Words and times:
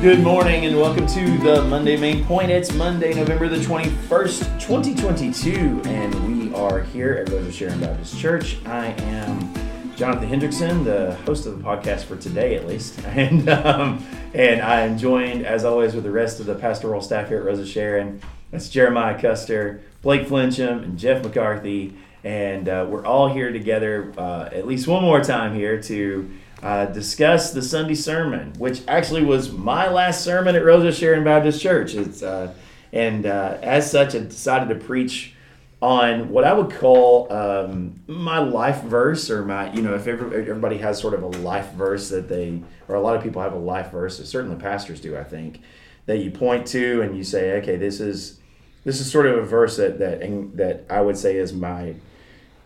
Good 0.00 0.22
morning 0.22 0.64
and 0.64 0.76
welcome 0.76 1.08
to 1.08 1.38
the 1.38 1.64
Monday 1.64 1.96
Main 1.96 2.24
Point. 2.24 2.52
It's 2.52 2.72
Monday, 2.72 3.12
November 3.14 3.48
the 3.48 3.56
21st, 3.56 4.60
2022, 4.60 5.82
and 5.86 6.14
we 6.24 6.54
are 6.54 6.84
here 6.84 7.14
at 7.14 7.28
Rose 7.30 7.48
of 7.48 7.52
Sharon 7.52 7.80
Baptist 7.80 8.16
Church. 8.16 8.64
I 8.64 8.92
am 9.02 9.52
Jonathan 9.96 10.28
Hendrickson, 10.28 10.84
the 10.84 11.16
host 11.26 11.46
of 11.46 11.58
the 11.58 11.64
podcast 11.64 12.04
for 12.04 12.16
today, 12.16 12.54
at 12.54 12.64
least, 12.64 13.00
and 13.06 13.48
um, 13.48 14.06
and 14.34 14.62
I 14.62 14.82
am 14.82 14.98
joined, 14.98 15.44
as 15.44 15.64
always, 15.64 15.96
with 15.96 16.04
the 16.04 16.12
rest 16.12 16.38
of 16.38 16.46
the 16.46 16.54
pastoral 16.54 17.00
staff 17.00 17.26
here 17.26 17.38
at 17.38 17.44
Rose 17.44 17.58
of 17.58 17.66
Sharon. 17.66 18.22
That's 18.52 18.68
Jeremiah 18.68 19.20
Custer, 19.20 19.82
Blake 20.02 20.28
Flincham, 20.28 20.84
and 20.84 20.96
Jeff 20.96 21.24
McCarthy, 21.24 21.96
and 22.22 22.68
uh, 22.68 22.86
we're 22.88 23.04
all 23.04 23.34
here 23.34 23.50
together 23.50 24.14
uh, 24.16 24.48
at 24.52 24.64
least 24.64 24.86
one 24.86 25.02
more 25.02 25.24
time 25.24 25.56
here 25.56 25.82
to 25.82 26.30
uh, 26.62 26.86
discuss 26.86 27.52
the 27.52 27.62
Sunday 27.62 27.94
sermon, 27.94 28.52
which 28.58 28.82
actually 28.88 29.24
was 29.24 29.52
my 29.52 29.88
last 29.88 30.24
sermon 30.24 30.56
at 30.56 30.64
Rose 30.64 30.84
of 30.84 30.94
Sharon 30.94 31.24
Baptist 31.24 31.60
Church. 31.60 31.94
It's 31.94 32.22
uh, 32.22 32.52
and 32.92 33.26
uh, 33.26 33.58
as 33.62 33.90
such, 33.90 34.14
I 34.14 34.20
decided 34.20 34.68
to 34.70 34.84
preach 34.84 35.34
on 35.80 36.30
what 36.30 36.42
I 36.42 36.52
would 36.52 36.72
call 36.72 37.32
um, 37.32 38.00
my 38.08 38.38
life 38.38 38.82
verse, 38.82 39.30
or 39.30 39.44
my 39.44 39.72
you 39.72 39.82
know, 39.82 39.94
if 39.94 40.06
everybody 40.06 40.78
has 40.78 40.98
sort 40.98 41.14
of 41.14 41.22
a 41.22 41.28
life 41.28 41.70
verse 41.72 42.08
that 42.08 42.28
they, 42.28 42.60
or 42.88 42.96
a 42.96 43.00
lot 43.00 43.14
of 43.14 43.22
people 43.22 43.42
have 43.42 43.52
a 43.52 43.58
life 43.58 43.92
verse, 43.92 44.18
certainly 44.28 44.56
pastors 44.56 45.00
do, 45.00 45.16
I 45.16 45.24
think, 45.24 45.60
that 46.06 46.18
you 46.18 46.30
point 46.30 46.66
to 46.68 47.02
and 47.02 47.16
you 47.16 47.22
say, 47.22 47.52
okay, 47.58 47.76
this 47.76 48.00
is 48.00 48.40
this 48.84 49.00
is 49.00 49.10
sort 49.10 49.26
of 49.26 49.36
a 49.38 49.42
verse 49.42 49.76
that 49.76 49.98
that 49.98 50.20
that 50.56 50.86
I 50.90 51.00
would 51.00 51.16
say 51.16 51.36
is 51.36 51.52
my 51.52 51.94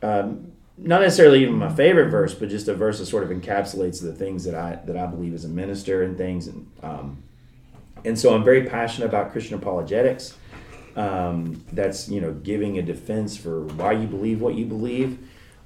um, 0.02 0.52
not 0.84 1.00
necessarily 1.00 1.42
even 1.42 1.54
my 1.56 1.72
favorite 1.72 2.08
verse, 2.08 2.34
but 2.34 2.48
just 2.48 2.68
a 2.68 2.74
verse 2.74 2.98
that 2.98 3.06
sort 3.06 3.22
of 3.22 3.30
encapsulates 3.30 4.02
the 4.02 4.12
things 4.12 4.44
that 4.44 4.54
I 4.54 4.80
that 4.86 4.96
I 4.96 5.06
believe 5.06 5.34
as 5.34 5.44
a 5.44 5.48
minister 5.48 6.02
and 6.02 6.16
things, 6.16 6.48
and 6.48 6.70
um, 6.82 7.22
and 8.04 8.18
so 8.18 8.34
I'm 8.34 8.44
very 8.44 8.64
passionate 8.64 9.06
about 9.06 9.32
Christian 9.32 9.54
apologetics. 9.56 10.36
Um, 10.96 11.64
that's 11.72 12.08
you 12.08 12.20
know 12.20 12.32
giving 12.32 12.78
a 12.78 12.82
defense 12.82 13.36
for 13.36 13.64
why 13.64 13.92
you 13.92 14.06
believe 14.06 14.40
what 14.40 14.54
you 14.54 14.64
believe. 14.64 15.18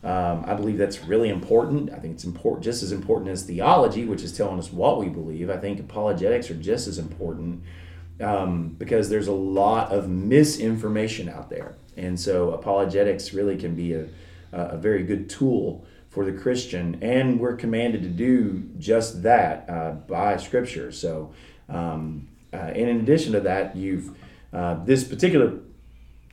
Um, 0.05 0.45
I 0.47 0.55
believe 0.55 0.79
that's 0.79 1.03
really 1.05 1.31
important. 1.31 1.91
I 1.91 1.99
think 1.99 2.15
it's 2.15 2.25
important, 2.25 2.63
just 2.63 2.83
as 2.83 2.93
important 2.93 3.31
as 3.31 3.43
theology, 3.43 4.05
which 4.05 4.23
is 4.23 4.37
telling 4.37 4.59
us 4.59 4.73
what 4.73 5.01
we 5.01 5.09
believe. 5.09 5.51
I 5.51 5.57
think 5.57 5.81
apologetics 5.81 6.49
are 6.51 6.55
just 6.55 6.87
as 6.87 6.99
important 6.99 7.65
um, 8.21 8.69
because 8.79 9.09
there's 9.09 9.27
a 9.27 9.33
lot 9.33 9.91
of 9.91 10.09
misinformation 10.09 11.29
out 11.29 11.49
there, 11.49 11.75
and 11.97 12.21
so 12.21 12.53
apologetics 12.53 13.33
really 13.33 13.57
can 13.57 13.75
be 13.75 13.95
a 13.95 14.07
a 14.71 14.77
very 14.77 15.03
good 15.03 15.29
tool 15.29 15.85
for 16.09 16.25
the 16.25 16.33
Christian, 16.33 16.99
and 17.03 17.39
we're 17.39 17.57
commanded 17.57 18.03
to 18.03 18.09
do 18.09 18.69
just 18.79 19.23
that 19.23 19.69
uh, 19.69 19.91
by 19.93 20.37
Scripture. 20.39 20.91
So, 20.91 21.33
um, 21.69 22.29
uh, 22.53 22.57
and 22.57 22.89
in 22.89 23.01
addition 23.01 23.33
to 23.33 23.41
that, 23.41 23.77
you've 23.77 24.17
uh, 24.53 24.83
this 24.85 25.05
particular 25.05 25.59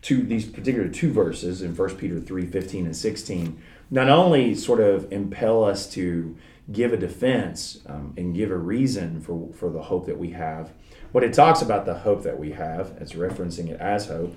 two 0.01 0.23
these 0.23 0.45
particular 0.45 0.87
two 0.87 1.11
verses 1.11 1.61
in 1.61 1.75
1 1.75 1.95
Peter 1.97 2.19
3, 2.19 2.45
15 2.45 2.85
and 2.85 2.95
16 2.95 3.61
not 3.89 4.09
only 4.09 4.55
sort 4.55 4.79
of 4.79 5.11
impel 5.11 5.63
us 5.63 5.87
to 5.91 6.35
give 6.71 6.93
a 6.93 6.97
defense 6.97 7.79
um, 7.85 8.13
and 8.17 8.33
give 8.33 8.49
a 8.49 8.57
reason 8.57 9.21
for, 9.21 9.49
for 9.53 9.69
the 9.69 9.83
hope 9.83 10.05
that 10.05 10.17
we 10.17 10.31
have. 10.31 10.71
What 11.11 11.23
it 11.23 11.33
talks 11.33 11.61
about 11.61 11.85
the 11.85 11.93
hope 11.93 12.23
that 12.23 12.39
we 12.39 12.53
have, 12.53 12.95
it's 12.99 13.13
referencing 13.13 13.69
it 13.69 13.79
as 13.79 14.07
hope 14.07 14.35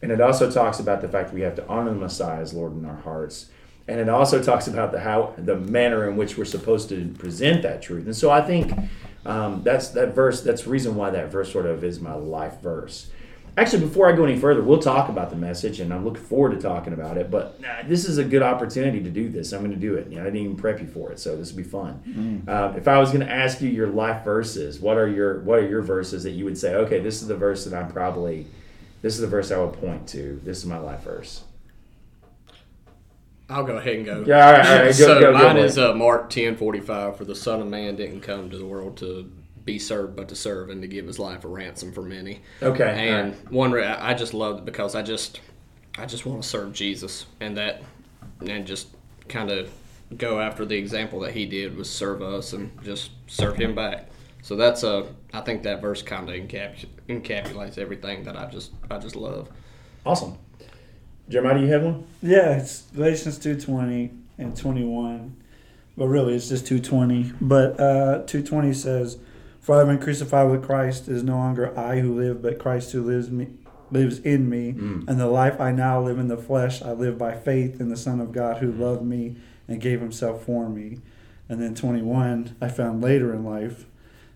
and 0.00 0.12
it 0.12 0.20
also 0.20 0.50
talks 0.50 0.78
about 0.78 1.00
the 1.00 1.08
fact 1.08 1.28
that 1.28 1.34
we 1.34 1.40
have 1.42 1.56
to 1.56 1.66
honor 1.66 1.90
the 1.90 1.96
Messiah 1.96 2.40
as 2.40 2.54
Lord 2.54 2.72
in 2.72 2.84
our 2.84 2.96
hearts. 2.96 3.50
And 3.88 3.98
it 3.98 4.08
also 4.08 4.42
talks 4.42 4.68
about 4.68 4.92
the 4.92 5.00
how 5.00 5.32
the 5.38 5.56
manner 5.56 6.08
in 6.08 6.16
which 6.16 6.36
we're 6.36 6.44
supposed 6.44 6.90
to 6.90 7.08
present 7.18 7.62
that 7.62 7.80
truth. 7.80 8.04
And 8.04 8.14
so 8.14 8.30
I 8.30 8.42
think 8.42 8.72
um, 9.24 9.62
that's 9.62 9.88
that 9.90 10.14
verse. 10.14 10.42
That's 10.42 10.62
the 10.62 10.70
reason 10.70 10.94
why 10.94 11.10
that 11.10 11.32
verse 11.32 11.50
sort 11.50 11.66
of 11.66 11.82
is 11.82 11.98
my 11.98 12.14
life 12.14 12.60
verse. 12.60 13.10
Actually, 13.56 13.86
before 13.86 14.08
I 14.08 14.14
go 14.14 14.24
any 14.24 14.38
further, 14.38 14.62
we'll 14.62 14.78
talk 14.78 15.08
about 15.08 15.30
the 15.30 15.36
message, 15.36 15.80
and 15.80 15.92
I'm 15.92 16.04
looking 16.04 16.22
forward 16.22 16.50
to 16.50 16.60
talking 16.60 16.92
about 16.92 17.16
it. 17.16 17.28
But 17.28 17.60
this 17.86 18.04
is 18.04 18.18
a 18.18 18.24
good 18.24 18.42
opportunity 18.42 19.02
to 19.02 19.10
do 19.10 19.28
this. 19.28 19.52
I'm 19.52 19.60
going 19.60 19.72
to 19.72 19.76
do 19.76 19.96
it. 19.96 20.08
You 20.10 20.16
know, 20.16 20.22
I 20.22 20.24
didn't 20.26 20.42
even 20.42 20.56
prep 20.56 20.80
you 20.80 20.86
for 20.86 21.10
it, 21.10 21.18
so 21.18 21.36
this 21.36 21.50
will 21.50 21.56
be 21.56 21.64
fun. 21.64 22.00
Mm-hmm. 22.06 22.48
Uh, 22.48 22.76
if 22.76 22.86
I 22.86 22.98
was 22.98 23.10
going 23.10 23.26
to 23.26 23.32
ask 23.32 23.60
you 23.60 23.68
your 23.68 23.88
life 23.88 24.22
verses, 24.22 24.78
what 24.78 24.96
are 24.96 25.08
your 25.08 25.40
what 25.40 25.58
are 25.58 25.66
your 25.66 25.82
verses 25.82 26.22
that 26.22 26.32
you 26.32 26.44
would 26.44 26.56
say? 26.56 26.76
Okay, 26.76 27.00
this 27.00 27.20
is 27.20 27.26
the 27.26 27.36
verse 27.36 27.64
that 27.64 27.74
I'm 27.74 27.90
probably 27.90 28.46
this 29.02 29.14
is 29.14 29.20
the 29.20 29.26
verse 29.26 29.50
I 29.50 29.58
would 29.58 29.74
point 29.74 30.08
to. 30.08 30.40
This 30.44 30.58
is 30.58 30.66
my 30.66 30.78
life 30.78 31.02
verse. 31.02 31.42
I'll 33.50 33.64
go 33.64 33.78
ahead 33.78 33.96
and 33.96 34.04
go. 34.04 34.24
Yeah, 34.26 34.46
all 34.46 34.52
right, 34.52 34.66
all 34.66 34.76
right. 34.76 34.84
Go, 34.86 34.92
so 34.92 35.20
go, 35.20 35.32
mine 35.32 35.56
is 35.56 35.78
uh, 35.78 35.94
Mark 35.94 36.28
ten 36.28 36.56
forty 36.56 36.80
five. 36.80 37.16
For 37.16 37.24
the 37.24 37.34
Son 37.34 37.60
of 37.60 37.66
Man 37.68 37.96
didn't 37.96 38.20
come 38.20 38.50
to 38.50 38.58
the 38.58 38.66
world 38.66 38.98
to 38.98 39.30
be 39.64 39.78
served, 39.78 40.16
but 40.16 40.28
to 40.28 40.34
serve 40.34 40.70
and 40.70 40.82
to 40.82 40.88
give 40.88 41.06
his 41.06 41.18
life 41.18 41.44
a 41.44 41.48
ransom 41.48 41.92
for 41.92 42.02
many. 42.02 42.42
Okay. 42.62 43.08
And 43.08 43.32
right. 43.32 43.50
one, 43.50 43.78
I 43.78 44.14
just 44.14 44.34
love 44.34 44.58
it 44.58 44.64
because 44.64 44.94
I 44.94 45.02
just, 45.02 45.40
I 45.96 46.06
just 46.06 46.26
want 46.26 46.42
to 46.42 46.48
serve 46.48 46.72
Jesus, 46.72 47.26
and 47.40 47.56
that, 47.56 47.82
and 48.46 48.66
just 48.66 48.88
kind 49.28 49.50
of 49.50 49.70
go 50.16 50.40
after 50.40 50.64
the 50.64 50.76
example 50.76 51.20
that 51.20 51.32
he 51.32 51.44
did 51.46 51.76
was 51.76 51.88
serve 51.90 52.22
us 52.22 52.52
and 52.52 52.70
just 52.82 53.10
serve 53.26 53.56
him 53.56 53.74
back. 53.74 54.08
So 54.48 54.56
that's 54.56 54.82
a. 54.82 55.06
I 55.34 55.42
think 55.42 55.64
that 55.64 55.82
verse 55.82 56.00
kind 56.00 56.26
of 56.26 56.34
encapsulates 56.34 57.76
everything 57.76 58.24
that 58.24 58.34
I 58.34 58.46
just 58.46 58.70
I 58.90 58.96
just 58.96 59.14
love. 59.14 59.50
Awesome. 60.06 60.38
Jeremiah, 61.28 61.58
do 61.58 61.66
you 61.66 61.72
have 61.74 61.82
one? 61.82 62.06
Yeah, 62.22 62.56
it's 62.56 62.84
Galatians 62.94 63.38
two 63.38 63.60
twenty 63.60 64.10
and 64.38 64.56
twenty 64.56 64.84
one, 64.84 65.36
but 65.98 66.06
really 66.06 66.34
it's 66.34 66.48
just 66.48 66.66
two 66.66 66.80
twenty. 66.80 67.30
But 67.42 67.78
uh, 67.78 68.22
two 68.26 68.42
twenty 68.42 68.72
says, 68.72 69.18
"For 69.60 69.74
I 69.74 69.80
have 69.80 69.88
been 69.88 69.98
crucified 69.98 70.50
with 70.50 70.64
Christ. 70.64 71.08
It 71.08 71.16
is 71.16 71.22
no 71.22 71.36
longer 71.36 71.78
I 71.78 71.98
who 71.98 72.18
live, 72.18 72.40
but 72.40 72.58
Christ 72.58 72.92
who 72.92 73.02
lives 73.02 73.30
me." 73.30 73.48
Lives 73.90 74.18
in 74.18 74.50
me, 74.50 74.74
mm. 74.74 75.08
and 75.08 75.18
the 75.18 75.26
life 75.26 75.60
I 75.60 75.72
now 75.72 76.00
live 76.02 76.18
in 76.18 76.28
the 76.28 76.36
flesh, 76.36 76.82
I 76.82 76.92
live 76.92 77.16
by 77.16 77.34
faith 77.34 77.80
in 77.80 77.88
the 77.88 77.96
Son 77.96 78.20
of 78.20 78.32
God 78.32 78.58
who 78.58 78.70
loved 78.70 79.02
me 79.02 79.36
and 79.66 79.80
gave 79.80 80.00
himself 80.00 80.44
for 80.44 80.68
me. 80.68 80.98
And 81.48 81.58
then 81.62 81.74
21, 81.74 82.56
I 82.60 82.68
found 82.68 83.02
later 83.02 83.32
in 83.32 83.46
life, 83.46 83.86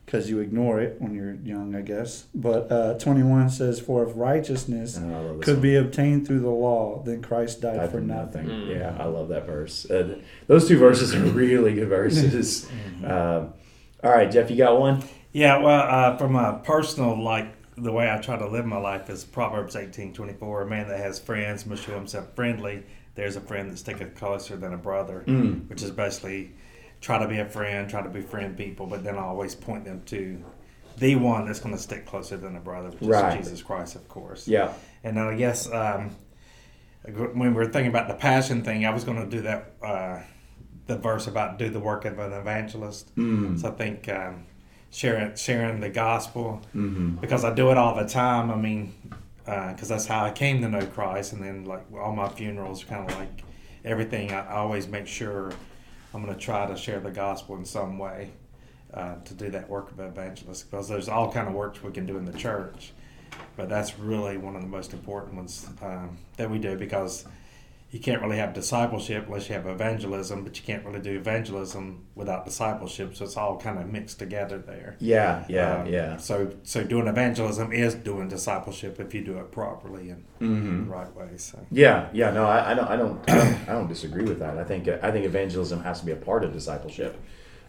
because 0.05 0.29
you 0.29 0.41
ignore 0.41 0.81
it 0.81 1.01
when 1.01 1.15
you're 1.15 1.35
young, 1.35 1.75
I 1.75 1.81
guess. 1.81 2.27
But 2.35 2.71
uh, 2.71 2.99
21 2.99 3.51
says, 3.51 3.81
For 3.81 4.07
if 4.07 4.13
righteousness 4.15 4.99
oh, 4.99 5.39
could 5.41 5.55
one. 5.55 5.63
be 5.63 5.77
obtained 5.77 6.27
through 6.27 6.41
the 6.41 6.51
law, 6.51 7.03
then 7.05 7.23
Christ 7.23 7.61
died, 7.61 7.77
died 7.77 7.91
for 7.91 8.01
nothing. 8.01 8.47
nothing. 8.47 8.67
Mm. 8.69 8.79
Yeah, 8.79 8.97
I 8.99 9.07
love 9.07 9.29
that 9.29 9.47
verse. 9.47 9.91
Uh, 9.91 10.19
those 10.47 10.69
two 10.69 10.79
verses 10.79 11.15
are 11.15 11.21
really 11.21 11.75
good 11.75 11.89
verses. 11.89 12.69
uh, 13.05 13.47
all 14.05 14.11
right, 14.11 14.31
Jeff, 14.31 14.51
you 14.51 14.57
got 14.57 14.79
one? 14.79 15.03
Yeah, 15.33 15.59
well, 15.59 15.81
uh, 15.81 16.17
from 16.19 16.37
a 16.37 16.61
personal, 16.63 17.23
like, 17.23 17.55
the 17.79 17.93
way 17.93 18.11
I 18.11 18.19
try 18.19 18.37
to 18.37 18.47
live 18.47 18.67
my 18.67 18.77
life 18.77 19.09
is 19.09 19.25
Proverbs 19.25 19.77
18 19.77 20.13
24. 20.13 20.63
A 20.63 20.67
man 20.67 20.89
that 20.89 20.99
has 20.99 21.19
friends 21.19 21.65
must 21.65 21.85
show 21.85 21.95
himself 21.95 22.35
friendly. 22.35 22.83
There's 23.15 23.37
a 23.37 23.41
friend 23.41 23.71
that's 23.71 23.81
sticketh 23.81 24.15
closer 24.15 24.57
than 24.57 24.75
a 24.75 24.77
brother, 24.77 25.25
mm. 25.27 25.69
which 25.71 25.83
is 25.83 25.91
basically 25.91 26.53
try 27.03 27.19
to 27.19 27.29
be 27.29 27.39
a 27.39 27.45
friend, 27.45 27.91
try 27.91 28.01
to 28.01 28.09
befriend 28.09 28.57
people, 28.57 28.87
but 28.87 29.05
then 29.05 29.17
I 29.17 29.23
always 29.23 29.55
point 29.55 29.85
them 29.85 30.03
to 30.07 30.43
the 30.97 31.17
one 31.17 31.47
that's 31.47 31.59
going 31.59 31.75
to 31.75 31.81
stick 31.81 32.07
closer 32.07 32.37
than 32.37 32.57
a 32.57 32.61
brother, 32.61 32.91
which 32.91 33.11
right. 33.11 33.39
is 33.39 33.49
Jesus 33.49 33.63
Christ, 33.63 33.97
of 33.97 34.09
course. 34.09 34.47
Yeah. 34.47 34.73
And 35.03 35.19
I 35.19 35.35
guess 35.35 35.71
um, 35.71 36.15
when 37.05 37.41
we 37.41 37.51
were 37.51 37.67
thinking 37.67 37.89
about 37.89 38.09
the 38.09 38.15
passion 38.15 38.63
thing, 38.63 38.87
I 38.87 38.91
was 38.91 39.03
going 39.03 39.19
to 39.19 39.27
do 39.27 39.43
that, 39.43 39.73
uh, 39.83 40.21
the 40.87 40.97
verse 40.97 41.27
about 41.27 41.59
do 41.59 41.69
the 41.69 41.81
work 41.81 42.05
of 42.05 42.19
an 42.21 42.33
evangelist. 42.33 43.15
Mm. 43.17 43.61
So 43.61 43.69
I 43.69 43.73
think 43.73 44.09
um, 44.09 44.47
sharing 44.91 45.35
sharing 45.35 45.81
the 45.81 45.89
gospel 45.89 46.61
mm-hmm. 46.69 47.17
because 47.17 47.45
I 47.45 47.53
do 47.53 47.71
it 47.71 47.79
all 47.79 47.97
the 47.97 48.07
time. 48.07 48.51
I 48.51 48.57
mean, 48.57 48.95
because 49.45 49.91
uh, 49.91 49.95
that's 49.95 50.07
how 50.07 50.25
I 50.25 50.31
came 50.31 50.61
to 50.63 50.69
know 50.69 50.87
Christ, 50.87 51.33
and 51.33 51.43
then 51.43 51.65
like 51.65 51.85
all 51.93 52.15
my 52.15 52.29
funerals, 52.29 52.85
kind 52.85 53.11
of 53.11 53.17
like 53.19 53.43
everything. 53.85 54.31
I, 54.33 54.47
I 54.47 54.57
always 54.57 54.87
make 54.87 55.07
sure 55.07 55.53
I'm 56.15 56.23
going 56.23 56.35
to 56.35 56.41
try 56.41 56.67
to 56.67 56.77
share 56.77 57.01
the 57.01 57.11
gospel 57.11 57.57
in 57.57 57.65
some 57.65 57.99
way 57.99 58.31
uh, 58.93 59.17
to 59.25 59.35
do 59.35 59.51
that 59.51 59.69
work 59.69 59.91
of 59.91 60.01
evangelist 60.01 60.71
because 60.71 60.89
there's 60.89 61.09
all 61.09 61.33
kind 61.33 61.49
of 61.49 61.55
works 61.55 61.83
we 61.83 61.93
can 61.93 62.07
do 62.07 62.19
in 62.19 62.25
the 62.25 62.37
church, 62.37 62.93
but 63.57 63.69
that's 63.69 63.99
really 63.99 64.37
one 64.37 64.55
of 64.55 64.63
the 64.63 64.69
most 64.69 64.93
important 64.93 65.35
ones 65.35 65.67
um, 65.81 66.19
that 66.37 66.51
we 66.51 66.59
do 66.59 66.77
because 66.77 67.25
you 67.93 68.01
can't 68.01 68.23
really 68.23 68.39
have 68.39 68.55
discipleship 68.55 69.27
unless 69.27 69.51
you 69.51 69.55
have 69.55 69.67
evangelism, 69.67 70.45
but 70.45 70.57
you 70.57 70.65
can't 70.65 70.83
really 70.87 70.99
do 70.99 71.15
evangelism 71.15 72.07
without 72.15 72.47
discipleship. 72.47 73.15
So 73.15 73.27
it's 73.27 73.37
all 73.37 73.59
kind 73.59 73.79
of 73.79 73.87
mixed 73.87 74.19
together 74.19 74.57
there. 74.57 74.97
Yeah, 74.99 75.45
yeah, 75.47 75.83
um, 75.83 75.87
yeah. 75.87 76.17
So 76.17 76.55
so 76.63 76.83
doing 76.83 77.07
evangelism 77.07 77.71
is 77.71 77.95
doing 77.95 78.29
discipleship 78.29 78.99
if 78.99 79.13
you 79.13 79.23
do 79.23 79.39
it 79.39 79.53
properly 79.53 80.09
and 80.09 80.25
mm-hmm. 80.41 80.87
the 80.87 80.91
right 80.91 81.15
way. 81.15 81.37
So 81.37 81.65
yeah, 81.71 82.09
yeah. 82.15 82.31
No, 82.31 82.47
I, 82.47 82.71
I, 82.71 82.75
don't, 82.75 82.89
I 82.89 82.97
don't, 82.97 83.31
I 83.31 83.35
don't, 83.35 83.69
I 83.69 83.73
don't 83.73 83.89
disagree 83.89 84.25
with 84.25 84.39
that. 84.39 84.57
I 84.57 84.65
think 84.65 84.89
I 84.89 85.13
think 85.13 85.27
evangelism 85.27 85.83
has 85.83 86.01
to 86.01 86.07
be 86.07 86.13
a 86.13 86.17
part 86.17 86.45
of 86.45 86.55
discipleship. 86.55 87.21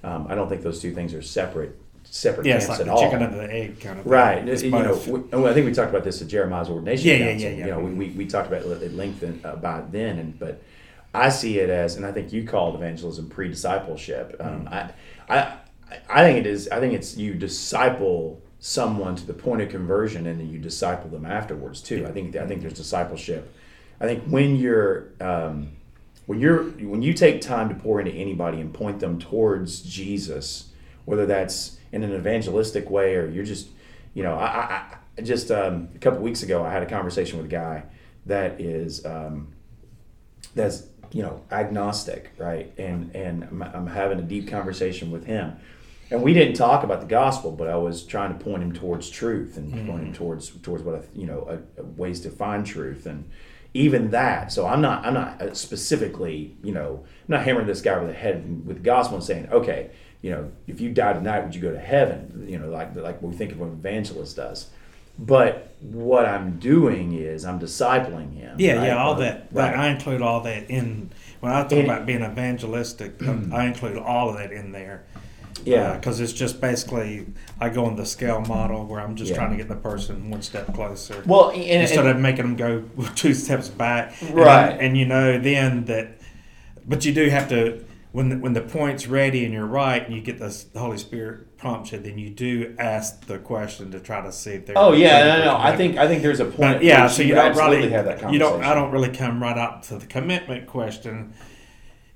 Um, 0.06 0.28
I 0.30 0.36
don't 0.36 0.48
think 0.48 0.62
those 0.62 0.82
two 0.82 0.94
things 0.94 1.14
are 1.14 1.22
separate 1.22 1.78
separate 2.14 2.46
yeah, 2.46 2.60
camps 2.60 2.70
like 2.70 2.80
at 2.82 2.90
all. 2.90 3.02
chicken 3.02 3.24
and 3.24 3.34
the 3.34 3.52
egg 3.52 3.80
kind 3.80 3.98
of 3.98 4.04
thing. 4.06 4.14
Right. 4.14 4.64
you 4.64 4.70
know, 4.70 4.96
we, 5.08 5.50
I 5.50 5.54
think 5.54 5.66
we 5.66 5.74
talked 5.74 5.90
about 5.90 6.04
this 6.04 6.22
at 6.22 6.28
Jeremiah's 6.28 6.70
ordination 6.70 7.08
yeah, 7.08 7.18
council. 7.18 7.50
Yeah, 7.50 7.50
yeah, 7.50 7.58
yeah. 7.58 7.66
You 7.66 7.72
know, 7.72 7.80
we, 7.80 7.94
we, 7.94 8.10
we 8.12 8.26
talked 8.28 8.48
about 8.48 8.62
it 8.62 8.84
at 8.84 8.94
length 8.94 9.24
about 9.44 9.92
then, 9.92 10.20
and 10.20 10.38
but 10.38 10.62
I 11.12 11.30
see 11.30 11.58
it 11.58 11.72
as, 11.72 11.96
and 11.96 12.06
I 12.06 12.12
think 12.12 12.32
you 12.32 12.46
called 12.46 12.76
evangelism 12.76 13.30
pre-discipleship. 13.30 14.36
Um, 14.40 14.66
mm. 14.66 14.72
I, 14.72 14.92
I, 15.28 15.58
I 16.08 16.22
think 16.24 16.38
it 16.38 16.46
is. 16.46 16.70
I 16.70 16.80
think 16.80 16.94
it's 16.94 17.18
you 17.18 17.34
disciple 17.34 18.44
someone 18.60 19.16
to 19.16 19.26
the 19.26 19.34
point 19.34 19.64
of 19.64 19.70
conversion, 19.70 20.28
and 20.28 20.40
then 20.40 20.50
you 20.50 20.60
disciple 20.60 21.10
them 21.10 21.26
afterwards 21.26 21.82
too. 21.82 22.06
I 22.08 22.12
think 22.12 22.36
I 22.36 22.46
think 22.46 22.62
there's 22.62 22.74
discipleship. 22.74 23.52
I 24.00 24.06
think 24.06 24.24
when 24.26 24.56
you're 24.56 25.08
um, 25.20 25.72
when 26.28 26.40
you're 26.40 26.64
when 26.64 27.02
you 27.02 27.14
take 27.14 27.42
time 27.42 27.70
to 27.70 27.76
pour 27.76 28.00
into 28.00 28.12
anybody 28.12 28.62
and 28.62 28.72
point 28.72 29.00
them 29.00 29.18
towards 29.18 29.82
Jesus, 29.82 30.70
whether 31.06 31.26
that's 31.26 31.80
in 31.94 32.04
an 32.04 32.14
evangelistic 32.14 32.90
way 32.90 33.16
or 33.16 33.30
you're 33.30 33.46
just, 33.46 33.70
you 34.14 34.24
know, 34.24 34.34
I, 34.36 34.48
I, 34.48 35.22
just 35.22 35.52
um, 35.52 35.90
a 35.96 36.00
couple 36.00 36.20
weeks 36.20 36.44
ago 36.44 36.64
I 36.66 36.72
had 36.72 36.84
a 36.84 36.88
conversation 36.88 37.38
with 37.38 37.46
a 37.46 37.50
guy 37.50 37.84
that 38.26 38.60
is 38.60 39.06
um, 39.06 39.54
that's 40.56 40.88
you 41.12 41.22
know 41.22 41.44
agnostic, 41.52 42.32
right? 42.38 42.74
And 42.78 43.16
and 43.16 43.44
I'm, 43.44 43.62
I'm 43.62 43.88
having 43.88 44.20
a 44.20 44.24
deep 44.24 44.48
conversation 44.48 45.12
with 45.12 45.26
him, 45.26 45.58
and 46.10 46.24
we 46.24 46.34
didn't 46.34 46.56
talk 46.56 46.84
about 46.84 47.02
the 47.02 47.08
gospel, 47.08 47.52
but 47.52 47.68
I 47.68 47.76
was 47.76 48.04
trying 48.04 48.38
to 48.38 48.44
point 48.44 48.64
him 48.64 48.74
towards 48.74 49.10
truth 49.10 49.58
and 49.58 49.72
point 49.88 50.04
him 50.04 50.14
towards 50.14 50.50
towards 50.50 50.84
what 50.84 50.96
I, 50.96 51.02
you 51.16 51.28
know 51.28 51.48
a, 51.78 51.82
a 51.82 51.84
ways 51.84 52.22
to 52.22 52.32
find 52.32 52.66
truth 52.66 53.06
and 53.06 53.30
even 53.76 54.12
that. 54.12 54.52
So 54.52 54.66
I'm 54.66 54.82
not 54.82 55.06
I'm 55.06 55.14
not 55.14 55.42
uh, 55.42 55.54
specifically 55.54 56.58
you 56.64 56.72
know 56.72 57.04
I'm 57.04 57.36
not 57.36 57.44
hammering 57.44 57.68
this 57.68 57.82
guy 57.82 57.94
over 57.94 58.08
the 58.08 58.14
head 58.14 58.66
with 58.66 58.78
the 58.78 58.84
gospel 58.84 59.18
and 59.18 59.24
saying 59.24 59.50
okay 59.52 59.92
you 60.24 60.32
know 60.32 60.52
if 60.66 60.82
you 60.82 60.90
die 60.92 61.14
tonight 61.14 61.42
would 61.44 61.54
you 61.54 61.62
go 61.62 61.72
to 61.72 61.80
heaven 61.80 62.46
you 62.50 62.58
know 62.58 62.70
like 62.70 62.96
like 62.96 63.22
we 63.22 63.32
think 63.36 63.52
of 63.52 63.60
what 63.60 63.68
an 63.70 63.74
evangelist 63.76 64.36
does. 64.38 64.70
But 65.20 65.76
what 65.80 66.26
I'm 66.26 66.58
doing 66.58 67.14
is 67.14 67.46
I'm 67.46 67.60
discipling 67.60 68.34
him. 68.34 68.56
Yeah, 68.58 68.78
right? 68.78 68.88
yeah, 68.88 68.98
all 68.98 69.14
that. 69.16 69.48
Right. 69.52 69.76
I 69.76 69.90
include 69.90 70.24
all 70.24 70.42
that 70.42 70.72
in 70.72 71.12
when 71.40 71.52
I 71.52 71.62
talk 71.62 71.74
And- 71.74 71.84
about 71.84 72.08
being 72.08 72.24
evangelistic. 72.24 73.22
Um, 73.22 73.42
mm-hmm. 73.44 73.54
I 73.54 73.66
include 73.68 73.98
all 73.98 74.30
of 74.32 74.38
that 74.38 74.52
in 74.52 74.72
there. 74.72 75.04
Yeah. 75.66 75.92
Uh, 75.92 75.96
because 75.98 76.20
it's 76.20 76.34
just 76.34 76.60
basically 76.60 77.28
I 77.62 77.70
go 77.70 77.86
on 77.86 77.96
the 77.96 78.08
scale 78.08 78.42
model 78.42 78.88
where 78.88 79.00
I'm 79.02 79.16
just 79.16 79.30
Yeah. 79.30 79.38
trying 79.38 79.52
to 79.52 79.58
get 79.58 79.68
the 79.68 79.76
person 79.76 80.32
one 80.32 80.42
step 80.42 80.74
closer. 80.74 81.22
Well, 81.28 81.50
and, 81.50 81.62
and- 81.62 81.82
instead 81.84 82.08
of 82.08 82.18
making 82.20 82.46
them 82.46 82.56
go 82.56 82.84
two 83.16 83.36
steps 83.36 83.70
back, 83.70 84.20
And- 84.20 84.34
Right. 84.34 84.72
And, 84.80 84.98
you 84.98 85.06
know 85.06 85.38
then 85.38 85.86
that, 85.86 86.08
but 86.88 87.06
you 87.06 87.14
do 87.14 87.30
have 87.30 87.48
to 87.50 87.86
when 88.14 88.30
the, 88.30 88.38
when 88.38 88.54
the 88.54 88.62
point's 88.62 89.08
ready 89.08 89.44
and 89.44 89.52
you're 89.52 89.66
right, 89.66 90.06
and 90.06 90.16
you 90.16 90.22
get 90.22 90.38
the, 90.38 90.66
the 90.72 90.80
Holy 90.80 91.00
Spirit 91.00 91.58
prompts 91.58 91.92
you, 91.92 91.98
then 91.98 92.20
you 92.20 92.30
do 92.30 92.76
ask 92.78 93.26
the 93.26 93.40
question 93.40 93.90
to 93.90 94.00
try 94.00 94.22
to 94.22 94.32
see 94.32 94.52
if 94.52 94.68
they're. 94.68 94.78
Oh 94.78 94.94
yeah, 94.94 95.24
ready 95.24 95.40
no, 95.40 95.46
no. 95.46 95.58
I 95.58 95.76
think 95.76 95.98
I 95.98 96.08
think 96.08 96.22
there's 96.22 96.40
a 96.40 96.46
point. 96.46 96.78
But 96.78 96.84
yeah, 96.84 97.08
so 97.08 97.24
you 97.24 97.34
don't 97.34 97.58
really 97.58 97.90
have 97.90 98.06
that 98.06 98.18
you 98.18 98.40
conversation. 98.40 98.40
don't. 98.40 98.64
I 98.64 98.76
don't 98.76 98.92
really 98.92 99.10
come 99.10 99.42
right 99.42 99.58
up 99.58 99.82
to 99.88 99.98
the 99.98 100.06
commitment 100.06 100.68
question, 100.68 101.34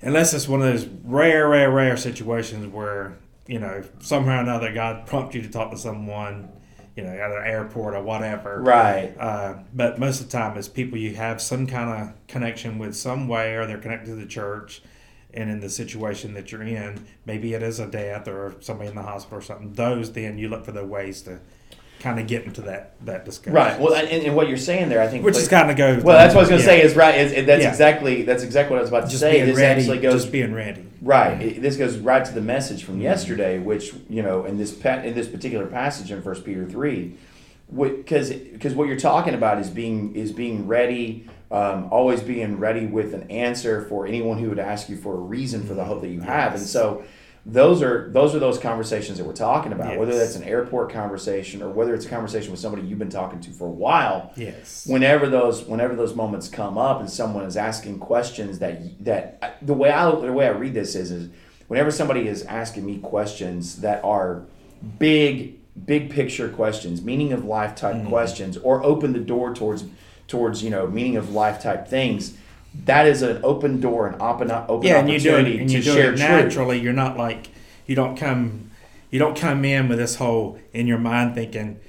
unless 0.01 0.35
it's 0.35 0.47
one 0.47 0.61
of 0.61 0.67
those 0.67 0.85
rare, 1.03 1.49
rare, 1.49 1.71
rare 1.71 1.97
situations 1.97 2.71
where 2.71 3.17
you 3.47 3.57
know 3.57 3.83
somehow 3.99 4.37
or 4.37 4.41
another 4.41 4.71
God 4.71 5.07
prompts 5.07 5.35
you 5.35 5.41
to 5.41 5.49
talk 5.49 5.71
to 5.71 5.77
someone, 5.79 6.49
you 6.95 7.01
know, 7.01 7.09
at 7.09 7.31
an 7.31 7.43
airport 7.43 7.95
or 7.95 8.03
whatever. 8.03 8.61
Right. 8.61 9.15
Uh, 9.17 9.55
but 9.73 9.97
most 9.97 10.21
of 10.21 10.27
the 10.27 10.37
time, 10.37 10.59
it's 10.59 10.67
people 10.67 10.99
you 10.99 11.15
have 11.15 11.41
some 11.41 11.65
kind 11.65 11.89
of 11.89 12.27
connection 12.27 12.77
with, 12.77 12.95
some 12.95 13.27
way, 13.27 13.55
or 13.55 13.65
they're 13.65 13.79
connected 13.79 14.11
to 14.11 14.15
the 14.15 14.27
church. 14.27 14.83
And 15.37 15.51
in 15.51 15.59
the 15.59 15.69
situation 15.69 16.33
that 16.33 16.51
you're 16.51 16.63
in, 16.63 17.05
maybe 17.25 17.53
it 17.53 17.61
is 17.61 17.79
a 17.79 17.85
death 17.85 18.27
or 18.27 18.55
somebody 18.59 18.89
in 18.89 18.95
the 18.95 19.03
hospital 19.03 19.37
or 19.37 19.41
something. 19.41 19.73
Those 19.73 20.11
then 20.11 20.37
you 20.39 20.49
look 20.49 20.65
for 20.65 20.71
the 20.71 20.83
ways 20.83 21.21
to 21.23 21.39
kind 21.99 22.19
of 22.19 22.27
get 22.27 22.43
into 22.45 22.61
that 22.61 22.93
that 23.05 23.25
discussion. 23.25 23.53
Right. 23.53 23.79
Well, 23.79 23.93
and, 23.93 24.07
and 24.07 24.35
what 24.35 24.47
you're 24.47 24.57
saying 24.57 24.89
there, 24.89 25.01
I 25.01 25.07
think, 25.07 25.23
which 25.23 25.37
is 25.37 25.47
kind 25.47 25.69
of 25.69 25.77
goes. 25.77 26.03
well, 26.03 26.17
that's 26.17 26.33
what 26.33 26.41
I 26.41 26.43
was 26.43 26.49
going 26.49 26.61
to 26.61 26.67
yeah. 26.67 26.81
say. 26.81 26.83
Is 26.83 26.95
right. 26.95 27.19
Is, 27.19 27.45
that's 27.45 27.63
Yeah. 27.63 27.69
exactly 27.69 28.23
that's 28.23 28.43
exactly 28.43 28.71
what 28.73 28.79
I 28.79 28.81
was 28.81 28.89
about 28.89 29.05
to 29.05 29.09
just 29.09 29.21
say. 29.21 29.41
This 29.41 29.57
ready. 29.57 29.81
actually 29.81 29.99
goes 29.99 30.21
just 30.21 30.31
being 30.31 30.53
ready. 30.53 30.85
right. 31.01 31.41
It, 31.41 31.61
this 31.61 31.77
goes 31.77 31.97
right 31.97 32.23
to 32.23 32.33
the 32.33 32.41
message 32.41 32.83
from 32.83 32.95
mm-hmm. 32.95 33.03
yesterday, 33.03 33.59
which 33.59 33.93
you 34.09 34.21
know, 34.21 34.45
in 34.45 34.57
this 34.57 34.73
in 34.83 35.13
this 35.15 35.27
particular 35.27 35.65
passage 35.65 36.11
in 36.11 36.21
First 36.21 36.45
Peter 36.45 36.65
three, 36.65 37.15
because 37.75 38.31
because 38.31 38.73
what 38.73 38.87
you're 38.87 38.99
talking 38.99 39.33
about 39.33 39.59
is 39.59 39.69
being 39.69 40.15
is 40.15 40.31
being 40.31 40.67
ready. 40.67 41.27
Um, 41.49 41.87
always 41.91 42.21
being 42.21 42.59
ready 42.59 42.85
with 42.87 43.13
an 43.13 43.31
answer 43.31 43.81
for 43.83 44.05
anyone 44.05 44.37
who 44.37 44.49
would 44.49 44.59
ask 44.59 44.89
you 44.89 44.97
for 44.97 45.13
a 45.13 45.17
reason 45.19 45.65
for 45.65 45.73
the 45.75 45.85
hope 45.85 46.01
that 46.01 46.09
you 46.09 46.19
have, 46.19 46.53
and 46.55 46.61
so 46.61 47.05
those 47.45 47.81
are 47.81 48.09
those 48.11 48.35
are 48.35 48.39
those 48.39 48.59
conversations 48.59 49.17
that 49.17 49.23
we're 49.25 49.31
talking 49.31 49.71
about. 49.71 49.97
Whether 49.97 50.17
that's 50.17 50.35
an 50.35 50.43
airport 50.43 50.91
conversation 50.91 51.61
or 51.63 51.69
whether 51.69 51.93
it's 51.95 52.05
a 52.05 52.09
conversation 52.09 52.51
with 52.51 52.59
somebody 52.59 52.85
you've 52.85 52.99
been 52.99 53.09
talking 53.09 53.39
to 53.39 53.51
for 53.51 53.65
a 53.65 53.71
while, 53.71 54.33
Yes. 54.35 54.85
whenever 54.85 55.29
those 55.29 55.63
whenever 55.63 55.95
those 55.95 56.13
moments 56.15 56.49
come 56.49 56.77
up 56.77 56.99
and 56.99 57.09
someone 57.09 57.45
is 57.45 57.55
asking 57.55 57.99
questions 57.99 58.59
that 58.59 59.05
that 59.05 59.57
the 59.61 59.73
way 59.73 59.89
I 59.89 60.11
the 60.11 60.33
way 60.33 60.47
I 60.47 60.49
read 60.49 60.73
this 60.73 60.95
is 60.95 61.11
is 61.11 61.29
whenever 61.69 61.91
somebody 61.91 62.27
is 62.27 62.43
asking 62.43 62.85
me 62.85 62.97
questions 62.97 63.77
that 63.79 64.03
are 64.03 64.43
big 64.99 65.59
big 65.85 66.09
picture 66.09 66.49
questions 66.49 67.01
meaning 67.01 67.31
of 67.31 67.45
life 67.45 67.75
type 67.75 67.95
Mm-hmm. 67.95 68.09
questions 68.09 68.57
or 68.57 68.83
open 68.83 69.13
the 69.13 69.19
door 69.19 69.53
towards 69.55 69.85
towards 70.27 70.63
you 70.63 70.69
know 70.69 70.87
meaning 70.87 71.15
of 71.17 71.31
life 71.31 71.61
type 71.61 71.87
things 71.87 72.37
that 72.85 73.07
is 73.07 73.21
an 73.21 73.39
open 73.43 73.79
door 73.79 74.07
and 74.07 74.21
open 74.21 74.51
open 74.51 74.87
yeah, 74.87 74.99
and 74.99 75.09
you 75.09 75.19
do 75.19 75.29
opportunity 75.31 75.57
it, 75.57 75.61
and 75.61 75.69
to 75.69 75.77
you 75.77 75.83
do 75.83 75.93
share 75.93 76.03
it 76.13 76.17
truth. 76.17 76.19
naturally. 76.19 76.79
You're 76.79 76.93
not 76.93 77.17
like 77.17 77.49
you 77.87 77.95
don't 77.95 78.15
come 78.15 78.69
you 79.09 79.17
don't 79.19 79.35
come 79.37 79.63
in 79.65 79.87
with 79.87 79.97
this 79.97 80.15
whole 80.17 80.59
in 80.73 80.85
your 80.85 80.99
mind 80.99 81.33
thinking 81.33 81.79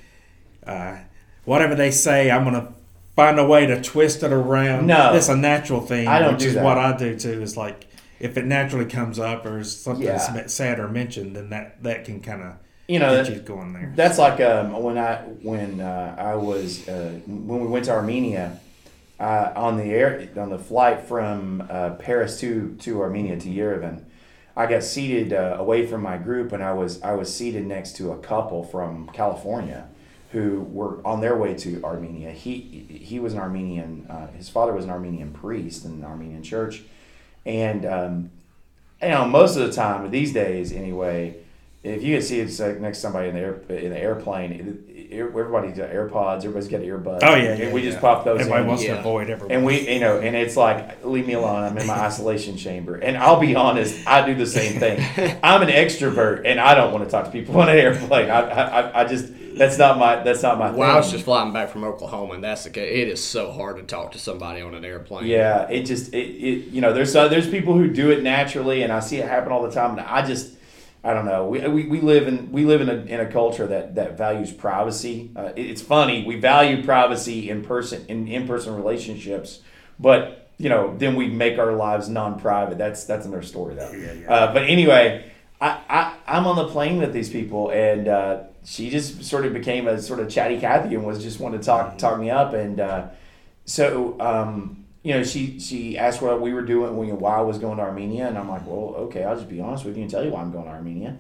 uh, 0.67 0.99
whatever 1.44 1.75
they 1.75 1.90
say, 1.90 2.31
I'm 2.31 2.44
gonna 2.44 2.73
find 3.17 3.38
a 3.38 3.44
way 3.44 3.67
to 3.67 3.82
twist 3.82 4.23
it 4.23 4.32
around. 4.32 4.87
No. 4.87 5.12
that's 5.12 5.29
a 5.29 5.37
natural 5.37 5.81
thing. 5.81 6.06
I 6.06 6.20
don't 6.20 6.35
which 6.35 6.43
do 6.43 6.49
is 6.49 6.55
that. 6.55 6.64
what 6.64 6.79
I 6.79 6.96
do 6.96 7.19
too. 7.19 7.43
Is 7.43 7.56
like 7.56 7.87
if 8.20 8.37
it 8.38 8.46
naturally 8.46 8.87
comes 8.87 9.19
up 9.19 9.44
or 9.46 9.62
something 9.64 10.05
Yeah. 10.06 10.46
said 10.46 10.79
or 10.79 10.88
mentioned, 10.88 11.37
then 11.37 11.50
that 11.50 11.82
that 11.82 12.05
can 12.05 12.20
kind 12.20 12.43
of 12.43 12.52
you 12.88 12.99
know 12.99 13.23
that- 13.23 13.44
going 13.44 13.75
there. 13.75 13.93
That's 13.94 14.19
like 14.19 14.40
um, 14.40 14.82
when 14.82 14.99
I 14.99 15.17
when 15.43 15.81
uh, 15.81 16.17
I 16.19 16.35
was 16.35 16.88
uh, 16.88 17.20
when 17.26 17.61
we 17.61 17.67
went 17.67 17.85
to 17.85 17.93
Armenia 17.93 18.58
uh, 19.20 19.52
on 19.55 19.76
the 19.76 19.85
air 19.85 20.29
on 20.37 20.50
the 20.50 20.58
flight 20.58 21.02
from 21.02 21.67
uh, 21.70 21.90
Paris 21.90 22.40
to 22.40 22.75
to 22.81 23.00
Armenia 23.00 23.38
to 23.38 23.49
Yerevan. 23.49 24.05
I 24.56 24.67
got 24.67 24.82
seated 24.82 25.32
uh, 25.32 25.56
away 25.58 25.87
from 25.87 26.02
my 26.02 26.17
group, 26.17 26.50
and 26.52 26.64
I 26.64 26.73
was 26.73 27.00
I 27.02 27.12
was 27.12 27.32
seated 27.32 27.67
next 27.67 27.94
to 27.96 28.11
a 28.11 28.19
couple 28.19 28.64
from 28.64 29.08
California 29.11 29.87
who 30.32 30.61
were 30.61 31.06
on 31.06 31.20
their 31.20 31.37
way 31.37 31.55
to 31.55 31.82
Armenia. 31.85 32.32
He 32.32 32.87
he 32.88 33.20
was 33.20 33.35
an 33.35 33.38
Armenian. 33.38 34.06
Uh, 34.08 34.29
his 34.29 34.49
father 34.49 34.73
was 34.73 34.85
an 34.85 34.90
Armenian 34.90 35.32
priest 35.32 35.85
in 35.85 35.93
an 35.93 36.05
Armenian 36.05 36.42
church, 36.42 36.83
and 37.45 37.85
um, 37.85 38.30
you 39.02 39.09
know 39.09 39.26
most 39.26 39.57
of 39.57 39.66
the 39.66 39.73
time 39.73 40.11
these 40.11 40.33
days 40.33 40.73
anyway 40.73 41.37
if 41.85 42.02
you 42.02 42.16
can 42.16 42.23
see 42.23 42.40
it's 42.40 42.58
like 42.58 42.80
next 42.80 42.99
to 42.99 43.02
somebody 43.02 43.28
in 43.28 43.35
the 43.35 43.40
air, 43.40 43.54
in 43.68 43.90
the 43.90 43.99
airplane 43.99 44.52
it, 44.52 45.12
it, 45.12 45.20
everybody's 45.20 45.76
got 45.76 45.90
airpods 45.90 46.38
everybody's 46.38 46.68
got 46.68 46.80
earbuds 46.80 47.20
Oh 47.23 47.35
yeah, 47.37 47.54
yeah 47.56 47.73
we 47.73 47.82
just 47.82 48.00
pop 48.00 48.25
those 48.25 48.40
Everybody 48.40 48.62
in 48.62 48.68
wants 48.68 48.82
Yeah. 48.85 48.94
to 48.94 49.00
avoid 49.00 49.30
everyone. 49.30 49.54
and 49.54 49.64
we 49.64 49.88
you 49.88 50.00
know 50.00 50.18
and 50.18 50.35
it's 50.37 50.56
like 50.56 51.04
leave 51.04 51.26
me 51.26 51.35
alone 51.35 51.62
i'm 51.62 51.78
in 51.78 51.87
my 51.87 51.94
isolation 51.94 52.56
chamber 52.56 52.97
and 52.97 53.16
i'll 53.16 53.38
be 53.40 53.54
honest 53.54 53.97
i 54.08 54.26
do 54.26 54.35
the 54.35 54.44
same 54.47 54.78
thing 54.80 54.99
i'm 55.42 55.62
an 55.62 55.68
extrovert 55.68 56.42
and 56.44 56.58
i 56.61 56.75
don't 56.75 56.92
want 56.92 57.04
to 57.04 57.11
talk 57.11 57.25
to 57.26 57.30
people 57.30 57.56
on 57.61 57.68
an 57.68 57.76
airplane 57.78 58.28
i, 58.28 58.40
I, 58.40 59.00
I 59.02 59.04
just 59.06 59.32
that's 59.56 59.78
not 59.78 59.99
my 59.99 60.23
that's 60.23 60.42
not 60.42 60.58
my 60.58 60.70
Well, 60.70 60.88
I 60.88 60.97
was 60.97 61.11
just 61.11 61.25
flying 61.25 61.52
back 61.52 61.70
from 61.70 61.82
Oklahoma, 61.82 62.35
and 62.35 62.44
that's 62.44 62.62
the 62.62 62.70
case. 62.70 62.97
It 62.97 63.08
is 63.08 63.20
so 63.25 63.50
hard 63.50 63.76
to 63.78 63.82
talk 63.82 64.12
to 64.12 64.18
somebody 64.20 64.61
on 64.62 64.73
an 64.73 64.85
airplane. 64.85 65.26
Yeah, 65.26 65.68
it 65.68 65.82
just 65.82 66.14
it, 66.14 66.18
it 66.28 66.66
you 66.68 66.80
know 66.80 66.92
there's 66.92 67.16
uh, 67.16 67.26
there's 67.26 67.49
people 67.50 67.75
who 67.75 67.88
do 67.92 68.12
it 68.12 68.23
naturally, 68.23 68.82
and 68.85 68.92
I 68.92 69.00
see 69.00 69.16
it 69.16 69.26
happen 69.26 69.50
all 69.50 69.64
the 69.64 69.73
time. 69.73 69.99
And 69.99 70.06
I 70.06 70.25
just 70.25 70.52
I 71.08 71.14
don't 71.14 71.24
know. 71.24 71.46
We, 71.48 71.66
we, 71.68 71.86
we 71.86 72.00
live 72.02 72.28
in 72.28 72.52
we 72.52 72.64
live 72.64 72.80
in 72.82 72.88
a, 72.90 72.96
in 73.14 73.20
a 73.20 73.26
culture 73.32 73.66
that 73.66 73.94
that 73.94 74.18
values 74.18 74.52
privacy. 74.52 75.30
Uh, 75.34 75.52
it- 75.56 75.66
it's 75.70 75.82
funny 75.82 76.24
we 76.26 76.36
value 76.38 76.84
privacy 76.84 77.48
in 77.50 77.64
person 77.64 78.04
in 78.08 78.28
in 78.28 78.46
person 78.46 78.74
relationships, 78.74 79.60
but 79.98 80.50
you 80.58 80.68
know 80.68 80.94
then 80.98 81.16
we 81.16 81.28
make 81.28 81.58
our 81.58 81.72
lives 81.72 82.08
non-private. 82.08 82.76
That's 82.78 83.04
that's 83.04 83.24
another 83.26 83.42
story 83.42 83.74
though. 83.74 83.90
Yeah, 83.92 84.12
yeah. 84.12 84.34
Uh, 84.34 84.52
but 84.52 84.64
anyway, 84.64 85.30
I, 85.60 85.70
I 85.88 86.14
I'm 86.26 86.46
on 86.46 86.56
the 86.56 86.68
plane 86.68 86.98
with 86.98 87.12
these 87.14 87.30
people, 87.30 87.70
and 87.70 88.06
uh, 88.06 88.40
she 88.64 88.90
just 88.90 89.24
sort 89.24 89.46
of 89.46 89.54
became 89.54 89.88
a 89.88 90.02
sort 90.02 90.20
of 90.20 90.28
chatty 90.28 90.58
Cathy 90.60 90.94
and 90.94 91.04
was 91.06 91.22
just 91.22 91.40
wanted 91.40 91.62
to 91.62 91.66
talk 91.66 91.96
talk 91.96 92.20
me 92.20 92.28
up, 92.28 92.52
and 92.52 92.80
uh, 92.80 93.06
so 93.64 94.20
um, 94.20 94.84
you 95.08 95.14
know 95.14 95.22
she 95.24 95.58
she 95.58 95.96
asked 95.96 96.20
what 96.20 96.38
we 96.42 96.52
were 96.52 96.60
doing 96.60 96.94
when 96.98 97.08
why 97.18 97.36
I 97.38 97.40
was 97.40 97.56
going 97.58 97.78
to 97.78 97.82
Armenia, 97.82 98.28
and 98.28 98.36
I'm 98.36 98.46
like, 98.48 98.66
well, 98.66 98.94
okay, 99.06 99.24
I'll 99.24 99.36
just 99.36 99.48
be 99.48 99.58
honest 99.58 99.86
with 99.86 99.96
you 99.96 100.02
and 100.02 100.10
tell 100.10 100.22
you 100.22 100.30
why 100.30 100.42
I'm 100.42 100.52
going 100.52 100.66
to 100.66 100.70
Armenia. 100.70 101.16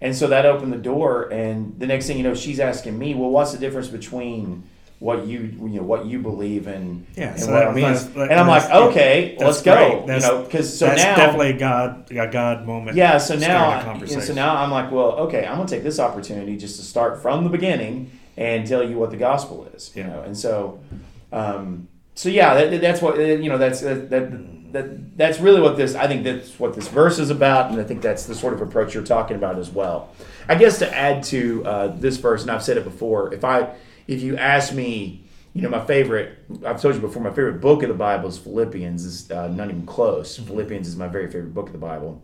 And 0.00 0.16
so 0.16 0.26
that 0.28 0.46
opened 0.46 0.72
the 0.72 0.78
door, 0.78 1.28
and 1.32 1.78
the 1.78 1.86
next 1.86 2.08
thing 2.08 2.16
you 2.16 2.24
know, 2.24 2.34
she's 2.34 2.58
asking 2.58 2.98
me, 2.98 3.14
well, 3.14 3.30
what's 3.30 3.52
the 3.52 3.58
difference 3.58 3.86
between 3.86 4.64
what 4.98 5.26
you 5.28 5.38
you 5.62 5.76
know 5.78 5.82
what 5.84 6.06
you 6.06 6.18
believe 6.18 6.66
in 6.66 7.06
Yeah, 7.16 7.30
and 7.30 7.40
so 7.40 7.52
what 7.52 7.66
that- 7.66 7.74
that's- 7.74 8.00
is? 8.02 8.12
that- 8.14 8.30
and 8.32 8.40
I'm 8.40 8.48
like, 8.48 8.68
okay, 8.68 9.36
let's 9.38 9.62
go, 9.62 10.00
you 10.00 10.06
That's- 10.08 10.26
know, 10.26 10.42
because 10.42 10.76
so 10.76 10.86
That's 10.86 11.04
now 11.04 11.14
definitely 11.16 11.50
a 11.50 11.58
God 11.58 12.10
a 12.10 12.26
God 12.26 12.66
moment. 12.66 12.96
yeah, 12.96 13.16
so 13.18 13.36
now, 13.36 13.80
conversation. 13.82 14.22
so 14.22 14.34
now 14.34 14.56
I'm 14.56 14.72
like, 14.72 14.90
well, 14.90 15.12
okay, 15.26 15.46
I'm 15.46 15.56
gonna 15.58 15.68
take 15.68 15.84
this 15.84 16.00
opportunity 16.00 16.56
just 16.56 16.80
to 16.80 16.82
start 16.84 17.22
from 17.22 17.44
the 17.44 17.50
beginning 17.50 18.10
and 18.36 18.66
tell 18.66 18.82
you 18.82 18.98
what 18.98 19.10
the 19.12 19.16
gospel 19.16 19.68
is, 19.74 19.92
you 19.94 20.02
know, 20.02 20.20
and 20.26 20.36
so, 20.36 20.80
um, 21.32 21.86
so 22.14 22.28
yeah, 22.28 22.54
that, 22.54 22.80
that's 22.80 23.00
what 23.00 23.18
you 23.18 23.48
know. 23.48 23.58
That's 23.58 23.80
that, 23.80 24.10
that 24.10 24.72
that 24.72 25.16
that's 25.16 25.40
really 25.40 25.60
what 25.60 25.76
this 25.76 25.94
I 25.94 26.06
think 26.06 26.24
that's 26.24 26.58
what 26.58 26.74
this 26.74 26.88
verse 26.88 27.18
is 27.18 27.30
about, 27.30 27.70
and 27.70 27.80
I 27.80 27.84
think 27.84 28.02
that's 28.02 28.26
the 28.26 28.34
sort 28.34 28.52
of 28.52 28.60
approach 28.60 28.94
you're 28.94 29.04
talking 29.04 29.36
about 29.36 29.58
as 29.58 29.70
well. 29.70 30.10
I 30.48 30.54
guess 30.54 30.78
to 30.78 30.94
add 30.94 31.22
to 31.24 31.64
uh, 31.64 31.88
this 31.88 32.16
verse, 32.16 32.42
and 32.42 32.50
I've 32.50 32.62
said 32.62 32.76
it 32.76 32.84
before, 32.84 33.32
if 33.32 33.44
I 33.44 33.74
if 34.06 34.22
you 34.22 34.36
ask 34.36 34.72
me, 34.72 35.24
you 35.54 35.62
know, 35.62 35.68
my 35.68 35.84
favorite, 35.84 36.38
I've 36.64 36.80
told 36.80 36.94
you 36.94 37.00
before, 37.00 37.22
my 37.22 37.30
favorite 37.30 37.60
book 37.60 37.82
of 37.82 37.88
the 37.88 37.94
Bible 37.94 38.28
is 38.28 38.38
Philippians. 38.38 39.04
Is 39.04 39.30
uh, 39.30 39.48
not 39.48 39.68
even 39.68 39.86
close. 39.86 40.36
Philippians 40.36 40.88
is 40.88 40.96
my 40.96 41.08
very 41.08 41.26
favorite 41.26 41.54
book 41.54 41.66
of 41.66 41.72
the 41.72 41.78
Bible, 41.78 42.22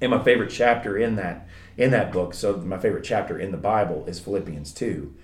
and 0.00 0.10
my 0.10 0.22
favorite 0.22 0.50
chapter 0.50 0.96
in 0.98 1.16
that 1.16 1.48
in 1.76 1.90
that 1.90 2.12
book. 2.12 2.34
So 2.34 2.56
my 2.58 2.78
favorite 2.78 3.04
chapter 3.04 3.38
in 3.38 3.50
the 3.50 3.56
Bible 3.58 4.04
is 4.06 4.18
Philippians 4.20 4.72
two, 4.72 5.14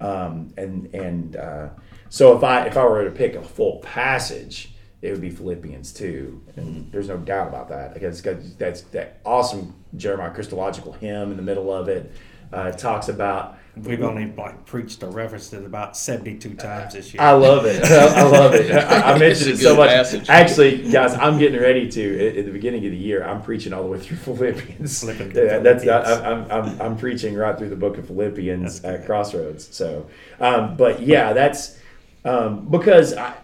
um, 0.00 0.52
and 0.56 0.94
and 0.94 1.36
uh, 1.36 1.68
so 2.08 2.36
if 2.36 2.42
I 2.42 2.66
if 2.66 2.76
I 2.76 2.84
were 2.84 3.04
to 3.04 3.10
pick 3.10 3.34
a 3.34 3.42
full 3.42 3.78
passage 3.78 4.72
it 5.00 5.12
would 5.12 5.20
be 5.20 5.30
Philippians 5.30 5.92
2. 5.92 6.42
And 6.56 6.90
there's 6.90 7.08
no 7.08 7.18
doubt 7.18 7.48
about 7.48 7.68
that. 7.68 7.92
I 7.94 7.98
guess 7.98 8.20
that's 8.20 8.80
that 8.82 9.20
awesome 9.24 9.74
Jeremiah 9.96 10.32
Christological 10.32 10.92
hymn 10.92 11.30
in 11.30 11.36
the 11.36 11.42
middle 11.42 11.72
of 11.72 11.88
it. 11.88 12.12
Uh, 12.52 12.72
it 12.74 12.78
talks 12.78 13.08
about. 13.08 13.56
We've 13.76 14.02
only 14.02 14.32
like 14.32 14.66
preached 14.66 15.04
or 15.04 15.10
referenced 15.10 15.52
it 15.52 15.64
about 15.64 15.96
72 15.96 16.54
times 16.54 16.94
this 16.94 17.14
year. 17.14 17.22
I 17.22 17.30
love 17.30 17.64
it. 17.64 17.84
I 17.84 18.24
love 18.24 18.54
it. 18.54 18.72
I, 18.74 19.12
I 19.12 19.18
mentioned 19.18 19.52
it 19.52 19.58
so 19.58 19.76
much. 19.76 19.90
Passage. 19.90 20.28
Actually, 20.28 20.90
guys, 20.90 21.14
I'm 21.14 21.38
getting 21.38 21.60
ready 21.60 21.88
to, 21.88 22.28
at, 22.28 22.38
at, 22.38 22.46
the 22.46 22.50
beginning 22.50 22.84
of 22.86 22.90
the 22.90 22.96
year, 22.96 23.22
I'm 23.22 23.40
preaching 23.40 23.72
all 23.72 23.84
the 23.84 23.88
way 23.90 24.00
through 24.00 24.16
Philippians. 24.34 25.00
Philippians. 25.00 25.32
That's 25.32 25.84
not, 25.84 26.06
I'm, 26.06 26.50
I'm, 26.50 26.80
I'm 26.80 26.96
preaching 26.96 27.36
right 27.36 27.56
through 27.56 27.68
the 27.68 27.76
book 27.76 27.98
of 27.98 28.08
Philippians 28.08 28.82
at 28.82 29.06
Crossroads. 29.06 29.72
So, 29.72 30.08
um, 30.40 30.76
but 30.76 31.00
yeah, 31.00 31.32
that's 31.32 31.77
um, 32.24 32.68
because 32.68 33.14
I, 33.14 33.36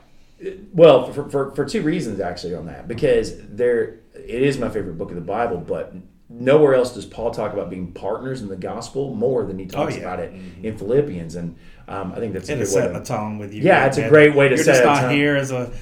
well, 0.73 1.12
for, 1.12 1.28
for, 1.28 1.50
for 1.54 1.64
two 1.64 1.83
reasons 1.83 2.21
actually 2.21 2.54
on 2.54 2.66
that. 2.66 2.88
Because 2.88 3.37
there, 3.49 4.00
it 4.14 4.43
is 4.43 4.59
my 4.59 4.69
favorite 4.69 4.99
book 4.99 5.11
of 5.11 5.16
the 5.16 5.23
Bible, 5.23 5.59
but 5.59 5.95
nowhere 6.28 6.75
else 6.75 6.95
does 6.95 7.07
Paul 7.07 7.31
talk 7.31 7.52
about 7.52 7.71
being 7.71 7.93
partners 7.93 8.43
in 8.43 8.49
the 8.49 8.57
gospel 8.57 9.14
more 9.14 9.45
than 9.45 9.59
he 9.59 9.66
talks 9.66 9.95
oh, 9.95 9.97
yeah. 9.97 10.02
about 10.02 10.21
it 10.21 10.35
mm-hmm. 10.35 10.64
in 10.64 10.76
Philippians, 10.78 11.35
and 11.35 11.57
um, 11.88 12.12
I 12.12 12.16
think 12.16 12.33
that's 12.33 12.49
a 12.49 12.57
good 12.57 12.59
way 12.59 12.64
to 12.64 12.71
set 12.71 12.97
a 12.97 13.04
tone 13.04 13.38
with 13.38 13.52
you. 13.52 13.62
Yeah, 13.62 13.87
it's 13.87 13.99
a 13.99 14.09
great 14.09 14.35
way 14.35 14.49
to 14.49 14.57
you're 14.57 14.64
set. 14.64 14.76
You're 14.76 14.85
just 14.85 15.02
not 15.02 15.12
here 15.12 15.37
as 15.37 15.50
a, 15.50 15.73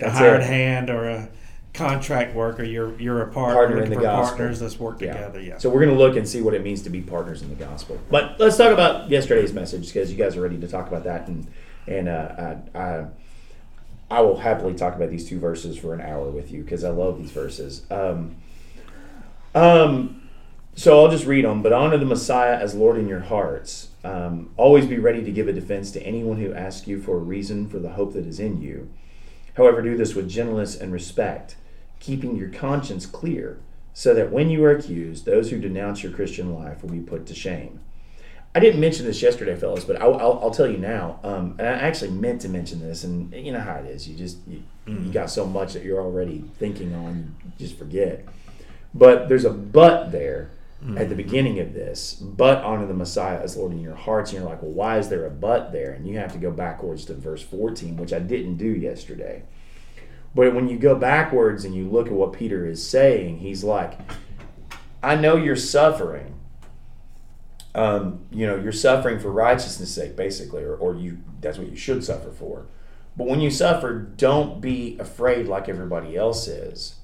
a 0.00 0.10
hired 0.10 0.42
it. 0.42 0.46
hand 0.46 0.90
or 0.90 1.08
a 1.08 1.28
contract 1.74 2.34
worker. 2.34 2.62
You're 2.62 2.98
you're 3.00 3.22
a 3.22 3.32
partner, 3.32 3.54
partner 3.54 3.82
in 3.82 3.90
the 3.90 3.96
gospel. 3.96 4.38
Partners, 4.38 4.62
let's 4.62 4.78
work 4.78 5.00
yeah. 5.00 5.12
together. 5.12 5.40
Yeah. 5.40 5.58
So 5.58 5.70
we're 5.70 5.84
going 5.84 5.96
to 5.96 5.98
look 5.98 6.16
and 6.16 6.26
see 6.26 6.40
what 6.40 6.54
it 6.54 6.62
means 6.62 6.82
to 6.82 6.90
be 6.90 7.00
partners 7.00 7.42
in 7.42 7.48
the 7.48 7.54
gospel. 7.56 7.98
But 8.10 8.38
let's 8.38 8.56
talk 8.56 8.72
about 8.72 9.10
yesterday's 9.10 9.52
message 9.52 9.86
because 9.86 10.10
you 10.10 10.16
guys 10.16 10.36
are 10.36 10.40
ready 10.40 10.58
to 10.58 10.68
talk 10.68 10.88
about 10.88 11.04
that, 11.04 11.26
and 11.28 11.46
and 11.86 12.08
uh, 12.08 12.56
I, 12.74 12.78
I 12.78 13.06
I 14.10 14.20
will 14.22 14.38
happily 14.38 14.74
talk 14.74 14.96
about 14.96 15.10
these 15.10 15.28
two 15.28 15.38
verses 15.38 15.78
for 15.78 15.94
an 15.94 16.00
hour 16.00 16.28
with 16.30 16.50
you 16.50 16.62
because 16.64 16.82
I 16.82 16.90
love 16.90 17.18
these 17.18 17.30
verses. 17.30 17.82
Um, 17.90 18.36
um, 19.54 20.28
so 20.74 21.00
I'll 21.00 21.10
just 21.10 21.26
read 21.26 21.44
them. 21.44 21.62
But 21.62 21.72
honor 21.72 21.96
the 21.96 22.04
Messiah 22.04 22.56
as 22.56 22.74
Lord 22.74 22.98
in 22.98 23.06
your 23.06 23.20
hearts. 23.20 23.88
Um, 24.02 24.50
always 24.56 24.86
be 24.86 24.98
ready 24.98 25.22
to 25.22 25.30
give 25.30 25.46
a 25.46 25.52
defense 25.52 25.92
to 25.92 26.02
anyone 26.02 26.38
who 26.38 26.52
asks 26.52 26.88
you 26.88 27.00
for 27.00 27.16
a 27.16 27.20
reason 27.20 27.68
for 27.68 27.78
the 27.78 27.90
hope 27.90 28.14
that 28.14 28.26
is 28.26 28.40
in 28.40 28.60
you. 28.60 28.90
However, 29.54 29.82
do 29.82 29.96
this 29.96 30.14
with 30.14 30.28
gentleness 30.28 30.76
and 30.76 30.92
respect, 30.92 31.56
keeping 32.00 32.34
your 32.36 32.48
conscience 32.48 33.04
clear, 33.04 33.58
so 33.92 34.14
that 34.14 34.32
when 34.32 34.48
you 34.48 34.64
are 34.64 34.70
accused, 34.70 35.24
those 35.24 35.50
who 35.50 35.60
denounce 35.60 36.02
your 36.02 36.12
Christian 36.12 36.54
life 36.54 36.82
will 36.82 36.90
be 36.90 37.00
put 37.00 37.26
to 37.26 37.34
shame. 37.34 37.80
I 38.52 38.58
didn't 38.58 38.80
mention 38.80 39.06
this 39.06 39.22
yesterday, 39.22 39.54
fellas, 39.54 39.84
but 39.84 40.02
I'll, 40.02 40.14
I'll, 40.16 40.40
I'll 40.42 40.50
tell 40.50 40.66
you 40.66 40.78
now. 40.78 41.20
Um, 41.22 41.54
and 41.58 41.68
I 41.68 41.72
actually 41.72 42.10
meant 42.10 42.40
to 42.40 42.48
mention 42.48 42.80
this, 42.80 43.04
and 43.04 43.32
you 43.32 43.52
know 43.52 43.60
how 43.60 43.76
it 43.76 43.86
is. 43.86 44.08
You 44.08 44.16
just 44.16 44.38
you, 44.48 44.62
mm. 44.86 45.06
you 45.06 45.12
got 45.12 45.30
so 45.30 45.46
much 45.46 45.72
that 45.74 45.84
you're 45.84 46.00
already 46.00 46.44
thinking 46.58 46.92
on, 46.92 47.36
you 47.44 47.52
just 47.58 47.78
forget. 47.78 48.26
But 48.92 49.28
there's 49.28 49.44
a 49.44 49.50
but 49.50 50.10
there 50.10 50.50
mm. 50.84 50.98
at 50.98 51.08
the 51.08 51.14
beginning 51.14 51.60
of 51.60 51.74
this. 51.74 52.14
But 52.14 52.64
honor 52.64 52.86
the 52.86 52.94
Messiah 52.94 53.40
as 53.40 53.56
Lord 53.56 53.70
in 53.70 53.80
your 53.80 53.94
hearts, 53.94 54.32
and 54.32 54.40
you're 54.40 54.50
like, 54.50 54.62
well, 54.62 54.72
why 54.72 54.98
is 54.98 55.08
there 55.08 55.26
a 55.26 55.30
but 55.30 55.70
there? 55.70 55.92
And 55.92 56.08
you 56.08 56.18
have 56.18 56.32
to 56.32 56.38
go 56.38 56.50
backwards 56.50 57.04
to 57.04 57.14
verse 57.14 57.42
14, 57.42 57.96
which 57.98 58.12
I 58.12 58.18
didn't 58.18 58.56
do 58.56 58.68
yesterday. 58.68 59.44
But 60.34 60.54
when 60.54 60.68
you 60.68 60.76
go 60.76 60.96
backwards 60.96 61.64
and 61.64 61.74
you 61.74 61.88
look 61.88 62.08
at 62.08 62.12
what 62.12 62.32
Peter 62.32 62.66
is 62.66 62.84
saying, 62.84 63.38
he's 63.38 63.62
like, 63.62 63.96
I 65.04 65.14
know 65.14 65.36
you're 65.36 65.54
suffering 65.54 66.39
um, 67.74 68.20
you 68.30 68.46
know, 68.46 68.56
you're 68.56 68.72
suffering 68.72 69.20
for 69.20 69.30
righteousness' 69.30 69.94
sake, 69.94 70.16
basically, 70.16 70.62
or, 70.62 70.74
or 70.74 70.94
you 70.94 71.18
that's 71.40 71.58
what 71.58 71.70
you 71.70 71.76
should 71.76 72.04
suffer 72.04 72.30
for. 72.30 72.66
But 73.16 73.26
when 73.26 73.40
you 73.40 73.50
suffer, 73.50 73.98
don't 73.98 74.60
be 74.60 74.98
afraid 74.98 75.46
like 75.46 75.68
everybody 75.68 76.16
else 76.16 76.48
is. 76.48 76.96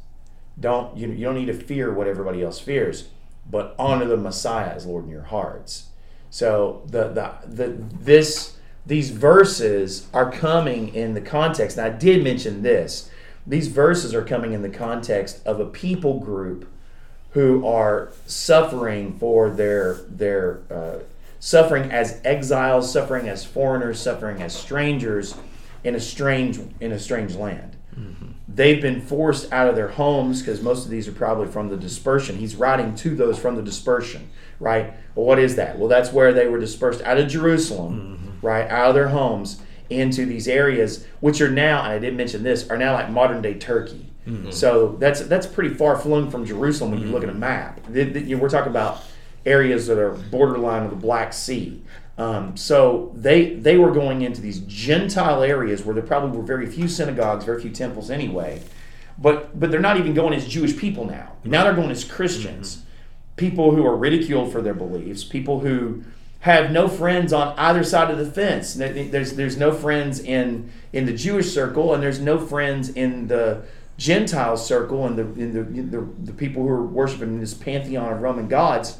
Don't 0.58 0.96
you, 0.96 1.08
you 1.08 1.24
don't 1.24 1.34
need 1.34 1.46
to 1.46 1.54
fear 1.54 1.92
what 1.92 2.06
everybody 2.06 2.42
else 2.42 2.58
fears, 2.58 3.08
but 3.48 3.74
honor 3.78 4.06
the 4.06 4.16
Messiah 4.16 4.70
as 4.70 4.86
Lord 4.86 5.04
in 5.04 5.10
your 5.10 5.24
hearts. 5.24 5.88
So 6.30 6.82
the 6.86 7.08
the 7.08 7.32
the 7.46 7.76
this 8.00 8.56
these 8.86 9.10
verses 9.10 10.06
are 10.12 10.30
coming 10.30 10.94
in 10.94 11.14
the 11.14 11.20
context. 11.20 11.76
And 11.76 11.86
I 11.86 11.96
did 11.96 12.22
mention 12.22 12.62
this. 12.62 13.10
These 13.46 13.68
verses 13.68 14.14
are 14.14 14.24
coming 14.24 14.52
in 14.52 14.62
the 14.62 14.68
context 14.68 15.44
of 15.46 15.60
a 15.60 15.66
people 15.66 16.18
group 16.18 16.68
who 17.36 17.66
are 17.66 18.08
suffering 18.24 19.12
for 19.18 19.50
their 19.50 19.96
their 20.08 20.60
uh, 20.70 20.98
suffering 21.38 21.92
as 21.92 22.18
exiles, 22.24 22.90
suffering 22.90 23.28
as 23.28 23.44
foreigners, 23.44 24.00
suffering 24.00 24.40
as 24.40 24.56
strangers 24.56 25.34
in 25.84 25.94
a 25.94 26.00
strange 26.00 26.58
in 26.80 26.92
a 26.92 26.98
strange 26.98 27.34
land. 27.34 27.76
Mm-hmm. 27.94 28.28
They've 28.48 28.80
been 28.80 29.02
forced 29.02 29.52
out 29.52 29.68
of 29.68 29.76
their 29.76 29.88
homes 29.88 30.40
because 30.40 30.62
most 30.62 30.86
of 30.86 30.90
these 30.90 31.08
are 31.08 31.12
probably 31.12 31.48
from 31.48 31.68
the 31.68 31.76
dispersion. 31.76 32.38
He's 32.38 32.56
writing 32.56 32.94
to 32.94 33.14
those 33.14 33.38
from 33.38 33.54
the 33.54 33.62
dispersion, 33.62 34.30
right? 34.58 34.94
Well, 35.14 35.26
what 35.26 35.38
is 35.38 35.56
that? 35.56 35.78
Well, 35.78 35.90
that's 35.90 36.14
where 36.14 36.32
they 36.32 36.46
were 36.46 36.58
dispersed 36.58 37.02
out 37.02 37.18
of 37.18 37.28
Jerusalem, 37.28 38.18
mm-hmm. 38.18 38.46
right, 38.46 38.66
out 38.70 38.88
of 38.88 38.94
their 38.94 39.08
homes 39.08 39.60
into 39.90 40.24
these 40.24 40.48
areas, 40.48 41.06
which 41.20 41.42
are 41.42 41.50
now, 41.50 41.82
and 41.82 41.92
I 41.92 41.98
didn't 41.98 42.16
mention 42.16 42.42
this, 42.42 42.70
are 42.70 42.78
now 42.78 42.94
like 42.94 43.10
modern 43.10 43.42
day 43.42 43.52
Turkey. 43.52 44.05
Mm-hmm. 44.26 44.50
So 44.50 44.96
that's 44.98 45.20
that's 45.22 45.46
pretty 45.46 45.74
far 45.74 45.96
flung 45.96 46.30
from 46.30 46.44
Jerusalem 46.44 46.90
when 46.90 47.00
you 47.00 47.06
look 47.06 47.22
at 47.22 47.28
a 47.28 47.32
mm-hmm. 47.32 47.40
map. 47.40 47.80
The, 47.88 48.04
the, 48.04 48.20
you 48.20 48.36
know, 48.36 48.42
we're 48.42 48.48
talking 48.48 48.70
about 48.70 49.02
areas 49.44 49.86
that 49.86 49.98
are 49.98 50.10
borderline 50.10 50.82
of 50.82 50.90
the 50.90 50.96
Black 50.96 51.32
Sea. 51.32 51.82
Um, 52.18 52.56
so 52.56 53.12
they 53.14 53.54
they 53.54 53.76
were 53.76 53.92
going 53.92 54.22
into 54.22 54.40
these 54.40 54.60
Gentile 54.60 55.42
areas 55.42 55.84
where 55.84 55.94
there 55.94 56.02
probably 56.02 56.36
were 56.36 56.44
very 56.44 56.66
few 56.66 56.88
synagogues, 56.88 57.44
very 57.44 57.60
few 57.60 57.70
temples 57.70 58.10
anyway. 58.10 58.62
But 59.18 59.58
but 59.58 59.70
they're 59.70 59.80
not 59.80 59.98
even 59.98 60.14
going 60.14 60.34
as 60.34 60.46
Jewish 60.46 60.76
people 60.76 61.04
now. 61.04 61.32
Now 61.44 61.64
they're 61.64 61.74
going 61.74 61.90
as 61.90 62.04
Christians, 62.04 62.76
mm-hmm. 62.76 63.36
people 63.36 63.74
who 63.74 63.86
are 63.86 63.96
ridiculed 63.96 64.50
for 64.50 64.60
their 64.60 64.74
beliefs, 64.74 65.24
people 65.24 65.60
who 65.60 66.02
have 66.40 66.70
no 66.70 66.88
friends 66.88 67.32
on 67.32 67.58
either 67.58 67.82
side 67.82 68.10
of 68.10 68.18
the 68.18 68.30
fence. 68.30 68.74
There's 68.74 69.34
there's 69.34 69.56
no 69.56 69.72
friends 69.72 70.18
in 70.20 70.70
in 70.92 71.04
the 71.06 71.12
Jewish 71.12 71.52
circle, 71.52 71.92
and 71.92 72.02
there's 72.02 72.20
no 72.20 72.38
friends 72.38 72.88
in 72.88 73.28
the 73.28 73.62
Gentile 73.98 74.56
circle 74.56 75.06
and 75.06 75.16
the, 75.16 75.24
the, 75.24 75.62
the, 75.62 76.08
the 76.24 76.32
people 76.32 76.62
who 76.62 76.68
are 76.68 76.84
worshiping 76.84 77.40
this 77.40 77.54
pantheon 77.54 78.12
of 78.12 78.20
Roman 78.20 78.48
gods. 78.48 78.98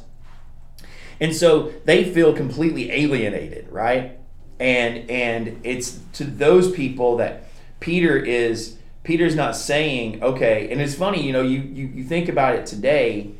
And 1.19 1.35
so 1.35 1.73
they 1.85 2.03
feel 2.03 2.33
completely 2.33 2.91
alienated, 2.91 3.69
right? 3.71 4.19
And 4.59 5.09
and 5.09 5.59
it's 5.63 5.99
to 6.13 6.23
those 6.23 6.71
people 6.71 7.17
that 7.17 7.43
Peter 7.79 8.17
is 8.17 8.77
Peter's 9.03 9.35
not 9.35 9.55
saying, 9.55 10.21
okay, 10.21 10.67
and 10.71 10.81
it's 10.81 10.95
funny, 10.95 11.25
you 11.25 11.31
know, 11.31 11.41
you, 11.41 11.61
you, 11.61 11.87
you 11.87 12.03
think 12.03 12.27
about 12.27 12.55
it 12.55 12.65
today, 12.65 13.31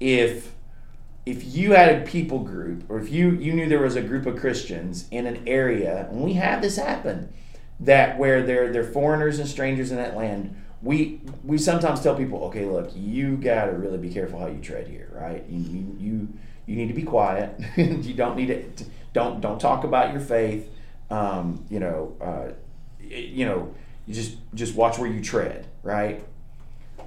if 0.00 0.52
if 1.26 1.54
you 1.54 1.72
had 1.72 2.02
a 2.02 2.04
people 2.04 2.40
group 2.40 2.84
or 2.90 2.98
if 2.98 3.10
you 3.10 3.32
you 3.32 3.52
knew 3.52 3.68
there 3.68 3.82
was 3.82 3.96
a 3.96 4.02
group 4.02 4.26
of 4.26 4.36
Christians 4.36 5.06
in 5.10 5.26
an 5.26 5.46
area, 5.46 6.08
and 6.10 6.22
we 6.22 6.34
have 6.34 6.62
this 6.62 6.76
happen, 6.76 7.32
that 7.78 8.18
where 8.18 8.42
they're 8.42 8.72
they're 8.72 8.84
foreigners 8.84 9.38
and 9.38 9.48
strangers 9.48 9.90
in 9.90 9.98
that 9.98 10.16
land 10.16 10.56
we 10.84 11.20
we 11.42 11.56
sometimes 11.56 12.02
tell 12.02 12.14
people, 12.14 12.44
okay, 12.44 12.66
look, 12.66 12.90
you 12.94 13.36
got 13.36 13.66
to 13.66 13.72
really 13.72 13.98
be 13.98 14.10
careful 14.10 14.38
how 14.38 14.46
you 14.46 14.60
tread 14.60 14.86
here, 14.86 15.08
right? 15.12 15.44
You 15.48 15.58
you 15.58 15.96
you, 15.98 16.28
you 16.66 16.76
need 16.76 16.88
to 16.88 16.94
be 16.94 17.02
quiet. 17.02 17.58
you 17.76 18.14
don't 18.14 18.36
need 18.36 18.76
to 18.76 18.84
don't 19.14 19.40
don't 19.40 19.58
talk 19.58 19.84
about 19.84 20.12
your 20.12 20.20
faith. 20.20 20.70
Um, 21.10 21.64
you 21.70 21.80
know, 21.80 22.16
uh, 22.20 22.52
you 23.00 23.46
know, 23.46 23.74
you 24.06 24.14
just 24.14 24.36
just 24.54 24.74
watch 24.74 24.98
where 24.98 25.10
you 25.10 25.22
tread, 25.22 25.66
right? 25.82 26.22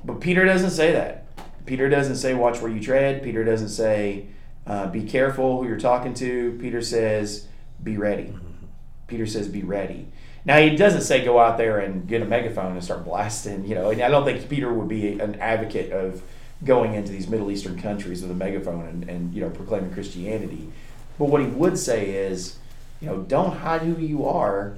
But 0.03 0.21
Peter 0.21 0.43
doesn't 0.43 0.71
say 0.71 0.91
that. 0.93 1.25
Peter 1.65 1.87
doesn't 1.87 2.15
say 2.15 2.33
watch 2.33 2.61
where 2.61 2.71
you 2.71 2.81
tread. 2.81 3.21
Peter 3.21 3.43
doesn't 3.43 3.69
say 3.69 4.27
uh, 4.65 4.87
be 4.87 5.03
careful 5.03 5.61
who 5.61 5.67
you're 5.67 5.79
talking 5.79 6.13
to. 6.15 6.57
Peter 6.59 6.81
says 6.81 7.47
be 7.83 7.97
ready. 7.97 8.23
Mm-hmm. 8.23 8.65
Peter 9.05 9.27
says 9.27 9.47
be 9.47 9.61
ready. 9.61 10.07
Now 10.47 10.57
he 10.59 10.75
doesn't 10.75 11.01
say 11.01 11.23
go 11.23 11.39
out 11.39 11.57
there 11.57 11.77
and 11.79 12.07
get 12.07 12.21
a 12.21 12.25
megaphone 12.25 12.71
and 12.71 12.83
start 12.83 13.05
blasting. 13.05 13.67
You 13.67 13.75
know, 13.75 13.91
and 13.91 14.01
I 14.01 14.07
don't 14.09 14.25
think 14.25 14.49
Peter 14.49 14.73
would 14.73 14.87
be 14.87 15.19
an 15.19 15.35
advocate 15.41 15.91
of 15.91 16.23
going 16.63 16.95
into 16.95 17.11
these 17.11 17.27
Middle 17.27 17.51
Eastern 17.51 17.79
countries 17.79 18.21
with 18.23 18.31
a 18.31 18.33
megaphone 18.33 18.87
and, 18.87 19.09
and 19.09 19.33
you 19.33 19.41
know 19.41 19.49
proclaiming 19.51 19.93
Christianity. 19.93 20.69
But 21.19 21.25
what 21.25 21.41
he 21.41 21.47
would 21.47 21.77
say 21.77 22.11
is, 22.11 22.57
you 23.01 23.07
know, 23.07 23.17
don't 23.17 23.57
hide 23.57 23.81
who 23.81 24.01
you 24.01 24.25
are. 24.25 24.77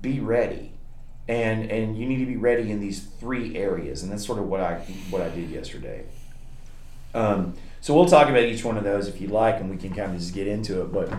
Be 0.00 0.20
ready. 0.20 0.72
and 1.28 1.70
and 1.70 1.96
you 1.96 2.06
need 2.06 2.18
to 2.18 2.26
be 2.26 2.36
ready 2.36 2.70
in 2.72 2.80
these 2.80 3.00
three 3.00 3.56
areas, 3.56 4.02
and 4.02 4.10
that's 4.10 4.26
sort 4.26 4.38
of 4.38 4.46
what 4.46 4.60
I 4.60 4.74
what 5.10 5.22
I 5.22 5.28
did 5.28 5.48
yesterday. 5.50 6.04
Um, 7.14 7.54
so 7.80 7.94
we'll 7.94 8.06
talk 8.06 8.28
about 8.28 8.42
each 8.42 8.64
one 8.64 8.76
of 8.76 8.84
those 8.84 9.08
if 9.08 9.20
you 9.20 9.28
like, 9.28 9.60
and 9.60 9.70
we 9.70 9.76
can 9.76 9.94
kind 9.94 10.12
of 10.12 10.18
just 10.18 10.34
get 10.34 10.46
into 10.46 10.82
it. 10.82 10.92
But 10.92 11.12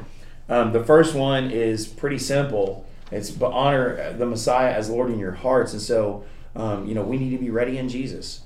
um, 0.50 0.74
the 0.74 0.84
first 0.84 1.16
one 1.16 1.50
is 1.50 1.88
pretty 1.88 2.18
simple. 2.20 2.86
It's 3.12 3.30
but 3.30 3.52
honor 3.52 4.14
the 4.14 4.26
Messiah 4.26 4.72
as 4.72 4.90
Lord 4.90 5.12
in 5.12 5.20
your 5.20 5.34
hearts, 5.34 5.74
and 5.74 5.82
so 5.82 6.24
um, 6.56 6.88
you 6.88 6.96
know 6.96 7.04
we 7.04 7.18
need 7.18 7.32
to 7.32 7.38
be 7.38 7.50
ready 7.50 7.78
in 7.78 7.90
Jesus. 7.90 8.42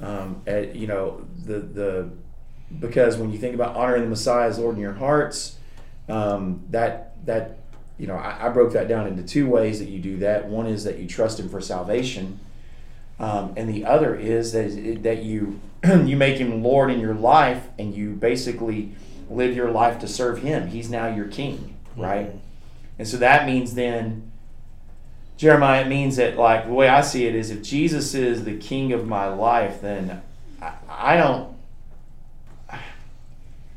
Um, 0.00 0.42
at, 0.46 0.74
you 0.74 0.86
know 0.86 1.26
the 1.44 1.60
the 1.60 2.10
because 2.80 3.16
when 3.16 3.30
you 3.30 3.38
think 3.38 3.54
about 3.54 3.76
honoring 3.76 4.02
the 4.02 4.08
Messiah 4.08 4.48
as 4.48 4.58
Lord 4.58 4.76
in 4.76 4.80
your 4.80 4.94
hearts, 4.94 5.56
um, 6.08 6.64
that 6.70 7.24
that 7.26 7.58
you 7.98 8.06
know 8.06 8.16
I, 8.16 8.46
I, 8.46 8.48
broke 8.48 8.72
that 8.72 8.88
down 8.88 9.06
into 9.06 9.22
two 9.22 9.48
ways 9.48 9.78
that 9.78 9.88
you 9.88 9.98
do 9.98 10.18
that. 10.18 10.46
One 10.46 10.66
is 10.66 10.84
that 10.84 10.98
you 10.98 11.06
trust 11.06 11.38
Him 11.38 11.48
for 11.48 11.60
salvation, 11.60 12.40
um, 13.18 13.52
and 13.56 13.68
the 13.68 13.84
other 13.84 14.14
is 14.14 14.52
that 14.52 15.02
that 15.02 15.22
you 15.22 15.60
you 15.84 16.16
make 16.16 16.38
Him 16.38 16.62
Lord 16.62 16.90
in 16.90 17.00
your 17.00 17.14
life, 17.14 17.68
and 17.78 17.94
you 17.94 18.12
basically 18.12 18.92
live 19.28 19.54
your 19.54 19.70
life 19.70 19.98
to 20.00 20.08
serve 20.08 20.38
Him. 20.38 20.68
He's 20.68 20.90
now 20.90 21.06
your 21.06 21.28
King, 21.28 21.76
right? 21.96 22.28
Mm-hmm. 22.28 22.45
And 22.98 23.06
so 23.06 23.16
that 23.18 23.46
means 23.46 23.74
then. 23.74 24.32
Jeremiah, 25.36 25.82
it 25.82 25.88
means 25.88 26.16
that, 26.16 26.38
like, 26.38 26.64
the 26.64 26.72
way 26.72 26.88
I 26.88 27.02
see 27.02 27.26
it 27.26 27.34
is 27.34 27.50
if 27.50 27.62
Jesus 27.62 28.14
is 28.14 28.44
the 28.44 28.56
king 28.56 28.94
of 28.94 29.06
my 29.06 29.28
life, 29.28 29.82
then 29.82 30.22
I, 30.62 30.72
I 30.88 31.16
don't 31.18 31.56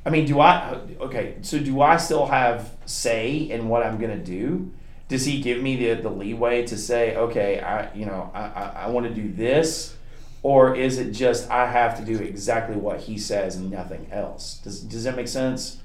I 0.09 0.11
mean, 0.11 0.25
do 0.25 0.39
I? 0.39 0.79
Okay, 0.99 1.35
so 1.41 1.59
do 1.59 1.81
I 1.81 1.97
still 1.97 2.25
have 2.25 2.71
say 2.85 3.35
in 3.35 3.69
what 3.69 3.85
I'm 3.85 3.99
gonna 3.99 4.17
do? 4.17 4.71
Does 5.07 5.25
he 5.25 5.41
give 5.41 5.61
me 5.61 5.75
the, 5.75 6.01
the 6.01 6.09
leeway 6.09 6.65
to 6.67 6.77
say, 6.77 7.15
okay, 7.15 7.59
I 7.59 7.93
you 7.93 8.05
know 8.05 8.31
I, 8.33 8.39
I, 8.39 8.73
I 8.85 8.89
want 8.89 9.07
to 9.07 9.13
do 9.13 9.31
this, 9.31 9.95
or 10.41 10.75
is 10.75 10.97
it 10.97 11.11
just 11.11 11.49
I 11.51 11.69
have 11.69 11.97
to 11.99 12.05
do 12.05 12.17
exactly 12.17 12.75
what 12.75 13.01
he 13.01 13.17
says 13.19 13.55
and 13.55 13.69
nothing 13.69 14.07
else? 14.11 14.59
Does 14.63 14.79
does 14.81 15.03
that 15.03 15.15
make 15.15 15.27
sense? 15.27 15.77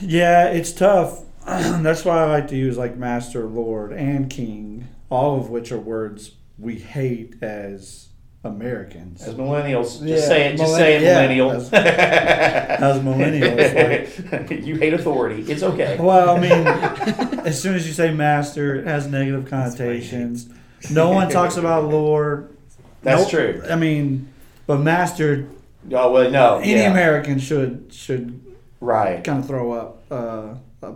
Yeah, 0.00 0.46
it's 0.46 0.72
tough. 0.72 1.22
That's 1.82 2.04
why 2.04 2.22
I 2.22 2.24
like 2.26 2.48
to 2.48 2.56
use 2.56 2.78
like 2.78 2.96
master, 2.96 3.44
lord, 3.44 3.92
and 3.92 4.30
king, 4.30 4.88
all 5.10 5.38
of 5.38 5.50
which 5.50 5.72
are 5.72 5.78
words 5.78 6.32
we 6.58 6.76
hate 6.76 7.34
as 7.42 8.08
Americans. 8.44 9.22
As 9.22 9.34
millennials, 9.34 9.84
just 9.84 10.02
yeah, 10.04 10.20
say 10.20 10.46
it. 10.46 10.56
Just 10.56 10.74
say 10.74 10.96
it, 10.96 11.02
yeah, 11.02 11.14
millennial. 11.14 11.50
As, 11.52 11.72
as 11.72 13.02
millennials, 13.02 14.32
like, 14.50 14.64
you 14.64 14.76
hate 14.76 14.94
authority. 14.94 15.42
It's 15.50 15.62
okay. 15.62 15.98
Well, 15.98 16.36
I 16.36 16.40
mean, 16.40 16.52
as 17.46 17.60
soon 17.60 17.74
as 17.74 17.86
you 17.86 17.92
say 17.92 18.12
master, 18.12 18.76
it 18.76 18.86
has 18.86 19.06
negative 19.06 19.48
connotations. 19.48 20.48
No 20.90 21.10
one 21.10 21.30
talks 21.30 21.56
about 21.56 21.84
Lord. 21.90 22.54
That's 23.02 23.28
true. 23.30 23.62
I 23.68 23.76
mean, 23.76 24.32
but 24.66 24.78
master. 24.78 25.48
Oh 25.92 26.12
well, 26.12 26.30
no. 26.30 26.58
Any 26.58 26.80
yeah. 26.80 26.90
American 26.90 27.38
should 27.38 27.88
should 27.92 28.40
right 28.80 29.22
kind 29.24 29.40
of 29.40 29.46
throw 29.46 29.72
up 29.72 30.02
uh, 30.10 30.54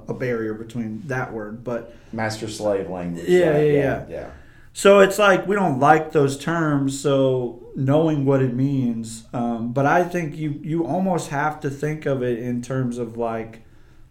a, 0.08 0.14
barrier 0.14 0.54
between 0.54 1.02
that 1.06 1.32
word, 1.32 1.64
but 1.64 1.94
master 2.12 2.48
slave 2.48 2.88
language. 2.88 3.28
Yeah, 3.28 3.50
right? 3.50 3.66
yeah, 3.66 3.72
yeah, 3.72 4.04
yeah. 4.08 4.30
So 4.72 5.00
it's 5.00 5.18
like 5.18 5.46
we 5.46 5.56
don't 5.56 5.80
like 5.80 6.12
those 6.12 6.38
terms, 6.38 7.00
so 7.00 7.72
knowing 7.74 8.24
what 8.24 8.42
it 8.42 8.54
means. 8.54 9.26
Um, 9.32 9.72
but 9.72 9.86
I 9.86 10.04
think 10.04 10.36
you 10.36 10.60
you 10.62 10.86
almost 10.86 11.30
have 11.30 11.60
to 11.60 11.70
think 11.70 12.06
of 12.06 12.22
it 12.22 12.38
in 12.38 12.62
terms 12.62 12.98
of 12.98 13.16
like 13.16 13.62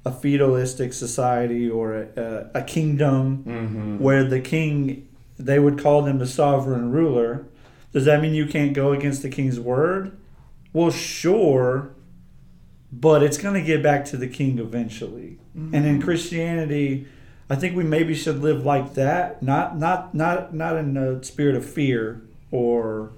a 0.06 0.12
feudalistic 0.12 0.94
society 0.94 1.70
or 1.70 1.94
a, 1.94 2.52
a, 2.56 2.60
a 2.60 2.64
kingdom 2.64 3.44
mm-hmm. 3.44 4.00
where 4.00 4.24
the 4.24 4.40
king 4.40 5.08
they 5.38 5.60
would 5.60 5.80
call 5.80 6.02
them 6.02 6.18
the 6.18 6.28
sovereign 6.28 6.92
ruler. 6.92 7.46
Does 7.94 8.06
that 8.06 8.22
mean 8.22 8.34
you 8.34 8.48
can't 8.48 8.74
go 8.74 8.92
against 8.92 9.22
the 9.22 9.30
king's 9.30 9.60
word? 9.60 10.18
Well, 10.74 10.92
sure, 10.92 11.94
but 12.92 13.24
it's 13.24 13.38
going 13.38 13.54
to 13.54 13.62
get 13.62 13.82
back 13.82 14.06
to 14.06 14.18
the 14.18 14.28
king 14.28 14.60
eventually. 14.60 15.40
Mm-hmm. 15.58 15.76
And 15.76 15.86
in 15.86 16.02
Christianity, 16.02 17.08
I 17.50 17.56
think 17.56 17.76
we 17.76 17.84
maybe 17.84 18.13
should 18.13 18.39
live 18.39 18.65
like 18.65 18.93
that, 18.93 19.41
not 19.41 19.78
not 19.78 20.13
not 20.13 20.54
not 20.54 20.76
in 20.78 20.93
the 20.93 21.24
spirit 21.24 21.56
of 21.56 21.65
fear 21.65 22.22
or 22.52 23.12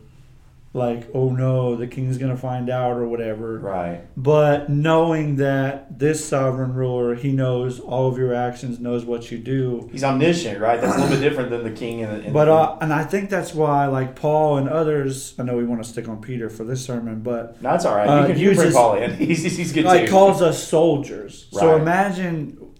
like 0.73 1.09
oh 1.13 1.29
no 1.31 1.75
the 1.75 1.87
king's 1.87 2.17
gonna 2.17 2.37
find 2.37 2.69
out 2.69 2.97
or 2.97 3.07
whatever. 3.07 3.59
Right. 3.59 4.01
But 4.15 4.69
knowing 4.69 5.37
that 5.37 5.97
this 5.97 6.23
sovereign 6.23 6.73
ruler 6.73 7.15
he 7.15 7.31
knows 7.31 7.79
all 7.79 8.07
of 8.07 8.17
your 8.17 8.33
actions 8.33 8.79
knows 8.79 9.05
what 9.05 9.31
you 9.31 9.37
do. 9.37 9.89
He's 9.91 10.03
omniscient 10.03 10.59
right? 10.59 10.79
That's 10.79 10.95
a 10.95 10.99
little 10.99 11.15
bit 11.17 11.21
different 11.21 11.49
than 11.49 11.63
the 11.63 11.71
king 11.71 12.03
and, 12.03 12.23
and 12.23 12.33
but 12.33 12.47
uh, 12.47 12.77
and 12.81 12.93
i 12.93 13.03
think 13.03 13.29
that's 13.29 13.53
why 13.53 13.87
like 13.87 14.15
paul 14.15 14.57
and 14.57 14.69
others 14.69 15.33
i 15.39 15.43
know 15.43 15.55
we 15.55 15.65
want 15.65 15.83
to 15.83 15.89
stick 15.89 16.07
on 16.07 16.21
peter 16.21 16.49
for 16.49 16.63
this 16.63 16.83
sermon 16.83 17.21
but 17.21 17.61
no, 17.61 17.71
that's 17.71 17.85
all 17.85 17.95
right. 17.95 18.07
Uh, 18.07 18.21
you 18.21 18.33
can 18.33 18.37
uses, 18.41 18.63
bring 18.63 18.73
paul 18.73 18.95
in. 18.95 19.13
He's, 19.17 19.43
he's 19.43 19.73
good 19.73 19.85
like 19.85 20.05
too. 20.05 20.11
calls 20.11 20.41
us 20.41 20.65
soldiers. 20.65 21.47
Right. 21.53 21.59
so 21.59 21.75
imagine 21.75 22.73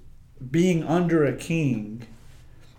being 0.50 0.84
under 0.84 1.26
a 1.26 1.36
king, 1.36 1.99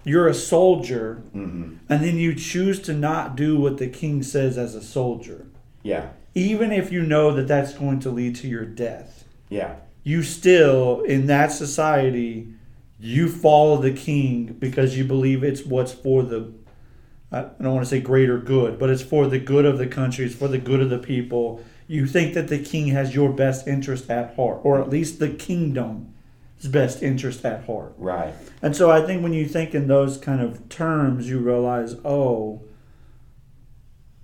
you're 0.04 0.28
a 0.28 0.34
soldier, 0.34 1.22
mm-hmm. 1.34 1.76
and 1.88 2.04
then 2.04 2.16
you 2.16 2.34
choose 2.34 2.80
to 2.82 2.92
not 2.92 3.36
do 3.36 3.58
what 3.60 3.78
the 3.78 3.88
king 3.88 4.22
says 4.22 4.56
as 4.56 4.74
a 4.74 4.82
soldier. 4.82 5.46
Yeah. 5.82 6.10
Even 6.34 6.72
if 6.72 6.92
you 6.92 7.02
know 7.02 7.32
that 7.34 7.48
that's 7.48 7.74
going 7.74 8.00
to 8.00 8.10
lead 8.10 8.36
to 8.36 8.48
your 8.48 8.64
death. 8.64 9.24
Yeah. 9.48 9.76
You 10.02 10.22
still, 10.22 11.02
in 11.02 11.26
that 11.26 11.52
society, 11.52 12.54
you 12.98 13.28
follow 13.28 13.78
the 13.78 13.92
king 13.92 14.56
because 14.58 14.96
you 14.96 15.04
believe 15.04 15.42
it's 15.42 15.64
what's 15.64 15.92
for 15.92 16.22
the 16.22 16.52
I 17.32 17.42
don't 17.42 17.74
want 17.74 17.84
to 17.84 17.90
say 17.90 18.00
greater 18.00 18.38
good, 18.38 18.78
but 18.78 18.90
it's 18.90 19.02
for 19.02 19.28
the 19.28 19.38
good 19.38 19.64
of 19.64 19.78
the 19.78 19.86
country, 19.86 20.24
it's 20.24 20.34
for 20.34 20.48
the 20.48 20.58
good 20.58 20.80
of 20.80 20.90
the 20.90 20.98
people. 20.98 21.64
You 21.86 22.06
think 22.06 22.34
that 22.34 22.48
the 22.48 22.58
king 22.58 22.88
has 22.88 23.14
your 23.14 23.32
best 23.32 23.68
interest 23.68 24.10
at 24.10 24.34
heart, 24.34 24.60
or 24.64 24.80
at 24.80 24.90
least 24.90 25.20
the 25.20 25.28
kingdom 25.28 26.12
best 26.66 27.02
interest 27.02 27.44
at 27.44 27.64
heart. 27.64 27.94
Right. 27.96 28.34
And 28.62 28.76
so 28.76 28.90
I 28.90 29.04
think 29.04 29.22
when 29.22 29.32
you 29.32 29.46
think 29.46 29.74
in 29.74 29.88
those 29.88 30.18
kind 30.18 30.40
of 30.40 30.68
terms, 30.68 31.28
you 31.28 31.38
realize, 31.38 31.96
oh, 32.04 32.62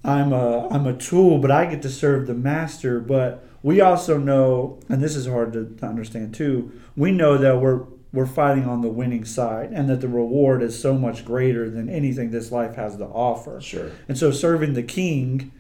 I'm 0.05 0.33
a 0.33 0.68
I'm 0.68 0.87
a 0.87 0.96
tool, 0.96 1.38
but 1.38 1.51
I 1.51 1.66
get 1.66 1.83
to 1.83 1.90
serve 1.90 2.27
the 2.27 2.35
master. 2.35 3.01
But 3.01 3.44
we 3.62 3.81
also 3.81 4.18
know, 4.18 4.79
and 4.88 5.03
this 5.03 5.16
is 5.16 5.27
hard 5.27 5.53
to, 5.55 5.75
to 5.79 5.87
understand 5.87 6.35
too. 6.35 6.72
We 6.96 7.11
know 7.11 7.38
that 7.38 7.61
we're 7.61 7.85
we're 8.12 8.27
fighting 8.27 8.64
on 8.64 8.83
the 8.83 8.88
winning 8.88 9.25
side, 9.25 9.70
and 9.72 9.88
that 9.88 10.01
the 10.01 10.09
reward 10.09 10.62
is 10.62 10.81
so 10.81 10.94
much 10.94 11.25
greater 11.25 11.68
than 11.68 11.88
anything 11.88 12.31
this 12.31 12.53
life 12.53 12.77
has 12.77 12.96
to 12.96 13.05
offer. 13.07 13.61
Sure. 13.61 13.90
And 14.09 14.16
so 14.16 14.31
serving 14.31 14.75
the 14.75 14.83
King 14.83 15.53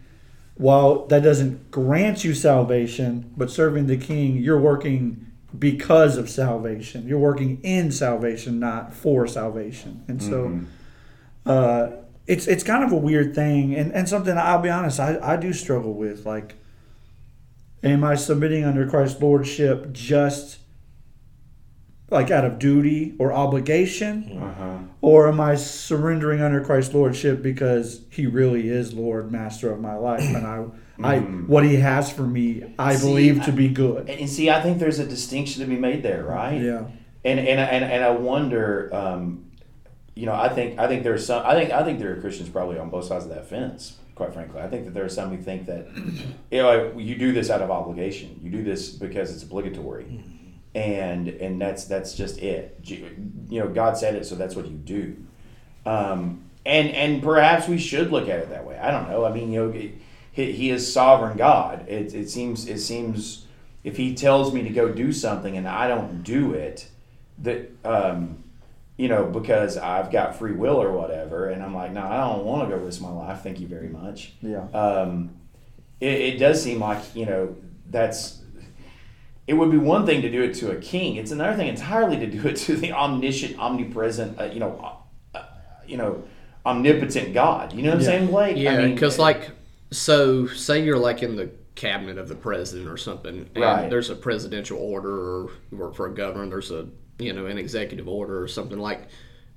while 0.56 1.06
that 1.06 1.22
doesn't 1.22 1.70
grant 1.70 2.24
you 2.24 2.34
salvation, 2.34 3.30
but 3.36 3.50
serving 3.50 3.86
the 3.86 3.96
king, 3.96 4.36
you're 4.36 4.60
working 4.60 5.25
because 5.56 6.16
of 6.16 6.28
salvation. 6.28 7.06
You're 7.06 7.18
working 7.18 7.60
in 7.62 7.92
salvation, 7.92 8.58
not 8.58 8.92
for 8.92 9.26
salvation. 9.26 10.04
And 10.08 10.22
so 10.22 10.48
mm-hmm. 10.48 10.64
uh, 11.46 11.88
it's 12.26 12.46
it's 12.46 12.64
kind 12.64 12.84
of 12.84 12.92
a 12.92 12.96
weird 12.96 13.34
thing 13.34 13.74
and, 13.74 13.92
and 13.92 14.08
something 14.08 14.36
I'll 14.36 14.60
be 14.60 14.70
honest, 14.70 15.00
I, 15.00 15.18
I 15.22 15.36
do 15.36 15.52
struggle 15.52 15.94
with. 15.94 16.26
Like, 16.26 16.54
am 17.82 18.04
I 18.04 18.16
submitting 18.16 18.64
under 18.64 18.88
Christ's 18.88 19.20
lordship 19.20 19.92
just 19.92 20.58
like 22.10 22.30
out 22.30 22.44
of 22.44 22.58
duty 22.58 23.14
or 23.18 23.32
obligation? 23.32 24.38
Uh-huh. 24.40 24.78
Or 25.00 25.28
am 25.28 25.40
I 25.40 25.54
surrendering 25.54 26.40
under 26.40 26.64
Christ's 26.64 26.94
lordship 26.94 27.42
because 27.42 28.02
he 28.10 28.26
really 28.26 28.68
is 28.68 28.92
Lord, 28.92 29.30
master 29.30 29.70
of 29.70 29.80
my 29.80 29.94
life 29.94 30.22
and 30.22 30.46
I 30.46 30.64
I 31.02 31.18
mm. 31.18 31.46
what 31.46 31.64
he 31.64 31.76
has 31.76 32.10
for 32.10 32.22
me, 32.22 32.74
I 32.78 32.96
see, 32.96 33.06
believe 33.06 33.44
to 33.44 33.52
be 33.52 33.68
good. 33.68 34.08
And 34.08 34.28
see, 34.28 34.50
I 34.50 34.62
think 34.62 34.78
there's 34.78 34.98
a 34.98 35.06
distinction 35.06 35.62
to 35.62 35.68
be 35.68 35.76
made 35.76 36.02
there, 36.02 36.24
right? 36.24 36.60
Yeah. 36.60 36.86
And 37.24 37.38
and 37.40 37.60
and, 37.60 37.84
and 37.84 38.04
I 38.04 38.10
wonder, 38.10 38.94
um, 38.94 39.50
you 40.14 40.26
know, 40.26 40.34
I 40.34 40.48
think 40.48 40.78
I 40.78 40.88
think 40.88 41.02
there's 41.02 41.26
some. 41.26 41.44
I 41.44 41.54
think 41.54 41.70
I 41.70 41.84
think 41.84 41.98
there 41.98 42.12
are 42.12 42.20
Christians 42.20 42.48
probably 42.48 42.78
on 42.78 42.88
both 42.88 43.04
sides 43.04 43.24
of 43.24 43.30
that 43.30 43.48
fence. 43.48 43.98
Quite 44.14 44.32
frankly, 44.32 44.60
I 44.60 44.68
think 44.68 44.86
that 44.86 44.94
there 44.94 45.04
are 45.04 45.10
some 45.10 45.28
who 45.28 45.42
think 45.42 45.66
that 45.66 45.88
you 46.50 46.62
know 46.62 46.96
you 46.96 47.16
do 47.16 47.32
this 47.32 47.50
out 47.50 47.60
of 47.60 47.70
obligation. 47.70 48.40
You 48.42 48.50
do 48.50 48.62
this 48.62 48.90
because 48.90 49.34
it's 49.34 49.42
obligatory. 49.42 50.04
Mm-hmm. 50.04 50.32
And 50.74 51.28
and 51.28 51.60
that's 51.60 51.84
that's 51.84 52.14
just 52.14 52.38
it. 52.38 52.78
You 52.84 53.60
know, 53.60 53.68
God 53.68 53.96
said 53.98 54.14
it, 54.14 54.24
so 54.26 54.34
that's 54.34 54.54
what 54.54 54.66
you 54.66 54.76
do. 54.76 55.16
Um, 55.84 56.44
and 56.64 56.90
and 56.90 57.22
perhaps 57.22 57.68
we 57.68 57.78
should 57.78 58.10
look 58.10 58.28
at 58.28 58.40
it 58.40 58.50
that 58.50 58.66
way. 58.66 58.78
I 58.78 58.90
don't 58.90 59.08
know. 59.08 59.24
I 59.24 59.32
mean, 59.32 59.52
you 59.52 59.60
know, 59.60 59.90
he, 60.36 60.52
he 60.52 60.70
is 60.70 60.92
sovereign 60.92 61.38
God. 61.38 61.88
It, 61.88 62.14
it 62.14 62.28
seems 62.28 62.68
it 62.68 62.78
seems 62.78 63.46
if 63.82 63.96
he 63.96 64.14
tells 64.14 64.52
me 64.52 64.62
to 64.62 64.68
go 64.68 64.92
do 64.92 65.10
something 65.10 65.56
and 65.56 65.66
I 65.66 65.88
don't 65.88 66.22
do 66.22 66.52
it, 66.52 66.88
that 67.38 67.70
um, 67.86 68.44
you 68.98 69.08
know 69.08 69.24
because 69.24 69.78
I've 69.78 70.10
got 70.12 70.36
free 70.36 70.52
will 70.52 70.80
or 70.80 70.92
whatever, 70.92 71.48
and 71.48 71.62
I'm 71.62 71.74
like, 71.74 71.92
no, 71.92 72.04
I 72.04 72.18
don't 72.18 72.44
want 72.44 72.68
to 72.68 72.76
go 72.76 72.82
risk 72.82 73.00
my 73.00 73.10
life. 73.10 73.42
Thank 73.42 73.60
you 73.60 73.66
very 73.66 73.88
much. 73.88 74.34
Yeah. 74.42 74.68
Um, 74.74 75.30
it, 76.00 76.20
it 76.34 76.38
does 76.38 76.62
seem 76.62 76.80
like 76.80 76.98
you 77.16 77.24
know 77.24 77.56
that's 77.88 78.42
it 79.46 79.54
would 79.54 79.70
be 79.70 79.78
one 79.78 80.04
thing 80.04 80.20
to 80.20 80.30
do 80.30 80.42
it 80.42 80.52
to 80.56 80.72
a 80.72 80.76
king. 80.76 81.16
It's 81.16 81.30
another 81.30 81.56
thing 81.56 81.68
entirely 81.68 82.18
to 82.18 82.26
do 82.26 82.46
it 82.46 82.56
to 82.56 82.76
the 82.76 82.92
omniscient, 82.92 83.58
omnipresent, 83.58 84.38
uh, 84.38 84.44
you 84.44 84.58
know, 84.60 84.98
uh, 85.34 85.44
you 85.86 85.96
know, 85.96 86.24
omnipotent 86.66 87.32
God. 87.32 87.72
You 87.72 87.82
know 87.82 87.90
what 87.90 87.94
I'm 87.94 88.00
Yeah. 88.00 88.06
saying, 88.06 88.26
Blake? 88.26 88.56
Yeah, 88.56 88.72
I 88.72 88.76
mean, 88.78 88.94
because 88.94 89.18
like, 89.20 89.50
so 89.96 90.46
say 90.46 90.84
you're 90.84 90.98
like 90.98 91.22
in 91.22 91.36
the 91.36 91.50
cabinet 91.74 92.18
of 92.18 92.28
the 92.28 92.34
president 92.34 92.88
or 92.88 92.96
something, 92.96 93.48
and 93.54 93.64
Right. 93.64 93.90
there's 93.90 94.10
a 94.10 94.14
presidential 94.14 94.78
order, 94.78 95.10
or 95.10 95.50
you 95.70 95.78
work 95.78 95.94
for 95.94 96.06
a 96.06 96.14
governor, 96.14 96.48
there's 96.48 96.70
a 96.70 96.86
you 97.18 97.32
know 97.32 97.46
an 97.46 97.58
executive 97.58 98.08
order 98.08 98.42
or 98.42 98.48
something 98.48 98.78
like. 98.78 99.08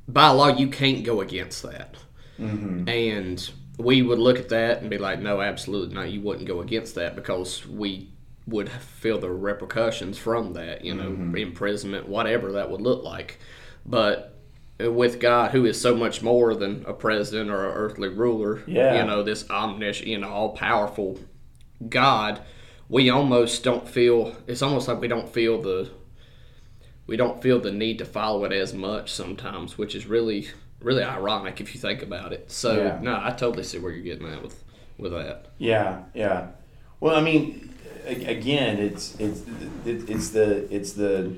By 0.08 0.30
law, 0.30 0.47
you 0.47 0.69
can't 0.69 1.04
go 1.04 1.21
against 1.21 1.62
that, 1.63 1.95
mm-hmm. 2.39 2.89
and 2.89 3.49
we 3.78 4.02
would 4.02 4.17
look 4.19 4.39
at 4.39 4.49
that 4.49 4.82
and 4.82 4.89
be 4.89 4.97
like, 4.97 5.19
no, 5.19 5.39
absolutely 5.39 5.93
not. 5.93 6.10
You 6.12 6.21
wouldn't 6.21 6.47
go 6.47 6.62
against 6.62 6.95
that 6.95 7.15
because 7.15 7.65
we 7.67 8.10
would 8.47 8.69
feel 8.69 9.19
the 9.19 9.30
repercussions 9.30 10.17
from 10.17 10.54
that, 10.54 10.84
you 10.84 10.95
know, 10.95 11.38
imprisonment, 11.38 12.10
whatever 12.10 12.54
that 12.54 12.71
would 12.71 12.82
look 12.82 13.04
like. 13.04 13.39
But 13.86 14.38
with 14.80 15.20
God, 15.20 15.52
who 15.52 15.65
is 15.65 15.80
so 15.80 15.96
much 15.96 16.22
more 16.22 16.56
than 16.56 16.86
a 16.88 16.94
president 16.94 17.50
or 17.50 17.68
an 17.70 17.76
earthly 17.76 18.08
ruler, 18.10 18.63
Yeah. 18.65 19.02
you 19.02 19.08
know, 19.08 19.24
this 19.24 19.50
omniscient, 19.50 20.08
you 20.08 20.18
know, 20.18 20.30
all 20.30 20.50
powerful 20.56 21.20
God, 21.88 22.42
we 22.88 23.10
almost 23.10 23.63
don't 23.63 23.88
feel. 23.88 24.36
It's 24.48 24.62
almost 24.62 24.88
like 24.88 25.00
we 25.02 25.08
don't 25.08 25.30
feel 25.30 25.62
the. 25.62 25.89
We 27.08 27.18
don't 27.18 27.42
feel 27.42 27.60
the 27.60 27.72
need 27.72 27.98
to 28.00 28.06
follow 28.06 28.44
it 28.46 28.52
as 28.54 28.74
much 28.74 29.12
sometimes, 29.12 29.78
which 29.80 29.96
is 29.96 30.06
really, 30.06 30.48
really 30.80 31.04
ironic 31.04 31.60
if 31.60 31.74
you 31.74 31.82
think 31.82 32.04
about 32.04 32.34
it. 32.34 32.52
So 32.52 32.78
Yeah. 32.78 33.00
no, 33.02 33.20
I 33.22 33.32
totally 33.32 33.63
see 33.63 33.80
where 33.80 33.92
you're 33.92 34.04
getting 34.04 34.28
at 34.32 34.44
with, 34.44 34.63
with 34.98 35.12
that. 35.13 35.48
Yeah, 35.58 36.04
yeah. 36.13 36.48
Well, 37.00 37.15
I 37.15 37.22
mean, 37.22 37.68
again, 38.05 38.77
it's 38.77 39.15
it's 39.19 39.41
it's 39.85 40.29
the 40.29 40.73
it's 40.73 40.93
the 40.93 41.33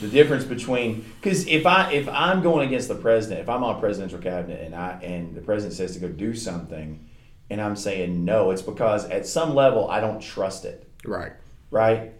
the 0.00 0.08
difference 0.08 0.44
between 0.44 1.04
because 1.20 1.46
if 1.46 1.66
I 1.66 1.92
if 1.92 2.08
I'm 2.08 2.42
going 2.42 2.66
against 2.66 2.88
the 2.88 2.94
president, 2.94 3.40
if 3.40 3.48
I'm 3.48 3.62
on 3.64 3.76
a 3.76 3.80
presidential 3.80 4.18
cabinet 4.18 4.62
and 4.62 4.74
I 4.74 4.98
and 5.02 5.34
the 5.34 5.40
president 5.40 5.74
says 5.74 5.92
to 5.94 6.00
go 6.00 6.08
do 6.08 6.34
something, 6.34 7.06
and 7.50 7.60
I'm 7.60 7.76
saying 7.76 8.24
no, 8.24 8.50
it's 8.50 8.62
because 8.62 9.04
at 9.06 9.26
some 9.26 9.54
level 9.54 9.88
I 9.90 10.00
don't 10.00 10.20
trust 10.20 10.64
it, 10.64 10.88
Right. 11.04 11.32
right? 11.70 12.12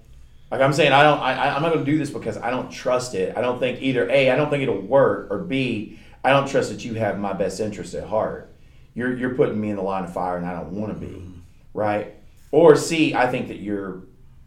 Like 0.51 0.61
I'm 0.61 0.73
saying, 0.73 0.93
I 0.93 1.03
don't. 1.03 1.19
I, 1.19 1.33
I- 1.35 1.57
I'm 1.57 1.63
not 1.63 1.73
going 1.73 1.85
to 1.85 1.91
do 1.91 1.99
this 1.99 2.11
because 2.11 2.37
I 2.37 2.51
don't 2.51 2.71
trust 2.71 3.15
it. 3.15 3.37
I 3.37 3.41
don't 3.41 3.59
think 3.59 3.83
either. 3.83 4.09
A, 4.09 4.31
I 4.31 4.37
don't 4.37 4.49
think 4.49 4.63
it'll 4.63 4.81
work, 4.81 5.29
or 5.31 5.39
B, 5.39 5.99
I 6.23 6.31
don't 6.31 6.47
trust 6.49 6.71
that 6.71 6.85
you 6.85 6.95
have 6.95 7.19
my 7.19 7.33
best 7.33 7.59
interest 7.61 7.95
at 7.95 8.05
heart. 8.05 8.53
You're 8.95 9.17
you're 9.17 9.35
putting 9.35 9.61
me 9.61 9.71
in 9.71 9.77
the 9.77 9.83
line 9.83 10.05
of 10.05 10.13
fire, 10.13 10.37
and 10.37 10.47
I 10.47 10.55
don't 10.55 10.73
want 10.73 10.93
to 10.95 10.99
be, 10.99 11.13
mm-hmm. 11.13 11.39
right? 11.75 12.15
Or 12.57 12.75
C, 12.75 13.15
I 13.15 13.27
think 13.31 13.49
that 13.49 13.59
you're, 13.61 14.03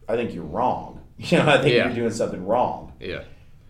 I 0.07 0.15
think 0.15 0.33
you're 0.33 0.43
wrong. 0.43 0.95
You 1.19 1.37
know, 1.37 1.47
I 1.49 1.61
think 1.61 1.75
Yeah. 1.75 1.85
you're 1.87 1.95
doing 1.95 2.11
something 2.11 2.45
wrong. 2.45 2.93
Yeah. 2.99 3.23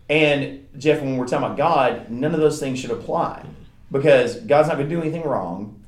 And 0.08 0.66
Jeff, 0.78 1.00
when 1.02 1.16
we're 1.16 1.26
talking 1.26 1.44
about 1.46 1.56
God, 1.56 2.08
none 2.08 2.32
of 2.32 2.40
those 2.40 2.60
things 2.60 2.78
should 2.78 2.92
apply 2.92 3.44
because 3.90 4.36
God's 4.36 4.68
not 4.68 4.76
going 4.76 4.88
to 4.88 4.94
do 4.94 5.00
anything 5.02 5.22
wrong, 5.24 5.82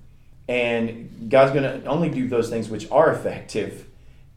and 0.48 1.28
God's 1.30 1.52
going 1.52 1.62
to 1.82 1.86
only 1.88 2.08
do 2.08 2.28
those 2.28 2.50
things 2.50 2.68
which 2.68 2.90
are 2.90 3.12
effective. 3.12 3.86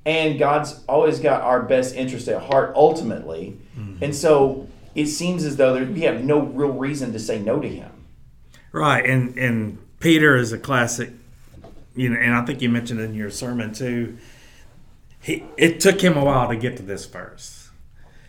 And 0.06 0.38
God's 0.38 0.84
always 0.88 1.20
got 1.20 1.42
our 1.42 1.64
best 1.64 1.96
interest 1.96 2.28
at 2.28 2.44
heart 2.44 2.74
ultimately. 2.76 3.58
Mm-hmm. 3.78 4.04
And 4.04 4.16
so 4.16 4.68
it 4.94 5.08
seems 5.08 5.44
as 5.44 5.56
though 5.58 5.74
there, 5.74 5.86
we 5.86 6.02
have 6.02 6.24
no 6.24 6.40
real 6.40 6.72
reason 6.74 7.12
to 7.14 7.20
say 7.20 7.40
no 7.40 7.60
to 7.60 7.68
Him. 7.68 7.92
Right, 8.72 9.04
and 9.04 9.36
and 9.38 9.80
Peter 10.00 10.36
is 10.36 10.54
a 10.54 10.60
classic, 10.60 11.10
you 11.96 12.10
know, 12.10 12.18
and 12.20 12.34
I 12.36 12.46
think 12.46 12.62
you 12.62 12.70
mentioned 12.70 13.00
in 13.00 13.14
your 13.14 13.30
sermon 13.30 13.74
too. 13.74 14.18
He 15.22 15.44
it 15.58 15.80
took 15.80 16.02
him 16.02 16.18
a 16.18 16.24
while 16.24 16.48
to 16.50 16.56
get 16.56 16.78
to 16.78 16.84
this 16.84 17.06
verse 17.06 17.70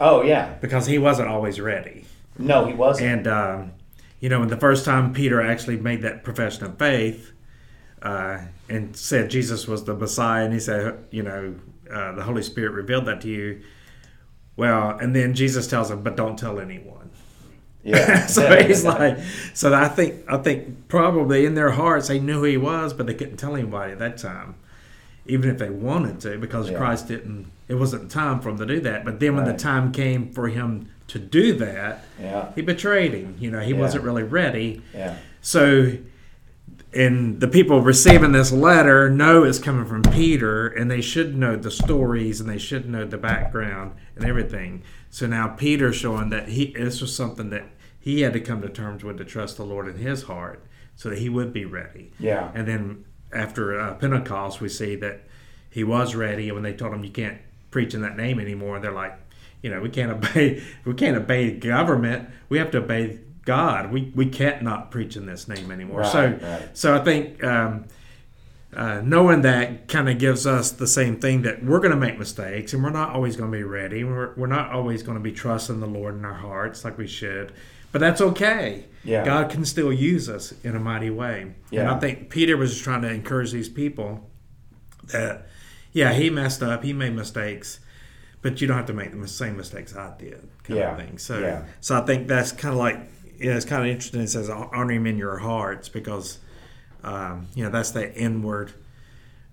Oh, 0.00 0.22
yeah. 0.22 0.54
because 0.60 0.86
he 0.86 0.98
wasn't 0.98 1.28
always 1.28 1.60
ready, 1.60 2.06
No, 2.38 2.64
He 2.66 2.72
wasn't. 2.74 3.08
and 3.08 3.26
um, 3.26 3.72
you 4.20 4.28
know, 4.28 4.40
when 4.40 4.48
the 4.48 4.56
first 4.56 4.84
time 4.84 5.12
Peter 5.12 5.40
actually 5.42 5.76
made 5.76 6.02
that 6.02 6.24
profession 6.24 6.64
of 6.64 6.78
faith, 6.78 7.32
uh, 8.02 8.38
and 8.68 8.96
said 8.96 9.28
Jesus 9.30 9.66
was 9.68 9.84
the 9.84 9.94
Messiah, 9.94 10.44
and 10.44 10.54
he 10.54 10.60
said, 10.60 10.98
you 11.10 11.22
know, 11.22 11.54
uh, 11.90 12.12
the 12.12 12.22
Holy 12.22 12.42
Spirit 12.42 12.72
revealed 12.72 13.04
that 13.06 13.20
to 13.22 13.28
you. 13.28 13.62
Well, 14.56 14.96
and 14.98 15.14
then 15.14 15.34
Jesus 15.34 15.66
tells 15.66 15.90
him, 15.90 16.02
but 16.02 16.16
don't 16.16 16.38
tell 16.38 16.58
anyone. 16.58 16.95
Yeah. 17.86 18.26
so 18.36 18.62
he's 18.62 18.84
like, 18.84 19.18
so 19.54 19.72
I 19.72 19.88
think 19.88 20.24
I 20.28 20.36
think 20.38 20.88
probably 20.88 21.46
in 21.46 21.54
their 21.54 21.70
hearts 21.70 22.08
they 22.08 22.18
knew 22.18 22.34
who 22.40 22.44
he 22.44 22.56
was, 22.56 22.92
but 22.92 23.06
they 23.06 23.14
couldn't 23.14 23.36
tell 23.36 23.54
anybody 23.54 23.92
at 23.92 23.98
that 24.00 24.18
time, 24.18 24.56
even 25.26 25.50
if 25.50 25.58
they 25.58 25.70
wanted 25.70 26.20
to, 26.20 26.38
because 26.38 26.70
Yeah. 26.70 26.78
Christ 26.78 27.08
didn't. 27.08 27.46
It 27.68 27.74
wasn't 27.74 28.10
time 28.10 28.40
for 28.40 28.50
him 28.50 28.58
to 28.58 28.66
do 28.66 28.80
that. 28.80 29.04
But 29.04 29.18
then 29.20 29.34
when 29.36 29.44
Right. 29.44 29.56
the 29.56 29.62
time 29.62 29.90
came 29.92 30.30
for 30.32 30.48
him 30.48 30.88
to 31.08 31.18
do 31.18 31.52
that, 31.54 32.04
yeah. 32.20 32.52
he 32.54 32.62
betrayed 32.62 33.12
him. 33.12 33.34
You 33.40 33.50
know, 33.50 33.60
he 33.60 33.72
Yeah. 33.72 33.80
wasn't 33.80 34.04
really 34.04 34.22
ready. 34.22 34.82
Yeah. 34.94 35.14
So, 35.40 35.92
and 36.92 37.40
the 37.40 37.48
people 37.48 37.80
receiving 37.82 38.32
this 38.32 38.52
letter 38.52 39.10
know 39.10 39.44
it's 39.44 39.58
coming 39.58 39.84
from 39.84 40.02
Peter, 40.02 40.66
and 40.68 40.90
they 40.90 41.00
should 41.00 41.36
know 41.36 41.56
the 41.56 41.70
stories 41.70 42.40
and 42.40 42.48
they 42.48 42.58
should 42.58 42.88
know 42.88 43.04
the 43.04 43.18
background 43.18 43.92
and 44.16 44.24
everything. 44.24 44.82
So 45.10 45.26
now 45.26 45.48
Peter's 45.48 45.96
showing 45.96 46.30
that 46.30 46.48
he 46.48 46.72
this 46.72 47.00
was 47.00 47.14
something 47.14 47.50
that 47.50 47.64
he 48.06 48.20
had 48.20 48.32
to 48.34 48.40
come 48.40 48.62
to 48.62 48.68
terms 48.68 49.02
with 49.02 49.18
to 49.18 49.24
trust 49.24 49.56
the 49.56 49.64
Lord 49.64 49.88
in 49.88 49.96
his 49.96 50.22
heart, 50.22 50.64
so 50.94 51.10
that 51.10 51.18
he 51.18 51.28
would 51.28 51.52
be 51.52 51.64
ready. 51.64 52.12
Yeah. 52.20 52.52
And 52.54 52.68
then 52.68 53.04
after 53.32 53.80
uh, 53.80 53.94
Pentecost, 53.94 54.60
we 54.60 54.68
see 54.68 54.94
that 54.94 55.24
he 55.68 55.82
was 55.82 56.14
ready, 56.14 56.48
and 56.48 56.54
when 56.54 56.62
they 56.62 56.72
told 56.72 56.94
him 56.94 57.02
you 57.02 57.10
can't 57.10 57.38
preach 57.72 57.94
in 57.94 58.02
that 58.02 58.16
name 58.16 58.38
anymore, 58.38 58.78
they're 58.78 58.92
like, 58.92 59.18
you 59.60 59.70
know, 59.70 59.80
we 59.80 59.88
can't 59.88 60.12
obey, 60.12 60.62
we 60.84 60.94
can't 60.94 61.16
obey 61.16 61.50
government. 61.50 62.28
We 62.48 62.58
have 62.58 62.70
to 62.70 62.78
obey 62.78 63.18
God. 63.44 63.90
We 63.90 64.12
we 64.14 64.26
can't 64.26 64.62
not 64.62 64.92
preach 64.92 65.16
in 65.16 65.26
this 65.26 65.48
name 65.48 65.72
anymore. 65.72 66.02
Right, 66.02 66.12
so 66.12 66.38
right. 66.40 66.78
so 66.78 66.94
I 66.94 67.00
think. 67.02 67.42
Um, 67.42 67.86
uh, 68.74 69.00
knowing 69.02 69.40
that 69.40 69.88
kind 69.88 70.06
of 70.06 70.18
gives 70.18 70.46
us 70.46 70.72
the 70.72 70.86
same 70.86 71.18
thing 71.18 71.40
that 71.42 71.64
we're 71.64 71.78
going 71.78 71.92
to 71.92 71.96
make 71.96 72.18
mistakes 72.18 72.74
and 72.74 72.84
we're 72.84 72.90
not 72.90 73.14
always 73.14 73.34
going 73.34 73.50
to 73.50 73.56
be 73.56 73.64
ready. 73.64 74.04
We're, 74.04 74.34
we're 74.34 74.48
not 74.48 74.70
always 74.70 75.02
going 75.02 75.16
to 75.16 75.22
be 75.22 75.32
trusting 75.32 75.80
the 75.80 75.86
Lord 75.86 76.14
in 76.16 76.26
our 76.26 76.34
hearts 76.34 76.84
like 76.84 76.98
we 76.98 77.06
should, 77.06 77.52
but 77.92 78.00
that's 78.00 78.20
okay. 78.20 78.84
Yeah. 79.04 79.24
God 79.24 79.50
can 79.50 79.64
still 79.64 79.92
use 79.92 80.28
us 80.28 80.52
in 80.64 80.74
a 80.74 80.80
mighty 80.80 81.10
way. 81.10 81.54
And 81.72 81.88
I 81.88 81.98
think 81.98 82.28
Peter 82.30 82.56
was 82.56 82.72
just 82.72 82.82
trying 82.84 83.02
to 83.02 83.08
encourage 83.10 83.52
these 83.52 83.68
people 83.68 84.28
that, 85.12 85.46
yeah, 85.92 86.12
he 86.12 86.28
messed 86.30 86.62
up, 86.62 86.82
he 86.82 86.92
made 86.92 87.14
mistakes, 87.14 87.78
but 88.42 88.60
you 88.60 88.66
don't 88.66 88.76
have 88.76 88.86
to 88.86 88.92
make 88.92 89.18
the 89.18 89.28
same 89.28 89.56
mistakes 89.56 89.94
I 89.96 90.12
did, 90.18 90.48
kind 90.64 90.78
Yeah. 90.78 90.92
of 90.92 90.98
thing. 90.98 91.18
So, 91.18 91.38
Yeah. 91.38 91.62
so 91.80 91.96
I 92.00 92.04
think 92.04 92.26
that's 92.26 92.50
kind 92.52 92.72
of 92.72 92.78
like, 92.78 92.98
yeah, 93.38 93.54
it's 93.56 93.64
kind 93.64 93.82
of 93.82 93.88
interesting. 93.88 94.20
It 94.22 94.28
says 94.28 94.48
honor 94.50 94.92
him 94.92 95.06
in 95.06 95.18
your 95.18 95.38
hearts 95.38 95.88
because, 95.88 96.38
um, 97.04 97.46
you 97.54 97.62
know, 97.64 97.70
that's 97.70 97.92
that 97.92 98.16
inward 98.16 98.72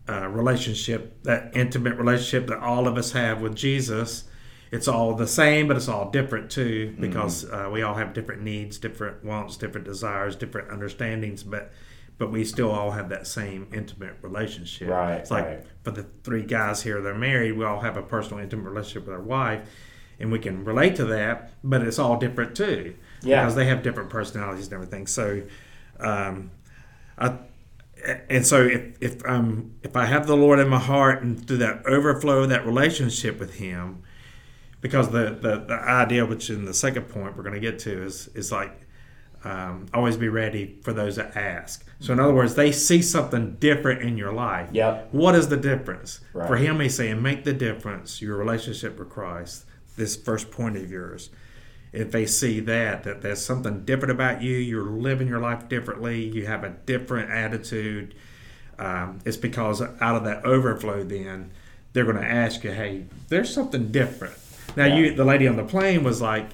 uh, 0.10 0.28
relationship, 0.28 1.22
that 1.24 1.52
intimate 1.56 1.96
relationship 1.98 2.48
that 2.48 2.58
all 2.60 2.88
of 2.88 2.98
us 2.98 3.12
have 3.14 3.40
with 3.42 3.56
Jesus. 3.56 4.26
It's 4.74 4.88
all 4.88 5.14
the 5.14 5.28
same, 5.28 5.68
but 5.68 5.78
it's 5.78 5.88
all 5.88 6.10
different 6.10 6.50
too, 6.50 6.96
because 7.00 7.46
uh, 7.46 7.70
we 7.72 7.84
all 7.84 7.94
have 7.94 8.14
different 8.14 8.42
needs, 8.42 8.80
different 8.80 9.24
wants, 9.24 9.56
different 9.56 9.86
desires, 9.86 10.36
different 10.36 10.70
understandings, 10.72 11.44
but 11.44 11.72
but 12.18 12.32
we 12.32 12.44
still 12.44 12.72
all 12.72 12.92
have 12.92 13.10
that 13.10 13.28
same 13.28 13.68
intimate 13.72 14.16
relationship. 14.24 14.88
Right, 14.90 15.16
It's 15.16 15.30
like 15.32 15.46
right. 15.46 15.64
for 15.84 15.92
the 15.92 16.04
three 16.24 16.42
guys 16.44 16.82
here, 16.82 17.02
they're 17.02 17.14
married. 17.14 17.52
We 17.58 17.66
all 17.66 17.82
have 17.82 17.98
a 17.98 18.02
personal, 18.04 18.42
intimate 18.44 18.68
relationship 18.70 19.06
with 19.08 19.16
our 19.16 19.22
wife, 19.22 19.62
and 20.20 20.32
we 20.32 20.40
can 20.40 20.64
relate 20.64 20.96
to 20.96 21.06
that. 21.06 21.52
But 21.64 21.82
it's 21.84 22.00
all 22.00 22.18
different 22.18 22.56
too, 22.56 22.96
Yeah. 23.22 23.42
because 23.44 23.54
they 23.56 23.66
have 23.66 23.84
different 23.84 24.10
personalities 24.10 24.66
and 24.66 24.74
everything. 24.74 25.06
So, 25.06 25.44
um, 26.00 26.50
I 27.18 27.38
and 28.28 28.46
so 28.46 28.64
if 28.64 28.82
if 29.02 29.26
um 29.26 29.76
if 29.84 29.96
I 29.96 30.06
have 30.06 30.26
the 30.26 30.36
Lord 30.36 30.60
in 30.60 30.68
my 30.68 30.80
heart 30.80 31.22
and 31.22 31.46
through 31.48 31.58
that 31.58 31.86
overflow 31.86 32.42
of 32.44 32.50
that 32.50 32.66
relationship 32.66 33.40
with 33.40 33.56
Him, 33.56 34.02
because 34.84 35.10
the 35.10 35.36
the, 35.42 35.66
the 35.68 35.74
idea 35.74 36.24
which 36.24 36.52
in 36.52 36.66
the 36.66 36.74
second 36.74 37.06
point 37.06 37.36
we're 37.36 37.42
going 37.42 37.56
to 37.56 37.60
get 37.60 37.80
to 37.80 38.04
is 38.04 38.28
is 38.36 38.52
like 38.52 38.80
um, 39.46 39.88
always 39.94 40.16
be 40.16 40.30
ready 40.30 40.78
for 40.84 40.94
those 40.94 41.16
that 41.16 41.36
ask. 41.36 41.86
So 42.00 42.14
in 42.14 42.20
other 42.20 42.34
words, 42.34 42.56
they 42.56 42.72
see 42.72 43.02
something 43.02 43.56
different 43.56 44.02
in 44.02 44.18
your 44.18 44.32
life. 44.32 44.70
Yep. 44.72 45.10
What 45.12 45.36
is 45.36 45.50
the 45.50 45.58
difference? 45.58 46.22
Right. 46.32 46.48
For 46.48 46.56
him, 46.56 46.80
he's 46.80 46.96
saying, 46.96 47.22
make 47.22 47.44
the 47.44 47.52
difference. 47.52 48.22
Your 48.22 48.38
relationship 48.38 48.98
with 48.98 49.10
Christ. 49.10 49.66
This 49.98 50.16
first 50.16 50.50
point 50.50 50.78
of 50.78 50.90
yours 50.90 51.30
if 51.94 52.12
they 52.12 52.26
see 52.26 52.60
that 52.60 53.04
that 53.04 53.22
there's 53.22 53.46
something 53.46 53.86
different 53.86 54.12
about 54.12 54.42
you 54.42 54.58
you're 54.58 54.84
living 54.84 55.28
your 55.28 55.40
life 55.40 55.70
differently 55.70 56.26
you 56.26 56.48
have 56.48 56.64
a 56.64 56.70
different 56.70 57.30
attitude 57.30 58.16
um, 58.80 59.20
it's 59.24 59.38
because 59.38 59.80
out 59.80 60.16
of 60.16 60.24
that 60.24 60.44
overflow 60.44 61.04
then 61.04 61.52
they're 61.94 62.04
going 62.04 62.18
to 62.18 62.26
ask 62.26 62.64
you 62.64 62.72
hey 62.72 63.06
there's 63.30 63.54
something 63.54 63.92
different 63.92 64.34
now 64.76 64.86
Yeah. 64.86 64.96
you 64.96 65.14
the 65.16 65.26
lady 65.26 65.48
on 65.48 65.56
the 65.56 65.64
plane 65.64 66.04
was 66.04 66.22
like 66.22 66.48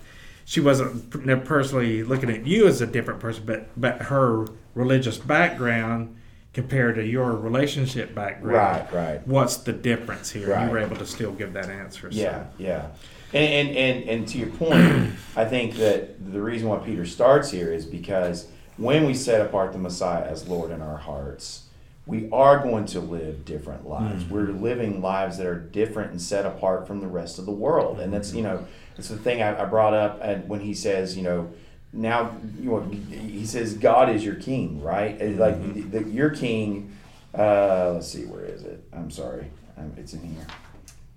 she 0.45 0.59
wasn't 0.59 1.45
personally 1.45 2.03
looking 2.03 2.29
at 2.29 2.45
you 2.47 2.67
as 2.67 2.81
a 2.81 2.87
different 2.87 3.19
person 3.19 3.43
but 3.45 3.67
but 3.77 4.01
her 4.03 4.45
religious 4.75 5.17
background 5.17 6.15
compared 6.53 6.95
to 6.95 7.05
your 7.05 7.33
relationship 7.35 8.13
background 8.15 8.87
Right, 8.91 8.93
right. 8.93 9.27
what's 9.27 9.57
the 9.57 9.73
difference 9.73 10.31
here 10.31 10.49
Right. 10.49 10.65
you 10.65 10.71
were 10.71 10.79
able 10.79 10.95
to 10.97 11.05
still 11.05 11.31
give 11.31 11.53
that 11.53 11.69
answer 11.69 12.11
so. 12.11 12.17
Yeah, 12.17 12.45
yeah. 12.57 12.87
And, 13.31 13.69
and, 13.69 13.77
and, 13.77 14.09
and 14.09 14.27
to 14.29 14.39
your 14.39 14.47
point, 14.49 15.11
I 15.35 15.45
think 15.45 15.75
that 15.75 16.31
the 16.33 16.41
reason 16.41 16.67
why 16.67 16.77
Peter 16.79 17.05
starts 17.05 17.51
here 17.51 17.71
is 17.71 17.85
because 17.85 18.47
when 18.77 19.05
we 19.05 19.13
set 19.13 19.39
apart 19.45 19.71
the 19.71 19.77
Messiah 19.77 20.23
as 20.25 20.47
Lord 20.47 20.71
in 20.71 20.81
our 20.81 20.97
hearts, 20.97 21.65
we 22.09 22.27
are 22.31 22.57
going 22.63 22.85
to 22.87 22.99
live 22.99 23.45
different 23.45 23.87
lives. 23.87 24.23
Mm-hmm. 24.23 24.33
We're 24.33 24.47
living 24.47 24.99
lives 25.01 25.37
that 25.37 25.45
are 25.45 25.59
different 25.59 26.09
and 26.09 26.19
set 26.21 26.43
apart 26.43 26.87
from 26.87 27.01
the 27.01 27.07
rest 27.07 27.37
of 27.37 27.45
the 27.45 27.51
world. 27.51 27.99
And 27.99 28.11
that's, 28.11 28.33
you 28.33 28.41
know, 28.41 28.65
it's 28.97 29.09
the 29.09 29.17
thing 29.17 29.43
I, 29.43 29.61
I 29.61 29.65
brought 29.65 29.93
up 29.93 30.19
and 30.23 30.49
when 30.49 30.59
he 30.61 30.73
says, 30.73 31.15
you 31.15 31.21
know, 31.23 31.51
now 31.93 32.35
you 32.59 32.71
know, 32.71 32.79
he 33.11 33.45
says 33.45 33.75
God 33.75 34.09
is 34.09 34.25
your 34.25 34.35
king, 34.35 34.81
right? 34.81 35.21
And 35.21 35.37
Like 35.37 35.55
Mm-hmm. 35.55 35.91
the, 35.91 36.03
your 36.09 36.31
king. 36.31 36.95
Uh, 37.37 37.91
let's 37.93 38.07
see, 38.07 38.25
where 38.25 38.43
is 38.45 38.63
it? 38.63 38.83
I'm 38.91 39.11
sorry, 39.11 39.45
um, 39.77 39.93
it's 39.97 40.13
in 40.13 40.23
here. 40.23 40.47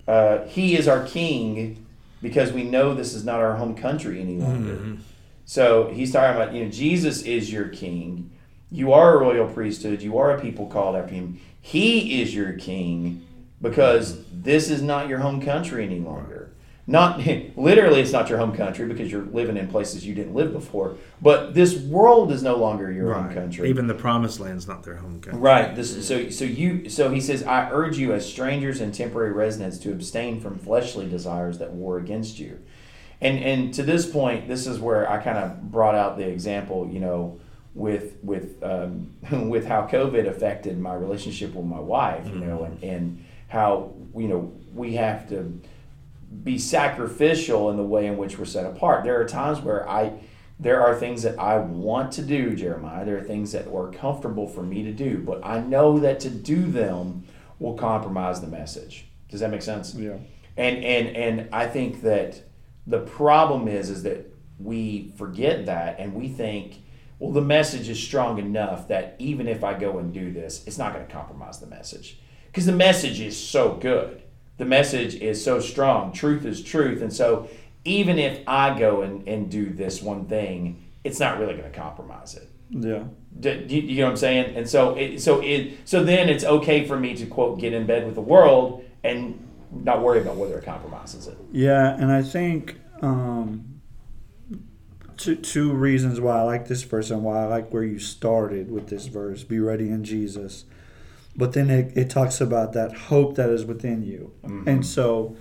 Uh, 0.07 0.45
he 0.47 0.77
is 0.77 0.89
our 0.89 1.07
king 1.07 1.87
because 2.21 2.53
we 2.53 2.65
know 2.65 2.93
this 2.93 3.15
is 3.15 3.25
not 3.25 3.41
our 3.41 3.57
home 3.57 3.75
country 3.75 4.21
any 4.21 4.37
longer. 4.37 4.75
Mm-hmm. 4.75 4.95
So 5.47 5.89
he's 5.89 6.13
talking 6.13 6.37
about, 6.41 6.53
you 6.55 6.65
know, 6.65 6.71
Jesus 6.71 7.23
is 7.23 7.51
your 7.51 7.69
king. 7.69 8.31
You 8.73 8.93
are 8.95 9.17
a 9.17 9.21
royal 9.21 9.49
priesthood. 9.49 10.01
You 10.01 10.17
are 10.19 10.31
a 10.31 10.41
people 10.41 10.67
called 10.67 10.97
after 10.97 11.15
him. 11.15 11.39
He 11.61 12.23
is 12.23 12.35
your 12.35 12.55
king 12.55 13.27
because 13.61 14.25
this 14.33 14.71
is 14.71 14.83
not 14.83 15.09
your 15.09 15.19
home 15.19 15.43
country 15.43 15.85
any 15.85 16.01
longer. 16.01 16.53
Not 16.87 17.25
literally, 17.57 18.01
it's 18.01 18.13
not 18.13 18.31
your 18.31 18.39
home 18.39 18.57
country 18.57 18.87
because 18.89 19.13
you're 19.13 19.27
living 19.27 19.59
in 19.59 19.69
places 19.69 20.07
you 20.07 20.15
didn't 20.15 20.35
live 20.35 20.53
before. 20.53 20.97
But 21.21 21.55
this 21.55 21.79
world 21.79 22.33
is 22.33 22.43
no 22.43 22.57
longer 22.57 22.91
your 22.91 23.13
home 23.13 23.33
country. 23.33 23.69
Even 23.69 23.87
the 23.87 23.95
promised 23.95 24.41
land's 24.41 24.67
not 24.67 24.83
their 24.83 24.97
home 24.97 25.21
country. 25.21 25.39
Right. 25.39 25.77
This 25.77 26.07
so 26.07 26.31
so 26.31 26.45
you 26.45 26.89
so 26.89 27.11
he 27.11 27.21
says, 27.21 27.43
I 27.45 27.71
urge 27.71 27.99
you 27.99 28.15
as 28.15 28.29
strangers 28.29 28.81
and 28.81 28.93
temporary 28.93 29.33
residents 29.33 29.79
to 29.81 29.93
abstain 29.93 30.41
from 30.41 30.59
fleshly 30.59 31.09
desires 31.09 31.59
that 31.59 31.73
war 31.73 31.99
against 31.99 32.39
you. 32.39 32.59
And 33.21 33.39
and 33.39 33.75
to 33.75 33.83
this 33.83 34.11
point, 34.11 34.49
this 34.49 34.67
is 34.67 34.81
where 34.81 35.09
I 35.09 35.19
kind 35.23 35.39
of 35.39 35.71
brought 35.71 35.95
out 35.95 36.17
the 36.17 36.27
example, 36.27 36.89
you 36.91 36.99
know, 36.99 37.39
with 37.75 38.17
with 38.23 38.63
um, 38.63 39.15
with 39.49 39.67
how 39.67 39.87
COVID 39.87 40.27
affected 40.27 40.79
my 40.79 40.95
relationship 40.95 41.55
with 41.55 41.67
my 41.67 41.81
wife, 41.81 42.27
you 42.27 42.37
know, 42.37 42.65
and, 42.65 42.83
and 42.83 43.25
how 43.49 43.93
you 44.17 44.29
know 44.29 44.53
we 44.75 44.95
have 44.95 45.29
to 45.31 45.61
be 46.45 46.59
sacrificial 46.59 47.71
in 47.71 47.77
the 47.77 47.83
way 47.83 48.07
in 48.07 48.17
which 48.17 48.39
we're 48.39 48.45
set 48.45 48.65
apart. 48.65 49.05
There 49.05 49.21
are 49.21 49.29
times 49.29 49.61
where 49.61 49.89
I 49.89 50.13
there 50.59 50.81
are 50.81 50.95
things 50.95 51.23
that 51.23 51.39
I 51.39 51.59
want 51.59 52.13
to 52.13 52.23
do, 52.23 52.55
Jeremiah. 52.55 53.05
There 53.05 53.19
are 53.19 53.23
things 53.23 53.53
that 53.53 53.67
are 53.69 53.91
comfortable 53.91 54.47
for 54.47 54.63
me 54.63 54.85
to 54.85 54.93
do, 54.93 55.19
but 55.19 55.45
I 55.45 55.61
know 55.61 55.99
that 55.99 56.21
to 56.21 56.31
do 56.31 56.71
them 56.71 57.25
will 57.59 57.75
compromise 57.75 58.41
the 58.41 58.47
message. 58.47 59.07
Does 59.29 59.41
that 59.41 59.51
make 59.51 59.63
sense? 59.63 59.95
Yeah. 59.95 60.19
And 60.57 60.85
and 60.85 61.17
and 61.17 61.49
I 61.53 61.67
think 61.67 62.03
that 62.03 62.43
the 62.87 63.01
problem 63.01 63.69
is 63.69 63.91
is 63.91 64.03
that 64.03 64.27
we 64.59 65.13
forget 65.17 65.67
that 65.67 65.99
and 65.99 66.15
we 66.15 66.29
think 66.29 66.82
well 67.23 67.31
the 67.31 67.41
message 67.41 67.89
is 67.89 68.03
strong 68.03 68.39
enough 68.39 68.89
that 68.89 69.15
even 69.21 69.47
if 69.47 69.63
I 69.63 69.79
go 69.79 69.99
and 69.99 70.13
do 70.13 70.33
this, 70.33 70.67
it's 70.67 70.77
not 70.77 70.93
going 70.93 71.07
to 71.07 71.13
compromise 71.13 71.61
the 71.61 71.69
message. 71.69 72.19
Because 72.47 72.67
the 72.67 72.73
message 72.73 73.21
is 73.21 73.39
so 73.39 73.75
good. 73.75 74.23
The 74.57 74.65
message 74.65 75.15
is 75.15 75.43
so 75.43 75.61
strong. 75.61 76.13
Truth 76.13 76.45
is 76.45 76.65
truth. 76.65 77.01
And 77.01 77.13
so 77.13 77.49
even 77.85 78.19
if 78.19 78.41
I 78.49 78.77
go 78.77 79.03
and, 79.03 79.27
and 79.29 79.49
do 79.49 79.71
this 79.71 80.03
one 80.03 80.27
thing, 80.27 80.83
it's 81.05 81.21
not 81.21 81.39
really 81.39 81.55
going 81.55 81.71
to 81.71 81.79
compromise 81.79 82.35
it. 82.35 82.49
Yeah. 82.71 83.05
Do, 83.39 83.67
do 83.67 83.77
you, 83.77 83.83
you 83.83 83.99
know 83.99 84.07
what 84.07 84.11
I'm 84.11 84.17
saying? 84.17 84.57
And 84.57 84.69
so 84.69 84.97
it, 84.97 85.21
so 85.21 85.41
it, 85.43 85.79
so 85.85 86.03
then 86.03 86.29
it's 86.29 86.43
okay 86.43 86.89
for 86.89 86.99
me 86.99 87.15
to 87.15 87.27
quote 87.27 87.61
get 87.61 87.73
in 87.73 87.87
bed 87.87 88.05
with 88.05 88.17
the 88.17 88.21
world 88.21 88.85
and 89.05 89.49
not 89.71 90.03
worry 90.03 90.21
about 90.21 90.37
whether 90.37 90.59
it 90.59 90.65
compromises 90.65 91.29
it. 91.29 91.39
Yeah, 91.53 91.95
and 91.95 92.11
I 92.11 92.23
think 92.23 92.81
um, 93.01 93.72
two 95.23 95.37
two 95.37 95.73
reasons 95.73 96.21
why 96.21 96.39
I 96.39 96.43
like 96.43 96.69
this 96.69 96.83
verse 96.83 97.11
and 97.11 97.23
why 97.23 97.43
I 97.43 97.47
like 97.47 97.73
where 97.73 97.85
you 97.85 97.99
started 97.99 98.71
with 98.71 98.89
this 98.89 99.07
verse: 99.07 99.45
"Be 99.45 99.59
ready 99.59 99.89
in 99.89 100.05
Jesus." 100.05 100.65
But 101.35 101.55
then 101.55 101.71
it, 101.71 101.97
it 101.97 102.11
talks 102.11 102.43
about 102.43 102.75
that 102.75 102.93
hope 102.93 103.37
that 103.37 103.49
is 103.49 103.65
within 103.65 104.03
you, 104.03 104.33
mm-hmm. 104.45 104.69
and 104.69 104.85
so 104.85 105.37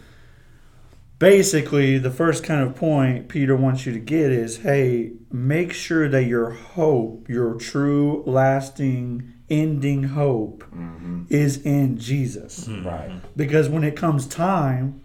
basically 1.22 2.00
the 2.00 2.10
first 2.10 2.44
kind 2.44 2.62
of 2.62 2.76
point 2.76 3.30
Peter 3.30 3.56
wants 3.56 3.86
you 3.86 3.94
to 3.94 4.00
get 4.00 4.32
is, 4.32 4.58
hey, 4.58 5.12
make 5.32 5.72
sure 5.72 6.10
that 6.10 6.24
your 6.24 6.50
hope, 6.50 7.30
your 7.30 7.54
true, 7.54 8.24
lasting, 8.26 9.32
ending 9.48 10.04
hope, 10.04 10.64
mm-hmm. 10.74 11.24
is 11.30 11.62
in 11.62 11.98
Jesus. 12.00 12.68
Mm-hmm. 12.68 12.88
Right. 12.88 13.22
because 13.38 13.70
when 13.70 13.84
it 13.84 13.96
comes 13.96 14.26
time 14.26 15.01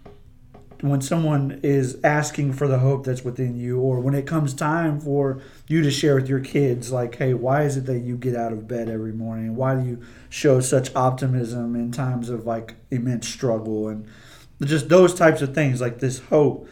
when 0.81 1.01
someone 1.01 1.59
is 1.63 1.97
asking 2.03 2.53
for 2.53 2.67
the 2.67 2.79
hope 2.79 3.05
that's 3.05 3.23
within 3.23 3.57
you 3.57 3.79
or 3.79 3.99
when 3.99 4.13
it 4.13 4.27
comes 4.27 4.53
time 4.53 4.99
for 4.99 5.41
you 5.67 5.81
to 5.81 5.89
share 5.89 6.15
with 6.15 6.29
your 6.29 6.39
kids 6.39 6.91
like 6.91 7.15
hey 7.15 7.33
why 7.33 7.63
is 7.63 7.77
it 7.77 7.85
that 7.85 7.99
you 7.99 8.15
get 8.15 8.35
out 8.35 8.53
of 8.53 8.67
bed 8.67 8.89
every 8.89 9.13
morning? 9.13 9.55
Why 9.55 9.75
do 9.75 9.87
you 9.87 10.01
show 10.29 10.59
such 10.59 10.93
optimism 10.95 11.75
in 11.75 11.91
times 11.91 12.29
of 12.29 12.45
like 12.45 12.75
immense 12.91 13.27
struggle? 13.27 13.87
And 13.87 14.07
just 14.63 14.89
those 14.89 15.13
types 15.13 15.41
of 15.41 15.53
things 15.53 15.81
like 15.81 15.99
this 15.99 16.19
hope. 16.19 16.69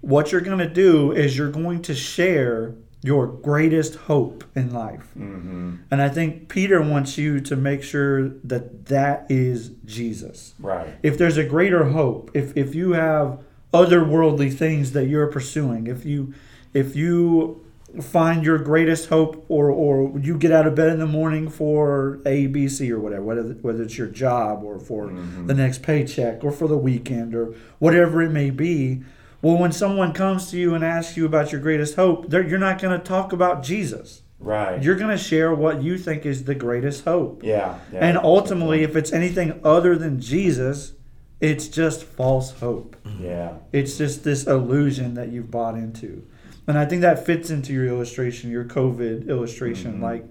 What 0.00 0.32
you're 0.32 0.40
going 0.40 0.58
to 0.58 0.68
do 0.68 1.12
is 1.12 1.36
you're 1.36 1.50
going 1.50 1.82
to 1.82 1.94
share 1.94 2.74
your 3.04 3.26
greatest 3.26 3.94
hope 4.10 4.42
in 4.56 4.72
life 4.72 5.06
Mm-hmm. 5.18 5.74
and 5.90 6.00
i 6.02 6.08
think 6.08 6.48
peter 6.48 6.80
wants 6.80 7.18
you 7.18 7.38
to 7.40 7.54
make 7.54 7.82
sure 7.82 8.28
that 8.52 8.86
that 8.86 9.26
is 9.28 9.70
jesus 9.84 10.54
Right. 10.58 10.88
if 11.02 11.18
there's 11.18 11.36
a 11.36 11.44
greater 11.44 11.84
hope 11.90 12.30
if 12.34 12.56
if 12.56 12.74
you 12.74 12.92
have 12.92 13.38
otherworldly 13.74 14.52
things 14.52 14.92
that 14.92 15.06
you're 15.06 15.26
pursuing 15.26 15.86
if 15.86 16.04
you 16.06 16.32
if 16.72 16.96
you 16.96 17.60
find 18.00 18.44
your 18.44 18.58
greatest 18.58 19.08
hope 19.08 19.44
or 19.48 19.70
or 19.70 20.18
you 20.18 20.36
get 20.36 20.50
out 20.50 20.66
of 20.66 20.74
bed 20.74 20.88
in 20.88 20.98
the 20.98 21.06
morning 21.06 21.48
for 21.48 22.18
a 22.26 22.46
b 22.48 22.68
c 22.68 22.90
or 22.90 22.98
whatever 22.98 23.22
whether 23.22 23.42
whether 23.62 23.82
it's 23.84 23.96
your 23.98 24.08
job 24.08 24.64
or 24.64 24.78
for 24.80 25.12
the 25.46 25.54
next 25.54 25.82
paycheck 25.82 26.42
or 26.42 26.50
for 26.50 26.66
the 26.66 26.76
weekend 26.78 27.34
or 27.34 27.54
whatever 27.78 28.20
it 28.22 28.30
may 28.30 28.50
be 28.50 29.02
well 29.44 29.58
when 29.58 29.72
someone 29.72 30.12
comes 30.12 30.50
to 30.50 30.56
you 30.56 30.74
and 30.74 30.84
asks 30.84 31.16
you 31.16 31.24
about 31.26 31.52
your 31.52 31.60
greatest 31.60 31.94
hope 31.96 32.32
you're 32.32 32.58
not 32.58 32.80
going 32.80 32.98
to 32.98 33.04
talk 33.04 33.32
about 33.32 33.62
jesus 33.62 34.22
Right. 34.40 34.82
you're 34.82 34.96
going 34.96 35.16
to 35.16 35.22
share 35.22 35.54
what 35.54 35.82
you 35.82 35.96
think 35.96 36.26
is 36.26 36.44
the 36.44 36.54
greatest 36.54 37.04
hope 37.04 37.42
yeah. 37.42 37.78
yeah. 37.90 38.04
and 38.04 38.18
ultimately, 38.18 38.82
if 38.82 38.94
it's 38.94 39.10
anything 39.10 39.58
other 39.64 39.96
than 39.96 40.20
Jesus, 40.20 40.92
it's 41.40 41.68
just 41.68 42.04
false 42.04 42.52
hope. 42.52 42.96
Mm-hmm. 43.04 43.24
Yeah. 43.24 43.52
It's 43.72 43.98
just 43.98 44.24
this 44.24 44.46
illusion 44.46 45.14
that 45.14 45.30
you've 45.30 45.50
bought 45.50 45.74
into. 45.74 46.26
And 46.66 46.78
I 46.78 46.86
think 46.86 47.02
that 47.02 47.26
fits 47.26 47.50
into 47.50 47.72
your 47.72 47.86
illustration, 47.86 48.50
your 48.50 48.64
COVID 48.64 49.28
illustration. 49.28 49.94
Mm-hmm. 49.94 50.02
Like, 50.02 50.24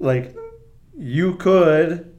like 0.00 0.36
you 0.96 1.36
could 1.36 2.16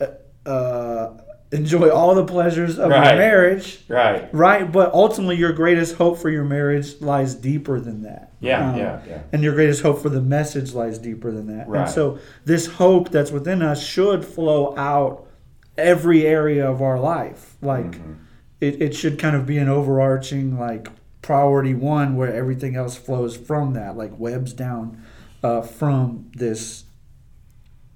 uh, 0.00 0.48
uh 0.48 1.18
enjoy 1.50 1.88
all 1.88 2.14
the 2.14 2.24
pleasures 2.24 2.78
of 2.78 2.90
Right. 2.90 3.08
your 3.08 3.16
marriage, 3.16 3.84
Right. 3.88 4.28
right? 4.32 4.70
But 4.70 4.92
ultimately, 4.92 5.36
your 5.36 5.52
greatest 5.52 5.96
hope 5.96 6.18
for 6.18 6.28
your 6.28 6.44
marriage 6.44 7.00
lies 7.00 7.34
deeper 7.34 7.80
than 7.80 8.02
that. 8.02 8.32
Yeah. 8.40 8.70
Um, 8.70 8.76
yeah. 8.76 8.98
Yeah. 9.08 9.18
and 9.32 9.42
your 9.42 9.54
greatest 9.54 9.82
hope 9.82 10.00
for 10.02 10.10
the 10.10 10.20
message 10.20 10.74
lies 10.74 10.98
deeper 10.98 11.30
than 11.32 11.46
that. 11.56 11.68
Right. 11.68 11.82
And 11.82 11.90
so 11.90 12.18
this 12.44 12.66
hope 12.66 13.10
that's 13.10 13.32
within 13.32 13.62
us 13.62 13.82
should 13.82 14.24
flow 14.24 14.74
out 14.76 15.26
every 15.76 16.26
area 16.26 16.68
of 16.70 16.82
our 16.82 16.98
life. 17.00 17.56
Like 17.62 17.92
Mm-hmm. 17.92 18.12
it, 18.60 18.82
it 18.82 18.94
should 18.94 19.18
kind 19.18 19.34
of 19.36 19.46
be 19.46 19.56
an 19.58 19.68
overarching 19.68 20.58
like 20.58 20.88
priority 21.22 21.74
one 21.74 22.14
where 22.16 22.32
everything 22.32 22.76
else 22.76 22.96
flows 22.96 23.36
from 23.36 23.72
that, 23.74 23.96
like 23.96 24.12
webs 24.18 24.52
down 24.52 24.98
uh, 25.42 25.62
from 25.62 26.26
this 26.34 26.84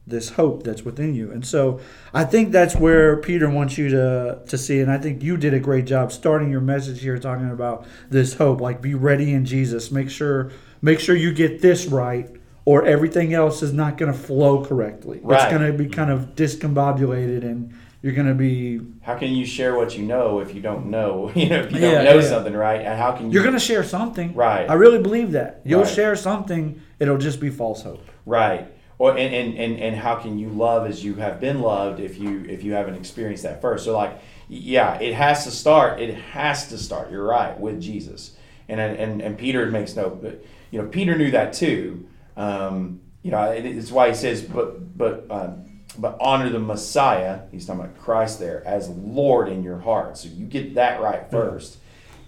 this 0.06 0.30
hope 0.30 0.64
that's 0.64 0.82
within 0.82 1.14
you. 1.14 1.30
And 1.30 1.46
so 1.46 1.78
I 2.12 2.24
think 2.24 2.50
that's 2.50 2.74
where 2.74 3.16
Peter 3.18 3.48
wants 3.48 3.78
you 3.78 3.88
to 3.90 4.40
to 4.48 4.58
see 4.58 4.80
and 4.80 4.90
I 4.90 4.98
think 4.98 5.22
you 5.22 5.36
did 5.36 5.54
a 5.54 5.60
great 5.60 5.84
job 5.86 6.10
starting 6.10 6.50
your 6.50 6.60
message 6.60 7.00
here 7.02 7.18
talking 7.18 7.50
about 7.50 7.86
this 8.10 8.34
hope 8.34 8.60
like 8.60 8.82
be 8.82 8.94
ready 8.94 9.32
in 9.32 9.44
Jesus. 9.44 9.90
Make 9.92 10.10
sure 10.10 10.50
make 10.80 10.98
sure 10.98 11.14
you 11.14 11.32
get 11.32 11.62
this 11.62 11.86
right 11.86 12.28
or 12.64 12.84
everything 12.84 13.32
else 13.34 13.62
is 13.62 13.72
not 13.72 13.96
going 13.96 14.12
to 14.12 14.18
flow 14.18 14.64
correctly. 14.64 15.18
It's 15.24 15.44
going 15.52 15.66
to 15.70 15.72
be 15.72 15.88
kind 15.88 16.10
of 16.10 16.34
discombobulated 16.34 17.42
and 17.44 17.72
you're 18.02 18.14
going 18.14 18.26
to 18.26 18.34
be 18.34 18.80
How 19.02 19.16
can 19.16 19.32
you 19.32 19.46
share 19.46 19.76
what 19.76 19.96
you 19.96 20.04
know 20.04 20.40
if 20.40 20.52
you 20.54 20.60
don't 20.60 20.86
know? 20.86 21.30
You 21.36 21.48
know, 21.48 21.60
if 21.60 21.72
you 21.72 21.78
Yeah, 21.78 21.92
don't 21.92 22.04
know 22.04 22.18
yeah. 22.18 22.28
something, 22.28 22.52
right? 22.54 22.80
And 22.80 22.98
how 22.98 23.12
can 23.12 23.26
you? 23.26 23.32
you're 23.34 23.44
going 23.44 23.54
to 23.54 23.60
share 23.60 23.84
something. 23.84 24.34
Right. 24.34 24.68
I 24.68 24.74
really 24.74 25.00
believe 25.00 25.32
that. 25.32 25.60
You'll 25.64 25.82
Right. 25.82 25.94
share 25.94 26.16
something, 26.16 26.80
it'll 26.98 27.18
just 27.18 27.40
be 27.40 27.50
false 27.50 27.82
hope. 27.84 28.04
Right. 28.26 28.66
Or 29.02 29.10
and, 29.18 29.34
and, 29.34 29.58
and, 29.58 29.80
and 29.80 29.96
how 29.96 30.14
can 30.14 30.38
you 30.38 30.48
love 30.50 30.86
as 30.86 31.04
you 31.04 31.16
have 31.16 31.40
been 31.40 31.60
loved 31.60 31.98
if 31.98 32.18
you 32.18 32.44
if 32.48 32.62
you 32.62 32.74
haven't 32.74 32.94
experienced 32.94 33.42
that 33.42 33.60
first? 33.60 33.84
So 33.84 33.96
like 33.96 34.20
yeah, 34.48 34.94
it 35.00 35.12
has 35.14 35.42
to 35.42 35.50
start. 35.50 36.00
It 36.00 36.14
has 36.14 36.68
to 36.68 36.78
start. 36.78 37.10
You're 37.10 37.24
right 37.26 37.58
with 37.58 37.80
Jesus. 37.80 38.36
And 38.68 38.78
and 38.80 39.20
and 39.20 39.36
Peter 39.36 39.66
makes 39.66 39.96
no. 39.96 40.08
But, 40.08 40.44
you 40.70 40.80
know, 40.80 40.86
Peter 40.86 41.18
knew 41.18 41.32
that 41.32 41.52
too. 41.52 42.06
Um, 42.36 43.00
you 43.24 43.32
know, 43.32 43.42
it- 43.50 43.66
it's 43.66 43.90
why 43.90 44.08
he 44.10 44.14
says, 44.14 44.40
but 44.42 44.96
but 44.96 45.26
um, 45.30 45.80
but 45.98 46.16
honor 46.20 46.48
the 46.48 46.60
Messiah. 46.60 47.40
He's 47.50 47.66
talking 47.66 47.80
about 47.82 47.98
Christ 47.98 48.38
there 48.38 48.64
as 48.64 48.88
Lord 48.88 49.48
in 49.48 49.64
your 49.64 49.78
heart. 49.78 50.16
So 50.16 50.28
you 50.28 50.46
get 50.46 50.76
that 50.76 51.00
right 51.00 51.28
first, 51.28 51.78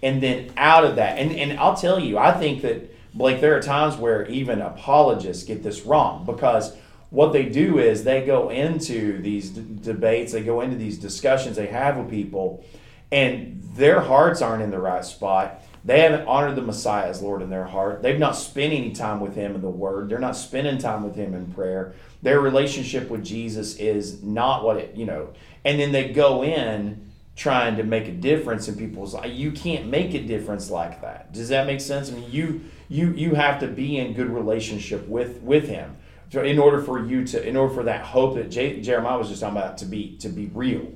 and 0.02 0.20
then 0.20 0.50
out 0.56 0.84
of 0.84 0.96
that, 0.96 1.18
and 1.20 1.30
and 1.30 1.56
I'll 1.56 1.76
tell 1.76 2.00
you, 2.00 2.18
I 2.18 2.32
think 2.32 2.62
that 2.62 2.90
Blake, 3.14 3.40
there 3.40 3.56
are 3.56 3.62
times 3.62 3.96
where 3.96 4.26
even 4.26 4.60
apologists 4.60 5.44
get 5.44 5.62
this 5.62 5.82
wrong 5.82 6.24
because 6.26 6.76
what 7.10 7.32
they 7.32 7.44
do 7.44 7.78
is 7.78 8.02
they 8.02 8.26
go 8.26 8.50
into 8.50 9.22
these 9.22 9.50
d- 9.50 9.64
debates, 9.82 10.32
they 10.32 10.42
go 10.42 10.60
into 10.60 10.76
these 10.76 10.98
discussions 10.98 11.54
they 11.54 11.68
have 11.68 11.96
with 11.96 12.10
people, 12.10 12.64
and 13.12 13.62
their 13.76 14.00
hearts 14.00 14.42
aren't 14.42 14.64
in 14.64 14.72
the 14.72 14.80
right 14.80 15.04
spot. 15.04 15.62
They 15.84 16.00
haven't 16.00 16.26
honored 16.26 16.56
the 16.56 16.62
Messiah 16.62 17.08
as 17.08 17.22
Lord 17.22 17.42
in 17.42 17.50
their 17.50 17.66
heart. 17.66 18.02
They've 18.02 18.18
not 18.18 18.32
spent 18.32 18.72
any 18.72 18.90
time 18.90 19.20
with 19.20 19.36
Him 19.36 19.54
in 19.54 19.60
the 19.60 19.68
Word. 19.68 20.08
They're 20.08 20.18
not 20.18 20.34
spending 20.34 20.78
time 20.78 21.04
with 21.04 21.14
Him 21.14 21.34
in 21.34 21.52
prayer. 21.52 21.94
Their 22.22 22.40
relationship 22.40 23.10
with 23.10 23.24
Jesus 23.24 23.76
is 23.76 24.22
not 24.24 24.64
what 24.64 24.78
it, 24.78 24.96
you 24.96 25.06
know. 25.06 25.28
And 25.64 25.78
then 25.78 25.92
they 25.92 26.08
go 26.08 26.42
in 26.42 27.12
trying 27.36 27.76
to 27.76 27.84
make 27.84 28.08
a 28.08 28.12
difference 28.12 28.66
in 28.66 28.76
people's 28.76 29.14
life. 29.14 29.30
You 29.32 29.52
can't 29.52 29.86
make 29.86 30.14
a 30.14 30.22
difference 30.22 30.70
like 30.70 31.00
that. 31.02 31.32
Does 31.32 31.50
that 31.50 31.66
make 31.66 31.80
sense? 31.80 32.10
I 32.10 32.14
mean, 32.14 32.30
you 32.30 32.62
you 32.88 33.12
you 33.12 33.34
have 33.34 33.60
to 33.60 33.68
be 33.68 33.98
in 33.98 34.14
good 34.14 34.30
relationship 34.30 35.06
with 35.08 35.40
with 35.42 35.68
Him 35.68 35.96
in 36.32 36.58
order 36.58 36.80
for 36.80 37.04
you 37.04 37.24
to 37.24 37.46
in 37.46 37.56
order 37.56 37.72
for 37.72 37.84
that 37.84 38.04
hope 38.04 38.34
that 38.34 38.50
J- 38.50 38.80
Jeremiah 38.80 39.18
was 39.18 39.28
just 39.28 39.40
talking 39.40 39.56
about 39.56 39.78
to 39.78 39.84
be 39.84 40.16
to 40.18 40.28
be 40.28 40.46
real. 40.52 40.92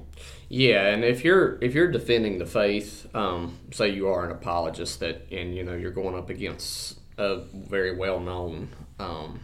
Yeah, 0.48 0.86
and 0.86 1.04
if 1.04 1.24
you're 1.24 1.58
if 1.62 1.74
you're 1.74 1.90
defending 1.90 2.38
the 2.38 2.46
faith, 2.46 3.06
um, 3.14 3.58
say 3.70 3.90
you 3.90 4.08
are 4.08 4.24
an 4.24 4.30
apologist 4.30 5.00
that, 5.00 5.26
and 5.30 5.54
you 5.54 5.62
know 5.62 5.74
you're 5.74 5.90
going 5.90 6.16
up 6.16 6.30
against 6.30 6.98
a 7.18 7.40
very 7.52 7.94
well 7.94 8.18
known 8.18 8.70
um, 8.98 9.40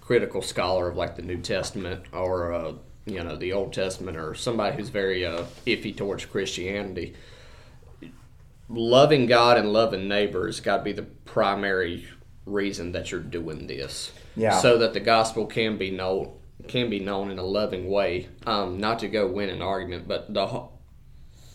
critical 0.00 0.42
scholar 0.42 0.88
of 0.88 0.96
like 0.96 1.16
the 1.16 1.22
New 1.22 1.38
Testament 1.38 2.04
or 2.12 2.52
uh, 2.52 2.72
you 3.06 3.22
know 3.22 3.36
the 3.36 3.52
Old 3.52 3.72
Testament 3.72 4.16
or 4.16 4.34
somebody 4.34 4.76
who's 4.76 4.88
very 4.88 5.24
uh, 5.24 5.44
iffy 5.66 5.96
towards 5.96 6.24
Christianity. 6.26 7.14
Loving 8.68 9.26
God 9.26 9.58
and 9.58 9.72
loving 9.72 10.08
neighbors 10.08 10.60
got 10.60 10.78
to 10.78 10.82
be 10.82 10.92
the 10.92 11.02
primary 11.02 12.08
reason 12.46 12.92
that 12.92 13.10
you're 13.10 13.20
doing 13.20 13.66
this. 13.66 14.12
Yeah. 14.36 14.58
So 14.58 14.78
that 14.78 14.94
the 14.94 15.00
gospel 15.00 15.46
can 15.46 15.76
be 15.76 15.90
known 15.90 16.32
can 16.68 16.88
be 16.88 17.00
known 17.00 17.30
in 17.30 17.38
a 17.38 17.42
loving 17.42 17.90
way. 17.90 18.28
Um, 18.46 18.78
not 18.78 19.00
to 19.00 19.08
go 19.08 19.26
win 19.26 19.50
an 19.50 19.60
argument, 19.60 20.08
but 20.08 20.32
the 20.32 20.68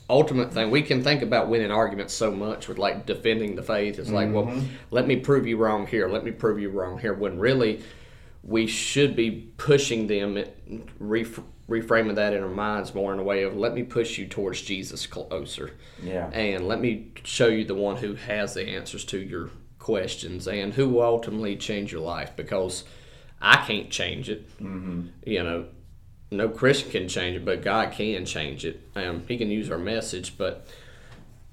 ultimate 0.10 0.52
thing 0.52 0.72
we 0.72 0.82
can 0.82 1.04
think 1.04 1.22
about 1.22 1.50
winning 1.50 1.72
arguments 1.72 2.13
so 2.13 2.32
much 2.32 2.67
with 2.67 2.78
like 2.78 3.06
defending 3.06 3.56
the 3.56 3.63
faith. 3.63 4.00
It's 4.00 4.10
like, 4.10 4.32
well, 4.34 4.62
let 4.91 5.08
me 5.08 5.17
prove 5.17 5.48
you 5.48 5.58
wrong 5.58 5.88
here. 5.88 6.08
Let 6.10 6.24
me 6.24 6.32
prove 6.32 6.60
you 6.60 6.69
wrong 6.69 7.00
here. 7.00 7.13
When 7.13 7.39
really, 7.39 7.82
we 8.43 8.67
should 8.67 9.15
be 9.15 9.52
pushing 9.58 10.08
them, 10.08 10.43
reframing 11.69 12.15
that 12.15 12.34
in 12.34 12.43
our 12.43 12.49
minds 12.49 12.93
more 12.93 13.13
in 13.13 13.19
a 13.19 13.23
way 13.23 13.43
of 13.43 13.55
let 13.55 13.73
me 13.73 13.84
push 13.84 14.17
you 14.17 14.27
towards 14.27 14.62
Jesus 14.62 15.05
closer. 15.08 15.71
Yeah. 16.01 16.29
And 16.32 16.67
let 16.67 16.79
me 16.82 17.12
show 17.23 17.47
you 17.47 17.65
the 17.65 17.75
one 17.75 17.97
who 17.97 18.15
has 18.15 18.53
the 18.53 18.67
answers 18.67 19.05
to 19.05 19.19
your 19.19 19.51
questions 19.77 20.47
and 20.47 20.73
who 20.73 20.89
will 20.89 21.03
ultimately 21.03 21.55
change 21.55 21.91
your 21.91 22.01
life 22.01 22.36
because 22.36 22.84
I 23.41 23.58
can't 23.58 23.89
change 23.89 24.29
it. 24.29 24.49
Mm-hmm. 24.60 25.08
You 25.25 25.43
know, 25.43 25.65
no 26.32 26.49
Christian 26.49 26.91
can 26.91 27.08
change 27.08 27.38
it, 27.38 27.45
but 27.45 27.63
God 27.63 27.91
can 27.91 28.25
change 28.25 28.65
it. 28.65 28.82
Um, 28.95 29.23
he 29.27 29.38
can 29.38 29.49
use 29.49 29.71
our 29.71 29.77
message, 29.77 30.38
but 30.38 30.67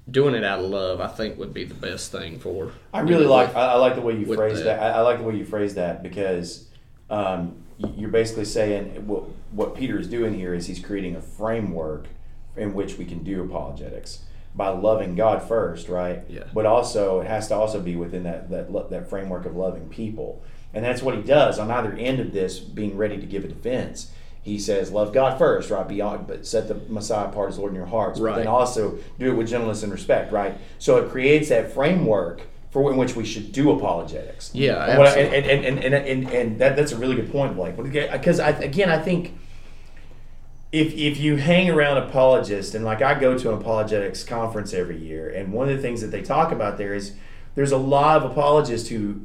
doing 0.09 0.35
it 0.35 0.43
out 0.43 0.59
of 0.59 0.65
love, 0.65 1.01
I 1.01 1.07
think, 1.07 1.37
would 1.37 1.53
be 1.53 1.63
the 1.63 1.73
best 1.73 2.11
thing 2.11 2.39
for. 2.39 2.71
I 2.93 3.01
really 3.01 3.15
you 3.15 3.23
know, 3.23 3.29
like 3.29 3.47
with- 3.49 3.57
I, 3.57 3.73
like 3.75 3.95
the 3.95 4.01
way 4.01 4.17
you 4.17 4.25
phrased 4.25 4.59
the- 4.61 4.65
that. 4.65 4.81
I, 4.81 4.97
I 4.97 5.01
like 5.01 5.17
the 5.19 5.23
way 5.23 5.35
you 5.35 5.45
phrased 5.45 5.75
that 5.75 6.03
because 6.03 6.67
um, 7.09 7.63
you're 7.77 8.09
basically 8.09 8.45
saying 8.45 9.07
what 9.07 9.23
what 9.51 9.75
Peter 9.75 9.99
is 9.99 10.07
doing 10.07 10.33
here 10.33 10.53
is 10.53 10.67
he's 10.67 10.79
creating 10.83 11.15
a 11.15 11.21
framework 11.21 12.07
in 12.55 12.73
which 12.73 12.97
we 12.97 13.05
can 13.05 13.23
do 13.23 13.43
apologetics 13.43 14.23
by 14.55 14.69
loving 14.69 15.13
God 15.15 15.43
first, 15.47 15.87
right? 15.87 16.23
Yeah. 16.27 16.45
But 16.53 16.65
also 16.65 17.21
it 17.21 17.27
has 17.27 17.47
to 17.49 17.55
also 17.55 17.79
be 17.79 17.95
within 17.95 18.23
that 18.23 18.49
that 18.49 18.89
that 18.89 19.09
framework 19.09 19.45
of 19.45 19.55
loving 19.55 19.87
people, 19.89 20.41
and 20.73 20.83
that's 20.83 21.01
what 21.01 21.15
he 21.15 21.21
does 21.21 21.59
on 21.59 21.69
either 21.69 21.93
end 21.93 22.19
of 22.19 22.33
this, 22.33 22.59
being 22.59 22.97
ready 22.97 23.17
to 23.17 23.25
give 23.25 23.43
a 23.45 23.47
defense. 23.47 24.11
He 24.41 24.57
says, 24.57 24.91
"Love 24.91 25.13
God 25.13 25.37
first, 25.37 25.69
right? 25.69 25.87
Beyond, 25.87 26.25
but 26.25 26.45
set 26.47 26.67
the 26.69 26.75
Messiah 26.87 27.27
apart 27.27 27.49
as 27.49 27.59
Lord 27.59 27.71
in 27.71 27.75
your 27.75 27.85
hearts. 27.85 28.17
But 28.19 28.25
Right. 28.25 28.37
then 28.37 28.47
also 28.47 28.97
do 29.19 29.29
it 29.29 29.35
with 29.35 29.49
gentleness 29.49 29.83
and 29.83 29.91
respect, 29.91 30.31
right? 30.31 30.55
So 30.79 30.97
it 30.97 31.09
creates 31.09 31.49
that 31.49 31.71
framework 31.73 32.41
for 32.71 32.91
in 32.91 32.97
which 32.97 33.15
we 33.15 33.25
should 33.25 33.51
do 33.51 33.71
apologetics. 33.71 34.51
Yeah, 34.53 34.83
and, 34.85 35.01
I- 35.01 35.15
and, 35.15 35.65
and, 35.65 35.79
and, 35.83 35.93
and, 35.95 36.29
and, 36.29 36.59
that, 36.59 36.75
that's 36.75 36.91
a 36.91 36.97
really 36.97 37.15
good 37.15 37.31
point, 37.31 37.55
Blake. 37.55 37.75
Because 37.77 38.39
I, 38.39 38.49
again, 38.49 38.89
I 38.89 38.99
think 38.99 39.37
if 40.71 40.93
if 40.93 41.17
you 41.17 41.37
hang 41.37 41.69
around 41.69 41.97
apologists 41.97 42.75
and 42.75 42.83
like 42.83 43.01
I 43.01 43.17
go 43.17 43.37
to 43.37 43.49
an 43.53 43.57
apologetics 43.59 44.23
conference 44.23 44.73
every 44.73 44.97
year, 44.97 45.29
and 45.29 45.53
one 45.53 45.69
of 45.69 45.75
the 45.75 45.81
things 45.81 46.01
that 46.01 46.07
they 46.07 46.21
talk 46.21 46.51
about 46.51 46.77
there 46.77 46.93
is 46.93 47.13
there's 47.55 47.71
a 47.71 47.77
lot 47.77 48.17
of 48.17 48.29
apologists 48.29 48.89
who 48.89 49.21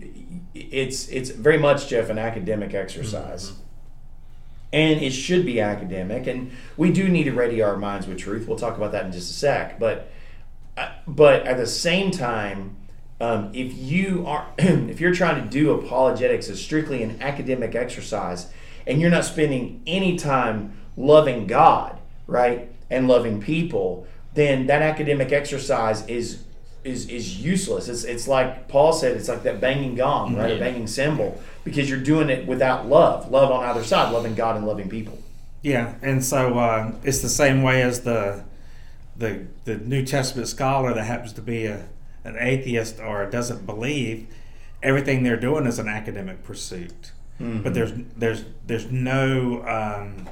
it's 0.55 1.09
it's 1.09 1.31
very 1.31 1.59
much 1.59 1.88
Jeff 1.88 2.09
an 2.11 2.18
academic 2.18 2.74
exercise. 2.74 3.52
And 4.74 5.02
it 5.02 5.11
should 5.11 5.44
be 5.44 5.61
academic, 5.61 6.26
and 6.26 6.50
we 6.78 6.90
do 6.92 7.07
need 7.07 7.24
to 7.24 7.33
ready 7.33 7.61
our 7.61 7.76
minds 7.76 8.07
with 8.07 8.16
truth. 8.16 8.48
We'll 8.48 8.57
talk 8.57 8.78
about 8.78 8.92
that 8.92 9.05
in 9.05 9.12
just 9.12 9.31
a 9.31 9.35
sec. 9.35 9.78
But 9.78 10.11
uh, 10.78 10.92
but 11.07 11.46
at 11.46 11.59
the 11.59 11.66
same 11.66 12.11
time, 12.11 12.76
um, 13.22 13.50
if 13.54 13.72
you 13.78 14.24
are 14.26 14.48
if 14.58 15.00
you're 15.00 15.14
trying 15.14 15.42
to 15.42 15.48
do 15.48 15.70
apologetics 15.70 16.48
as 16.48 16.61
strictly 16.61 17.04
an 17.04 17.22
academic 17.22 17.76
exercise, 17.76 18.50
and 18.85 19.00
you're 19.00 19.11
not 19.11 19.24
spending 19.24 19.80
any 19.87 20.16
time 20.16 20.76
loving 20.96 21.46
God, 21.46 21.98
right, 22.26 22.68
and 22.90 23.06
loving 23.06 23.40
people, 23.40 24.08
then 24.35 24.66
that 24.66 24.82
academic 24.82 25.30
exercise 25.30 26.04
is 26.08 26.42
is 26.82 27.08
is 27.08 27.40
useless. 27.40 27.88
It's 27.88 28.02
it's 28.02 28.26
like 28.26 28.66
Paul 28.66 28.92
said. 28.92 29.16
It's 29.16 29.28
like 29.28 29.44
that 29.44 29.61
banging 29.61 29.94
gong, 29.94 30.35
right, 30.35 30.56
a 30.56 30.58
banging 30.58 30.88
cymbal, 30.88 31.40
because 31.62 31.88
you're 31.88 32.00
doing 32.00 32.28
it 32.28 32.48
without 32.48 32.88
love, 32.88 33.30
love 33.30 33.52
on 33.52 33.64
either 33.66 33.85
side, 33.85 34.12
loving 34.12 34.35
God 34.35 34.56
and 34.56 34.66
loving 34.66 34.88
people. 34.88 35.16
Yeah, 35.62 35.94
and 36.02 36.24
so 36.24 36.58
uh, 36.58 36.92
it's 37.04 37.22
the 37.22 37.28
same 37.28 37.62
way 37.62 37.82
as 37.82 38.00
the 38.00 38.42
the 39.16 39.46
the 39.64 39.76
New 39.76 40.04
Testament 40.04 40.48
scholar 40.48 40.92
that 40.92 41.04
happens 41.04 41.32
to 41.35 41.40
be 41.40 41.66
a 41.66 41.87
an 42.24 42.37
atheist 42.38 43.00
or 43.00 43.24
doesn't 43.26 43.66
believe. 43.66 44.26
Everything 44.82 45.22
they're 45.22 45.37
doing 45.37 45.66
is 45.66 45.78
an 45.78 45.88
academic 45.88 46.42
pursuit, 46.42 47.12
but 47.38 47.72
there's 47.74 47.92
there's 48.16 48.44
there's 48.66 48.90
no. 48.90 49.62
Um, 49.66 50.28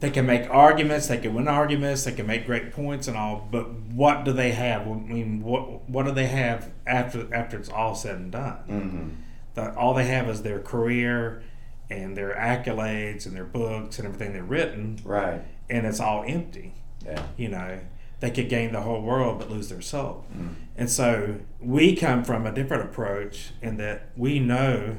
they 0.00 0.08
can 0.10 0.24
make 0.24 0.48
arguments, 0.48 1.08
they 1.08 1.18
can 1.18 1.34
win 1.34 1.46
arguments, 1.46 2.04
they 2.04 2.12
can 2.12 2.26
make 2.26 2.46
great 2.46 2.72
points 2.72 3.06
and 3.06 3.18
all, 3.18 3.46
but 3.50 3.70
what 3.70 4.24
do 4.24 4.32
they 4.32 4.52
have? 4.52 4.82
I 4.88 4.94
mean, 4.94 5.42
what 5.42 5.88
what 5.90 6.06
do 6.06 6.12
they 6.12 6.26
have 6.28 6.70
after 6.86 7.32
after 7.34 7.58
it's 7.58 7.68
all 7.68 7.94
said 7.94 8.16
and 8.16 8.32
done? 8.32 8.56
Mm-hmm. 8.68 9.08
that 9.54 9.76
all 9.76 9.92
they 9.92 10.06
have 10.06 10.28
is 10.30 10.42
their 10.42 10.60
career 10.60 11.42
and 11.90 12.16
their 12.16 12.34
accolades 12.34 13.26
and 13.26 13.34
their 13.36 13.44
books 13.44 13.98
and 13.98 14.06
everything 14.06 14.32
they've 14.32 14.48
written, 14.48 14.98
Right. 15.04 15.42
and 15.68 15.84
it's 15.86 16.00
all 16.00 16.24
empty. 16.26 16.72
Yeah. 17.04 17.22
You 17.36 17.48
know, 17.48 17.80
they 18.20 18.30
could 18.30 18.48
gain 18.48 18.72
the 18.72 18.82
whole 18.82 19.02
world 19.02 19.38
but 19.38 19.50
lose 19.50 19.68
their 19.68 19.80
soul. 19.80 20.24
Mm. 20.36 20.54
And 20.76 20.90
so 20.90 21.36
we 21.60 21.96
come 21.96 22.22
from 22.24 22.46
a 22.46 22.52
different 22.52 22.84
approach 22.84 23.50
in 23.60 23.76
that 23.78 24.10
we 24.16 24.38
know 24.38 24.96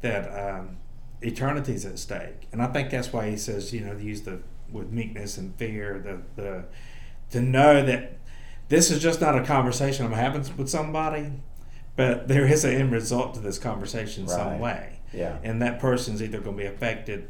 that 0.00 0.28
um, 0.28 0.76
eternity 1.20 1.74
is 1.74 1.84
at 1.84 1.98
stake, 1.98 2.48
and 2.52 2.60
I 2.62 2.66
think 2.66 2.90
that's 2.90 3.12
why 3.12 3.30
he 3.30 3.36
says, 3.36 3.72
you 3.72 3.80
know, 3.80 3.96
use 3.96 4.22
the 4.22 4.40
with 4.70 4.90
meekness 4.90 5.38
and 5.38 5.54
fear, 5.56 5.98
the 5.98 6.42
the 6.42 6.64
to 7.30 7.40
know 7.40 7.84
that 7.84 8.18
this 8.68 8.90
is 8.90 9.00
just 9.02 9.20
not 9.20 9.36
a 9.36 9.44
conversation 9.44 10.04
I'm 10.06 10.12
having 10.12 10.44
with 10.56 10.68
somebody, 10.68 11.32
but 11.96 12.26
there 12.28 12.46
is 12.46 12.64
an 12.64 12.74
end 12.74 12.92
result 12.92 13.34
to 13.34 13.40
this 13.40 13.58
conversation 13.58 14.24
in 14.24 14.28
some 14.28 14.58
way, 14.58 15.00
Yeah. 15.12 15.38
and 15.42 15.60
that 15.62 15.78
person's 15.78 16.22
either 16.22 16.38
going 16.40 16.56
to 16.56 16.62
be 16.62 16.66
affected 16.68 17.28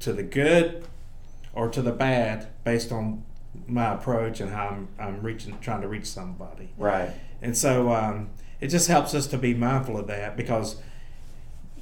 to 0.00 0.12
the 0.12 0.22
good 0.22 0.84
or 1.52 1.68
to 1.68 1.82
the 1.82 1.92
bad 1.92 2.48
based 2.64 2.92
on 2.92 3.24
my 3.66 3.94
approach 3.94 4.40
and 4.40 4.50
how 4.50 4.68
I'm, 4.68 4.88
I'm 4.98 5.22
reaching, 5.22 5.58
trying 5.60 5.80
to 5.82 5.88
reach 5.88 6.06
somebody. 6.06 6.70
Right. 6.76 7.10
And 7.42 7.56
so 7.56 7.92
um, 7.92 8.30
it 8.60 8.68
just 8.68 8.88
helps 8.88 9.14
us 9.14 9.26
to 9.28 9.38
be 9.38 9.54
mindful 9.54 9.98
of 9.98 10.06
that 10.08 10.36
because 10.36 10.76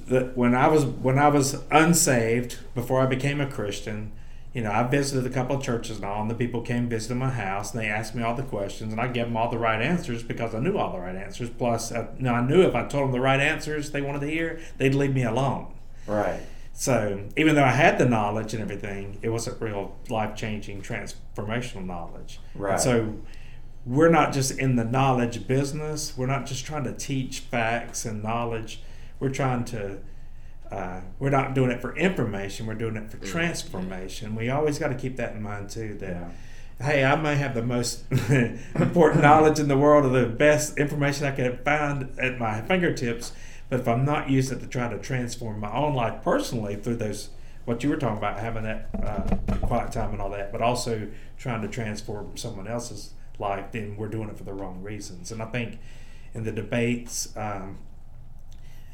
the, 0.07 0.31
when 0.35 0.55
I 0.55 0.67
was 0.67 0.85
when 0.85 1.19
I 1.19 1.27
was 1.27 1.57
unsaved 1.69 2.59
before 2.73 3.01
I 3.01 3.05
became 3.05 3.41
a 3.41 3.47
Christian, 3.47 4.11
you 4.53 4.61
know, 4.61 4.71
I 4.71 4.83
visited 4.83 5.29
a 5.29 5.33
couple 5.33 5.57
of 5.57 5.63
churches 5.63 5.97
and 5.97 6.05
all, 6.05 6.21
and 6.21 6.31
the 6.31 6.35
people 6.35 6.61
came 6.61 6.87
visiting 6.87 7.17
my 7.17 7.29
house 7.29 7.73
and 7.73 7.83
they 7.83 7.87
asked 7.87 8.15
me 8.15 8.23
all 8.23 8.33
the 8.35 8.43
questions, 8.43 8.93
and 8.93 9.01
I 9.01 9.07
gave 9.07 9.25
them 9.25 9.37
all 9.37 9.49
the 9.49 9.57
right 9.57 9.81
answers 9.81 10.23
because 10.23 10.55
I 10.55 10.59
knew 10.59 10.77
all 10.77 10.93
the 10.93 10.99
right 10.99 11.15
answers. 11.15 11.49
Plus, 11.49 11.91
I, 11.91 12.07
you 12.17 12.23
know, 12.23 12.33
I 12.33 12.41
knew 12.41 12.61
if 12.61 12.73
I 12.73 12.85
told 12.85 13.05
them 13.05 13.11
the 13.11 13.19
right 13.19 13.39
answers 13.39 13.91
they 13.91 14.01
wanted 14.01 14.21
to 14.21 14.27
hear, 14.27 14.59
they'd 14.77 14.95
leave 14.95 15.13
me 15.13 15.23
alone. 15.23 15.73
Right. 16.07 16.41
So 16.79 17.23
even 17.35 17.55
though 17.55 17.63
I 17.63 17.71
had 17.71 17.97
the 17.97 18.05
knowledge 18.05 18.53
and 18.53 18.61
everything, 18.61 19.17
it 19.23 19.29
wasn't 19.29 19.59
real 19.59 19.95
life 20.09 20.35
changing, 20.35 20.83
transformational 20.83 21.83
knowledge. 21.83 22.39
Right. 22.53 22.73
And 22.73 22.81
so 22.81 23.15
we're 23.83 24.09
not 24.11 24.31
just 24.31 24.59
in 24.59 24.75
the 24.75 24.83
knowledge 24.83 25.47
business. 25.47 26.15
We're 26.15 26.27
not 26.27 26.45
just 26.45 26.67
trying 26.67 26.83
to 26.83 26.93
teach 26.93 27.39
facts 27.39 28.05
and 28.05 28.21
knowledge. 28.21 28.81
We're 29.19 29.31
trying 29.31 29.65
to. 29.65 29.97
Uh, 30.71 31.01
we're 31.17 31.31
not 31.31 31.55
doing 31.55 31.71
it 31.71 31.81
for 31.81 31.95
information. 31.97 32.67
We're 32.67 32.75
doing 32.75 32.95
it 32.95 33.09
for 33.09 33.17
transformation. 33.17 34.35
We 34.35 34.49
always 34.51 34.77
got 34.77 34.89
to 34.89 34.95
keep 34.95 35.15
that 35.15 35.33
in 35.33 35.41
mind 35.41 35.71
too. 35.71 35.95
That 35.95 36.09
Yeah. 36.11 36.85
hey, 36.85 37.03
I 37.03 37.15
may 37.15 37.37
have 37.37 37.55
the 37.55 37.63
most 37.63 38.03
important 38.75 39.23
knowledge 39.23 39.57
in 39.59 39.67
the 39.67 39.77
world 39.77 40.05
or 40.05 40.09
the 40.09 40.27
best 40.27 40.77
information 40.77 41.25
I 41.25 41.31
can 41.31 41.57
find 41.65 42.19
at 42.19 42.37
my 42.37 42.61
fingertips, 42.61 43.31
but 43.69 43.79
if 43.79 43.87
I'm 43.87 44.05
not 44.05 44.29
using 44.29 44.57
it 44.57 44.61
to 44.61 44.67
try 44.67 44.89
to 44.89 44.97
transform 44.97 45.59
my 45.59 45.73
own 45.73 45.93
life 45.93 46.23
personally 46.23 46.75
through 46.75 46.97
those, 46.97 47.29
what 47.65 47.83
you 47.83 47.89
were 47.89 47.97
talking 47.97 48.17
about, 48.17 48.39
having 48.39 48.63
that 48.63 48.89
uh, 49.03 49.55
quiet 49.57 49.91
time 49.91 50.11
and 50.11 50.21
all 50.21 50.29
that, 50.29 50.51
but 50.51 50.61
also 50.61 51.07
trying 51.37 51.61
to 51.61 51.67
transform 51.67 52.37
someone 52.37 52.67
else's 52.67 53.13
life, 53.39 53.71
then 53.71 53.97
we're 53.97 54.07
doing 54.07 54.29
it 54.29 54.37
for 54.37 54.43
the 54.43 54.53
wrong 54.53 54.81
reasons. 54.81 55.31
And 55.31 55.41
I 55.41 55.45
think 55.45 55.79
in 56.33 56.43
the 56.43 56.51
debates, 56.51 57.35
um, 57.35 57.79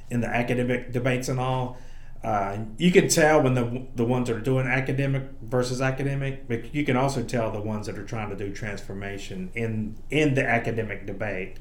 in 0.09 0.21
the 0.21 0.27
academic 0.27 0.91
debates 0.91 1.29
and 1.29 1.39
all, 1.39 1.77
uh, 2.23 2.57
you 2.77 2.89
can 2.89 3.09
tell 3.09 3.41
when 3.41 3.53
the 3.53 3.85
the 3.95 4.05
ones 4.05 4.29
that 4.29 4.37
are 4.37 4.41
doing 4.41 4.65
academic 4.65 5.23
versus 5.41 5.81
academic, 5.81 6.47
but 6.47 6.73
you 6.73 6.85
can 6.85 6.95
also 6.95 7.21
tell 7.21 7.51
the 7.51 7.59
ones 7.59 7.85
that 7.85 7.97
are 7.97 8.05
trying 8.05 8.29
to 8.29 8.35
do 8.35 8.53
transformation 8.53 9.51
in 9.55 9.97
in 10.09 10.33
the 10.33 10.47
academic 10.47 11.05
debate. 11.05 11.57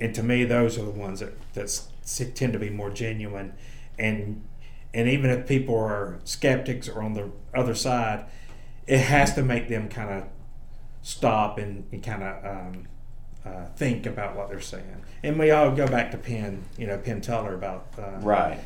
And 0.00 0.14
to 0.14 0.22
me, 0.22 0.44
those 0.44 0.78
are 0.78 0.84
the 0.84 0.90
ones 0.90 1.20
that 1.20 1.34
that 1.54 1.82
tend 2.34 2.52
to 2.52 2.58
be 2.58 2.70
more 2.70 2.90
genuine, 2.90 3.54
and 3.98 4.42
and 4.92 5.08
even 5.08 5.30
if 5.30 5.46
people 5.48 5.74
are 5.76 6.18
skeptics 6.24 6.88
or 6.88 7.02
on 7.02 7.14
the 7.14 7.30
other 7.54 7.74
side, 7.74 8.26
it 8.86 8.98
has 9.00 9.34
to 9.34 9.42
make 9.42 9.68
them 9.68 9.88
kind 9.88 10.10
of 10.10 10.24
stop 11.02 11.58
and, 11.58 11.84
and 11.92 12.02
kind 12.02 12.22
of 12.22 12.44
um, 12.44 12.88
uh, 13.44 13.66
think 13.76 14.06
about 14.06 14.36
what 14.36 14.48
they're 14.48 14.60
saying. 14.60 15.02
And 15.22 15.38
we 15.38 15.50
all 15.50 15.70
go 15.70 15.86
back 15.86 16.10
to 16.12 16.18
Penn, 16.18 16.64
you 16.76 16.86
know, 16.86 16.98
Penn 16.98 17.20
Teller 17.20 17.54
about 17.54 17.86
uh, 17.98 18.18
Right. 18.20 18.58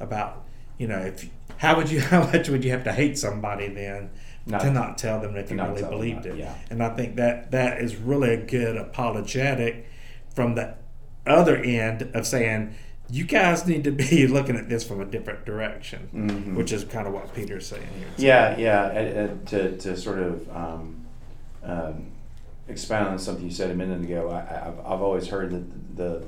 about 0.00 0.44
you 0.78 0.86
know 0.86 0.98
if 0.98 1.28
how 1.58 1.76
would 1.76 1.90
you 1.90 2.00
how 2.12 2.22
much 2.24 2.48
would 2.48 2.64
you 2.64 2.70
have 2.70 2.84
to 2.84 2.92
hate 2.92 3.18
somebody 3.18 3.68
then 3.68 4.10
Not- 4.46 4.60
to 4.62 4.70
not 4.70 4.96
tell 4.96 5.20
them 5.20 5.34
that 5.34 5.50
you 5.50 5.60
really 5.60 5.82
believed 5.82 6.22
that, 6.22 6.34
it 6.34 6.38
yeah. 6.38 6.54
and 6.70 6.80
i 6.80 6.94
think 6.94 7.16
that 7.16 7.50
that 7.50 7.82
is 7.82 7.96
really 7.96 8.30
a 8.34 8.36
good 8.36 8.76
apologetic 8.76 9.87
from 10.38 10.54
the 10.54 10.72
other 11.26 11.56
end 11.56 12.08
of 12.14 12.24
saying 12.24 12.72
you 13.10 13.24
guys 13.24 13.66
need 13.66 13.82
to 13.82 13.90
be 13.90 14.24
looking 14.36 14.54
at 14.56 14.68
this 14.68 14.84
from 14.84 15.00
a 15.00 15.04
different 15.04 15.44
direction 15.44 16.08
Mhm. 16.14 16.54
which 16.54 16.70
is 16.70 16.84
kind 16.84 17.08
of 17.08 17.12
what 17.12 17.34
peter's 17.34 17.66
saying 17.66 17.88
here 17.98 18.06
Yeah, 18.16 18.56
yeah. 18.56 18.82
uh, 19.24 19.46
to, 19.46 19.76
to 19.78 19.96
sort 19.96 20.20
of 20.20 20.48
um, 20.56 21.04
um, 21.64 22.12
expound 22.68 23.08
on 23.08 23.18
something 23.18 23.44
you 23.44 23.50
said 23.50 23.72
a 23.72 23.74
minute 23.74 24.02
ago, 24.04 24.30
I, 24.30 24.38
I- 24.54 24.68
I've, 24.68 24.78
I've 24.78 25.02
always 25.02 25.26
heard 25.26 25.50
that 25.50 25.96
the 25.96 26.22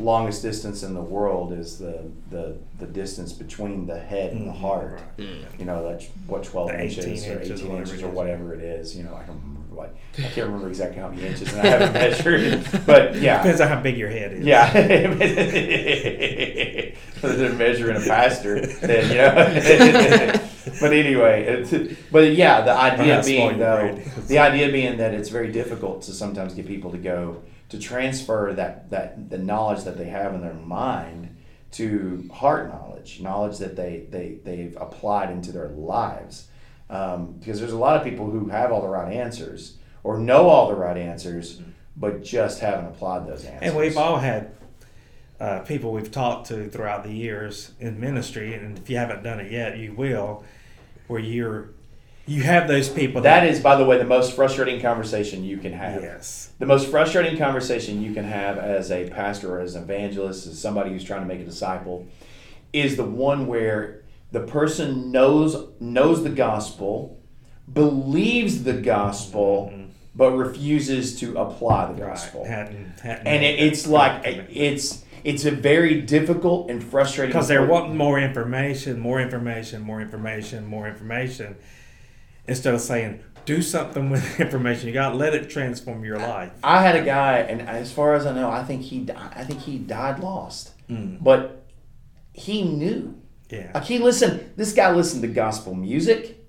longest 0.00 0.42
distance 0.42 0.84
in 0.84 0.94
the 0.94 1.00
world 1.16 1.52
is 1.52 1.78
the, 1.78 2.08
the, 2.30 2.56
the 2.78 2.86
distance 2.86 3.32
between 3.32 3.86
the 3.88 3.98
head 3.98 4.30
and 4.32 4.46
the 4.46 4.52
Mhm, 4.52 4.60
heart. 4.60 5.00
right. 5.18 5.28
You 5.58 5.64
know, 5.64 5.82
that's 5.90 6.06
what, 6.28 6.44
12 6.44 6.68
The 6.68 6.82
inches 6.84 7.04
or 7.26 7.40
18 7.40 7.40
inches 7.40 7.62
or 7.62 7.66
whatever 7.68 7.80
inches 7.80 8.00
it 8.00 8.04
or 8.04 8.08
is. 8.10 8.14
whatever 8.14 8.54
it 8.54 8.60
is. 8.60 8.96
You 8.96 9.02
know, 9.04 9.14
I 9.16 9.24
can 9.24 9.34
remember, 9.34 9.55
like, 9.76 9.94
I 10.18 10.22
can't 10.22 10.46
remember 10.46 10.68
exactly 10.68 11.00
how 11.00 11.08
many 11.08 11.26
inches 11.26 11.52
and 11.52 11.60
I 11.60 11.66
haven't 11.66 11.92
measured. 11.94 12.84
But 12.86 13.16
yeah. 13.16 13.38
depends 13.38 13.60
on 13.60 13.68
how 13.68 13.80
big 13.80 13.96
your 13.96 14.08
head 14.08 14.32
is 14.32 14.44
Yeah. 14.44 14.72
Than 17.22 17.58
measuring 17.58 17.96
a 17.96 18.00
pastor, 18.00 18.64
then, 18.66 19.10
you 19.10 19.16
know. 19.16 19.34
but 20.80 20.92
anyway, 20.92 21.44
it's, 21.44 21.98
but 22.12 22.34
yeah, 22.34 22.60
the 22.60 22.72
idea 22.72 23.22
being 23.24 23.58
though, 23.58 23.98
the 24.26 24.38
idea 24.38 24.70
being 24.70 24.98
that 24.98 25.14
it's 25.14 25.30
very 25.30 25.50
difficult 25.50 26.02
to 26.02 26.12
sometimes 26.12 26.54
get 26.54 26.66
people 26.66 26.90
to 26.92 26.98
go 26.98 27.42
to 27.68 27.78
transfer 27.78 28.52
that 28.54 28.90
that 28.90 29.30
the 29.30 29.38
knowledge 29.38 29.84
that 29.84 29.96
they 29.96 30.04
have 30.04 30.34
in 30.34 30.40
their 30.40 30.54
mind 30.54 31.36
to 31.72 32.28
heart 32.32 32.68
knowledge, 32.68 33.20
knowledge 33.20 33.58
that 33.58 33.76
they 33.76 34.06
they 34.10 34.38
they've 34.44 34.76
applied 34.80 35.30
into 35.30 35.52
their 35.52 35.68
lives. 35.68 36.48
Um, 36.88 37.32
because 37.32 37.58
there's 37.58 37.72
a 37.72 37.78
lot 37.78 37.96
of 37.96 38.04
people 38.04 38.30
who 38.30 38.48
have 38.48 38.70
all 38.70 38.80
the 38.80 38.88
right 38.88 39.12
answers 39.12 39.76
or 40.04 40.18
know 40.18 40.48
all 40.48 40.68
the 40.68 40.76
right 40.76 40.96
answers, 40.96 41.60
but 41.96 42.22
just 42.22 42.60
haven't 42.60 42.86
applied 42.86 43.26
those 43.26 43.44
answers. 43.44 43.68
And 43.68 43.76
we've 43.76 43.96
all 43.96 44.18
had 44.18 44.52
uh, 45.40 45.60
people 45.60 45.92
we've 45.92 46.12
talked 46.12 46.46
to 46.48 46.68
throughout 46.68 47.02
the 47.02 47.12
years 47.12 47.72
in 47.80 47.98
ministry, 47.98 48.54
and 48.54 48.78
if 48.78 48.88
you 48.88 48.96
haven't 48.98 49.22
done 49.24 49.40
it 49.40 49.50
yet, 49.50 49.78
you 49.78 49.92
will, 49.94 50.44
where 51.08 51.20
you're 51.20 51.70
you 52.28 52.42
have 52.42 52.66
those 52.66 52.88
people 52.88 53.22
That 53.22 53.46
is, 53.46 53.60
by 53.60 53.76
the 53.76 53.84
way, 53.84 53.98
the 53.98 54.04
most 54.04 54.34
frustrating 54.34 54.80
conversation 54.80 55.44
you 55.44 55.58
can 55.58 55.72
have. 55.72 56.02
yes, 56.02 56.50
The 56.58 56.66
most 56.66 56.90
frustrating 56.90 57.38
conversation 57.38 58.02
you 58.02 58.12
can 58.14 58.24
have 58.24 58.58
as 58.58 58.90
a 58.90 59.08
pastor 59.10 59.54
or 59.56 59.60
as 59.60 59.76
an 59.76 59.84
evangelist, 59.84 60.46
as 60.48 60.60
somebody 60.60 60.90
who's 60.90 61.04
trying 61.04 61.20
to 61.20 61.26
make 61.26 61.40
a 61.40 61.44
disciple, 61.44 62.06
is 62.72 62.96
the 62.96 63.04
one 63.04 63.46
where 63.46 64.02
the 64.32 64.40
person 64.40 65.10
knows 65.12 65.68
knows 65.80 66.22
the 66.24 66.30
gospel, 66.30 67.22
believes 67.72 68.64
the 68.64 68.74
gospel, 68.74 69.72
but 70.14 70.32
refuses 70.32 71.18
to 71.20 71.36
apply 71.38 71.86
the 71.86 71.92
Mm-hmm. 71.92 72.02
right. 72.02 72.08
gospel. 72.10 72.44
Hadn't, 72.44 73.00
hadn't 73.00 73.26
And 73.26 73.44
it, 73.44 73.60
it's 73.60 73.86
like 73.86 74.22
it's 74.50 75.04
it's 75.24 75.44
a 75.44 75.50
very 75.50 76.00
difficult 76.02 76.70
and 76.70 76.82
frustrating 76.82 77.32
because 77.32 77.48
they're 77.48 77.66
wanting 77.66 77.96
more 77.96 78.18
information, 78.18 78.98
more 79.00 79.20
information, 79.20 79.82
more 79.82 80.00
information, 80.00 80.66
more 80.66 80.86
information, 80.86 81.56
instead 82.46 82.74
of 82.74 82.80
saying 82.80 83.20
do 83.44 83.62
something 83.62 84.10
with 84.10 84.36
the 84.36 84.42
information 84.44 84.88
you 84.88 84.94
got. 84.94 85.14
Let 85.16 85.34
it 85.34 85.48
transform 85.48 86.04
your 86.04 86.18
life. 86.18 86.50
I 86.64 86.82
had 86.82 86.96
a 86.96 87.04
guy, 87.04 87.38
and 87.38 87.62
as 87.62 87.92
far 87.92 88.14
as 88.14 88.26
I 88.26 88.34
know, 88.34 88.50
I 88.50 88.64
think 88.64 88.82
he 88.82 89.00
di- 89.00 89.14
I 89.34 89.44
think 89.44 89.60
he 89.62 89.78
died 89.78 90.18
lost, 90.20 90.72
Mm. 90.90 91.22
but 91.22 91.64
he 92.32 92.62
knew. 92.62 93.20
Yeah, 93.50 93.70
Like 93.74 93.84
he 93.84 93.98
listened. 93.98 94.52
This 94.56 94.72
guy 94.72 94.92
listened 94.92 95.22
to 95.22 95.28
gospel 95.28 95.74
music. 95.74 96.44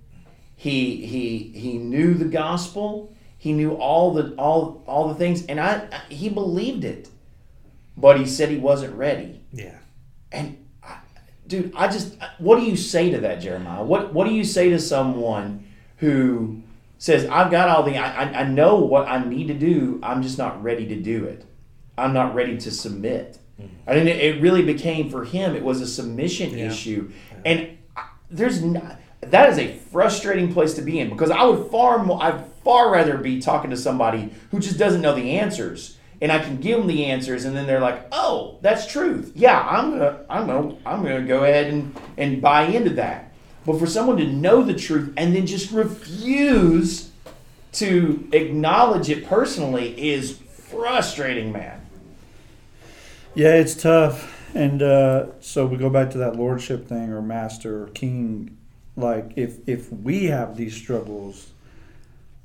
He 0.55 1.05
he 1.05 1.51
he 1.53 1.77
knew 1.77 2.13
the 2.15 2.25
gospel. 2.25 3.13
He 3.37 3.53
knew 3.53 3.73
all 3.73 4.13
the 4.13 4.33
all 4.35 4.83
all 4.87 5.07
the 5.09 5.15
things, 5.15 5.45
and 5.45 5.59
I 5.59 5.87
he 6.09 6.29
believed 6.29 6.83
it, 6.83 7.09
but 7.95 8.19
he 8.19 8.25
said 8.25 8.49
he 8.49 8.57
wasn't 8.57 8.95
ready. 8.95 9.41
yeah. 9.53 9.75
And 10.31 10.57
I, 10.83 10.97
dude, 11.47 11.71
I 11.75 11.87
just 11.87 12.15
what 12.39 12.59
do 12.59 12.65
you 12.65 12.75
say 12.75 13.11
to 13.11 13.19
that, 13.21 13.41
Jeremiah? 13.41 13.83
What 13.83 14.13
what 14.13 14.27
do 14.27 14.33
you 14.33 14.43
say 14.43 14.69
to 14.71 14.79
someone 14.79 15.65
who 15.97 16.61
says, 16.97 17.25
"I've 17.29 17.51
got 17.51 17.69
all 17.69 17.83
the 17.83 17.95
I 17.97 18.23
I- 18.23 18.39
I 18.41 18.43
know 18.47 18.77
what 18.79 19.07
I 19.07 19.23
need 19.23 19.47
to 19.49 19.53
do. 19.53 19.99
I'm 20.01 20.23
just 20.23 20.37
not 20.39 20.61
ready 20.63 20.87
to 20.87 20.95
do 20.99 21.25
it. 21.25 21.45
I'm 21.95 22.13
not 22.13 22.33
ready 22.33 22.57
to 22.57 22.71
submit." 22.71 23.37
Mm. 23.61 23.69
I 23.87 23.95
mean, 23.95 24.07
it, 24.07 24.41
really 24.41 24.61
became 24.61 25.09
for 25.09 25.23
him. 25.25 25.55
It 25.55 25.63
was 25.63 25.81
a 25.81 25.87
submission 25.87 26.57
Yeah. 26.57 26.67
issue, 26.71 27.11
and 27.45 27.77
I, 27.95 28.05
there's 28.29 28.61
not. 28.63 28.99
That 29.21 29.49
is 29.49 29.57
a 29.57 29.73
frustrating 29.91 30.53
place 30.53 30.75
to 30.75 30.81
be 30.81 30.99
in 30.99 31.09
because 31.09 31.31
I 31.31 31.43
would 31.43 31.71
far 31.71 32.03
more, 32.03 32.21
I'd 32.21 32.45
far 32.63 32.91
rather 32.91 33.17
be 33.17 33.39
talking 33.41 33.71
to 33.71 33.77
somebody 33.77 34.31
who 34.51 34.59
just 34.59 34.77
doesn't 34.77 35.01
know 35.01 35.15
the 35.15 35.39
answers, 35.39 35.97
and 36.21 36.31
I 36.31 36.39
can 36.39 36.57
give 36.57 36.77
them 36.77 36.87
the 36.87 37.05
answers, 37.05 37.45
and 37.45 37.55
then 37.55 37.65
they're 37.65 37.79
like, 37.79 38.05
"Oh, 38.11 38.59
that's 38.61 38.85
truth. 38.85 39.31
Yeah, 39.35 39.59
I'm 39.59 39.91
gonna, 39.91 40.19
I'm 40.29 40.45
gonna, 40.47 40.75
I'm 40.85 41.03
gonna 41.03 41.25
go 41.25 41.43
ahead 41.43 41.73
and 41.73 41.95
and 42.17 42.41
buy 42.41 42.63
into 42.63 42.91
that." 42.91 43.31
But 43.65 43.79
for 43.79 43.87
someone 43.87 44.17
to 44.17 44.27
know 44.27 44.61
the 44.63 44.73
truth 44.73 45.13
and 45.17 45.35
then 45.35 45.45
just 45.45 45.71
refuse 45.71 47.11
to 47.73 48.27
acknowledge 48.31 49.09
it 49.09 49.25
personally 49.27 50.09
is 50.09 50.37
frustrating, 50.69 51.51
man. 51.51 51.76
Yeah, 53.37 53.53
it's 53.53 53.75
tough. 53.75 54.33
And 54.55 54.81
uh, 54.81 55.27
so 55.41 55.67
we 55.67 55.77
go 55.77 55.91
back 55.91 56.09
to 56.11 56.17
that 56.17 56.35
lordship 56.35 56.87
thing 56.87 57.11
or 57.11 57.21
master 57.21 57.83
or 57.83 57.87
king. 57.89 58.57
Like 58.95 59.33
if 59.35 59.59
if 59.67 59.93
we 59.93 60.25
have 60.25 60.57
these 60.57 60.75
struggles, 60.75 61.51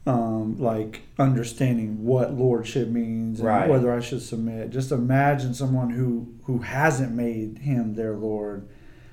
um, 0.06 0.60
like 0.60 1.00
understanding 1.18 2.04
what 2.04 2.34
lordship 2.34 2.88
means 2.88 3.38
and 3.40 3.48
Right. 3.48 3.70
whether 3.70 3.90
I 3.90 4.00
should 4.00 4.20
submit. 4.20 4.68
Just 4.68 4.92
imagine 4.92 5.54
someone 5.54 5.88
who 5.90 6.34
who 6.44 6.58
hasn't 6.58 7.14
made 7.14 7.58
him 7.58 7.94
their 7.94 8.14
lord. 8.14 8.68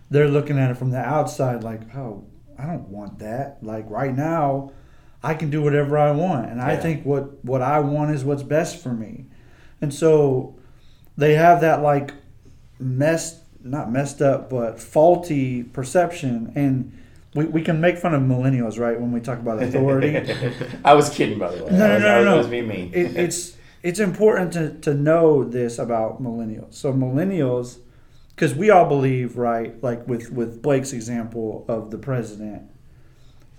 They're 0.09 0.27
looking 0.27 0.59
at 0.59 0.71
it 0.71 0.77
from 0.77 0.89
the 0.89 0.97
outside, 0.97 1.63
like, 1.63 1.95
oh, 1.95 2.25
I 2.57 2.65
don't 2.65 2.89
want 2.89 3.19
that. 3.19 3.63
Like 3.63 3.89
right 3.89 4.13
now, 4.13 4.71
I 5.23 5.33
can 5.33 5.49
do 5.49 5.61
whatever 5.61 5.97
I 5.97 6.11
want, 6.11 6.49
and 6.49 6.61
I 6.61 6.75
think 6.75 7.05
what 7.05 7.45
what 7.45 7.61
I 7.61 7.79
want 7.79 8.11
is 8.11 8.25
what's 8.25 8.43
best 8.43 8.83
for 8.83 8.91
me. 8.91 9.27
And 9.79 9.93
so 9.93 10.58
they 11.19 11.33
have 11.35 11.61
that 11.61 11.81
like 11.81 12.13
messed 12.79 13.37
not 13.63 13.91
messed 13.91 14.21
up 14.21 14.49
but 14.49 14.79
faulty 14.79 15.63
perception 15.63 16.51
and 16.55 16.97
we, 17.35 17.45
we 17.45 17.61
can 17.61 17.79
make 17.81 17.97
fun 17.97 18.13
of 18.13 18.21
millennials 18.21 18.79
right 18.79 18.99
when 18.99 19.11
we 19.11 19.19
talk 19.19 19.37
about 19.39 19.61
authority 19.67 20.15
I 20.83 20.93
was 20.93 21.09
kidding, 21.09 21.37
by 21.37 21.53
the 21.55 21.63
way. 21.65 21.71
no 21.71 21.77
no 21.87 21.99
no 21.99 21.99
no, 21.99 22.23
no. 22.23 22.33
I 22.35 22.37
was 22.37 22.47
being 22.47 22.67
mean. 22.67 22.91
It, 22.93 23.15
it's 23.17 23.57
it's 23.83 23.99
important 23.99 24.51
to, 24.53 24.71
to 24.81 24.93
know 24.93 25.43
this 25.43 25.77
about 25.77 26.21
millennials 26.21 26.73
so 26.73 26.91
millennials 26.93 27.79
because 28.33 28.55
we 28.55 28.69
all 28.69 28.87
believe 28.87 29.37
right 29.37 29.71
like 29.83 30.07
with 30.07 30.31
with 30.31 30.61
blake's 30.61 30.93
example 30.93 31.65
of 31.67 31.91
the 31.91 31.97
president 31.97 32.63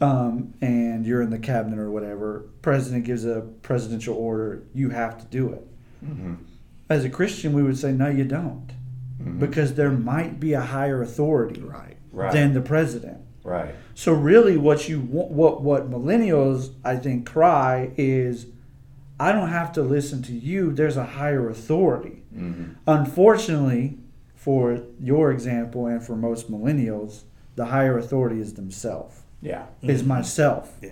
um, 0.00 0.54
and 0.62 1.04
you're 1.04 1.20
in 1.20 1.28
the 1.28 1.38
cabinet 1.38 1.78
or 1.78 1.90
whatever 1.90 2.46
president 2.62 3.04
gives 3.04 3.24
a 3.26 3.42
presidential 3.62 4.14
order 4.16 4.62
you 4.74 4.88
have 4.90 5.18
to 5.20 5.26
do 5.26 5.50
it 5.52 5.66
Mhm. 6.04 6.38
As 6.90 7.04
a 7.04 7.08
Christian, 7.08 7.52
we 7.54 7.62
would 7.62 7.78
say, 7.78 7.92
no, 7.92 8.08
you 8.08 8.24
don't. 8.24 8.72
Mhm. 9.22 9.38
Because 9.38 9.74
there 9.74 9.90
might 9.92 10.38
be 10.40 10.52
a 10.54 10.60
higher 10.60 11.00
authority 11.00 11.60
Right. 11.62 11.96
Right. 12.12 12.32
than 12.32 12.52
the 12.52 12.60
president. 12.60 13.18
Right. 13.44 13.74
So 13.94 14.12
really, 14.12 14.56
what 14.58 14.88
you 14.88 15.00
wa- 15.00 15.26
what 15.28 15.62
what 15.62 15.90
millennials 15.90 16.70
I 16.84 16.96
think 16.96 17.24
cry 17.26 17.90
is, 17.96 18.46
I 19.18 19.32
don't 19.32 19.48
have 19.48 19.72
to 19.72 19.82
listen 19.82 20.20
to 20.22 20.32
you. 20.32 20.72
There's 20.72 20.96
a 20.96 21.04
higher 21.04 21.48
authority. 21.48 22.22
Mm-hmm. 22.36 22.64
Unfortunately, 22.86 23.98
for 24.34 24.80
your 24.98 25.30
example 25.30 25.86
and 25.86 26.02
for 26.02 26.16
most 26.16 26.50
millennials, 26.50 27.22
the 27.56 27.66
higher 27.66 27.98
authority 27.98 28.40
is 28.40 28.54
themselves. 28.54 29.22
Yeah. 29.42 29.64
Is 29.82 30.02
myself. 30.04 30.78
Yeah. 30.82 30.90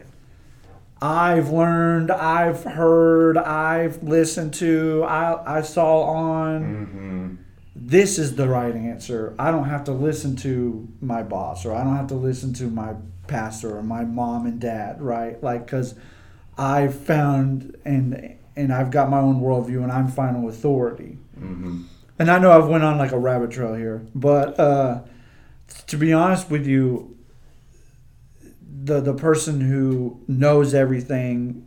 I've 1.00 1.50
learned, 1.50 2.10
I've 2.10 2.64
heard, 2.64 3.38
I've 3.38 4.02
listened 4.02 4.54
to, 4.54 5.04
I 5.04 5.58
I 5.58 5.62
saw 5.62 6.02
on. 6.02 6.62
Mm-hmm. 6.62 7.34
This 7.76 8.18
is 8.18 8.34
the 8.34 8.48
right 8.48 8.74
answer. 8.74 9.34
I 9.38 9.52
don't 9.52 9.68
have 9.68 9.84
to 9.84 9.92
listen 9.92 10.34
to 10.36 10.88
my 11.00 11.22
boss, 11.22 11.64
or 11.64 11.74
I 11.74 11.84
don't 11.84 11.96
have 11.96 12.08
to 12.08 12.16
listen 12.16 12.52
to 12.54 12.64
my 12.64 12.94
pastor 13.28 13.76
or 13.76 13.82
my 13.82 14.04
mom 14.04 14.46
and 14.46 14.60
dad, 14.60 15.00
right? 15.00 15.40
Like, 15.42 15.66
because 15.66 15.94
I've 16.56 16.94
found 16.94 17.76
and 17.84 18.36
and 18.56 18.72
I've 18.72 18.90
got 18.90 19.08
my 19.08 19.20
own 19.20 19.40
worldview, 19.40 19.84
and 19.84 19.92
I'm 19.92 20.08
final 20.08 20.48
authority. 20.48 21.18
Mm-hmm. 21.38 21.82
And 22.18 22.30
I 22.30 22.40
know 22.40 22.50
I've 22.50 22.66
went 22.66 22.82
on 22.82 22.98
like 22.98 23.12
a 23.12 23.18
rabbit 23.18 23.52
trail 23.52 23.74
here, 23.74 24.04
but 24.12 24.58
uh, 24.58 25.02
to 25.86 25.96
be 25.96 26.12
honest 26.12 26.50
with 26.50 26.66
you, 26.66 27.16
the 28.88 29.00
the 29.00 29.14
person 29.14 29.60
who 29.60 30.20
knows 30.26 30.74
everything 30.74 31.64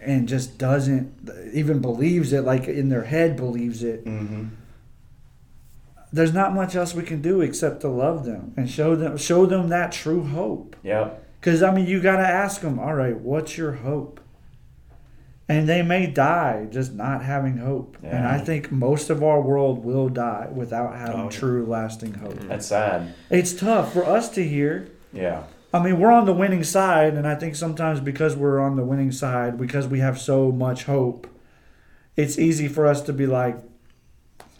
and 0.00 0.28
just 0.28 0.58
doesn't 0.58 1.30
even 1.52 1.78
believes 1.80 2.32
it, 2.32 2.42
like 2.42 2.66
in 2.66 2.88
their 2.88 3.04
head 3.04 3.36
believes 3.36 3.84
it, 3.84 4.04
Mm-hmm. 4.04 4.46
there's 6.12 6.32
not 6.34 6.52
much 6.54 6.74
else 6.74 6.94
we 6.94 7.02
can 7.04 7.22
do 7.22 7.40
except 7.40 7.80
to 7.82 7.88
love 7.88 8.24
them 8.24 8.52
and 8.56 8.68
show 8.68 8.96
them 8.96 9.16
show 9.16 9.46
them 9.46 9.68
that 9.68 9.92
true 9.92 10.24
hope. 10.24 10.74
Yep. 10.82 11.24
Because 11.40 11.62
I 11.62 11.72
mean, 11.72 11.86
you 11.86 12.00
got 12.00 12.16
to 12.16 12.26
ask 12.26 12.60
them, 12.60 12.78
all 12.78 12.94
right, 12.94 13.16
what's 13.16 13.56
your 13.56 13.72
hope? 13.72 14.20
And 15.48 15.68
they 15.68 15.82
may 15.82 16.06
die 16.06 16.66
just 16.70 16.94
not 16.94 17.22
having 17.24 17.58
hope. 17.58 17.96
And 18.02 18.26
I 18.26 18.38
think 18.38 18.70
most 18.72 19.10
of 19.10 19.22
our 19.22 19.40
world 19.40 19.84
will 19.84 20.08
die 20.08 20.48
without 20.52 20.94
having 20.96 21.20
Oh, 21.22 21.30
true, 21.30 21.66
lasting 21.66 22.14
hope. 22.14 22.38
That's 22.48 22.66
sad. 22.66 23.12
It's 23.28 23.52
tough 23.52 23.92
for 23.92 24.04
us 24.04 24.28
to 24.30 24.42
hear. 24.46 24.88
Yeah. 25.12 25.42
I 25.72 25.82
mean, 25.82 25.98
we're 25.98 26.12
on 26.12 26.26
the 26.26 26.34
winning 26.34 26.64
side, 26.64 27.14
and 27.14 27.26
I 27.26 27.34
think 27.34 27.56
sometimes 27.56 28.00
because 28.00 28.36
we're 28.36 28.60
on 28.60 28.76
the 28.76 28.84
winning 28.84 29.10
side, 29.10 29.58
because 29.58 29.86
we 29.86 30.00
have 30.00 30.20
so 30.20 30.52
much 30.52 30.84
hope, 30.84 31.26
it's 32.14 32.38
easy 32.38 32.68
for 32.68 32.86
us 32.86 33.00
to 33.02 33.12
be 33.12 33.26
like, 33.26 33.56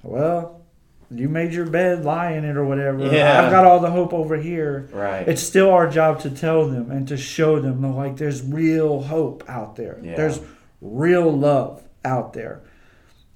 well, 0.02 0.62
you 1.10 1.28
made 1.28 1.52
your 1.52 1.66
bed, 1.66 2.04
lie 2.04 2.32
in 2.32 2.46
it, 2.46 2.56
or 2.56 2.64
whatever. 2.64 3.04
Yeah. 3.14 3.42
I've 3.42 3.50
got 3.50 3.66
all 3.66 3.80
the 3.80 3.90
hope 3.90 4.14
over 4.14 4.36
here. 4.36 4.88
Right. 4.90 5.28
It's 5.28 5.42
still 5.42 5.70
our 5.70 5.86
job 5.88 6.20
to 6.20 6.30
tell 6.30 6.66
them 6.66 6.90
and 6.90 7.06
to 7.08 7.18
show 7.18 7.60
them, 7.60 7.82
like, 7.94 8.16
there's 8.16 8.42
real 8.42 9.02
hope 9.02 9.44
out 9.48 9.76
there. 9.76 10.00
Yeah. 10.02 10.16
There's 10.16 10.40
real 10.80 11.30
love 11.30 11.82
out 12.04 12.32
there. 12.32 12.62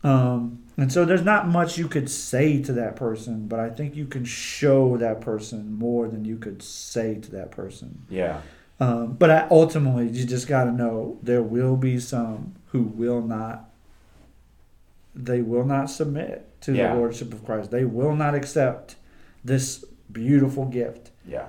Um, 0.03 0.63
and 0.77 0.93
so 0.93 1.05
there's 1.05 1.23
not 1.25 1.49
much 1.49 1.79
you 1.79 1.89
could 1.89 2.11
say 2.11 2.61
to 2.63 2.73
that 2.75 2.97
person, 2.97 3.47
but 3.49 3.59
I 3.61 3.71
think 3.71 3.95
you 3.97 4.07
can 4.07 4.25
show 4.25 4.97
that 4.99 5.21
person 5.21 5.73
more 5.75 6.09
than 6.09 6.25
you 6.25 6.37
could 6.37 6.63
say 6.63 7.15
to 7.17 7.31
that 7.33 7.51
person. 7.51 8.03
yeah. 8.11 8.41
Um, 8.79 9.15
but 9.15 9.31
I, 9.31 9.47
ultimately, 9.51 10.07
you 10.09 10.27
just 10.27 10.47
got 10.47 10.65
to 10.65 10.71
know 10.73 11.19
there 11.23 11.43
will 11.43 11.77
be 11.79 11.99
some 11.99 12.55
who 12.73 12.83
will 12.83 13.23
not. 13.23 13.71
They 15.15 15.41
will 15.41 15.65
not 15.65 15.87
submit 15.89 16.47
to 16.63 16.75
Yeah. 16.75 16.93
the 16.93 16.99
lordship 16.99 17.33
of 17.33 17.43
Christ. 17.43 17.71
They 17.71 17.87
will 17.87 18.15
not 18.15 18.35
accept 18.35 18.97
this 19.43 19.83
beautiful 20.13 20.67
gift, 20.67 21.11
Yeah. 21.27 21.47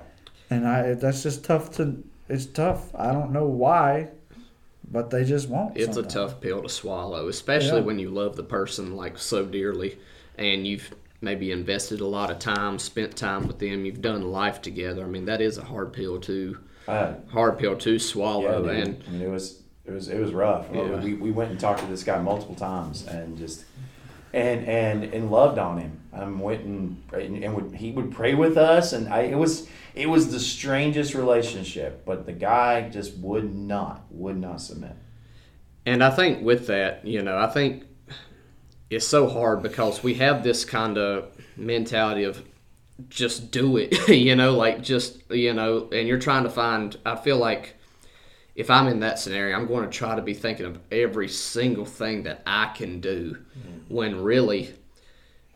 and 0.48 0.66
I. 0.66 0.94
That's 0.94 1.22
just 1.22 1.44
tough 1.44 1.70
to. 1.72 2.02
It's 2.30 2.46
tough. 2.46 2.94
I 2.94 3.12
don't 3.12 3.30
know 3.32 3.46
why, 3.46 4.08
but 4.90 5.10
they 5.10 5.24
just 5.24 5.48
won't. 5.48 5.76
It's 5.76 5.96
a 5.96 6.02
tough 6.02 6.40
pill 6.40 6.62
to 6.62 6.68
swallow, 6.68 7.28
especially 7.28 7.80
Yeah. 7.80 7.86
when 7.86 7.98
you 7.98 8.10
love 8.10 8.36
the 8.36 8.42
person 8.42 8.96
like 8.96 9.18
so 9.18 9.44
dearly 9.44 9.98
and 10.36 10.66
you've 10.66 10.94
maybe 11.20 11.50
invested 11.50 12.00
a 12.00 12.06
lot 12.06 12.30
of 12.30 12.38
time, 12.38 12.78
spent 12.78 13.16
time 13.16 13.46
with 13.46 13.58
them, 13.58 13.84
you've 13.84 14.00
done 14.00 14.22
life 14.30 14.62
together. 14.62 15.02
I 15.04 15.08
mean, 15.08 15.24
that 15.26 15.40
is 15.40 15.58
a 15.58 15.64
hard 15.64 15.92
pill 15.92 16.20
to 16.20 16.58
Uh, 16.86 17.14
hard 17.32 17.58
pill 17.58 17.76
to 17.76 17.92
yeah, 17.92 17.98
swallow 17.98 18.62
dude. 18.62 18.70
and 18.86 19.04
I 19.06 19.10
mean, 19.10 19.22
it 19.22 19.30
was 19.30 19.62
it 19.84 19.92
was 19.92 20.08
it 20.08 20.18
was 20.20 20.32
rough. 20.32 20.66
Yeah. 20.72 21.02
We, 21.02 21.14
we 21.14 21.30
went 21.30 21.50
and 21.50 21.58
talked 21.60 21.80
to 21.80 21.86
this 21.86 22.04
guy 22.04 22.18
multiple 22.20 22.54
times 22.54 23.06
and 23.06 23.36
just 23.36 23.64
and 24.32 24.66
and 24.66 25.04
and 25.04 25.30
loved 25.30 25.58
on 25.58 25.78
him. 25.78 26.00
Um, 26.12 26.40
went 26.40 26.64
and 26.64 27.02
and, 27.12 27.44
and 27.44 27.54
would, 27.54 27.74
he 27.74 27.92
would 27.92 28.10
pray 28.10 28.34
with 28.34 28.56
us, 28.56 28.92
and 28.92 29.08
I 29.08 29.22
it 29.22 29.36
was 29.36 29.68
it 29.94 30.08
was 30.08 30.32
the 30.32 30.40
strangest 30.40 31.14
relationship. 31.14 32.04
But 32.04 32.26
the 32.26 32.32
guy 32.32 32.88
just 32.88 33.16
would 33.18 33.54
not 33.54 34.04
would 34.10 34.36
not 34.36 34.60
submit. 34.60 34.96
And 35.86 36.04
I 36.04 36.10
think 36.10 36.42
with 36.42 36.66
that, 36.66 37.06
you 37.06 37.22
know, 37.22 37.38
I 37.38 37.46
think 37.46 37.84
it's 38.90 39.06
so 39.06 39.26
hard 39.26 39.62
because 39.62 40.02
we 40.02 40.14
have 40.14 40.42
this 40.42 40.64
kind 40.64 40.98
of 40.98 41.30
mentality 41.56 42.24
of 42.24 42.42
just 43.08 43.50
do 43.50 43.76
it, 43.76 44.08
you 44.08 44.36
know, 44.36 44.54
like 44.54 44.82
just, 44.82 45.22
you 45.30 45.54
know, 45.54 45.88
and 45.92 46.08
you're 46.08 46.18
trying 46.18 46.44
to 46.44 46.50
find, 46.50 46.96
I 47.06 47.16
feel 47.16 47.38
like 47.38 47.76
if 48.58 48.70
I'm 48.72 48.88
in 48.88 48.98
that 49.00 49.20
scenario, 49.20 49.56
I'm 49.56 49.68
going 49.68 49.88
to 49.88 49.96
try 49.96 50.16
to 50.16 50.20
be 50.20 50.34
thinking 50.34 50.66
of 50.66 50.80
every 50.90 51.28
single 51.28 51.84
thing 51.84 52.24
that 52.24 52.42
I 52.44 52.72
can 52.74 53.00
do 53.00 53.38
when 53.86 54.20
really 54.20 54.74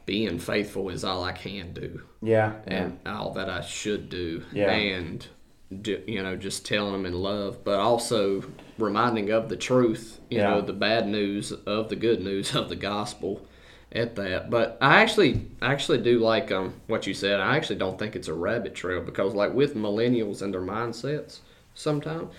being 0.07 0.39
faithful 0.39 0.89
is 0.89 1.03
all 1.05 1.25
I 1.25 1.33
can 1.33 1.73
do 1.73 2.03
Yeah, 2.23 2.53
and 2.67 3.01
all 3.05 3.33
that 3.35 3.51
I 3.51 3.61
should 3.61 4.09
do. 4.09 4.45
Yeah. 4.53 4.71
And, 4.71 5.27
you 5.69 6.23
know, 6.23 6.37
just 6.37 6.65
telling 6.65 6.93
them 6.93 7.05
in 7.05 7.15
love, 7.15 7.65
but 7.65 7.81
also 7.81 8.45
reminding 8.79 9.31
of 9.31 9.49
the 9.49 9.57
truth, 9.57 10.21
you 10.31 10.39
Yeah. 10.39 10.51
know, 10.51 10.61
the 10.61 10.73
bad 10.73 11.09
news 11.09 11.51
of 11.51 11.89
the 11.89 11.97
good 11.97 12.23
news 12.23 12.55
of 12.55 12.69
the 12.69 12.77
gospel 12.77 13.45
at 13.91 14.15
that. 14.15 14.49
But 14.49 14.79
I 14.81 15.03
actually, 15.03 15.47
I 15.61 15.73
actually 15.73 15.99
do 16.03 16.21
like 16.21 16.53
um, 16.53 16.75
what 16.87 17.09
you 17.09 17.15
said. 17.15 17.41
I 17.41 17.57
actually 17.57 17.77
don't 17.77 17.99
think 17.99 18.15
it's 18.15 18.29
a 18.29 18.35
rabbit 18.35 18.77
trail 18.77 19.01
because, 19.01 19.35
like, 19.35 19.55
with 19.55 19.75
millennials 19.75 20.41
and 20.41 20.55
their 20.55 20.63
mindsets, 20.63 21.41
sometimes 21.75 22.33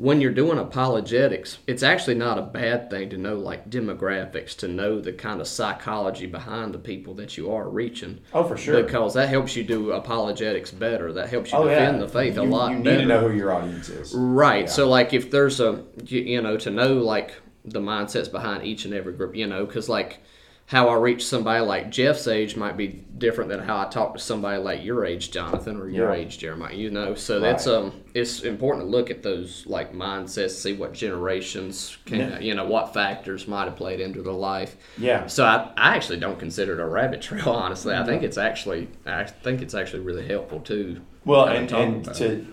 when 0.00 0.18
you're 0.18 0.32
doing 0.32 0.56
apologetics, 0.58 1.58
it's 1.66 1.82
actually 1.82 2.14
not 2.14 2.38
a 2.38 2.42
bad 2.42 2.88
thing 2.88 3.10
to 3.10 3.18
know 3.18 3.34
like 3.34 3.68
demographics, 3.68 4.56
to 4.56 4.66
know 4.66 4.98
the 4.98 5.12
kind 5.12 5.42
of 5.42 5.46
psychology 5.46 6.24
behind 6.24 6.72
the 6.72 6.78
people 6.78 7.12
that 7.12 7.36
you 7.36 7.52
are 7.52 7.68
reaching. 7.68 8.18
Oh, 8.32 8.44
for 8.44 8.56
sure. 8.56 8.82
Because 8.82 9.12
that 9.12 9.28
helps 9.28 9.54
you 9.54 9.62
do 9.62 9.92
apologetics 9.92 10.70
better. 10.70 11.12
That 11.12 11.28
helps 11.28 11.52
you 11.52 11.58
oh 11.58 11.66
yeah, 11.66 11.80
defend 11.80 12.00
the 12.00 12.08
faith 12.08 12.36
you, 12.36 12.40
a 12.40 12.44
lot 12.44 12.70
You 12.70 12.78
need 12.78 12.84
better. 12.84 13.00
to 13.02 13.06
know 13.06 13.28
who 13.28 13.36
your 13.36 13.52
audience 13.52 13.90
is. 13.90 14.14
Right. 14.14 14.64
Yeah. 14.64 14.70
So 14.70 14.88
like 14.88 15.12
if 15.12 15.30
there's 15.30 15.60
a 15.60 15.84
you 16.06 16.40
know 16.40 16.56
to 16.56 16.70
know 16.70 16.94
like 16.94 17.34
the 17.66 17.80
mindsets 17.80 18.32
behind 18.32 18.64
each 18.64 18.86
and 18.86 18.94
every 18.94 19.12
group, 19.12 19.36
you 19.36 19.46
know, 19.46 19.66
because 19.66 19.90
like 19.90 20.20
how 20.64 20.88
I 20.88 20.94
reach 20.94 21.26
somebody 21.26 21.62
like 21.62 21.90
Jeff's 21.90 22.26
age 22.26 22.56
might 22.56 22.78
be 22.78 23.04
different 23.20 23.50
than 23.50 23.60
how 23.60 23.78
I 23.78 23.84
talk 23.84 24.14
to 24.14 24.18
somebody 24.18 24.60
like 24.60 24.82
your 24.84 25.04
age, 25.04 25.30
Jonathan, 25.30 25.76
or 25.76 25.88
your 25.88 26.12
Yeah. 26.12 26.20
age, 26.20 26.38
Jeremiah. 26.38 26.74
You 26.74 26.90
know, 26.90 27.14
so 27.14 27.38
that's 27.38 27.68
um, 27.68 27.92
it's 28.14 28.40
important 28.42 28.86
to 28.86 28.90
look 28.90 29.10
at 29.10 29.22
those 29.22 29.64
like 29.66 29.94
mindsets, 29.94 30.50
see 30.50 30.72
what 30.72 30.92
generations 30.92 31.96
can, 32.06 32.18
Yeah. 32.18 32.38
you 32.40 32.54
know, 32.54 32.66
what 32.66 32.92
factors 32.92 33.46
might 33.46 33.64
have 33.66 33.76
played 33.76 34.00
into 34.00 34.22
their 34.22 34.32
life. 34.32 34.76
Yeah. 34.98 35.28
So 35.28 35.44
I, 35.44 35.70
I 35.76 35.94
actually 35.94 36.18
don't 36.18 36.38
consider 36.40 36.72
it 36.72 36.80
a 36.82 36.86
rabbit 36.86 37.22
trail. 37.22 37.48
Honestly, 37.50 37.94
I 37.94 38.04
think 38.04 38.24
it's 38.24 38.38
actually 38.38 38.88
I 39.06 39.24
think 39.24 39.62
it's 39.62 39.74
actually 39.74 40.00
really 40.00 40.26
helpful 40.26 40.58
too. 40.60 41.02
Well, 41.24 41.46
and, 41.46 41.70
and 41.70 42.14
to, 42.14 42.46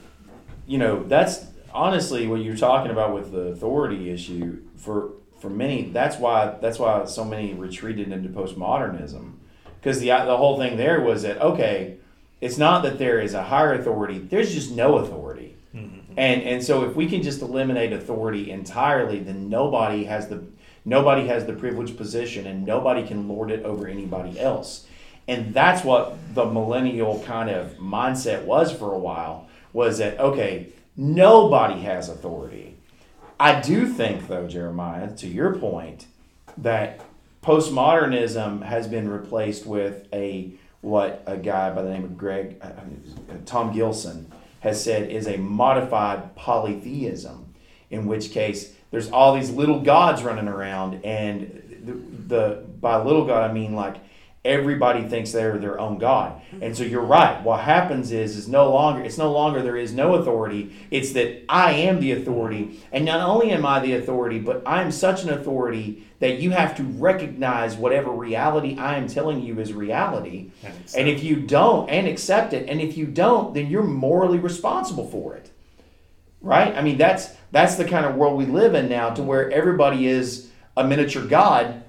you 0.68 0.78
know, 0.78 1.02
that's 1.04 1.46
honestly 1.74 2.28
what 2.28 2.42
you're 2.42 2.58
talking 2.58 2.92
about 2.92 3.14
with 3.14 3.32
the 3.32 3.48
authority 3.48 4.12
issue. 4.12 4.62
For 4.76 5.14
for 5.40 5.50
many, 5.50 5.90
that's 5.92 6.18
why 6.18 6.56
that's 6.62 6.78
why 6.80 7.06
so 7.06 7.24
many 7.24 7.54
retreated 7.54 8.12
into 8.12 8.28
postmodernism, 8.30 9.34
because 9.80 10.00
the 10.00 10.08
the 10.08 10.38
whole 10.38 10.58
thing 10.58 10.78
there 10.78 11.02
was 11.02 11.24
that 11.24 11.42
okay, 11.42 11.98
it's 12.42 12.58
not 12.58 12.84
that 12.84 12.98
there 12.98 13.20
is 13.20 13.34
a 13.34 13.44
higher 13.44 13.74
authority. 13.74 14.20
There's 14.20 14.54
just 14.54 14.72
no 14.72 14.98
authority, 14.98 15.56
mm-hmm. 15.74 16.14
and 16.18 16.42
and 16.44 16.64
so 16.64 16.84
if 16.84 16.96
we 16.96 17.08
can 17.08 17.22
just 17.22 17.42
eliminate 17.42 17.94
authority 17.94 18.52
entirely, 18.52 19.20
then 19.20 19.50
nobody 19.50 20.06
has 20.06 20.28
the 20.28 20.44
nobody 20.86 21.28
has 21.28 21.46
the 21.46 21.54
privileged 21.54 21.98
position, 21.98 22.48
and 22.48 22.66
nobody 22.66 23.06
can 23.06 23.28
lord 23.28 23.52
it 23.52 23.64
over 23.64 23.88
anybody 23.88 24.40
else. 24.40 24.88
And 25.28 25.54
that's 25.54 25.84
what 25.84 26.18
the 26.34 26.46
millennial 26.46 27.22
kind 27.26 27.50
of 27.50 27.74
mindset 27.78 28.46
was 28.46 28.72
for 28.72 28.94
a 28.94 28.98
while 28.98 29.48
was 29.74 29.98
that, 29.98 30.20
okay, 30.20 30.70
nobody 30.96 31.82
has 31.82 32.08
authority. 32.08 32.76
I 33.40 33.60
do 33.60 33.88
think, 33.88 34.28
though, 34.28 34.48
Jeremiah, 34.48 35.14
to 35.18 35.28
your 35.28 35.56
point, 35.56 36.08
that 36.58 37.02
postmodernism 37.48 38.62
has 38.62 38.90
been 38.90 39.08
replaced 39.08 39.66
with 39.66 40.06
a 40.12 40.52
what 40.82 41.24
a 41.26 41.38
guy 41.38 41.74
by 41.74 41.82
the 41.82 41.90
name 41.90 42.04
of 42.04 42.18
Greg 42.18 42.58
uh, 42.62 42.72
Tom 43.46 43.72
Gilson 43.72 44.30
has 44.60 44.84
said 44.84 45.10
is 45.10 45.28
a 45.28 45.38
modified 45.38 46.36
polytheism, 46.36 47.56
in 47.90 48.06
which 48.06 48.32
case 48.32 48.74
there's 48.92 49.10
all 49.10 49.34
these 49.34 49.50
little 49.50 49.80
gods 49.80 50.24
running 50.24 50.50
around, 50.50 51.06
and 51.06 51.80
the, 51.86 51.94
the 52.36 52.64
by 52.82 53.02
little 53.02 53.26
god 53.26 53.50
I 53.50 53.54
mean 53.54 53.76
like 53.76 53.96
everybody 54.44 55.08
thinks 55.08 55.32
they're 55.32 55.58
their 55.58 55.80
own 55.80 56.00
god. 56.00 56.42
And 56.62 56.76
so 56.76 56.84
you're 56.84 57.02
right. 57.02 57.42
What 57.44 57.62
happens 57.62 58.12
is 58.12 58.36
is 58.36 58.50
no 58.50 58.72
longer 58.72 59.04
it's 59.04 59.18
no 59.18 59.32
longer 59.32 59.62
there 59.62 59.78
is 59.78 59.94
no 59.94 60.16
authority. 60.16 60.76
It's 60.92 61.14
that 61.14 61.46
i 61.48 61.72
am 61.72 62.02
the 62.02 62.12
authority 62.12 62.82
and 62.92 63.06
not 63.06 63.22
only 63.22 63.52
am 63.52 63.66
i 63.66 63.80
the 63.80 63.94
authority 63.94 64.40
but 64.40 64.64
i'm 64.66 64.92
such 64.92 65.24
an 65.24 65.30
authority 65.30 66.07
that 66.20 66.40
you 66.40 66.52
have 66.52 66.76
to 66.78 66.84
recognize 66.84 67.76
whatever 67.76 68.12
reality 68.12 68.78
i 68.78 68.96
am 68.98 69.08
telling 69.08 69.42
you 69.42 69.60
is 69.60 69.74
reality. 69.74 70.52
And 70.64 70.74
and 70.98 71.08
if 71.08 71.24
you 71.24 71.38
don't 71.38 71.90
and 71.90 72.08
accept 72.08 72.54
it 72.54 72.68
and 72.70 72.82
if 72.82 72.98
you 72.98 73.06
don't 73.06 73.54
then 73.54 73.68
you're 73.68 73.84
morally 73.84 74.40
responsible 74.40 75.08
for 75.08 75.36
it. 75.36 75.52
Right? 76.42 76.76
I 76.76 76.82
mean 76.82 76.98
that's 76.98 77.30
that's 77.52 77.76
the 77.76 77.86
kind 77.86 78.06
of 78.06 78.16
world 78.16 78.38
we 78.38 78.46
live 78.46 78.74
in 78.76 78.90
now 78.90 79.12
to 79.12 79.24
where 79.24 79.52
everybody 79.52 80.08
is 80.08 80.50
a 80.76 80.84
miniature 80.84 81.26
god 81.26 81.84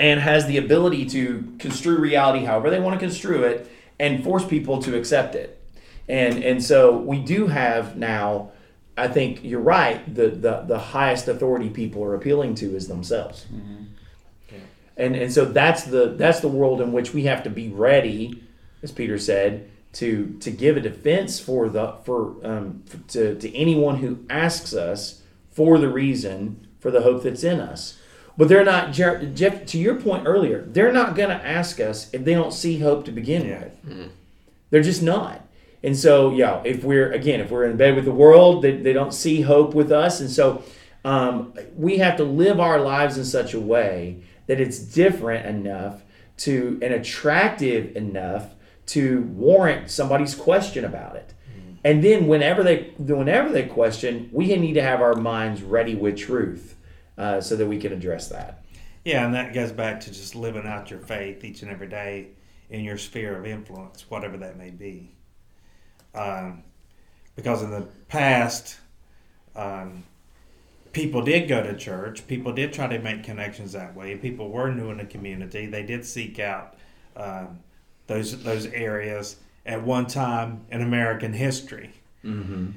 and 0.00 0.20
has 0.20 0.46
the 0.46 0.56
ability 0.56 1.06
to 1.06 1.54
construe 1.58 1.98
reality 1.98 2.44
however 2.44 2.70
they 2.70 2.80
want 2.80 2.94
to 2.94 3.00
construe 3.00 3.44
it 3.44 3.70
and 3.98 4.24
force 4.24 4.44
people 4.44 4.82
to 4.82 4.96
accept 4.96 5.34
it. 5.34 5.60
And 6.08 6.42
and 6.44 6.62
so 6.62 6.96
we 6.96 7.18
do 7.18 7.46
have 7.46 7.96
now 7.96 8.50
i 8.96 9.08
think 9.08 9.40
you're 9.42 9.60
right 9.60 10.14
the 10.14 10.28
the, 10.28 10.64
the 10.66 10.78
highest 10.78 11.28
authority 11.28 11.68
people 11.70 12.02
are 12.04 12.14
appealing 12.14 12.54
to 12.54 12.74
is 12.76 12.88
themselves. 12.88 13.46
And 14.96 15.16
and 15.16 15.32
so 15.32 15.44
that's 15.44 15.82
the 15.84 16.14
that's 16.16 16.38
the 16.40 16.48
world 16.48 16.80
in 16.80 16.92
which 16.92 17.12
we 17.12 17.24
have 17.24 17.42
to 17.44 17.50
be 17.50 17.68
ready 17.68 18.42
as 18.82 18.92
peter 18.92 19.18
said 19.18 19.68
to 19.94 20.36
to 20.40 20.50
give 20.52 20.76
a 20.76 20.80
defense 20.80 21.40
for 21.40 21.68
the 21.68 21.94
for 22.04 22.34
um 22.46 22.82
for, 22.86 22.98
to 23.14 23.34
to 23.40 23.56
anyone 23.56 23.96
who 23.96 24.20
asks 24.30 24.72
us 24.72 25.22
for 25.50 25.78
the 25.78 25.88
reason 25.88 26.68
for 26.78 26.90
the 26.92 27.00
hope 27.02 27.22
that's 27.24 27.42
in 27.44 27.58
us. 27.60 27.98
But 28.36 28.48
they're 28.48 28.64
not 28.64 28.92
jeff 28.92 29.66
to 29.66 29.78
your 29.78 29.96
point 29.96 30.26
earlier 30.26 30.62
they're 30.62 30.92
not 30.92 31.16
going 31.16 31.30
to 31.30 31.44
ask 31.44 31.80
us 31.80 32.12
if 32.12 32.24
they 32.24 32.34
don't 32.34 32.52
see 32.52 32.78
hope 32.78 33.04
to 33.06 33.12
begin 33.12 33.46
Yeah. 33.46 33.64
with. 33.64 34.10
They're 34.70 34.82
just 34.82 35.02
not. 35.02 35.44
And 35.84 35.96
so, 35.96 36.32
yeah, 36.32 36.62
if 36.64 36.82
we're 36.82 37.12
again, 37.12 37.40
if 37.40 37.50
we're 37.50 37.64
in 37.64 37.76
bed 37.76 37.94
with 37.94 38.06
the 38.06 38.10
world, 38.10 38.62
they, 38.62 38.76
they 38.76 38.94
don't 38.94 39.12
see 39.12 39.42
hope 39.42 39.74
with 39.74 39.92
us, 39.92 40.20
and 40.20 40.30
so 40.30 40.62
um, 41.04 41.52
we 41.76 41.98
have 41.98 42.16
to 42.16 42.24
live 42.24 42.58
our 42.58 42.80
lives 42.80 43.18
in 43.18 43.24
such 43.24 43.52
a 43.52 43.60
way 43.60 44.22
that 44.46 44.58
it's 44.60 44.78
different 44.78 45.44
enough 45.46 46.02
to 46.38 46.78
and 46.82 46.94
attractive 46.94 47.94
enough 47.96 48.54
to 48.86 49.22
warrant 49.22 49.90
somebody's 49.90 50.34
question 50.34 50.84
about 50.84 51.16
it. 51.16 51.34
And 51.84 52.02
then 52.02 52.28
whenever 52.28 52.62
they 52.62 52.94
whenever 52.96 53.50
they 53.50 53.64
question, 53.64 54.30
we 54.32 54.56
need 54.56 54.72
to 54.74 54.82
have 54.82 55.02
our 55.02 55.14
minds 55.14 55.62
ready 55.62 55.94
with 55.94 56.16
truth, 56.16 56.76
uh, 57.18 57.42
so 57.42 57.56
that 57.56 57.66
we 57.66 57.78
can 57.78 57.92
address 57.92 58.28
that. 58.28 58.64
Yeah, 59.04 59.26
and 59.26 59.34
that 59.34 59.52
goes 59.52 59.70
back 59.70 60.00
to 60.00 60.10
just 60.10 60.34
living 60.34 60.66
out 60.66 60.90
your 60.90 61.00
faith 61.00 61.44
each 61.44 61.60
and 61.60 61.70
every 61.70 61.88
day 61.88 62.28
in 62.70 62.84
your 62.84 62.96
sphere 62.96 63.36
of 63.36 63.44
influence, 63.44 64.06
whatever 64.08 64.38
that 64.38 64.56
may 64.56 64.70
be. 64.70 65.14
Um, 66.14 66.62
because 67.36 67.62
in 67.62 67.70
the 67.70 67.82
past, 68.08 68.78
um, 69.56 70.04
people 70.92 71.22
did 71.22 71.48
go 71.48 71.62
to 71.62 71.76
church. 71.76 72.26
People 72.26 72.52
did 72.52 72.72
try 72.72 72.86
to 72.86 72.98
make 72.98 73.24
connections 73.24 73.72
that 73.72 73.94
way. 73.94 74.16
People 74.16 74.50
were 74.50 74.72
new 74.72 74.90
in 74.90 74.98
the 74.98 75.04
community. 75.04 75.66
They 75.66 75.82
did 75.82 76.04
seek 76.06 76.38
out 76.38 76.76
um, 77.16 77.60
those 78.06 78.42
those 78.42 78.66
areas 78.66 79.36
at 79.66 79.82
one 79.82 80.06
time 80.06 80.64
in 80.70 80.82
American 80.82 81.32
history. 81.32 81.90
Mm-hmm. 82.24 82.70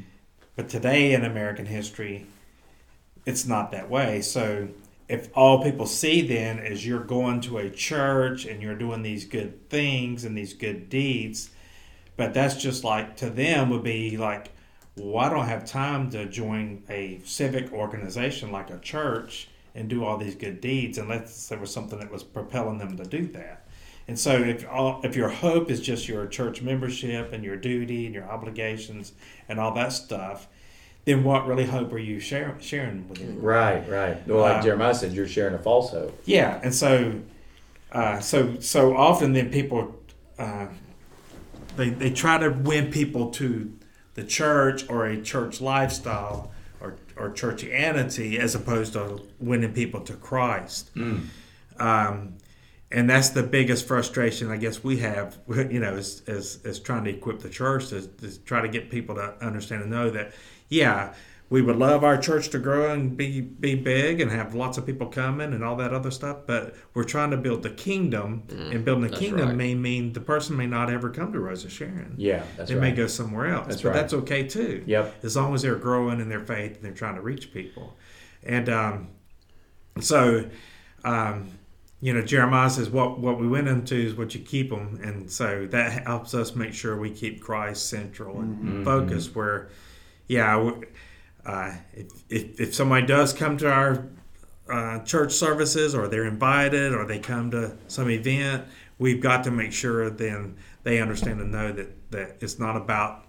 But 0.56 0.70
today 0.70 1.14
in 1.14 1.24
American 1.24 1.66
history, 1.66 2.26
it's 3.26 3.46
not 3.46 3.72
that 3.72 3.90
way. 3.90 4.22
So 4.22 4.70
if 5.08 5.30
all 5.36 5.64
people 5.64 5.86
see 5.86 6.22
then 6.22 6.60
is 6.60 6.86
you're 6.86 7.04
going 7.04 7.42
to 7.42 7.60
a 7.60 7.70
church 7.70 8.46
and 8.46 8.62
you're 8.62 8.76
doing 8.76 9.04
these 9.04 9.26
good 9.26 9.70
things 9.70 10.26
and 10.26 10.38
these 10.38 10.54
good 10.54 10.90
deeds, 10.90 11.50
but 12.18 12.34
that's 12.34 12.56
just 12.56 12.84
like 12.84 13.16
to 13.18 13.30
them 13.30 13.70
would 13.70 13.84
be 13.84 14.18
like, 14.18 14.52
well, 14.98 15.24
I 15.24 15.30
don't 15.30 15.46
have 15.46 15.66
time 15.66 16.10
to 16.12 16.26
join 16.26 16.84
a 16.90 17.22
civic 17.24 17.72
organization 17.72 18.52
like 18.52 18.70
a 18.72 18.80
church 18.80 19.48
and 19.76 19.88
do 19.88 20.04
all 20.04 20.18
these 20.18 20.36
good 20.36 20.60
deeds 20.60 20.98
unless 20.98 21.48
there 21.48 21.60
was 21.60 21.72
something 21.72 22.00
that 22.00 22.12
was 22.12 22.24
propelling 22.24 22.80
them 22.80 22.98
to 22.98 23.04
do 23.06 23.28
that. 23.28 23.64
And 24.08 24.18
so, 24.18 24.32
if 24.42 24.66
all, 24.70 25.02
if 25.04 25.16
your 25.16 25.30
hope 25.30 25.70
is 25.70 25.82
just 25.82 26.08
your 26.08 26.26
church 26.28 26.62
membership 26.62 27.34
and 27.34 27.44
your 27.44 27.58
duty 27.58 28.06
and 28.06 28.16
your 28.16 28.24
obligations 28.24 29.12
and 29.50 29.60
all 29.60 29.74
that 29.76 29.92
stuff, 29.92 30.48
then 31.06 31.24
what 31.24 31.46
really 31.46 31.66
hope 31.66 31.92
are 31.94 31.98
you 32.00 32.20
sharing 32.20 32.58
sharing 32.60 33.08
with 33.10 33.20
anyone? 33.22 33.42
Right, 33.42 33.88
right. 33.90 34.26
Well, 34.28 34.40
like 34.40 34.58
Um, 34.58 34.64
Jeremiah 34.64 34.96
said, 34.96 35.12
you're 35.14 35.28
sharing 35.28 35.54
a 35.56 35.60
false 35.60 35.92
hope. 35.92 36.18
Yeah, 36.26 36.60
and 36.64 36.74
so, 36.74 37.20
uh, 37.92 38.20
so 38.22 38.60
so 38.60 38.96
often 38.96 39.34
then 39.34 39.50
people, 39.52 39.94
uh, 40.40 40.68
they 41.78 41.90
they 41.90 42.10
try 42.12 42.38
to 42.38 42.50
win 42.50 42.92
people 42.92 43.30
to 43.32 43.74
the 44.16 44.24
church 44.24 44.90
or 44.90 45.06
a 45.06 45.22
church 45.22 45.62
lifestyle 45.62 46.52
or 46.82 46.98
or 47.16 47.30
churchianity 47.32 48.38
as 48.38 48.56
opposed 48.56 48.94
to 48.94 49.22
winning 49.40 49.74
people 49.74 50.02
to 50.02 50.14
Christ. 50.14 50.92
Um, 51.80 52.38
and 52.92 53.10
that's 53.10 53.30
the 53.30 53.44
biggest 53.44 53.88
frustration 53.88 54.50
I 54.50 54.58
guess 54.58 54.84
we 54.84 54.98
have, 54.98 55.38
you 55.48 55.80
know, 55.80 55.96
is, 55.96 56.22
is, 56.28 56.64
is 56.64 56.80
trying 56.80 57.04
to 57.04 57.12
equip 57.12 57.40
the 57.40 57.50
church 57.50 57.90
to, 57.90 58.02
to 58.08 58.40
try 58.40 58.62
to 58.62 58.68
get 58.70 58.90
people 58.90 59.16
to 59.16 59.36
understand 59.46 59.82
and 59.82 59.92
know 59.92 60.10
that, 60.12 60.34
yeah, 60.70 61.14
we 61.50 61.62
would 61.62 61.78
love 61.78 62.04
our 62.04 62.18
church 62.18 62.50
to 62.50 62.60
grow 62.60 62.92
and 62.94 63.16
be 63.16 63.40
be 63.40 63.74
big 63.74 64.20
and 64.20 64.30
have 64.32 64.54
lots 64.54 64.78
of 64.78 64.86
people 64.86 65.08
coming 65.08 65.54
and 65.54 65.64
all 65.64 65.78
that 65.78 65.94
other 65.94 66.12
stuff, 66.12 66.40
but 66.46 66.76
we're 66.94 67.06
trying 67.06 67.32
to 67.32 67.38
build 67.38 67.64
the 67.64 67.70
kingdom, 67.70 68.44
and 68.50 68.84
building 68.84 69.10
the 69.10 69.18
kingdom 69.18 69.48
right. 69.48 69.56
may 69.56 69.74
mean 69.74 70.12
the 70.14 70.20
person 70.20 70.58
may 70.58 70.68
not 70.68 70.90
ever 70.90 71.10
come 71.10 71.32
to 71.32 71.40
Rose 71.40 71.64
of 71.64 71.72
Sharon. 71.72 72.16
Yeah, 72.18 72.44
that's 72.58 72.70
they 72.70 72.76
right. 72.76 72.90
may 72.90 72.92
go 72.92 73.08
somewhere 73.08 73.48
else, 73.48 73.68
That's 73.68 73.82
but 73.82 73.90
right. 73.90 73.96
that's 73.96 74.14
okay 74.14 74.44
too. 74.48 74.84
Yep. 74.86 75.24
As 75.24 75.36
long 75.38 75.54
as 75.56 75.62
they're 75.62 75.76
growing 75.76 76.20
in 76.20 76.28
their 76.28 76.44
faith 76.46 76.76
and 76.76 76.84
they're 76.84 76.92
trying 76.92 77.16
to 77.16 77.22
reach 77.22 77.54
people, 77.54 77.96
and 78.44 78.68
um, 78.68 79.08
so, 80.02 80.50
um, 81.06 81.50
you 82.02 82.14
know, 82.14 82.22
Jeremiah 82.22 82.70
says, 82.70 82.90
"What 82.90 83.20
what 83.20 83.40
we 83.40 83.48
went 83.48 83.68
into 83.70 83.96
is 83.96 84.16
what 84.16 84.36
you 84.36 84.42
keep 84.42 84.70
them," 84.70 85.00
and 85.02 85.32
so 85.32 85.66
that 85.68 86.04
helps 86.06 86.34
us 86.34 86.56
make 86.56 86.74
sure 86.74 86.98
we 87.00 87.10
keep 87.10 87.42
Christ 87.42 87.90
central 87.90 88.42
and 88.42 88.58
Mm-hmm. 88.58 88.84
focus. 88.84 89.34
Where, 89.34 89.70
yeah, 90.28 90.72
uh, 91.48 91.72
if, 91.94 92.08
if 92.30 92.60
if 92.60 92.76
somebody 92.76 93.06
does 93.08 93.34
come 93.34 93.58
to 93.58 93.72
our 93.72 94.06
uh, 94.70 95.00
church 95.06 95.32
services, 95.32 95.96
or 95.96 96.08
they're 96.08 96.26
invited, 96.26 96.94
or 96.94 97.06
they 97.06 97.20
come 97.20 97.50
to 97.52 97.76
some 97.88 98.10
event, 98.12 98.66
we've 99.00 99.22
got 99.22 99.44
to 99.46 99.52
make 99.52 99.72
sure 99.72 100.10
then 100.10 100.58
they 100.84 101.00
understand 101.02 101.40
and 101.42 101.52
know 101.52 101.72
that 101.72 102.12
that 102.12 102.38
it's 102.42 102.60
not 102.60 102.76
about 102.76 103.24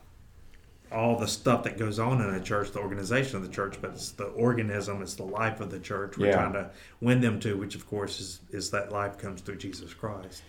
all 0.90 1.18
the 1.18 1.28
stuff 1.28 1.62
that 1.64 1.76
goes 1.78 1.98
on 1.98 2.20
in 2.22 2.34
a 2.34 2.40
church, 2.40 2.72
the 2.72 2.78
organization 2.78 3.36
of 3.36 3.42
the 3.42 3.48
church, 3.48 3.76
but 3.80 3.90
it's 3.90 4.12
the 4.12 4.24
organism, 4.24 5.02
it's 5.02 5.14
the 5.14 5.22
life 5.22 5.60
of 5.60 5.70
the 5.70 5.78
church 5.78 6.16
we're 6.16 6.28
Yeah. 6.28 6.32
trying 6.36 6.52
to 6.54 6.70
win 7.02 7.20
them 7.20 7.38
to, 7.40 7.58
which 7.58 7.74
of 7.74 7.86
course 7.86 8.20
is, 8.20 8.40
is 8.52 8.70
that 8.70 8.90
life 8.90 9.18
comes 9.18 9.42
through 9.42 9.56
Jesus 9.58 9.92
Christ. 9.92 10.42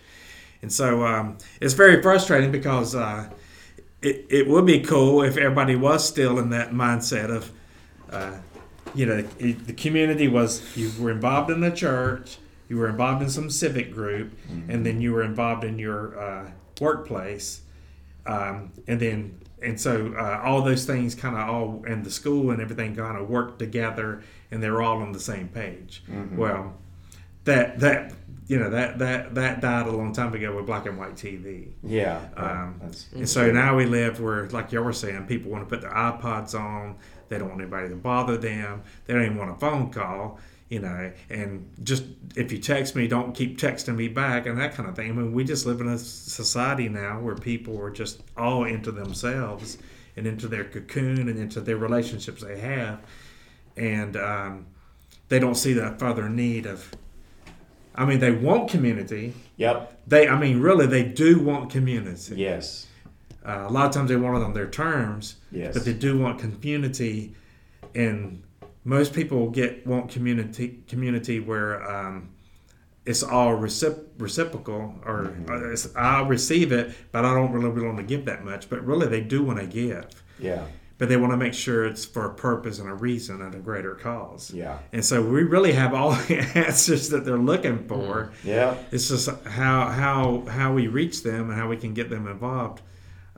And 0.62 0.72
so 0.72 1.04
um, 1.04 1.36
it's 1.60 1.74
very 1.74 2.00
frustrating 2.00 2.50
because 2.50 2.94
uh, 2.94 3.28
it, 4.00 4.26
it 4.30 4.48
would 4.48 4.64
be 4.64 4.80
cool 4.80 5.22
if 5.22 5.36
everybody 5.36 5.76
was 5.76 6.08
still 6.08 6.38
in 6.38 6.48
that 6.50 6.70
mindset 6.70 7.28
of, 7.28 7.52
uh, 8.10 8.32
you 8.94 9.06
know, 9.06 9.24
it- 9.38 9.66
the 9.66 9.72
community 9.72 10.28
was, 10.28 10.62
you 10.76 10.90
were 11.00 11.10
involved 11.10 11.50
in 11.50 11.60
the 11.60 11.70
church, 11.70 12.38
you 12.68 12.76
were 12.76 12.88
involved 12.88 13.22
in 13.22 13.28
some 13.30 13.50
civic 13.50 13.92
group, 13.92 14.32
and 14.68 14.84
then 14.86 15.00
you 15.00 15.12
were 15.12 15.22
involved 15.22 15.64
in 15.64 15.78
your 15.78 16.18
uh, 16.18 16.50
workplace 16.80 17.62
um, 18.26 18.72
and 18.86 19.00
then 19.00 19.38
and 19.62 19.78
so 19.78 20.14
uh, 20.16 20.40
all 20.42 20.62
those 20.62 20.86
things 20.86 21.14
kind 21.14 21.36
of 21.36 21.48
all 21.48 21.84
and 21.86 22.04
the 22.04 22.10
school 22.10 22.50
and 22.50 22.60
everything 22.62 22.94
kind 22.96 23.18
of 23.18 23.28
worked 23.28 23.58
together 23.58 24.22
and 24.50 24.62
they're 24.62 24.80
all 24.80 24.98
on 25.02 25.12
the 25.12 25.20
same 25.20 25.48
page 25.48 26.02
well 26.36 26.74
that 27.44 27.78
that 27.80 28.12
you 28.46 28.58
know 28.58 28.70
that 28.70 28.98
that 28.98 29.34
that 29.34 29.60
died 29.60 29.86
a 29.86 29.90
long 29.90 30.12
time 30.12 30.32
ago 30.34 30.54
with 30.56 30.64
black 30.66 30.86
and 30.86 30.96
white 30.98 31.14
tv 31.16 31.68
Yeah. 31.82 32.20
Um, 32.36 32.80
and 33.14 33.28
so 33.28 33.50
now 33.52 33.76
we 33.76 33.84
live 33.86 34.20
where, 34.20 34.48
like 34.50 34.72
you 34.72 34.82
were 34.82 34.92
saying, 34.92 35.26
people 35.26 35.50
want 35.50 35.66
to 35.66 35.68
put 35.68 35.82
their 35.82 35.92
iPods 35.92 36.58
on. 36.58 36.96
They 37.30 37.38
don't 37.38 37.48
want 37.48 37.60
anybody 37.62 37.88
to 37.88 37.96
bother 37.96 38.36
them. 38.36 38.82
They 39.06 39.14
don't 39.14 39.24
even 39.24 39.38
want 39.38 39.52
a 39.52 39.54
phone 39.54 39.90
call, 39.90 40.40
you 40.68 40.80
know. 40.80 41.12
And 41.30 41.72
just 41.82 42.04
if 42.36 42.50
you 42.52 42.58
text 42.58 42.94
me, 42.96 43.06
don't 43.06 43.32
keep 43.34 43.56
texting 43.56 43.94
me 43.96 44.08
back 44.08 44.46
and 44.46 44.58
that 44.58 44.74
kind 44.74 44.88
of 44.88 44.96
thing. 44.96 45.08
I 45.08 45.12
mean, 45.12 45.32
we 45.32 45.44
just 45.44 45.64
live 45.64 45.80
in 45.80 45.88
a 45.88 45.96
society 45.96 46.88
now 46.88 47.20
where 47.20 47.36
people 47.36 47.80
are 47.80 47.90
just 47.90 48.20
all 48.36 48.64
into 48.64 48.90
themselves 48.90 49.78
and 50.16 50.26
into 50.26 50.48
their 50.48 50.64
cocoon 50.64 51.28
and 51.28 51.38
into 51.38 51.60
their 51.60 51.76
relationships 51.76 52.42
they 52.42 52.58
have. 52.58 52.98
And 53.76 54.16
um, 54.16 54.66
they 55.28 55.38
don't 55.38 55.54
see 55.54 55.72
the 55.72 55.94
further 56.00 56.28
need 56.28 56.66
of, 56.66 56.92
I 57.94 58.04
mean, 58.04 58.18
they 58.18 58.32
want 58.32 58.68
community. 58.68 59.34
yep. 59.56 60.00
They, 60.06 60.26
I 60.26 60.36
mean, 60.36 60.58
really, 60.60 60.86
they 60.86 61.04
do 61.04 61.40
want 61.40 61.70
community. 61.70 62.34
Yes. 62.34 62.88
Uh, 63.44 63.64
a 63.68 63.70
lot 63.70 63.86
of 63.86 63.92
times 63.92 64.08
they 64.10 64.16
want 64.16 64.36
it 64.36 64.42
on 64.44 64.52
their 64.52 64.68
terms, 64.68 65.36
Yes. 65.50 65.72
but 65.74 65.84
they 65.84 65.94
do 65.94 66.18
want 66.18 66.38
community, 66.40 67.34
and 67.94 68.42
most 68.84 69.12
people 69.14 69.50
get 69.50 69.86
want 69.86 70.10
community 70.10 70.80
community 70.88 71.40
where 71.40 71.82
um, 71.90 72.28
it's 73.06 73.22
all 73.22 73.56
recip- 73.56 74.04
reciprocal, 74.18 74.94
or 75.06 75.34
uh, 75.48 75.70
it's, 75.72 75.88
I'll 75.96 76.26
receive 76.26 76.70
it, 76.72 76.94
but 77.12 77.24
I 77.24 77.34
don't 77.34 77.50
really 77.52 77.70
want 77.84 77.96
to 77.96 78.02
give 78.02 78.26
that 78.26 78.44
much. 78.44 78.68
But 78.68 78.84
really, 78.84 79.06
they 79.08 79.22
do 79.22 79.42
want 79.42 79.58
to 79.58 79.66
give, 79.66 80.06
Yeah. 80.38 80.64
but 80.98 81.08
they 81.08 81.16
want 81.16 81.32
to 81.32 81.36
make 81.38 81.54
sure 81.54 81.86
it's 81.86 82.04
for 82.04 82.26
a 82.26 82.34
purpose 82.34 82.78
and 82.78 82.90
a 82.90 82.94
reason 82.94 83.40
and 83.40 83.54
a 83.54 83.58
greater 83.58 83.94
cause. 83.94 84.50
Yeah. 84.52 84.78
And 84.92 85.02
so 85.02 85.22
we 85.22 85.44
really 85.44 85.72
have 85.72 85.94
all 85.94 86.10
the 86.28 86.38
answers 86.54 87.08
that 87.08 87.24
they're 87.24 87.38
looking 87.38 87.86
for. 87.88 88.32
Yeah. 88.44 88.76
It's 88.92 89.08
just 89.08 89.30
how 89.46 89.86
how 89.88 90.44
how 90.46 90.74
we 90.74 90.88
reach 90.88 91.22
them 91.22 91.48
and 91.50 91.58
how 91.58 91.68
we 91.68 91.78
can 91.78 91.94
get 91.94 92.10
them 92.10 92.26
involved 92.28 92.82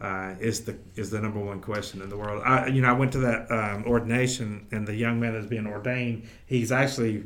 uh, 0.03 0.35
is 0.41 0.65
the 0.65 0.77
is 0.97 1.11
the 1.11 1.21
number 1.21 1.39
one 1.39 1.61
question 1.61 2.03
in 2.03 2.09
the 2.11 2.17
world. 2.17 2.43
I 2.45 2.67
you 2.67 2.83
know 2.83 2.89
I 2.89 2.93
went 2.93 3.13
to 3.13 3.19
that 3.21 3.51
um, 3.51 3.85
ordination 3.87 4.67
and 4.73 4.87
the 4.87 4.95
young 4.95 5.21
man 5.21 5.33
that's 5.35 5.47
being 5.47 5.67
ordained. 5.67 6.25
He's 6.45 6.71
actually 6.73 7.25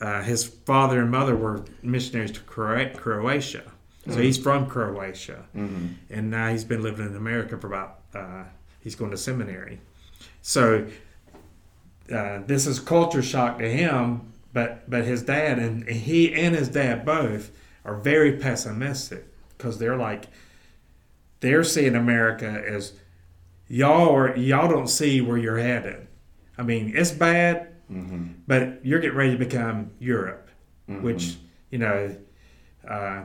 uh, 0.00 0.22
his 0.22 0.44
father 0.44 1.00
and 1.02 1.10
mother 1.10 1.36
were 1.36 1.64
missionaries 1.82 2.32
to 2.32 2.40
Cro- 2.40 2.90
Croatia, 2.94 3.64
so 4.08 4.18
he's 4.20 4.38
from 4.38 4.66
Croatia, 4.66 5.44
and 5.54 6.30
now 6.30 6.48
he's 6.50 6.64
been 6.64 6.82
living 6.82 7.06
in 7.06 7.16
America 7.16 7.58
for 7.58 7.66
about 7.66 8.00
uh, 8.14 8.44
he's 8.80 8.94
going 8.94 9.10
to 9.10 9.16
seminary. 9.18 9.78
So 10.42 10.86
uh, 12.12 12.40
this 12.46 12.66
is 12.66 12.78
culture 12.80 13.22
shock 13.22 13.58
to 13.58 13.68
him, 13.68 14.32
but 14.52 14.88
but 14.88 15.04
his 15.04 15.22
dad 15.22 15.58
and 15.58 15.86
he 15.88 16.32
and 16.34 16.54
his 16.54 16.68
dad 16.68 17.04
both 17.04 17.50
are 17.84 17.96
very 17.96 18.32
pessimistic 18.38 19.24
because 19.56 19.78
they're 19.78 19.96
like 19.96 20.26
they're 21.40 21.64
seeing 21.64 21.94
America 21.94 22.62
as 22.66 22.94
y'all 23.68 24.14
are 24.14 24.36
y'all 24.36 24.68
don't 24.68 24.88
see 24.88 25.20
where 25.20 25.38
you're 25.38 25.58
headed. 25.58 26.06
I 26.58 26.62
mean, 26.62 26.92
it's 26.94 27.10
bad, 27.10 27.74
but 28.46 28.84
you're 28.84 29.00
getting 29.00 29.16
ready 29.16 29.32
to 29.32 29.38
become 29.38 29.90
Europe, 29.98 30.48
which 30.86 31.36
you 31.70 31.78
know. 31.78 32.16
Uh, 32.88 33.24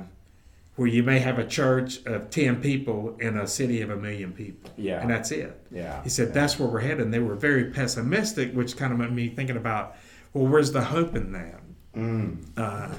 where 0.82 0.88
you 0.88 1.04
may 1.04 1.20
have 1.20 1.38
a 1.38 1.46
church 1.46 2.04
of 2.06 2.30
10 2.30 2.62
people 2.62 3.16
in 3.20 3.38
a 3.38 3.46
city 3.46 3.82
of 3.82 3.90
a 3.90 3.96
million 3.96 4.32
people. 4.32 4.72
Yeah. 4.78 5.02
And 5.02 5.10
that's 5.10 5.30
it. 5.30 5.64
Yeah. 5.70 6.02
He 6.02 6.10
said, 6.10 6.34
that's 6.34 6.58
where 6.58 6.68
we're 6.68 6.80
headed. 6.80 7.02
And 7.02 7.14
they 7.14 7.20
were 7.20 7.36
very 7.36 7.66
pessimistic, 7.66 8.54
which 8.54 8.78
kind 8.78 8.94
of 8.94 8.98
made 8.98 9.12
me 9.12 9.30
thinking 9.30 9.58
about, 9.58 9.96
well, 10.34 10.48
where's 10.48 10.72
the 10.72 10.82
hope 10.82 11.16
in 11.16 11.34
that? 11.34 11.62
Mm. 11.96 12.46
Uh, 12.58 12.96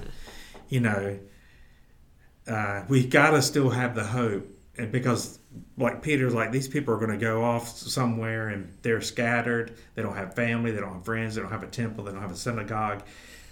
you 0.68 0.80
know, 0.80 1.18
uh, 2.46 2.84
we 2.88 3.06
got 3.06 3.30
to 3.30 3.42
still 3.42 3.70
have 3.70 3.94
the 3.94 4.04
hope. 4.04 4.46
And 4.78 4.90
because, 4.90 5.38
like 5.76 6.02
Peter's 6.02 6.34
like, 6.34 6.50
these 6.50 6.68
people 6.68 6.94
are 6.94 6.98
going 6.98 7.10
to 7.10 7.18
go 7.18 7.44
off 7.44 7.68
somewhere 7.68 8.48
and 8.48 8.72
they're 8.82 9.02
scattered. 9.02 9.76
They 9.94 10.02
don't 10.02 10.16
have 10.16 10.34
family. 10.34 10.70
They 10.70 10.80
don't 10.80 10.94
have 10.94 11.04
friends. 11.04 11.34
They 11.34 11.42
don't 11.42 11.50
have 11.50 11.62
a 11.62 11.68
temple. 11.68 12.04
They 12.04 12.12
don't 12.12 12.22
have 12.22 12.32
a 12.32 12.36
synagogue. 12.36 13.02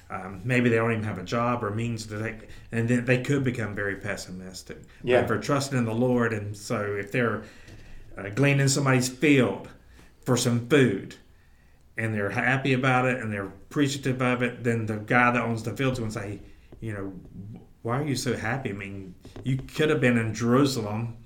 Um, 0.08 0.40
maybe 0.44 0.70
they 0.70 0.76
don't 0.76 0.90
even 0.90 1.04
have 1.04 1.18
a 1.18 1.24
job 1.24 1.62
or 1.62 1.70
means 1.70 2.06
to 2.06 2.20
take, 2.20 2.48
and 2.72 2.88
then 2.88 3.04
they 3.04 3.22
could 3.22 3.44
become 3.44 3.76
very 3.76 3.94
pessimistic. 3.96 4.78
Yeah. 5.04 5.20
But 5.20 5.28
they're 5.28 5.40
trusting 5.40 5.78
in 5.78 5.84
the 5.84 5.94
Lord, 5.94 6.32
and 6.32 6.56
so 6.56 6.96
if 6.98 7.12
they're 7.12 7.44
uh, 8.18 8.30
gleaning 8.30 8.66
somebody's 8.66 9.08
field 9.08 9.68
for 10.24 10.36
some 10.36 10.68
food, 10.68 11.14
and 11.96 12.14
they're 12.14 12.30
happy 12.30 12.72
about 12.72 13.04
it 13.04 13.20
and 13.20 13.30
they're 13.30 13.46
appreciative 13.46 14.22
of 14.22 14.42
it, 14.42 14.64
then 14.64 14.86
the 14.86 14.96
guy 14.96 15.30
that 15.30 15.42
owns 15.42 15.62
the 15.62 15.76
fields 15.76 16.00
will 16.00 16.10
say, 16.10 16.40
you 16.80 16.92
know, 16.92 17.59
why 17.82 17.98
are 17.98 18.04
you 18.04 18.16
so 18.16 18.36
happy? 18.36 18.70
I 18.70 18.72
mean, 18.74 19.14
you 19.44 19.56
could 19.56 19.90
have 19.90 20.00
been 20.00 20.18
in 20.18 20.34
Jerusalem, 20.34 21.16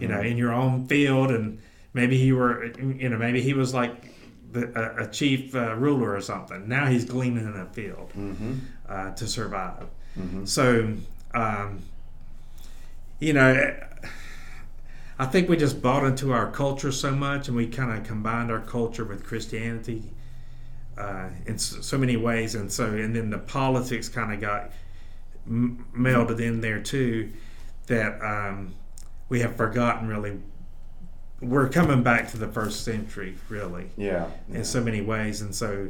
you 0.00 0.08
know, 0.08 0.20
in 0.20 0.36
your 0.36 0.52
own 0.52 0.86
field, 0.86 1.30
and 1.30 1.58
maybe 1.92 2.16
you 2.16 2.36
were, 2.36 2.66
you 2.66 3.08
know, 3.08 3.18
maybe 3.18 3.40
he 3.42 3.52
was 3.54 3.74
like 3.74 4.12
the, 4.52 4.70
a, 4.78 5.04
a 5.04 5.10
chief 5.10 5.54
uh, 5.54 5.74
ruler 5.74 6.14
or 6.14 6.20
something. 6.20 6.68
Now 6.68 6.86
he's 6.86 7.04
gleaning 7.04 7.44
in 7.44 7.56
a 7.56 7.66
field 7.66 8.12
uh, 8.88 9.10
to 9.12 9.26
survive. 9.26 9.86
So, 10.46 10.94
um, 11.34 11.80
you 13.18 13.32
know, 13.32 13.76
I 15.18 15.26
think 15.26 15.48
we 15.48 15.56
just 15.56 15.82
bought 15.82 16.04
into 16.04 16.32
our 16.32 16.50
culture 16.52 16.92
so 16.92 17.10
much, 17.10 17.48
and 17.48 17.56
we 17.56 17.66
kind 17.66 17.90
of 17.98 18.04
combined 18.06 18.50
our 18.52 18.60
culture 18.60 19.04
with 19.04 19.24
Christianity 19.24 20.04
uh, 20.96 21.28
in 21.46 21.58
so, 21.58 21.80
so 21.80 21.98
many 21.98 22.16
ways, 22.16 22.54
and 22.54 22.70
so 22.70 22.86
and 22.86 23.14
then 23.16 23.30
the 23.30 23.38
politics 23.38 24.08
kind 24.08 24.32
of 24.32 24.40
got 24.40 24.70
m- 25.46 25.86
melded 25.96 26.40
in 26.40 26.60
there 26.60 26.80
too. 26.80 27.30
That 27.86 28.20
um, 28.22 28.74
we 29.28 29.40
have 29.40 29.56
forgotten 29.56 30.08
really. 30.08 30.38
We're 31.40 31.68
coming 31.68 32.02
back 32.02 32.30
to 32.30 32.38
the 32.38 32.48
first 32.48 32.84
century, 32.84 33.34
really, 33.50 33.90
Yeah. 33.98 34.28
in 34.50 34.64
so 34.64 34.80
many 34.82 35.02
ways, 35.02 35.42
and 35.42 35.54
so 35.54 35.88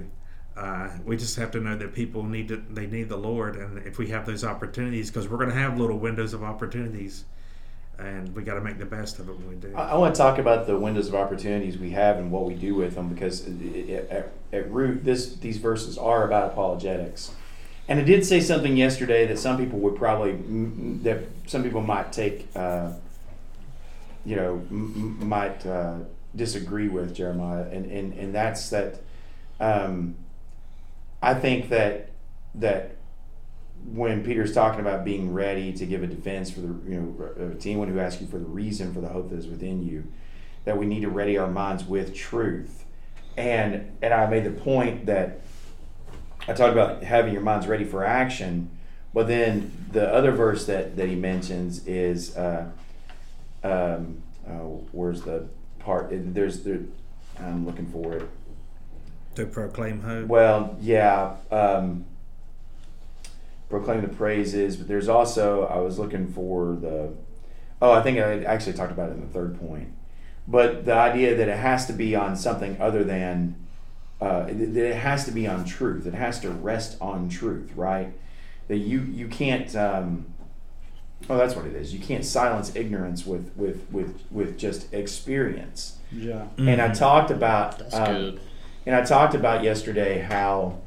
uh, 0.56 0.88
we 1.04 1.16
just 1.16 1.36
have 1.36 1.52
to 1.52 1.60
know 1.60 1.76
that 1.76 1.94
people 1.94 2.24
need 2.24 2.48
to 2.48 2.56
they 2.70 2.86
need 2.86 3.08
the 3.08 3.16
Lord, 3.16 3.54
and 3.56 3.78
if 3.86 3.98
we 3.98 4.08
have 4.08 4.26
those 4.26 4.42
opportunities, 4.42 5.10
because 5.10 5.28
we're 5.28 5.36
going 5.36 5.50
to 5.50 5.54
have 5.54 5.78
little 5.78 5.98
windows 5.98 6.32
of 6.34 6.42
opportunities, 6.42 7.24
and 8.00 8.34
we 8.34 8.42
got 8.42 8.54
to 8.54 8.60
make 8.62 8.78
the 8.78 8.86
best 8.86 9.20
of 9.20 9.28
it 9.28 9.36
when 9.38 9.48
we 9.48 9.54
do. 9.54 9.72
I, 9.76 9.90
I 9.90 9.94
want 9.94 10.12
to 10.14 10.18
talk 10.18 10.38
about 10.38 10.66
the 10.66 10.76
windows 10.76 11.06
of 11.06 11.14
opportunities 11.14 11.78
we 11.78 11.90
have 11.90 12.16
and 12.16 12.32
what 12.32 12.44
we 12.46 12.54
do 12.54 12.74
with 12.74 12.96
them 12.96 13.08
because 13.08 13.46
it, 13.46 13.60
it, 13.62 14.10
at, 14.10 14.32
at 14.52 14.70
root, 14.72 15.04
this 15.04 15.36
these 15.36 15.58
verses 15.58 15.96
are 15.98 16.24
about 16.24 16.50
apologetics. 16.52 17.30
And 17.86 17.98
it 18.00 18.04
did 18.04 18.24
say 18.24 18.40
something 18.40 18.76
yesterday 18.76 19.26
that 19.26 19.38
some 19.38 19.58
people 19.58 19.78
would 19.80 19.96
probably 19.96 20.32
that 21.02 21.24
some 21.46 21.62
people 21.62 21.82
might 21.82 22.12
take, 22.12 22.48
uh, 22.56 22.92
you 24.24 24.36
know, 24.36 24.64
m- 24.70 25.28
might 25.28 25.66
uh, 25.66 25.98
disagree 26.34 26.88
with 26.88 27.14
Jeremiah, 27.14 27.64
and 27.70 27.84
and 27.90 28.14
and 28.14 28.34
that's 28.34 28.70
that. 28.70 29.00
Um, 29.60 30.16
I 31.20 31.34
think 31.34 31.68
that 31.68 32.10
that 32.54 32.96
when 33.92 34.24
Peter's 34.24 34.54
talking 34.54 34.80
about 34.80 35.04
being 35.04 35.32
ready 35.34 35.72
to 35.74 35.84
give 35.84 36.02
a 36.02 36.06
defense 36.06 36.50
for 36.50 36.60
the 36.60 36.68
you 36.90 37.00
know 37.00 37.24
uh, 37.26 37.60
to 37.60 37.70
anyone 37.70 37.88
who 37.88 37.98
asks 37.98 38.22
you 38.22 38.26
for 38.26 38.38
the 38.38 38.46
reason 38.46 38.94
for 38.94 39.00
the 39.02 39.08
hope 39.08 39.28
that 39.28 39.38
is 39.38 39.46
within 39.46 39.86
you, 39.86 40.04
that 40.64 40.78
we 40.78 40.86
need 40.86 41.00
to 41.00 41.10
ready 41.10 41.36
our 41.36 41.50
minds 41.50 41.84
with 41.84 42.14
truth, 42.14 42.84
and 43.36 43.92
and 44.00 44.14
I 44.14 44.26
made 44.26 44.44
the 44.44 44.50
point 44.58 45.04
that 45.04 45.40
I 46.46 46.52
talked 46.52 46.72
about 46.72 47.02
having 47.02 47.32
your 47.32 47.42
minds 47.42 47.66
ready 47.66 47.84
for 47.84 48.04
action, 48.04 48.70
but 49.14 49.26
then 49.28 49.72
the 49.92 50.12
other 50.12 50.32
verse 50.32 50.66
that 50.66 50.96
that 50.96 51.08
he 51.08 51.14
mentions 51.14 51.86
is 51.86 52.36
uh, 52.36 52.68
um, 53.62 54.22
oh, 54.48 54.84
where's 54.92 55.22
the 55.22 55.48
part? 55.78 56.08
There's 56.10 56.62
there. 56.62 56.80
I'm 57.38 57.66
looking 57.66 57.86
for 57.86 58.14
it. 58.14 58.28
to 59.36 59.46
proclaim 59.46 60.02
hope. 60.02 60.28
Well, 60.28 60.76
yeah. 60.80 61.36
Um, 61.50 62.04
proclaim 63.68 64.02
the 64.02 64.08
praises, 64.08 64.76
but 64.76 64.86
there's 64.86 65.08
also 65.08 65.66
I 65.66 65.78
was 65.78 65.98
looking 65.98 66.32
for 66.32 66.76
the. 66.76 67.14
Oh, 67.80 67.92
I 67.92 68.02
think 68.02 68.18
I 68.18 68.44
actually 68.44 68.74
talked 68.74 68.92
about 68.92 69.10
it 69.10 69.14
in 69.14 69.20
the 69.20 69.32
third 69.32 69.58
point, 69.58 69.92
but 70.46 70.84
the 70.84 70.94
idea 70.94 71.34
that 71.34 71.48
it 71.48 71.58
has 71.58 71.86
to 71.86 71.92
be 71.92 72.14
on 72.14 72.36
something 72.36 72.80
other 72.80 73.02
than. 73.02 73.56
Uh, 74.20 74.46
that 74.46 74.76
it 74.76 74.96
has 74.96 75.24
to 75.26 75.32
be 75.32 75.46
on 75.46 75.64
truth. 75.64 76.06
It 76.06 76.14
has 76.14 76.40
to 76.40 76.50
rest 76.50 76.96
on 77.00 77.28
truth, 77.28 77.72
right? 77.74 78.12
That 78.68 78.78
you 78.78 79.00
you 79.02 79.28
can't. 79.28 79.74
Um, 79.76 80.26
oh, 81.28 81.36
that's 81.36 81.54
what 81.54 81.66
it 81.66 81.74
is. 81.74 81.92
You 81.92 82.00
can't 82.00 82.24
silence 82.24 82.74
ignorance 82.74 83.26
with 83.26 83.52
with 83.56 83.86
with 83.90 84.22
with 84.30 84.58
just 84.58 84.92
experience. 84.94 85.98
Yeah. 86.12 86.46
And 86.56 86.80
I 86.80 86.92
talked 86.92 87.30
about 87.30 87.78
That's 87.78 87.94
um, 87.94 88.14
good. 88.14 88.40
and 88.86 88.94
I 88.94 89.02
talked 89.02 89.34
about 89.34 89.64
yesterday 89.64 90.20
how 90.20 90.78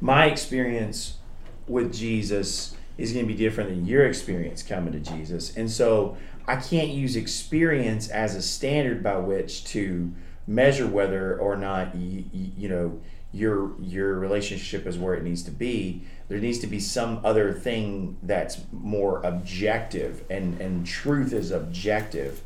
my 0.00 0.26
experience 0.26 1.18
with 1.66 1.94
Jesus 1.94 2.76
is 2.96 3.12
going 3.12 3.26
to 3.26 3.32
be 3.32 3.38
different 3.38 3.70
than 3.70 3.86
your 3.86 4.06
experience 4.06 4.62
coming 4.62 4.92
to 4.92 5.00
Jesus. 5.00 5.56
And 5.56 5.70
so 5.70 6.16
I 6.46 6.56
can't 6.56 6.88
use 6.88 7.16
experience 7.16 8.08
as 8.08 8.34
a 8.34 8.42
standard 8.42 9.02
by 9.02 9.16
which 9.16 9.64
to 9.66 10.12
measure 10.50 10.86
whether 10.86 11.38
or 11.38 11.56
not 11.56 11.94
you, 11.94 12.24
you 12.32 12.68
know 12.68 13.00
your 13.32 13.80
your 13.80 14.18
relationship 14.18 14.86
is 14.86 14.98
where 14.98 15.14
it 15.14 15.22
needs 15.22 15.42
to 15.44 15.50
be. 15.50 16.02
There 16.28 16.38
needs 16.38 16.58
to 16.60 16.66
be 16.66 16.80
some 16.80 17.20
other 17.24 17.52
thing 17.52 18.18
that's 18.22 18.58
more 18.72 19.22
objective 19.22 20.24
and 20.28 20.60
and 20.60 20.84
truth 20.84 21.32
is 21.32 21.52
objective. 21.52 22.42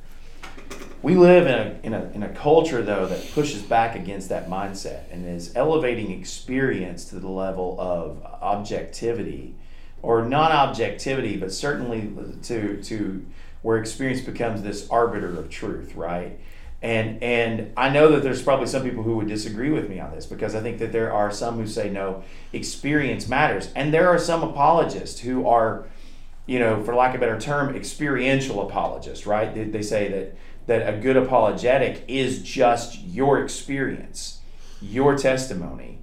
We 1.03 1.17
live 1.17 1.47
in 1.47 1.55
a, 1.55 1.81
in, 1.83 1.93
a, 1.93 2.11
in 2.15 2.23
a 2.23 2.31
culture, 2.31 2.81
though, 2.81 3.05
that 3.07 3.31
pushes 3.35 3.61
back 3.61 3.95
against 3.95 4.31
that 4.31 4.49
mindset 4.49 5.03
and 5.13 5.29
is 5.29 5.55
elevating 5.55 6.11
experience 6.11 7.05
to 7.11 7.17
the 7.17 7.29
level 7.29 7.77
of 7.79 8.23
objectivity, 8.41 9.55
or 10.01 10.25
non 10.25 10.51
objectivity, 10.51 11.37
but 11.37 11.53
certainly 11.53 12.11
to, 12.45 12.83
to 12.85 13.27
where 13.61 13.77
experience 13.77 14.23
becomes 14.23 14.63
this 14.63 14.89
arbiter 14.89 15.39
of 15.39 15.51
truth, 15.51 15.95
right? 15.95 16.41
And, 16.85 17.23
and 17.23 17.73
I 17.77 17.89
know 17.89 18.11
that 18.13 18.23
there's 18.23 18.43
probably 18.43 18.67
some 18.67 18.83
people 18.83 19.03
who 19.03 19.17
would 19.17 19.27
disagree 19.27 19.71
with 19.71 19.89
me 19.89 19.99
on 19.99 20.15
this 20.15 20.27
because 20.27 20.55
I 20.55 20.61
think 20.61 20.79
that 20.79 20.93
there 20.93 21.13
are 21.13 21.31
some 21.31 21.57
who 21.57 21.67
say 21.67 21.89
no, 21.89 22.23
experience 22.53 23.27
matters. 23.27 23.73
And 23.75 23.93
there 23.93 24.09
are 24.09 24.19
some 24.19 24.43
apologists 24.43 25.21
who 25.21 25.49
are 25.49 25.87
you 26.47 26.59
know, 26.59 26.83
for 26.83 26.95
lack 26.95 27.15
of 27.15 27.23
a 27.23 27.27
better 27.27 27.41
term, 27.41 27.75
experiential 27.75 28.67
apologists, 28.67 29.27
right? 29.27 29.55
They, 29.55 29.65
they 29.65 29.83
say 29.83 30.09
that 30.09 30.37
that 30.67 30.95
a 30.95 30.99
good 30.99 31.17
apologetic 31.17 32.05
is 32.09 32.43
just 32.43 33.01
your 33.01 33.43
experience, 33.43 34.41
your 34.81 35.17
testimony. 35.17 35.99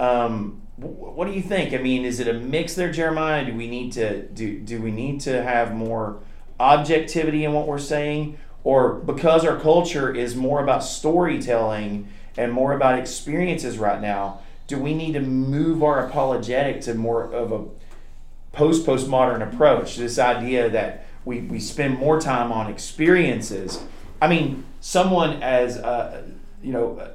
Um, 0.00 0.62
what 0.76 1.26
do 1.26 1.32
you 1.32 1.42
think? 1.42 1.74
I 1.74 1.78
mean, 1.78 2.04
is 2.04 2.20
it 2.20 2.26
a 2.26 2.32
mix 2.32 2.74
there, 2.74 2.90
Jeremiah? 2.90 3.44
Do 3.44 3.54
we 3.54 3.68
need 3.68 3.92
to 3.92 4.22
do 4.22 4.60
do 4.60 4.80
we 4.80 4.90
need 4.90 5.20
to 5.22 5.42
have 5.42 5.74
more 5.74 6.20
objectivity 6.58 7.44
in 7.44 7.52
what 7.52 7.66
we're 7.66 7.78
saying, 7.78 8.38
or 8.64 8.94
because 8.94 9.44
our 9.44 9.58
culture 9.58 10.14
is 10.14 10.36
more 10.36 10.62
about 10.62 10.84
storytelling 10.84 12.08
and 12.36 12.52
more 12.52 12.72
about 12.72 12.98
experiences 12.98 13.78
right 13.78 14.00
now? 14.00 14.40
Do 14.66 14.78
we 14.78 14.94
need 14.94 15.12
to 15.14 15.20
move 15.20 15.82
our 15.82 16.06
apologetic 16.06 16.80
to 16.82 16.94
more 16.94 17.24
of 17.24 17.52
a 17.52 17.64
post 18.52 18.86
postmodern 18.86 19.42
approach? 19.42 19.96
This 19.96 20.18
idea 20.18 20.70
that 20.70 21.06
we, 21.24 21.40
we 21.40 21.60
spend 21.60 21.98
more 21.98 22.20
time 22.20 22.52
on 22.52 22.70
experiences. 22.70 23.82
I 24.22 24.28
mean, 24.28 24.64
someone 24.80 25.42
as 25.42 25.76
uh, 25.76 26.22
you 26.62 26.72
know, 26.72 26.98
uh, 26.98 27.10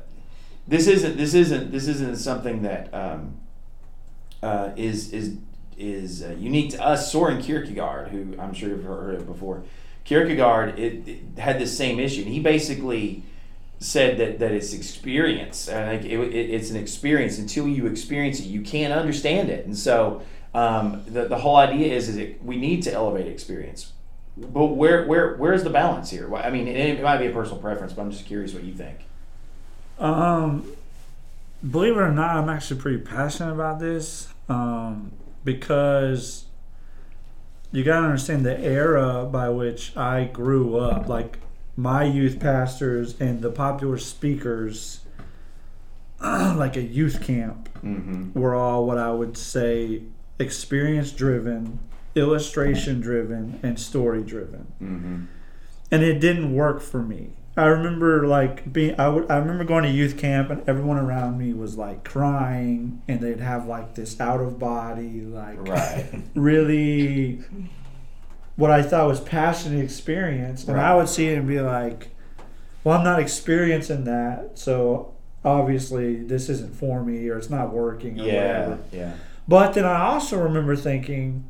this 0.68 0.88
isn't 0.88 1.18
this 1.18 1.34
isn't 1.34 1.72
this 1.72 1.88
isn't 1.88 2.18
something 2.18 2.64
that 2.64 2.94
um, 2.94 3.38
uh, 4.42 4.72
is 4.76 5.14
is 5.14 5.38
is 5.78 6.24
uh, 6.24 6.36
unique 6.38 6.72
to 6.72 6.84
us. 6.84 7.12
Soren 7.12 7.42
Kierkegaard, 7.42 8.10
who 8.10 8.36
I'm 8.40 8.54
sure 8.54 8.70
you've 8.70 8.84
heard 8.84 9.16
of 9.16 9.28
before, 9.28 9.64
Kierkegaard 10.06 10.80
it, 10.80 11.08
it 11.08 11.40
had 11.40 11.60
this 11.60 11.76
same 11.76 12.00
issue. 12.00 12.22
And 12.22 12.32
he 12.32 12.40
basically 12.40 13.24
said 13.80 14.18
that, 14.18 14.40
that 14.40 14.52
it's 14.52 14.74
experience. 14.74 15.68
I 15.68 15.98
think 15.98 16.06
it, 16.06 16.20
it, 16.20 16.50
it's 16.52 16.70
an 16.70 16.78
experience. 16.78 17.38
Until 17.38 17.68
you 17.68 17.88
experience 17.88 18.40
it, 18.40 18.46
you 18.46 18.62
can't 18.62 18.94
understand 18.94 19.50
it. 19.50 19.66
And 19.66 19.78
so 19.78 20.22
um, 20.54 21.04
the, 21.08 21.26
the 21.28 21.38
whole 21.38 21.58
idea 21.58 21.94
is 21.94 22.08
is 22.08 22.18
it, 22.18 22.44
we 22.44 22.56
need 22.56 22.84
to 22.84 22.94
elevate 22.94 23.28
experience. 23.28 23.92
But 24.38 24.66
where 24.68 25.06
where 25.06 25.36
where's 25.36 25.64
the 25.64 25.70
balance 25.70 26.10
here? 26.10 26.34
I 26.36 26.50
mean, 26.50 26.68
it, 26.68 26.76
it 26.76 27.04
might 27.04 27.18
be 27.18 27.28
a 27.28 27.32
personal 27.32 27.60
preference, 27.60 27.94
but 27.94 28.02
I'm 28.02 28.12
just 28.12 28.26
curious 28.26 28.54
what 28.54 28.64
you 28.64 28.74
think. 28.74 29.00
Um, 29.98 30.70
believe 31.70 31.96
it 31.96 32.00
or 32.00 32.12
not, 32.12 32.36
I'm 32.36 32.50
actually 32.50 32.82
pretty 32.82 32.98
passionate 32.98 33.54
about 33.54 33.80
this 33.80 34.28
um, 34.50 35.14
because 35.46 36.46
you 37.76 37.84
got 37.84 38.00
to 38.00 38.06
understand 38.06 38.46
the 38.46 38.60
era 38.60 39.28
by 39.32 39.50
which 39.50 39.96
I 39.98 40.26
grew 40.26 40.78
up. 40.78 41.08
Like 41.10 41.38
my 41.76 42.04
youth 42.06 42.40
pastors 42.40 43.20
and 43.20 43.42
the 43.42 43.50
popular 43.52 43.98
speakers, 43.98 45.02
like 46.22 46.76
a 46.78 46.82
youth 46.82 47.22
camp, 47.22 47.70
Mm-hmm. 47.84 48.40
were 48.40 48.56
all 48.56 48.88
what 48.88 48.98
I 48.98 49.12
would 49.12 49.38
say 49.38 50.02
experience 50.40 51.12
driven, 51.12 51.78
illustration 52.16 53.00
driven, 53.00 53.60
and 53.62 53.80
story 53.80 54.24
driven 54.24 54.66
Mm-hmm. 54.82 55.24
and 55.92 56.02
it 56.04 56.20
didn't 56.20 56.56
work 56.56 56.82
for 56.82 57.04
me. 57.04 57.34
I 57.58 57.68
remember 57.68 58.28
like 58.28 58.72
being 58.74 59.00
I 59.00 59.08
would 59.08 59.30
I 59.32 59.38
remember 59.38 59.64
going 59.64 59.84
to 59.84 59.90
youth 59.90 60.18
camp 60.18 60.50
and 60.50 60.68
everyone 60.68 60.98
around 60.98 61.38
me 61.38 61.54
was 61.54 61.78
like 61.78 62.04
crying 62.04 63.02
and 63.08 63.22
they'd 63.22 63.40
have 63.40 63.66
like 63.66 63.96
this 63.96 64.20
out 64.20 64.42
of 64.42 64.60
body 64.60 65.22
like 65.22 65.66
Right. 65.68 66.06
really 66.36 67.40
what 68.58 68.72
I 68.72 68.82
thought 68.84 69.08
was 69.08 69.20
passionate 69.22 69.84
experience 69.84 70.68
and 70.68 70.80
I 70.80 70.96
would 70.96 71.08
see 71.10 71.28
it 71.30 71.38
and 71.38 71.48
be 71.48 71.62
like 71.62 72.10
well 72.84 72.98
I'm 72.98 73.04
not 73.06 73.20
experiencing 73.20 74.04
that 74.04 74.58
so 74.60 75.14
obviously 75.46 76.24
this 76.24 76.50
isn't 76.50 76.76
for 76.76 77.04
me 77.04 77.30
or 77.30 77.38
it's 77.38 77.50
not 77.50 77.72
working 77.72 78.20
or 78.20 78.26
Yeah. 78.26 78.60
whatever. 78.68 78.80
Yeah. 78.92 79.14
But 79.48 79.74
then 79.76 79.86
I 79.86 80.02
also 80.08 80.42
remember 80.42 80.76
thinking, 80.76 81.46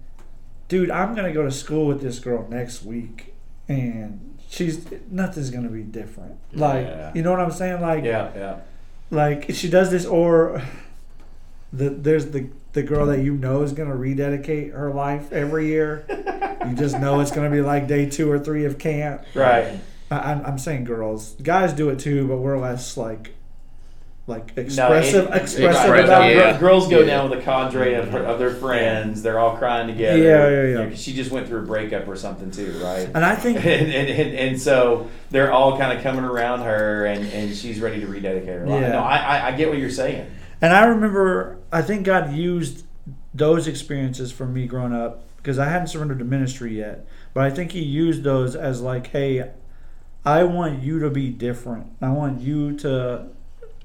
dude, 0.68 0.92
I'm 0.92 1.16
gonna 1.16 1.32
go 1.32 1.44
to 1.44 1.52
school 1.52 1.88
with 1.88 2.02
this 2.02 2.20
girl 2.20 2.46
next 2.50 2.84
week, 2.84 3.34
and 3.70 4.35
she's 4.56 4.86
nothing's 5.12 5.50
gonna 5.50 5.70
be 5.70 5.84
different. 5.84 6.36
Like, 6.54 6.86
Yeah. 6.88 7.12
you 7.14 7.22
know 7.22 7.32
what 7.32 7.40
I'm 7.42 7.52
saying? 7.52 7.82
Like, 7.82 8.04
Yeah. 8.04 8.30
Yeah. 8.36 8.56
like 9.12 9.52
she 9.54 9.70
does 9.70 9.92
this, 9.92 10.06
or 10.06 10.62
the 11.74 11.90
there's 11.90 12.28
the 12.28 12.48
the 12.74 12.84
girl 12.84 13.06
that 13.08 13.20
you 13.20 13.34
know 13.36 13.62
is 13.64 13.72
gonna 13.74 13.96
rededicate 13.96 14.72
her 14.74 14.92
life 14.92 15.32
every 15.32 15.68
year. 15.68 16.06
you 16.68 16.76
just 16.76 17.00
know 17.00 17.20
it's 17.20 17.32
gonna 17.32 17.50
be 17.52 17.62
like 17.62 17.88
day 17.88 18.10
two 18.10 18.32
or 18.32 18.40
three 18.40 18.66
of 18.66 18.78
camp. 18.78 19.22
Right. 19.34 19.80
I, 20.12 20.18
I'm, 20.32 20.46
I'm 20.46 20.58
saying 20.60 20.84
girls, 20.86 21.36
guys 21.42 21.74
do 21.74 21.90
it 21.90 22.00
too, 22.00 22.28
but 22.28 22.38
we're 22.38 22.58
less 22.58 22.96
like 22.98 23.32
like 24.28 24.54
expressive, 24.58 25.28
it- 25.28 25.36
expressive 25.42 25.90
right, 25.92 26.04
about 26.04 26.28
Yeah. 26.30 26.58
Girls 26.60 26.88
go 26.88 27.02
Yeah. 27.02 27.06
down 27.06 27.30
with 27.30 27.40
a 27.40 27.42
cadre 27.44 27.94
of, 27.94 28.10
her, 28.10 28.24
of 28.24 28.40
their 28.40 28.50
friends. 28.50 29.22
They're 29.22 29.38
all 29.40 29.56
crying 29.58 29.88
together. 29.88 30.18
Yeah, 30.18 30.50
yeah, 30.50 30.50
yeah. 30.50 30.68
You 30.68 30.74
know, 30.76 30.90
'cause 30.90 31.02
she 31.02 31.14
just 31.14 31.30
went 31.30 31.48
through 31.48 31.60
a 31.60 31.66
breakup 31.66 32.08
or 32.08 32.16
something 32.16 32.50
too, 32.50 32.72
right? 32.84 33.08
And 33.14 33.24
I 33.24 33.36
think 33.36 33.58
and, 33.66 33.68
and, 33.94 34.10
and, 34.10 34.36
and 34.36 34.60
so 34.60 35.08
they're 35.30 35.52
all 35.52 35.78
kind 35.78 35.96
of 35.96 36.04
coming 36.04 36.26
around 36.26 36.62
her, 36.62 37.06
and, 37.06 37.24
and 37.34 37.56
she's 37.56 37.80
ready 37.80 38.00
to 38.00 38.08
rededicate 38.08 38.50
her 38.62 38.66
life. 38.68 38.82
Yeah. 38.82 38.94
No, 38.94 39.00
I, 39.00 39.18
I, 39.18 39.48
I 39.48 39.52
get 39.52 39.70
what 39.70 39.78
you're 39.78 39.90
saying. 39.92 40.30
And 40.62 40.74
I 40.74 40.86
remember, 40.86 41.58
I 41.72 41.84
think 41.84 42.04
God 42.06 42.34
used 42.34 42.84
those 43.36 43.68
experiences 43.68 44.32
for 44.32 44.48
me 44.48 44.66
growing 44.66 44.94
up 44.94 45.22
because 45.38 45.60
I 45.60 45.66
hadn't 45.66 45.90
surrendered 45.90 46.18
to 46.20 46.26
ministry 46.26 46.78
yet. 46.78 47.06
But 47.36 47.44
I 47.44 47.52
think 47.52 47.74
He 47.74 47.84
used 47.84 48.24
those 48.24 48.56
as 48.56 48.82
like, 48.82 49.08
hey, 49.08 49.52
I 50.26 50.44
want 50.46 50.82
you 50.82 50.98
to 51.00 51.12
be 51.12 51.30
different. 51.30 51.88
I 52.02 52.10
want 52.10 52.42
you 52.42 52.76
to. 52.78 53.28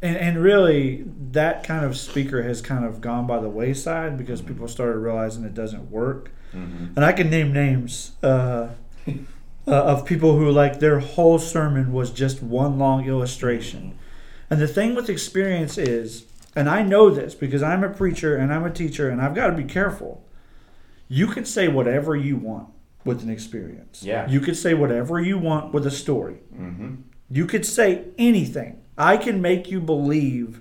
And, 0.02 0.16
and 0.16 0.42
really, 0.42 1.04
that 1.32 1.64
kind 1.64 1.84
of 1.84 1.96
speaker 1.96 2.42
has 2.42 2.62
kind 2.62 2.84
of 2.84 3.00
gone 3.00 3.26
by 3.26 3.38
the 3.38 3.48
wayside 3.48 4.16
because 4.16 4.40
people 4.40 4.66
started 4.68 4.98
realizing 4.98 5.44
it 5.44 5.54
doesn't 5.54 5.90
work. 5.90 6.30
Mm-hmm. 6.54 6.94
And 6.96 7.04
I 7.04 7.12
can 7.12 7.30
name 7.30 7.52
names 7.52 8.12
uh, 8.22 8.68
uh, 9.06 9.14
of 9.66 10.06
people 10.06 10.36
who, 10.36 10.50
like, 10.50 10.80
their 10.80 11.00
whole 11.00 11.38
sermon 11.38 11.92
was 11.92 12.10
just 12.10 12.42
one 12.42 12.78
long 12.78 13.06
illustration. 13.06 13.98
And 14.48 14.60
the 14.60 14.68
thing 14.68 14.94
with 14.94 15.08
experience 15.08 15.78
is, 15.78 16.24
and 16.56 16.68
I 16.68 16.82
know 16.82 17.10
this 17.10 17.34
because 17.34 17.62
I'm 17.62 17.84
a 17.84 17.90
preacher 17.90 18.36
and 18.36 18.52
I'm 18.52 18.64
a 18.64 18.70
teacher 18.70 19.08
and 19.08 19.20
I've 19.20 19.34
got 19.34 19.48
to 19.48 19.56
be 19.56 19.64
careful. 19.64 20.24
You 21.08 21.28
can 21.28 21.44
say 21.44 21.68
whatever 21.68 22.16
you 22.16 22.36
want 22.36 22.68
with 23.04 23.22
an 23.22 23.30
experience. 23.30 24.02
Yeah. 24.02 24.28
You 24.28 24.40
could 24.40 24.56
say 24.56 24.74
whatever 24.74 25.20
you 25.20 25.38
want 25.38 25.72
with 25.72 25.86
a 25.86 25.90
story. 25.90 26.38
Mm-hmm. 26.54 26.96
You 27.30 27.46
could 27.46 27.64
say 27.64 28.06
anything. 28.18 28.80
I 29.00 29.16
can 29.16 29.40
make 29.40 29.70
you 29.70 29.80
believe, 29.80 30.60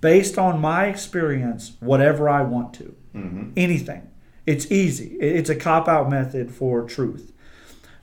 based 0.00 0.38
on 0.38 0.60
my 0.60 0.86
experience, 0.86 1.76
whatever 1.80 2.28
I 2.28 2.42
want 2.42 2.72
to. 2.74 2.96
Mm-hmm. 3.14 3.50
Anything. 3.56 4.08
It's 4.46 4.70
easy. 4.72 5.16
It's 5.20 5.50
a 5.50 5.54
cop 5.54 5.86
out 5.86 6.08
method 6.08 6.50
for 6.50 6.82
truth. 6.84 7.32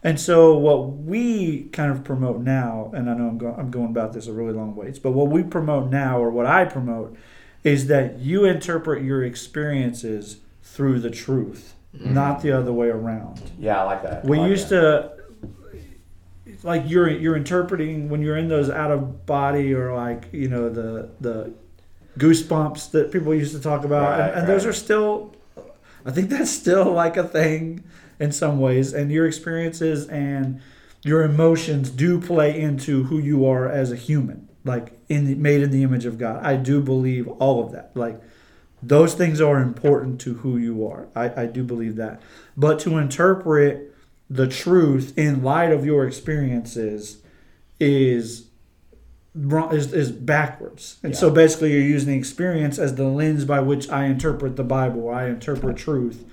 And 0.04 0.20
so, 0.20 0.56
what 0.56 0.94
we 0.94 1.64
kind 1.74 1.92
of 1.92 2.04
promote 2.04 2.40
now, 2.42 2.92
and 2.94 3.10
I 3.10 3.16
know 3.16 3.28
I'm, 3.28 3.38
go- 3.40 3.56
I'm 3.58 3.72
going 3.72 3.88
about 3.88 4.14
this 4.14 4.28
a 4.28 4.32
really 4.32 4.54
long 4.54 4.76
ways, 4.76 5.00
but 5.00 5.12
what 5.12 5.30
we 5.30 5.42
promote 5.42 5.90
now, 5.90 6.20
or 6.20 6.30
what 6.30 6.46
I 6.46 6.66
promote, 6.66 7.18
is 7.64 7.88
that 7.88 8.20
you 8.20 8.46
interpret 8.46 9.04
your 9.04 9.24
experiences 9.24 10.38
through 10.62 11.00
the 11.00 11.10
truth, 11.10 11.74
not 11.94 12.42
the 12.44 12.52
other 12.52 12.72
way 12.72 12.90
around. 12.90 13.52
Yeah, 13.58 13.82
I 13.82 13.84
like 13.86 14.04
that. 14.04 14.24
We 14.24 14.38
like 14.38 14.50
used 14.50 14.70
that. 14.70 15.17
to 15.17 15.17
like 16.68 16.84
you're 16.86 17.10
you're 17.10 17.38
interpreting 17.38 18.10
when 18.10 18.22
you're 18.22 18.38
in 18.38 18.50
those 18.50 18.70
out 18.70 18.92
of 18.92 19.26
body 19.26 19.74
or 19.74 19.96
like 19.96 20.28
you 20.32 20.50
know 20.50 20.70
the 20.70 21.10
the 21.22 21.52
goosebumps 22.20 22.92
that 22.92 23.12
people 23.12 23.34
used 23.34 23.56
to 23.56 23.62
talk 23.62 23.86
about 23.86 24.20
Right, 24.20 24.30
and, 24.30 24.40
and 24.40 24.48
those 24.48 24.66
are 24.66 24.74
still 24.74 25.36
I 26.06 26.12
think 26.12 26.30
that's 26.30 26.52
still 26.52 26.92
like 26.92 27.18
a 27.18 27.24
thing 27.24 27.84
in 28.20 28.32
some 28.32 28.60
ways 28.60 28.94
and 28.94 29.12
your 29.12 29.26
experiences 29.26 30.08
and 30.08 30.62
your 31.04 31.24
emotions 31.24 31.90
do 31.90 32.20
play 32.20 32.60
into 32.60 33.04
who 33.04 33.18
you 33.18 33.46
are 33.46 33.70
as 33.70 33.92
a 33.92 33.96
human 33.96 34.48
like 34.66 35.00
in 35.08 35.26
the, 35.26 35.36
made 35.36 35.62
in 35.62 35.72
the 35.72 35.82
image 35.82 36.06
of 36.06 36.18
God. 36.18 36.44
I 36.44 36.58
do 36.58 36.82
believe 36.82 37.28
all 37.28 37.64
of 37.64 37.72
that. 37.72 37.92
Like 37.96 38.20
those 38.84 39.14
things 39.14 39.40
are 39.40 39.60
important 39.60 40.20
to 40.22 40.36
who 40.36 40.58
you 40.58 40.86
are. 40.86 41.08
I, 41.16 41.44
I 41.44 41.46
do 41.46 41.64
believe 41.64 41.96
that. 41.96 42.22
But 42.58 42.80
to 42.82 42.98
interpret 42.98 43.96
the 44.30 44.48
truth 44.48 45.18
in 45.18 45.44
light 45.44 45.72
of 45.72 45.86
your 45.86 46.06
experiences 46.06 47.22
is 47.80 48.48
wrong 49.34 49.74
is, 49.74 49.94
is 49.94 50.12
backwards. 50.12 50.98
And 51.04 51.16
so 51.16 51.30
basically 51.30 51.74
you're 51.74 51.82
using 51.82 52.12
the 52.12 52.18
experience 52.18 52.80
as 52.80 52.96
the 52.96 53.06
lens 53.06 53.46
by 53.46 53.60
which 53.60 53.90
I 53.90 54.06
interpret 54.06 54.56
the 54.56 54.64
Bible, 54.64 55.10
I 55.10 55.26
interpret 55.26 55.78
truth. 55.78 56.26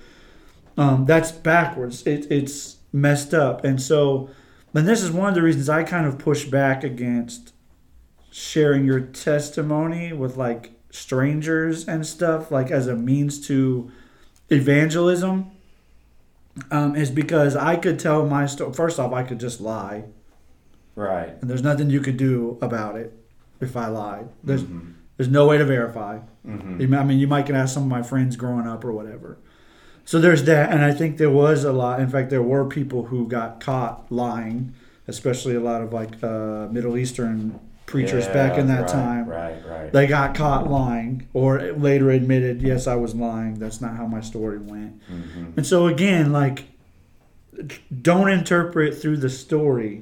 Um, 0.77 1.05
that's 1.05 1.31
backwards. 1.31 2.05
It, 2.05 2.29
it's 2.31 2.77
messed 2.91 3.33
up. 3.33 3.63
And 3.63 3.81
so 3.81 4.29
and 4.75 4.85
this 4.85 5.01
is 5.01 5.11
one 5.11 5.29
of 5.29 5.35
the 5.35 5.41
reasons 5.41 5.69
I 5.69 5.83
kind 5.83 6.05
of 6.05 6.17
push 6.17 6.45
back 6.45 6.83
against 6.83 7.53
sharing 8.29 8.85
your 8.85 8.99
testimony 8.99 10.11
with 10.11 10.35
like 10.35 10.71
strangers 10.91 11.87
and 11.87 12.05
stuff 12.05 12.51
like 12.51 12.71
as 12.71 12.87
a 12.87 12.95
means 12.95 13.45
to 13.47 13.89
evangelism 14.49 15.49
um, 16.71 16.95
is 16.95 17.09
because 17.11 17.55
I 17.55 17.75
could 17.75 17.99
tell 17.99 18.25
my 18.25 18.45
story. 18.45 18.73
First 18.73 18.99
off, 18.99 19.13
I 19.13 19.23
could 19.23 19.39
just 19.39 19.59
lie, 19.61 20.05
Right. 20.95 21.33
and 21.41 21.49
there's 21.49 21.63
nothing 21.63 21.89
you 21.89 21.99
could 21.99 22.17
do 22.17 22.57
about 22.61 22.95
it 22.95 23.13
if 23.59 23.75
I 23.75 23.87
lied. 23.87 24.27
There's 24.43 24.63
Mhm. 24.63 24.93
there's 25.17 25.29
no 25.29 25.47
way 25.47 25.57
to 25.57 25.63
verify. 25.65 26.19
Mhm. 26.45 26.93
I 26.97 27.03
mean, 27.05 27.19
you 27.19 27.27
might 27.27 27.45
can 27.45 27.55
ask 27.55 27.73
some 27.73 27.83
of 27.83 27.89
my 27.89 28.01
friends 28.03 28.35
growing 28.35 28.67
up 28.67 28.83
or 28.83 28.91
whatever. 28.91 29.37
So 30.03 30.19
there's 30.19 30.43
that, 30.43 30.71
and 30.71 30.83
I 30.83 30.91
think 30.91 31.17
there 31.17 31.29
was 31.31 31.63
a 31.63 31.71
lot. 31.71 31.99
In 32.01 32.09
fact, 32.09 32.29
there 32.29 32.43
were 32.43 32.65
people 32.65 33.05
who 33.05 33.27
got 33.27 33.59
caught 33.59 34.11
lying, 34.11 34.73
especially 35.07 35.55
a 35.55 35.59
lot 35.61 35.81
of 35.81 35.93
like 35.93 36.21
uh, 36.23 36.67
Middle 36.71 36.97
Eastern 36.97 37.59
preachers 37.85 38.27
back 38.27 38.57
in 38.57 38.67
that 38.67 38.81
right, 38.81 38.89
time. 38.89 39.29
Right, 39.29 39.57
right. 39.67 39.91
They 39.93 40.07
got 40.07 40.35
caught 40.35 40.69
lying 40.69 41.27
or 41.33 41.73
later 41.73 42.09
admitted, 42.09 42.61
yes, 42.61 42.87
I 42.87 42.95
was 42.95 43.13
lying. 43.13 43.59
That's 43.59 43.81
not 43.81 43.95
how 43.95 44.07
my 44.07 44.21
story 44.21 44.57
went. 44.57 45.01
Mhm. 45.09 45.57
And 45.57 45.65
so 45.65 45.87
again, 45.87 46.31
like 46.31 46.65
don't 48.01 48.29
interpret 48.29 48.99
through 48.99 49.17
the 49.17 49.29
story, 49.29 50.01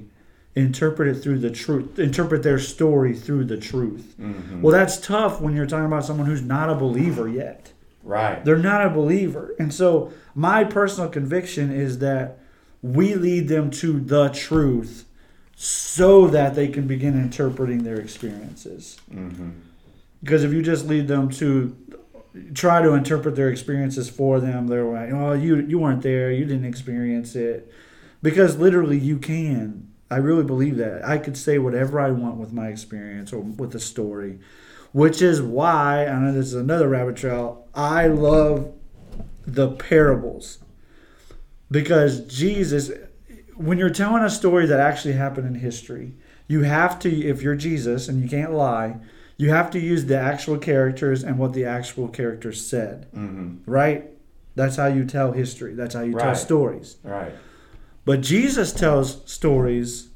interpret 0.56 1.16
it 1.16 1.22
through 1.22 1.40
the 1.40 1.50
truth. 1.50 2.00
Interpret 2.00 2.44
their 2.44 2.60
story 2.60 3.14
through 3.14 3.46
the 3.46 3.58
truth. 3.58 4.16
Mhm. 4.20 4.62
Well, 4.62 4.72
that's 4.72 4.98
tough 5.00 5.42
when 5.42 5.56
you're 5.56 5.66
talking 5.66 5.86
about 5.86 6.06
someone 6.06 6.28
who's 6.28 6.42
not 6.42 6.70
a 6.70 6.76
believer 6.76 7.28
yet. 7.28 7.72
Right. 8.04 8.44
They're 8.44 8.58
not 8.58 8.86
a 8.86 8.90
believer. 8.90 9.54
And 9.60 9.74
so 9.74 10.12
my 10.36 10.64
personal 10.64 11.10
conviction 11.10 11.72
is 11.72 12.00
that 12.00 12.38
we 12.82 13.16
lead 13.16 13.48
them 13.48 13.70
to 13.72 14.00
the 14.00 14.30
truth 14.30 15.06
so 15.56 16.28
that 16.28 16.56
they 16.56 16.68
can 16.68 16.88
begin 16.88 17.20
interpreting 17.20 17.84
their 17.84 18.00
experiences. 18.00 18.98
hmm 19.12 19.52
Because 20.22 20.44
if 20.44 20.52
you 20.54 20.62
just 20.62 20.88
lead 20.88 21.08
them 21.08 21.30
to 21.32 21.76
try 22.54 22.82
to 22.82 22.94
interpret 22.94 23.36
their 23.36 23.50
experiences 23.50 24.10
for 24.10 24.40
them, 24.40 24.68
they're 24.68 24.84
like, 24.86 25.12
"Oh, 25.12 25.34
you 25.34 25.58
you 25.58 25.80
weren't 25.80 26.02
there, 26.02 26.32
you 26.32 26.46
didn't 26.46 26.66
experience 26.66 27.36
it." 27.36 27.72
Because 28.22 28.58
literally, 28.58 28.98
you 28.98 29.18
can. 29.18 29.90
I 30.10 30.18
really 30.18 30.44
believe 30.44 30.78
that. 30.78 31.06
I 31.06 31.18
could 31.18 31.36
say 31.38 31.58
whatever 31.58 32.00
I 32.00 32.12
want 32.12 32.38
with 32.38 32.54
my 32.54 32.68
experience 32.68 33.34
or 33.34 33.40
with 33.40 33.72
the 33.72 33.80
story, 33.80 34.40
which 34.92 35.22
is 35.22 35.42
why 35.42 36.06
I 36.08 36.20
know 36.20 36.32
this 36.32 36.48
is 36.48 36.54
another 36.54 36.88
rabbit 36.88 37.16
trail. 37.16 37.68
I 37.74 38.08
love 38.08 38.72
the 39.46 39.72
parables 39.72 40.60
because 41.70 42.22
Jesus, 42.22 42.92
when 43.56 43.78
you're 43.78 43.90
telling 43.90 44.24
a 44.24 44.30
story 44.30 44.66
that 44.66 44.80
actually 44.80 45.14
happened 45.14 45.48
in 45.48 45.56
history, 45.56 46.14
you 46.48 46.64
have 46.64 47.00
to, 47.00 47.10
if 47.10 47.42
you're 47.42 47.56
Jesus 47.56 48.08
and 48.08 48.22
you 48.22 48.30
can't 48.30 48.54
lie, 48.54 48.98
you 49.38 49.50
have 49.50 49.72
to 49.72 49.80
use 49.80 50.06
the 50.06 50.18
actual 50.18 50.58
characters 50.58 51.24
and 51.24 51.38
what 51.38 51.54
the 51.54 51.66
actual 51.66 52.08
characters 52.08 52.66
said, 52.66 53.08
hmm 53.14 53.56
right? 53.66 54.10
That's 54.56 54.76
how 54.76 54.86
you 54.86 55.04
tell 55.06 55.32
history. 55.32 55.74
That's 55.74 55.96
how 55.96 56.02
you 56.02 56.14
tell 56.14 56.36
stories. 56.36 56.98
Right. 57.04 57.34
But 58.06 58.22
Jesus 58.22 58.72
tells 58.72 59.30
stories 59.32 60.10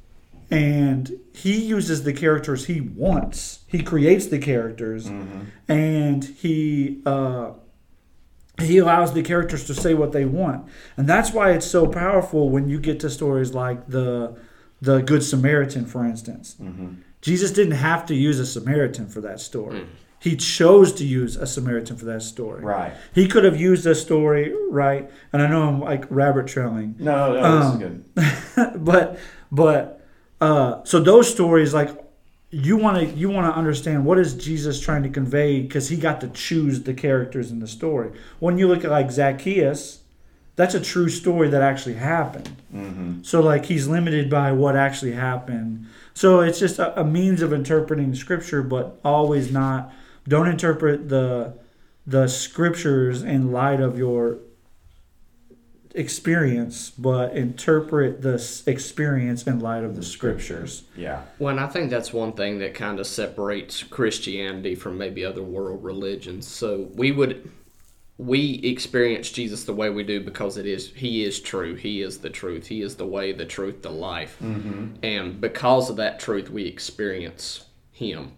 and 0.52 1.12
he 1.34 1.58
uses 1.58 2.04
the 2.04 2.14
characters 2.14 2.66
he 2.66 2.80
wants. 2.82 3.60
He 3.68 3.82
creates 3.82 4.28
the 4.28 4.40
characters 4.40 5.08
hmm 5.08 5.42
and 5.68 6.24
he 6.24 7.02
uh, 7.06 7.52
he 8.60 8.78
allows 8.80 9.14
the 9.14 9.22
characters 9.24 9.66
to 9.66 9.74
say 9.74 9.94
what 9.94 10.12
they 10.12 10.26
want, 10.26 10.68
and 10.98 11.08
that's 11.08 11.32
why 11.32 11.52
it's 11.52 11.66
so 11.68 11.88
powerful 11.88 12.50
when 12.50 12.68
you 12.70 12.80
get 12.80 13.00
to 13.02 13.10
stories 13.10 13.54
like 13.54 13.88
the 13.88 14.36
the 14.82 15.02
Good 15.02 15.24
Samaritan, 15.24 15.86
for 15.86 16.06
instance. 16.06 16.56
hmm 16.58 16.94
Jesus 17.20 17.52
didn't 17.52 17.74
have 17.74 18.06
to 18.06 18.16
use 18.16 18.40
a 18.40 18.46
Samaritan 18.46 19.08
for 19.08 19.22
that 19.22 19.40
story. 19.40 19.86
He 20.20 20.36
chose 20.36 20.94
to 20.94 21.04
use 21.04 21.36
a 21.36 21.48
Samaritan 21.48 21.98
for 21.98 22.06
that 22.06 22.22
story. 22.22 22.64
Right. 22.64 22.94
He 23.14 23.28
could 23.28 23.44
have 23.44 23.60
used 23.60 23.86
a 23.88 23.96
story, 23.96 24.54
right? 24.70 25.10
And 25.34 25.42
I 25.42 25.48
know 25.48 25.64
I'm 25.68 25.80
like 25.82 26.06
rabbit 26.12 26.46
trailing, 26.48 26.96
No, 27.00 27.34
no, 27.34 27.44
Um, 27.44 27.60
this 27.60 27.74
is 27.74 28.64
good. 28.64 28.84
but 28.86 29.20
but 29.52 30.06
uh, 30.40 30.84
so 30.84 31.00
those 31.00 31.28
stories 31.30 31.74
like 31.74 31.90
you 32.50 32.78
want 32.78 32.98
to 32.98 33.06
you 33.16 33.30
want 33.30 33.52
to 33.52 33.58
understand 33.58 34.06
what 34.06 34.18
is 34.18 34.34
Jesus 34.34 34.80
trying 34.80 35.04
to 35.04 35.10
convey 35.10 35.62
because 35.62 35.90
he 35.90 35.98
got 35.98 36.22
to 36.22 36.30
choose 36.30 36.84
the 36.84 36.94
characters 36.94 37.52
in 37.52 37.60
the 37.60 37.68
story. 37.68 38.12
When 38.40 38.58
you 38.58 38.68
look 38.68 38.86
at 38.86 38.92
like 38.92 39.12
Zacchaeus, 39.12 40.00
that's 40.56 40.74
a 40.74 40.80
true 40.80 41.10
story 41.10 41.50
that 41.50 41.62
actually 41.62 41.96
happened. 41.96 42.50
hmm 42.72 43.22
So 43.24 43.42
like 43.42 43.66
he's 43.66 43.88
limited 43.88 44.30
by 44.30 44.52
what 44.54 44.76
actually 44.76 45.12
happened. 45.12 45.88
So 46.14 46.40
it's 46.40 46.60
just 46.60 46.80
a, 46.80 47.00
a 47.02 47.04
means 47.04 47.42
of 47.42 47.52
interpreting 47.52 48.16
scripture, 48.16 48.64
but 48.64 49.00
always 49.04 49.52
not. 49.52 49.94
Don't 50.28 50.48
interpret 50.48 51.10
the 51.10 51.54
the 52.06 52.28
scriptures 52.28 53.24
in 53.24 53.52
light 53.52 53.82
of 53.82 53.98
your 53.98 54.38
experience, 55.98 56.90
but 56.92 57.36
interpret 57.36 58.22
the 58.22 58.36
s- 58.36 58.64
experience 58.68 59.46
in 59.48 59.60
light 59.60 59.84
of 59.84 59.96
the 59.96 60.04
scriptures. 60.04 60.84
Yeah. 60.96 61.24
Well, 61.40 61.52
and 61.52 61.60
I 61.60 61.68
think 61.68 61.90
that's 61.90 62.14
one 62.14 62.34
thing 62.34 62.60
that 62.60 62.74
kind 62.74 63.00
of 63.00 63.08
separates 63.08 63.84
Christianity 63.84 64.76
from 64.76 64.98
maybe 64.98 65.26
other 65.26 65.44
world 65.44 65.84
religions. 65.84 66.48
So 66.48 66.90
we 66.94 67.12
would 67.12 67.50
we 68.20 68.54
experience 68.64 69.30
Jesus 69.32 69.64
the 69.66 69.74
way 69.74 69.92
we 69.92 70.04
do 70.04 70.20
because 70.20 70.58
it 70.58 70.66
is 70.66 70.92
he 70.96 71.24
is 71.24 71.40
true. 71.40 71.76
He 71.76 72.02
is 72.02 72.20
the 72.20 72.30
truth. 72.30 72.68
He 72.68 72.82
is 72.82 72.96
the 72.96 73.06
way, 73.06 73.32
the 73.32 73.46
truth, 73.46 73.82
the 73.82 73.92
life. 73.92 74.38
hmm 74.40 74.88
And 75.04 75.40
because 75.42 75.90
of 75.90 75.98
that 75.98 76.20
truth 76.20 76.50
we 76.50 76.66
experience 76.66 77.66
him. 77.92 78.32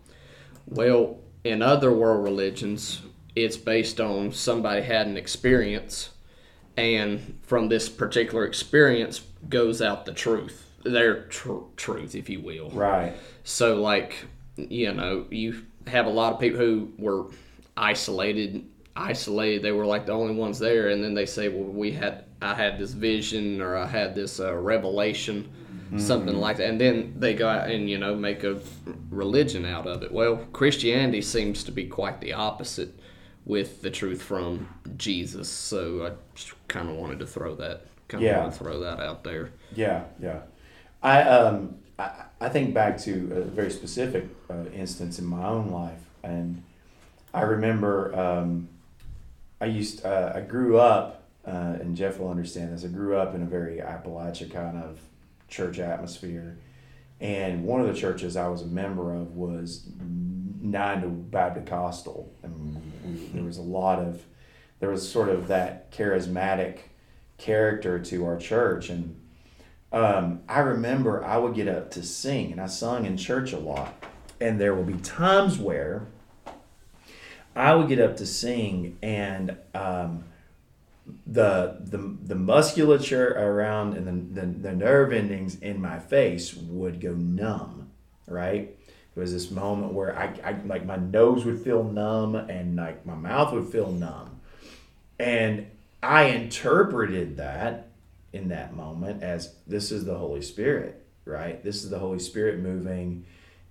Well, 0.65 1.19
in 1.43 1.61
other 1.61 1.91
world 1.93 2.23
religions, 2.23 3.01
it's 3.35 3.55
based 3.57 3.99
on 4.01 4.31
somebody 4.33 4.81
had 4.81 5.07
an 5.07 5.15
experience 5.17 6.09
and 6.79 7.39
from 7.43 7.69
this 7.69 7.89
particular 7.89 8.45
experience 8.45 9.21
goes 9.47 9.81
out 9.81 10.05
the 10.05 10.13
truth. 10.13 10.65
Their 10.83 11.23
tr- 11.23 11.65
truth, 11.75 12.15
if 12.15 12.29
you 12.29 12.41
will. 12.41 12.69
Right. 12.71 13.13
So, 13.43 13.75
like, 13.75 14.15
you 14.55 14.93
know, 14.93 15.25
you 15.29 15.65
have 15.87 16.05
a 16.05 16.09
lot 16.09 16.33
of 16.33 16.39
people 16.39 16.59
who 16.59 16.91
were 16.97 17.25
isolated, 17.75 18.65
isolated. 18.95 19.61
They 19.61 19.71
were 19.71 19.85
like 19.85 20.05
the 20.05 20.13
only 20.13 20.35
ones 20.35 20.59
there, 20.59 20.89
and 20.89 21.03
then 21.03 21.13
they 21.13 21.25
say, 21.25 21.49
"Well, 21.49 21.63
we 21.63 21.91
had, 21.91 22.25
I 22.41 22.53
had 22.53 22.77
this 22.77 22.91
vision, 22.91 23.61
or 23.61 23.75
I 23.75 23.85
had 23.85 24.15
this 24.15 24.39
uh, 24.39 24.55
revelation, 24.55 25.49
something 25.97 26.35
like 26.35 26.57
that," 26.57 26.69
and 26.69 26.79
then 26.79 27.13
they 27.17 27.33
go 27.33 27.49
out 27.49 27.69
and 27.69 27.89
you 27.89 27.97
know 27.97 28.15
make 28.15 28.43
a 28.43 28.59
religion 29.09 29.65
out 29.65 29.87
of 29.87 30.03
it. 30.03 30.11
Well, 30.11 30.37
Christianity 30.53 31.21
seems 31.21 31.63
to 31.65 31.71
be 31.71 31.85
quite 31.87 32.21
the 32.21 32.33
opposite 32.33 32.99
with 33.49 33.81
the 33.81 33.89
truth 33.89 34.21
from 34.21 34.67
Jesus. 34.95 35.49
So 35.49 36.05
I 36.05 36.11
just 36.35 36.53
kind 36.67 36.87
of 36.87 36.95
wanted 36.95 37.17
to 37.17 37.25
throw 37.25 37.55
that, 37.55 37.87
kind 38.07 38.23
of 38.23 38.27
Yeah. 38.29 38.49
throw 38.51 38.79
that 38.81 38.99
out 38.99 39.23
there. 39.23 39.49
Yeah, 39.75 40.03
yeah. 40.21 40.41
I 41.01 41.23
um 41.23 41.75
I, 41.97 42.25
I 42.39 42.49
think 42.49 42.75
back 42.75 42.99
to 42.99 43.11
a 43.35 43.41
very 43.41 43.71
specific 43.71 44.27
uh, 44.51 44.65
instance 44.73 45.17
in 45.17 45.25
my 45.25 45.43
own 45.47 45.71
life, 45.71 45.99
and 46.23 46.61
I 47.33 47.41
remember 47.41 48.15
um, 48.17 48.69
I 49.59 49.65
used 49.65 50.05
uh, 50.05 50.33
I 50.35 50.41
grew 50.41 50.77
up, 50.77 51.23
uh, 51.43 51.77
and 51.81 51.97
Jeff 51.97 52.19
will 52.19 52.29
understand 52.29 52.71
this. 52.71 52.85
I 52.85 52.89
grew 52.89 53.17
up 53.17 53.33
in 53.33 53.41
a 53.41 53.45
very 53.45 53.77
Appalachia 53.77 54.51
kind 54.53 54.77
of 54.77 54.99
church 55.47 55.79
atmosphere, 55.79 56.55
and 57.19 57.63
one 57.63 57.81
of 57.81 57.87
the 57.87 57.93
churches 57.95 58.37
I 58.37 58.47
was 58.47 58.61
a 58.61 58.67
member 58.67 59.11
of 59.13 59.35
was 59.35 59.87
nine 60.61 61.29
Baptist 61.29 62.07
and 62.43 63.31
there 63.33 63.43
was 63.43 63.57
a 63.57 63.61
lot 63.61 63.99
of 63.99 64.23
there 64.79 64.89
was 64.89 65.09
sort 65.09 65.29
of 65.29 65.47
that 65.47 65.91
charismatic 65.91 66.79
character 67.37 67.99
to 67.99 68.25
our 68.25 68.37
church 68.37 68.89
and 68.89 69.15
um, 69.91 70.41
I 70.47 70.59
remember 70.59 71.23
I 71.25 71.37
would 71.37 71.55
get 71.55 71.67
up 71.67 71.91
to 71.91 72.03
sing, 72.03 72.51
and 72.51 72.61
I 72.61 72.67
sung 72.67 73.05
in 73.05 73.17
church 73.17 73.53
a 73.53 73.59
lot. 73.59 74.03
And 74.39 74.59
there 74.59 74.73
will 74.73 74.83
be 74.83 74.93
times 74.93 75.57
where 75.57 76.07
I 77.55 77.75
would 77.75 77.89
get 77.89 77.99
up 77.99 78.17
to 78.17 78.25
sing, 78.25 78.97
and 79.01 79.57
um, 79.73 80.25
the 81.25 81.77
the 81.81 82.15
the 82.23 82.35
musculature 82.35 83.29
around 83.31 83.95
and 83.95 84.35
the, 84.35 84.41
the 84.41 84.47
the 84.47 84.71
nerve 84.71 85.11
endings 85.11 85.55
in 85.55 85.81
my 85.81 85.99
face 85.99 86.53
would 86.53 87.01
go 87.01 87.13
numb. 87.13 87.89
Right. 88.27 88.77
It 89.15 89.19
was 89.19 89.33
this 89.33 89.51
moment 89.51 89.93
where 89.93 90.17
I, 90.17 90.33
I 90.43 90.51
like 90.65 90.85
my 90.85 90.95
nose 90.95 91.43
would 91.45 91.61
feel 91.61 91.83
numb 91.83 92.35
and 92.35 92.75
like 92.75 93.05
my 93.05 93.15
mouth 93.15 93.51
would 93.53 93.67
feel 93.67 93.91
numb, 93.91 94.39
and 95.19 95.67
I 96.01 96.23
interpreted 96.25 97.37
that 97.37 97.89
in 98.31 98.49
that 98.49 98.75
moment 98.75 99.23
as 99.23 99.55
this 99.67 99.91
is 99.91 100.05
the 100.05 100.17
Holy 100.17 100.41
Spirit, 100.41 101.05
right? 101.25 101.61
This 101.63 101.83
is 101.83 101.89
the 101.89 101.99
Holy 101.99 102.19
Spirit 102.19 102.59
moving 102.59 103.25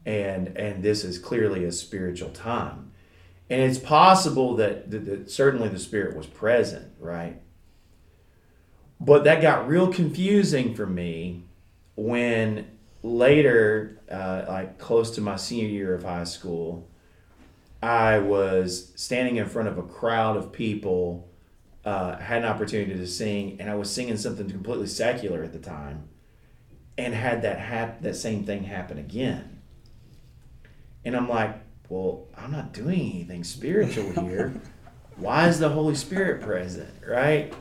and 0.04 0.56
and 0.56 0.82
this 0.82 1.04
is 1.04 1.18
clearly 1.18 1.64
a 1.64 1.72
spiritual 1.72 2.30
time. 2.30 2.92
And 3.50 3.62
it's 3.62 3.78
possible 3.78 4.56
that, 4.56 4.90
that, 4.90 5.06
that 5.06 5.30
certainly 5.30 5.68
the 5.68 5.78
Spirit 5.78 6.16
was 6.16 6.26
present, 6.26 6.92
right? 6.98 7.40
But 9.00 9.24
that 9.24 9.40
got 9.40 9.68
real 9.68 9.92
confusing 9.92 10.74
for 10.74 10.86
me 10.86 11.44
when 11.96 12.77
later, 13.02 14.00
uh, 14.10 14.44
like 14.48 14.78
close 14.78 15.10
to 15.12 15.20
my 15.20 15.36
senior 15.36 15.68
year 15.68 15.94
of 15.94 16.02
high 16.02 16.24
school, 16.24 16.88
I 17.82 18.18
was 18.18 18.92
standing 18.96 19.36
in 19.36 19.46
front 19.46 19.68
of 19.68 19.78
a 19.78 19.82
crowd 19.82 20.36
of 20.36 20.52
people 20.52 21.28
uh, 21.84 22.18
had 22.18 22.42
an 22.42 22.48
opportunity 22.48 22.94
to 22.94 23.06
sing, 23.06 23.56
and 23.60 23.70
I 23.70 23.74
was 23.74 23.90
singing 23.90 24.16
something 24.16 24.48
completely 24.50 24.88
secular 24.88 25.42
at 25.42 25.52
the 25.52 25.58
time, 25.58 26.08
and 26.98 27.14
had 27.14 27.42
that 27.42 27.58
hap- 27.58 28.02
that 28.02 28.16
same 28.16 28.44
thing 28.44 28.64
happen 28.64 28.98
again. 28.98 29.60
And 31.04 31.16
I'm 31.16 31.28
like, 31.28 31.56
well, 31.88 32.26
I'm 32.36 32.50
not 32.50 32.72
doing 32.72 33.00
anything 33.00 33.44
spiritual 33.44 34.10
here. 34.24 34.60
Why 35.16 35.48
is 35.48 35.58
the 35.58 35.68
Holy 35.68 35.94
Spirit 35.94 36.42
present, 36.42 36.90
right? 37.06 37.54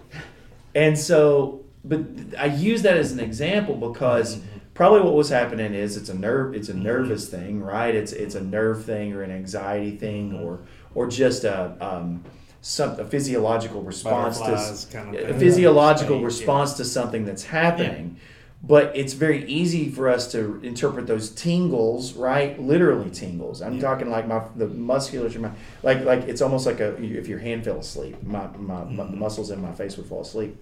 And 0.75 0.97
so, 0.97 1.65
but 1.85 2.01
I 2.37 2.45
use 2.45 2.81
that 2.81 2.97
as 2.97 3.11
an 3.11 3.19
example 3.19 3.75
because 3.75 4.41
probably 4.77 5.01
what 5.01 5.15
was 5.15 5.29
happening 5.29 5.73
is 5.73 5.97
it's 5.97 6.09
a 6.09 6.13
nerve 6.13 6.53
it's 6.53 6.69
a 6.69 6.73
nervous 6.73 7.27
thing 7.27 7.63
right? 7.63 7.95
It's 7.95 8.13
it's 8.13 8.35
a 8.35 8.41
nerve 8.41 8.85
thing 8.85 9.11
or 9.11 9.23
an 9.23 9.31
anxiety 9.31 9.97
thing 9.97 10.35
or 10.35 10.59
or 10.93 11.07
just 11.07 11.43
a 11.43 11.75
um, 11.81 12.23
some 12.61 12.91
a 12.99 13.03
physiological 13.03 13.81
response 13.81 14.37
to 14.37 14.95
kind 14.95 15.15
of 15.15 15.35
a 15.35 15.39
physiological 15.39 16.19
yeah. 16.19 16.25
response 16.25 16.75
to 16.75 16.85
something 16.85 17.25
that's 17.25 17.43
happening. 17.45 18.19
But 18.63 18.95
it's 18.95 19.13
very 19.13 19.45
easy 19.45 19.89
for 19.89 20.09
us 20.09 20.31
to 20.31 20.59
interpret 20.63 21.07
those 21.07 21.31
tingles 21.31 22.13
right? 22.13 22.59
Literally 22.61 23.09
tingles. 23.09 23.63
I'm 23.63 23.79
talking 23.79 24.11
like 24.11 24.27
my 24.27 24.43
the 24.55 24.67
musculature 24.67 25.39
my 25.39 25.51
like 25.81 26.03
like 26.05 26.27
it's 26.27 26.43
almost 26.43 26.67
like 26.67 26.79
a 26.79 27.03
if 27.03 27.27
your 27.27 27.39
hand 27.39 27.63
fell 27.63 27.79
asleep 27.79 28.21
my, 28.21 28.45
my, 28.57 28.83
my 28.83 29.05
the 29.05 29.17
muscles 29.17 29.49
in 29.49 29.59
my 29.59 29.71
face 29.71 29.97
would 29.97 30.05
fall 30.05 30.21
asleep. 30.21 30.55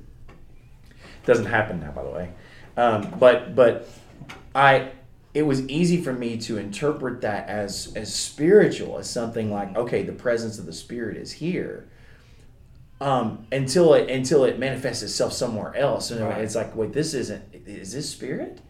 Doesn't 1.25 1.47
happen 1.47 1.81
now 1.81 1.91
by 1.91 2.03
the 2.03 2.11
way. 2.11 2.31
Um, 2.77 3.13
but 3.19 3.55
but 3.55 3.87
I 4.55 4.91
it 5.33 5.43
was 5.43 5.67
easy 5.67 6.01
for 6.01 6.13
me 6.13 6.37
to 6.37 6.57
interpret 6.57 7.21
that 7.21 7.49
as 7.49 7.91
as 7.95 8.15
spiritual 8.15 8.97
as 8.97 9.09
something 9.09 9.51
like 9.51 9.75
okay 9.75 10.01
the 10.03 10.13
presence 10.13 10.57
of 10.57 10.65
the 10.65 10.73
spirit 10.73 11.17
is 11.17 11.33
here 11.33 11.87
um, 13.01 13.45
until 13.51 13.93
it 13.93 14.09
until 14.09 14.45
it 14.45 14.57
manifests 14.57 15.03
itself 15.03 15.33
somewhere 15.33 15.75
else 15.75 16.09
and 16.11 16.21
Right. 16.21 16.41
it's 16.41 16.55
like 16.55 16.73
wait 16.75 16.93
this 16.93 17.13
isn't 17.13 17.43
is 17.67 17.91
this 17.91 18.09
spirit 18.09 18.61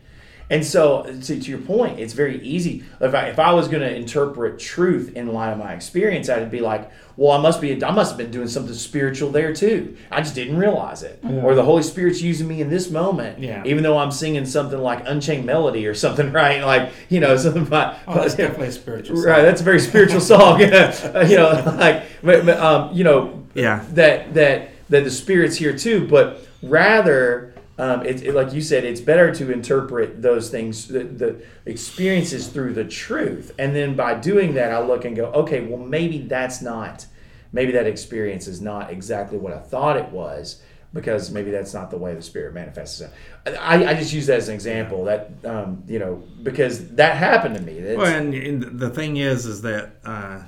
and 0.49 0.63
so 0.65 1.03
to, 1.03 1.39
to 1.39 1.49
your 1.49 1.57
point 1.59 1.99
it's 1.99 2.13
very 2.13 2.39
easy 2.41 2.83
if 3.01 3.15
I, 3.15 3.29
if 3.29 3.39
I 3.39 3.53
was 3.53 3.67
going 3.67 3.81
to 3.81 3.93
interpret 3.95 4.59
truth 4.59 5.13
in 5.15 5.27
light 5.33 5.51
of 5.51 5.57
my 5.57 5.73
experience 5.73 6.29
I'd 6.29 6.51
be 6.51 6.59
like 6.59 6.91
well 7.17 7.31
I 7.31 7.41
must 7.41 7.61
be 7.61 7.83
I 7.83 7.91
must 7.91 8.11
have 8.11 8.17
been 8.17 8.29
doing 8.31 8.47
something 8.47 8.73
spiritual 8.75 9.31
there 9.31 9.53
too 9.55 9.97
I 10.11 10.21
just 10.21 10.35
didn't 10.35 10.57
realize 10.57 11.01
it 11.01 11.19
or 11.25 11.55
the 11.55 11.63
Holy 11.63 11.81
Spirit's 11.81 12.21
using 12.21 12.47
me 12.47 12.61
in 12.61 12.69
this 12.69 12.91
moment 12.91 13.39
Yeah. 13.39 13.63
even 13.65 13.81
though 13.83 13.97
I'm 13.97 14.11
singing 14.11 14.45
something 14.45 14.77
like 14.79 15.01
Unchained 15.07 15.45
Melody 15.45 15.87
or 15.87 15.95
something 15.95 16.31
right 16.43 16.63
like 16.63 16.91
you 17.09 17.19
know 17.19 17.35
something 17.37 17.65
about 17.65 17.95
Oh, 18.07 18.13
that's 18.13 18.35
definitely 18.35 18.67
a 18.67 18.71
spiritual. 18.71 19.21
Right, 19.23 19.41
that's 19.41 19.61
a 19.61 19.63
very 19.63 19.79
spiritual 19.79 20.21
song. 20.33 20.59
you 20.59 20.67
know, 20.69 21.75
like, 21.79 22.03
but, 22.21 22.47
um, 22.49 22.93
you 22.93 23.03
know, 23.03 23.43
Yeah. 23.55 23.83
that 23.93 24.33
that 24.35 24.69
that 24.89 25.03
the 25.03 25.09
spirit's 25.09 25.55
here 25.55 25.75
too. 25.75 26.07
But 26.07 26.45
rather, 26.61 27.54
um, 27.77 28.05
it, 28.05 28.23
it- 28.23 28.33
like 28.33 28.53
you 28.53 28.61
said, 28.61 28.83
it's 28.85 29.01
better 29.01 29.33
to 29.35 29.51
interpret 29.51 30.21
those 30.21 30.49
things, 30.49 30.87
the, 30.87 31.03
the 31.03 31.43
experiences 31.65 32.47
through 32.47 32.73
the 32.73 32.85
truth, 32.85 33.53
and 33.59 33.75
then 33.75 33.95
by 33.95 34.13
doing 34.15 34.53
that, 34.55 34.71
I 34.71 34.79
look 34.79 35.05
and 35.05 35.15
go, 35.15 35.25
okay, 35.31 35.61
well, 35.65 35.79
maybe 35.79 36.19
that's 36.19 36.61
not, 36.61 37.05
maybe 37.51 37.71
that 37.73 37.85
experience 37.87 38.47
is 38.47 38.61
not 38.61 38.91
exactly 38.91 39.37
what 39.37 39.53
I 39.53 39.59
thought 39.59 39.97
it 39.97 40.09
was. 40.09 40.61
Because 40.93 41.29
maybe 41.29 41.51
that's 41.51 41.73
not 41.73 41.91
the 41.91 41.97
way 41.97 42.15
the 42.15 42.21
spirit 42.21 42.53
manifests 42.53 43.01
itself. 43.01 43.13
I, 43.59 43.85
I 43.85 43.93
just 43.95 44.13
use 44.13 44.27
that 44.27 44.37
as 44.37 44.47
an 44.47 44.55
example. 44.55 45.03
That 45.03 45.29
um, 45.43 45.83
you 45.89 45.99
know, 45.99 46.23
because 46.41 46.87
that 46.91 47.17
happened 47.17 47.55
to 47.57 47.61
me. 47.61 47.79
It's- 47.79 47.97
Well, 47.97 48.05
and, 48.15 48.33
and 48.33 48.79
the 48.79 48.89
thing 48.89 49.17
is, 49.17 49.45
is 49.45 49.61
that 49.63 49.97
uh, 50.05 50.43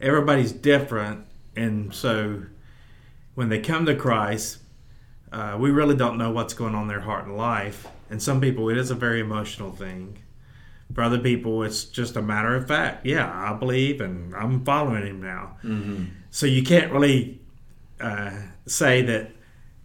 everybody's 0.00 0.52
different, 0.52 1.24
and 1.56 1.92
so 1.92 2.44
when 3.34 3.48
they 3.48 3.58
come 3.58 3.84
to 3.86 3.96
Christ, 3.96 4.58
uh, 5.32 5.56
we 5.58 5.70
really 5.70 5.96
don't 5.96 6.18
know 6.18 6.30
what's 6.30 6.54
going 6.54 6.74
on 6.74 6.82
in 6.82 6.88
their 6.88 7.00
heart 7.00 7.26
and 7.26 7.36
life. 7.36 7.86
And 8.10 8.22
some 8.22 8.40
people, 8.40 8.68
it 8.68 8.76
is 8.76 8.90
a 8.90 8.94
very 8.94 9.20
emotional 9.20 9.72
thing. 9.72 10.18
For 10.94 11.02
other 11.02 11.18
people, 11.18 11.62
it's 11.62 11.84
just 11.84 12.16
a 12.16 12.22
matter 12.22 12.54
of 12.54 12.68
fact. 12.68 13.06
Yeah, 13.06 13.30
I 13.32 13.54
believe, 13.54 14.02
and 14.02 14.34
I'm 14.34 14.62
following 14.64 15.06
him 15.06 15.22
now. 15.22 15.56
So 16.30 16.44
you 16.44 16.62
can't 16.62 16.92
really 16.92 17.40
uh, 18.00 18.32
say 18.66 19.00
that 19.02 19.30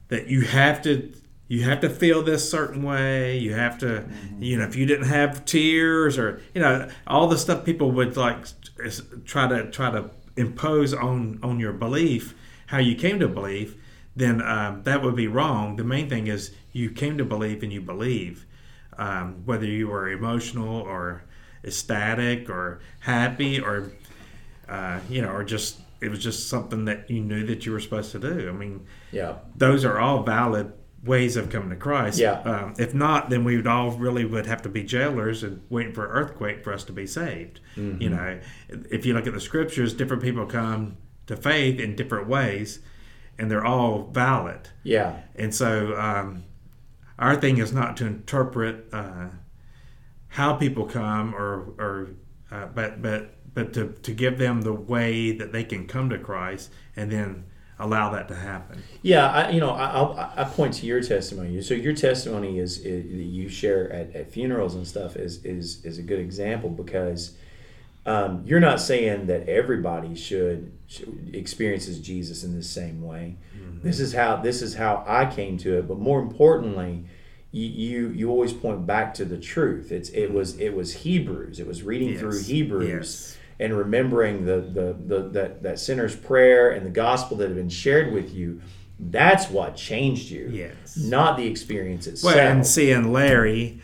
that 0.10 0.28
you 0.28 0.41
have 0.41 0.82
to 0.84 1.14
you 1.48 1.64
have 1.64 1.80
to 1.82 1.89
feel 1.89 2.24
this 2.24 2.50
certain 2.50 2.84
way 2.84 3.38
you 3.38 3.54
have 3.54 3.78
to 3.80 4.06
you 4.39 4.58
know 4.58 4.66
if 4.66 4.76
you 4.76 4.86
didn't 4.86 5.08
have 5.08 5.45
tears 5.45 6.18
or 6.18 6.41
you 6.54 6.62
know 6.62 6.89
all 7.06 7.28
the 7.28 7.38
stuff 7.38 7.64
people 7.66 7.91
would 7.91 8.18
like 8.18 8.45
try 9.26 9.48
to 9.48 9.70
try 9.72 9.91
to 9.91 10.10
impose 10.36 10.93
on 10.93 11.39
on 11.43 11.60
your 11.60 11.74
belief 11.74 12.34
how 12.68 12.78
you 12.78 12.95
came 12.95 13.20
to 13.20 13.28
believe 13.28 13.76
then 14.18 14.41
um, 14.41 14.84
that 14.84 15.01
would 15.01 15.15
be 15.15 15.28
wrong 15.28 15.76
the 15.76 15.84
main 15.84 16.09
thing 16.09 16.28
is 16.28 16.51
you 16.74 16.89
came 16.89 17.18
to 17.18 17.26
believe 17.26 17.63
and 17.63 17.72
you 17.72 17.82
believe 17.82 18.45
um, 18.97 19.43
whether 19.45 19.65
you 19.65 19.88
were 19.88 20.09
emotional 20.09 20.82
or 20.82 21.24
ecstatic 21.63 22.49
or 22.49 22.80
happy 22.99 23.59
or 23.59 23.91
uh, 24.68 24.99
you 25.09 25.22
know 25.22 25.30
or 25.30 25.43
just 25.43 25.80
it 26.01 26.09
was 26.09 26.20
just 26.20 26.49
something 26.49 26.86
that 26.86 27.09
you 27.09 27.20
knew 27.20 27.45
that 27.45 27.65
you 27.65 27.72
were 27.72 27.80
supposed 27.80 28.11
to 28.11 28.20
do 28.20 28.49
i 28.49 28.51
mean 28.51 28.86
yeah. 29.11 29.36
those 29.55 29.86
are 29.86 29.99
all 29.99 30.24
valid 30.24 30.74
ways 31.03 31.38
of 31.38 31.49
coming 31.49 31.70
to 31.70 31.76
Christ. 31.76 32.20
Yeah. 32.20 32.41
Um, 32.41 32.74
if 32.78 32.93
not, 32.93 33.30
then 33.30 33.43
we 33.43 33.55
would 33.55 33.68
all 33.68 33.91
really 33.91 34.26
would 34.26 34.45
have 34.45 34.61
to 34.63 34.70
be 34.70 34.84
jailers 34.84 35.43
and 35.43 35.61
waiting 35.70 35.93
for 35.93 36.05
an 36.05 36.11
earthquake 36.11 36.63
for 36.63 36.74
us 36.74 36.84
to 36.86 36.91
be 36.91 37.07
saved. 37.07 37.59
Mm-hmm. 37.76 38.01
You 38.01 38.09
know, 38.09 38.39
if 38.89 39.05
you 39.05 39.13
look 39.13 39.28
at 39.28 39.34
the 39.34 39.41
scriptures, 39.41 39.93
different 39.93 40.24
people 40.24 40.45
come 40.45 40.97
to 41.28 41.36
faith 41.36 41.80
in 41.80 41.95
different 41.95 42.28
ways, 42.28 42.80
and 43.39 43.49
they're 43.49 43.65
all 43.65 44.09
valid. 44.11 44.69
Yeah. 44.83 45.21
And 45.35 45.53
so, 45.53 45.95
um, 45.99 46.43
our 47.19 47.35
thing 47.35 47.57
is 47.57 47.73
not 47.73 47.97
to 47.97 48.05
interpret 48.05 48.88
uh, 48.93 49.29
how 50.29 50.53
people 50.53 50.85
come, 50.85 51.33
or, 51.33 51.73
or 51.79 52.09
uh, 52.51 52.67
but 52.67 53.01
but 53.01 53.33
but 53.53 53.73
to, 53.73 53.93
to 54.03 54.13
give 54.13 54.38
them 54.38 54.61
the 54.61 54.73
way 54.73 55.31
that 55.31 55.51
they 55.51 55.63
can 55.63 55.88
come 55.88 56.09
to 56.11 56.19
Christ, 56.19 56.71
and 56.95 57.11
then 57.11 57.45
allow 57.79 58.11
that 58.11 58.27
to 58.27 58.35
happen. 58.35 58.83
Yeah, 59.01 59.27
I, 59.27 59.49
you 59.49 59.59
know, 59.59 59.71
I, 59.71 59.85
I'll, 59.88 60.33
I 60.35 60.43
point 60.43 60.73
to 60.75 60.85
your 60.85 61.01
testimony. 61.01 61.61
So 61.61 61.73
your 61.73 61.93
testimony 61.93 62.59
is, 62.59 62.79
is 62.79 63.03
that 63.03 63.23
you 63.23 63.49
share 63.49 63.91
at, 63.91 64.15
at 64.15 64.31
funerals 64.31 64.75
and 64.75 64.88
stuff 64.88 65.15
is 65.15 65.43
is 65.43 65.83
is 65.85 65.97
a 65.97 66.03
good 66.03 66.19
example 66.19 66.69
because 66.69 67.35
um, 68.08 68.43
you're 68.45 68.60
not 68.60 68.80
saying 68.80 69.28
that 69.28 69.47
everybody 69.49 70.16
should, 70.16 70.72
should 70.88 71.32
experiences 71.34 71.99
Jesus 71.99 72.43
in 72.43 72.55
the 72.55 72.64
same 72.64 73.01
way. 73.01 73.36
This 73.84 73.99
is 73.99 74.14
how 74.14 74.38
this 74.38 74.62
is 74.64 74.74
how 74.74 75.03
I 75.05 75.26
came 75.26 75.58
to 75.60 75.78
it. 75.78 75.88
But 75.88 75.99
more 75.99 76.20
importantly, 76.20 77.05
you, 77.51 77.68
you 77.68 78.10
you 78.10 78.30
always 78.32 78.51
point 78.51 78.88
back 78.88 79.14
to 79.16 79.26
the 79.26 79.38
truth. 79.38 79.91
It's 79.91 80.10
it 80.10 80.34
was 80.34 80.58
it 80.60 80.74
was 80.76 80.93
Hebrews. 80.93 81.60
It 81.60 81.68
was 81.68 81.84
reading 81.84 82.10
Yes. 82.10 82.20
through 82.20 82.41
Hebrews 82.41 82.88
Yes. 82.89 83.38
and 83.60 83.78
remembering 83.78 84.45
the, 84.45 84.62
the, 84.62 84.95
the 85.05 85.30
that, 85.30 85.64
that 85.64 85.80
sinner's 85.80 86.16
prayer 86.16 86.72
and 86.72 86.86
the 86.86 86.89
gospel 86.89 87.38
that 87.38 87.47
had 87.49 87.55
been 87.55 87.70
shared 87.70 88.12
with 88.14 88.34
you, 88.34 88.62
that's 88.99 89.49
what 89.51 89.76
changed 89.76 90.32
you. 90.32 90.49
Yes. 90.51 90.97
Not 90.97 91.38
the 91.38 91.45
experience 91.45 92.08
itself. 92.08 92.36
Well, 92.36 92.47
and 92.51 92.66
seeing 92.66 93.14
Larry 93.14 93.80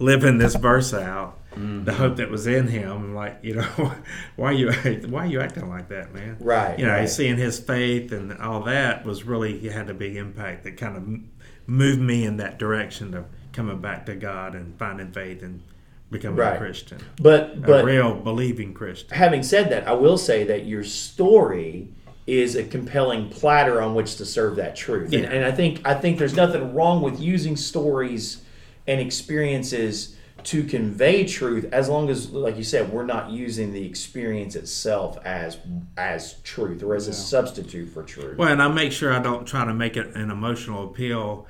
living 0.00 0.38
this 0.38 0.56
verse 0.56 0.92
out, 0.92 1.38
Mm-hmm. 1.56 1.84
the 1.84 1.94
hope 1.94 2.16
that 2.16 2.30
was 2.30 2.46
in 2.46 2.68
him, 2.68 3.14
like 3.14 3.38
you 3.42 3.54
know, 3.54 3.92
why 4.36 4.52
you 4.52 4.70
why 5.08 5.24
are 5.24 5.26
you 5.26 5.40
acting 5.40 5.68
like 5.68 5.88
that, 5.88 6.12
man? 6.14 6.36
Right, 6.38 6.78
You 6.78 6.86
know, 6.86 6.92
right. 6.92 7.08
seeing 7.08 7.36
his 7.38 7.58
faith 7.58 8.12
and 8.12 8.32
all 8.38 8.62
that 8.64 9.04
was 9.04 9.24
really 9.24 9.58
he 9.58 9.68
had 9.68 9.88
a 9.90 9.94
big 9.94 10.16
impact 10.16 10.64
that 10.64 10.76
kind 10.76 10.96
of 10.96 11.68
moved 11.68 12.00
me 12.00 12.24
in 12.26 12.36
that 12.36 12.58
direction 12.58 13.14
of 13.14 13.24
coming 13.52 13.78
back 13.80 14.06
to 14.06 14.14
God 14.14 14.54
and 14.54 14.78
finding 14.78 15.12
faith 15.12 15.42
and 15.42 15.62
becoming 16.10 16.36
Right. 16.38 16.54
a 16.54 16.58
Christian, 16.58 16.98
but 17.20 17.52
a 17.54 17.56
but 17.56 17.84
real 17.84 18.14
believing 18.14 18.74
Christian. 18.74 19.16
having 19.16 19.42
said 19.42 19.70
that, 19.70 19.88
I 19.88 19.92
will 19.92 20.18
say 20.18 20.44
that 20.44 20.66
your 20.66 20.84
story 20.84 21.88
is 22.26 22.54
a 22.56 22.64
compelling 22.64 23.28
platter 23.30 23.80
on 23.80 23.94
which 23.94 24.16
to 24.16 24.26
serve 24.26 24.56
that 24.56 24.76
truth. 24.76 25.12
And, 25.12 25.24
and 25.24 25.44
I 25.44 25.52
think 25.52 25.80
I 25.86 25.94
think 25.94 26.18
there's 26.18 26.36
nothing 26.36 26.74
wrong 26.74 27.00
with 27.00 27.18
using 27.20 27.56
stories 27.56 28.42
and 28.86 29.00
experiences 29.00 30.15
to 30.46 30.62
convey 30.62 31.26
truth 31.26 31.66
as 31.72 31.88
long 31.88 32.08
as 32.08 32.30
like 32.30 32.56
you 32.56 32.62
said 32.62 32.92
we're 32.92 33.04
not 33.04 33.30
using 33.30 33.72
the 33.72 33.84
experience 33.84 34.54
itself 34.54 35.18
as 35.24 35.58
as 35.96 36.34
truth 36.44 36.84
or 36.84 36.94
as 36.94 37.08
a 37.08 37.12
substitute 37.12 37.88
for 37.88 38.04
truth. 38.04 38.38
Well, 38.38 38.48
and 38.48 38.62
I 38.62 38.68
make 38.68 38.92
sure 38.92 39.12
I 39.12 39.18
don't 39.18 39.44
try 39.44 39.64
to 39.64 39.74
make 39.74 39.96
it 39.96 40.14
an 40.14 40.30
emotional 40.30 40.88
appeal. 40.88 41.46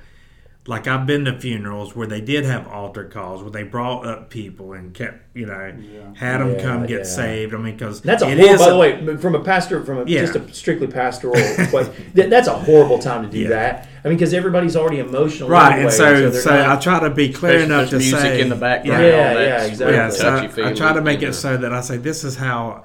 Like 0.69 0.85
I've 0.85 1.05
been 1.07 1.23
to 1.25 1.39
funerals 1.39 1.95
where 1.95 2.07
they 2.07 2.19
did 2.19 2.43
have 2.43 2.67
altar 2.67 3.05
calls, 3.05 3.41
where 3.41 3.49
they 3.51 3.63
brought 3.63 4.05
up 4.05 4.29
people 4.29 4.73
and 4.73 4.93
kept, 4.93 5.19
you 5.33 5.45
know, 5.45 5.73
had 6.15 6.39
them 6.39 6.55
Yeah, 6.55 6.61
come 6.61 6.85
get 6.85 6.97
yeah. 6.99 7.03
saved. 7.05 7.53
I 7.53 7.57
mean, 7.57 7.77
because 7.77 8.01
That's 8.01 8.21
a 8.21 8.27
it 8.27 8.37
horrible, 8.37 8.53
is 8.55 8.59
by 8.59 8.67
a- 8.67 8.71
the 9.03 9.11
way, 9.13 9.17
from 9.17 9.35
a 9.35 9.39
pastor, 9.43 9.81
from 9.85 9.99
a, 9.99 10.03
Yeah. 10.05 10.19
just 10.25 10.35
a 10.35 10.53
strictly 10.53 10.87
pastoral. 10.87 11.35
but 11.71 11.93
th- 12.15 12.29
that's 12.29 12.49
a 12.49 12.53
horrible 12.53 12.99
time 12.99 13.23
to 13.23 13.29
do 13.29 13.39
Yeah. 13.39 13.49
that. 13.49 13.87
I 14.03 14.09
mean, 14.09 14.17
because 14.17 14.33
everybody's 14.33 14.75
already 14.75 14.99
emotional, 14.99 15.47
right. 15.49 15.71
anyway, 15.71 15.83
And 15.85 15.93
so, 15.93 16.29
they're 16.31 16.41
so, 16.41 16.49
not- 16.53 16.77
I 16.77 16.81
try 16.81 16.99
to 16.99 17.11
be 17.11 17.31
clear 17.31 17.59
enough 17.59 17.89
there's 17.89 17.91
to 17.91 17.97
music 18.11 18.19
say 18.19 18.41
in 18.41 18.49
the 18.49 18.55
background. 18.57 19.03
Yeah, 19.03 19.09
all 19.09 19.41
yeah, 19.41 19.63
exactly. 19.63 19.95
Yeah, 19.95 20.09
so 20.09 20.63
I, 20.65 20.69
I 20.69 20.73
try 20.73 20.91
to 20.91 21.01
make 21.01 21.21
it 21.21 21.31
so 21.33 21.55
that 21.55 21.71
I 21.73 21.79
say 21.79 21.95
this 21.95 22.25
is 22.25 22.35
how 22.35 22.83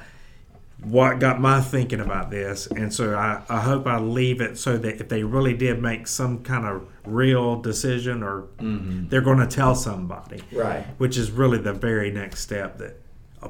what 0.84 1.18
got 1.20 1.40
my 1.40 1.60
thinking 1.60 2.00
about 2.00 2.30
this, 2.30 2.66
and 2.66 2.92
so 2.92 3.14
I, 3.14 3.42
I 3.48 3.60
hope 3.60 3.86
I 3.86 3.98
leave 3.98 4.40
it 4.40 4.58
so 4.58 4.76
that 4.78 5.00
if 5.00 5.08
they 5.08 5.22
really 5.22 5.54
did 5.54 5.80
make 5.80 6.06
some 6.06 6.42
kind 6.42 6.66
of 6.66 6.86
real 7.04 7.60
decision, 7.60 8.22
or 8.22 8.48
mm-hmm. 8.58 9.08
they're 9.08 9.20
going 9.20 9.38
to 9.38 9.46
tell 9.46 9.74
somebody, 9.74 10.42
Right. 10.52 10.84
Which 10.98 11.16
is 11.16 11.30
really 11.30 11.58
the 11.58 11.72
very 11.72 12.10
next 12.10 12.40
step 12.40 12.78
that 12.78 13.01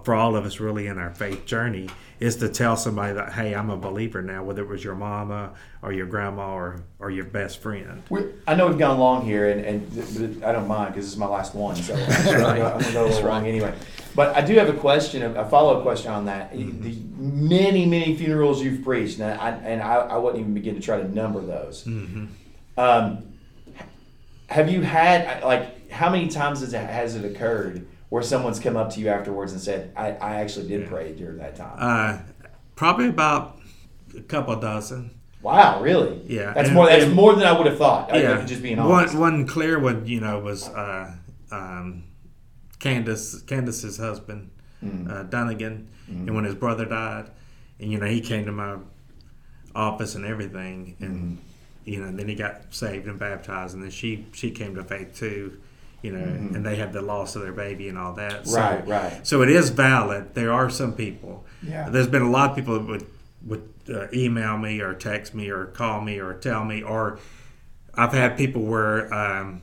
for 0.05 0.15
all 0.15 0.37
of 0.37 0.45
us 0.45 0.61
really 0.61 0.87
in 0.87 0.99
our 0.99 1.11
faith 1.15 1.45
journey 1.47 1.89
is 2.21 2.37
to 2.37 2.49
tell 2.49 2.77
somebody 2.77 3.13
that 3.13 3.33
hey 3.33 3.55
i'm 3.55 3.71
a 3.71 3.77
believer 3.77 4.23
now 4.23 4.43
whether 4.43 4.63
it 4.63 4.69
was 4.69 4.83
your 4.83 4.95
mama 4.95 5.53
or 5.83 5.93
your 5.93 6.07
grandma 6.07 6.53
or, 6.55 6.83
or 6.99 7.11
your 7.11 7.25
best 7.25 7.59
friend 7.61 8.03
We, 8.09 8.25
I 8.47 8.55
know 8.55 8.69
we've 8.69 8.79
gone 8.79 8.99
long 8.99 9.25
here, 9.25 9.51
and, 9.51 9.61
and 9.65 10.45
I 10.45 10.53
don't 10.53 10.69
mind 10.69 10.95
because 10.95 11.07
this 11.07 11.13
is 11.13 11.19
my 11.19 11.27
last 11.27 11.55
one, 11.55 11.75
so 11.77 11.95
I'm 11.95 12.25
gonna 12.25 12.39
go, 12.39 12.67
I'm 12.67 12.81
gonna 12.81 12.93
go 12.93 13.05
a 13.05 13.09
little 13.09 13.29
long 13.29 13.47
anyway. 13.47 13.75
But 14.15 14.37
I 14.37 14.43
do 14.43 14.55
have 14.57 14.69
a 14.69 14.75
question, 14.75 15.23
a 15.23 15.49
follow 15.49 15.77
up 15.77 15.83
question 15.83 16.13
on 16.13 16.27
that. 16.27 16.53
The 16.53 16.97
many, 17.17 17.87
many 17.87 18.15
funerals 18.15 18.63
you've 18.63 18.85
preached, 18.85 19.19
and 19.19 19.41
I, 19.41 19.51
and 19.51 19.83
I, 19.83 19.95
I 19.95 20.17
wouldn't 20.19 20.41
even 20.41 20.55
begin 20.55 20.75
to 20.75 20.81
try 20.81 20.99
to 20.99 21.09
number 21.13 21.41
those. 21.41 21.85
Um, 22.77 23.35
have 24.49 24.71
you 24.71 24.83
had 24.83 25.43
like 25.43 25.91
how 25.91 26.11
many 26.11 26.29
times 26.29 26.61
has 26.61 26.73
it, 26.75 26.79
has 26.79 27.17
it 27.17 27.25
occurred 27.25 27.87
where 28.13 28.23
someone's 28.23 28.61
come 28.61 28.77
up 28.77 28.91
to 28.93 29.01
you 29.01 29.09
afterwards 29.09 29.53
and 29.53 29.61
said, 29.61 29.91
"I, 29.97 30.09
I 30.13 30.35
actually 30.43 30.69
did 30.69 30.87
pray 30.87 31.15
during 31.15 31.39
that 31.39 31.57
time"? 31.57 31.77
uh, 31.79 32.19
probably 32.77 33.09
about 33.09 33.59
a 34.17 34.21
couple 34.21 34.55
dozen 34.57 35.13
wow, 35.41 35.81
really? 35.81 36.21
Yeah, 36.27 36.53
that's 36.53 36.69
and- 36.69 36.75
more. 36.77 36.87
That's 36.89 37.05
and- 37.05 37.15
more 37.15 37.35
than 37.35 37.45
I 37.45 37.53
would 37.57 37.67
have 37.67 37.79
thought. 37.79 38.13
I, 38.13 38.21
just 38.45 38.63
being 38.63 38.79
honest. 38.79 39.15
One 39.15 39.21
one 39.39 39.47
clear 39.47 39.79
one, 39.79 40.05
you 40.07 40.21
know, 40.21 40.41
was 40.41 40.69
uh, 40.69 41.11
um, 41.51 42.05
Candace 42.79 43.41
Candace's 43.43 43.97
husband, 43.97 44.51
Mm. 44.85 45.11
uh, 45.11 45.23
Dunnigan, 45.23 45.89
and 46.09 46.35
when 46.35 46.45
his 46.45 46.55
brother 46.57 46.85
died, 46.85 47.31
and 47.81 47.91
you 47.91 47.99
know 47.99 48.07
he 48.07 48.21
came 48.21 48.45
to 48.45 48.53
my 48.53 48.77
office 49.75 50.15
and 50.17 50.27
everything, 50.27 50.97
and 51.01 51.15
Mm-hmm. 51.39 51.91
you 51.91 52.01
know 52.05 52.13
then 52.13 52.29
he 52.29 52.35
got 52.35 52.75
saved 52.75 53.07
and 53.07 53.19
baptized, 53.19 53.73
and 53.75 53.83
then 53.83 53.91
she 53.91 54.27
she 54.33 54.51
came 54.51 54.75
to 54.75 54.85
faith 54.85 55.17
too. 55.17 55.59
You 56.03 56.13
know, 56.13 56.19
and 56.19 56.67
they 56.67 56.77
had 56.77 56.93
the 56.93 57.01
loss 57.01 57.37
of 57.37 57.43
their 57.43 57.53
baby 57.53 57.89
and 57.89 57.97
all 57.97 58.15
that. 58.15 58.47
So, 58.47 58.59
Mm-hmm. 58.59 58.91
Right, 58.91 59.13
right. 59.13 59.27
So 59.27 59.43
it 59.43 59.49
is 59.51 59.71
valid. 59.71 60.35
There 60.35 60.53
are 60.53 60.69
some 60.69 60.95
people. 60.95 61.45
Yeah. 61.63 61.89
There's 61.89 62.09
been 62.09 62.23
a 62.23 62.31
lot 62.31 62.51
of 62.51 62.57
people 62.57 62.75
that 62.75 62.87
would 62.87 63.07
would 63.47 63.69
uh, 63.93 64.07
email 64.13 64.59
me 64.59 64.81
or 64.81 64.95
text 64.95 65.35
me 65.35 65.49
or 65.49 65.67
call 65.67 66.01
me 66.01 66.19
or 66.19 66.35
tell 66.35 66.65
me 66.65 66.83
or 66.83 67.19
I've 67.95 68.13
had 68.13 68.37
people 68.37 68.63
where 68.63 69.13
um, 69.13 69.63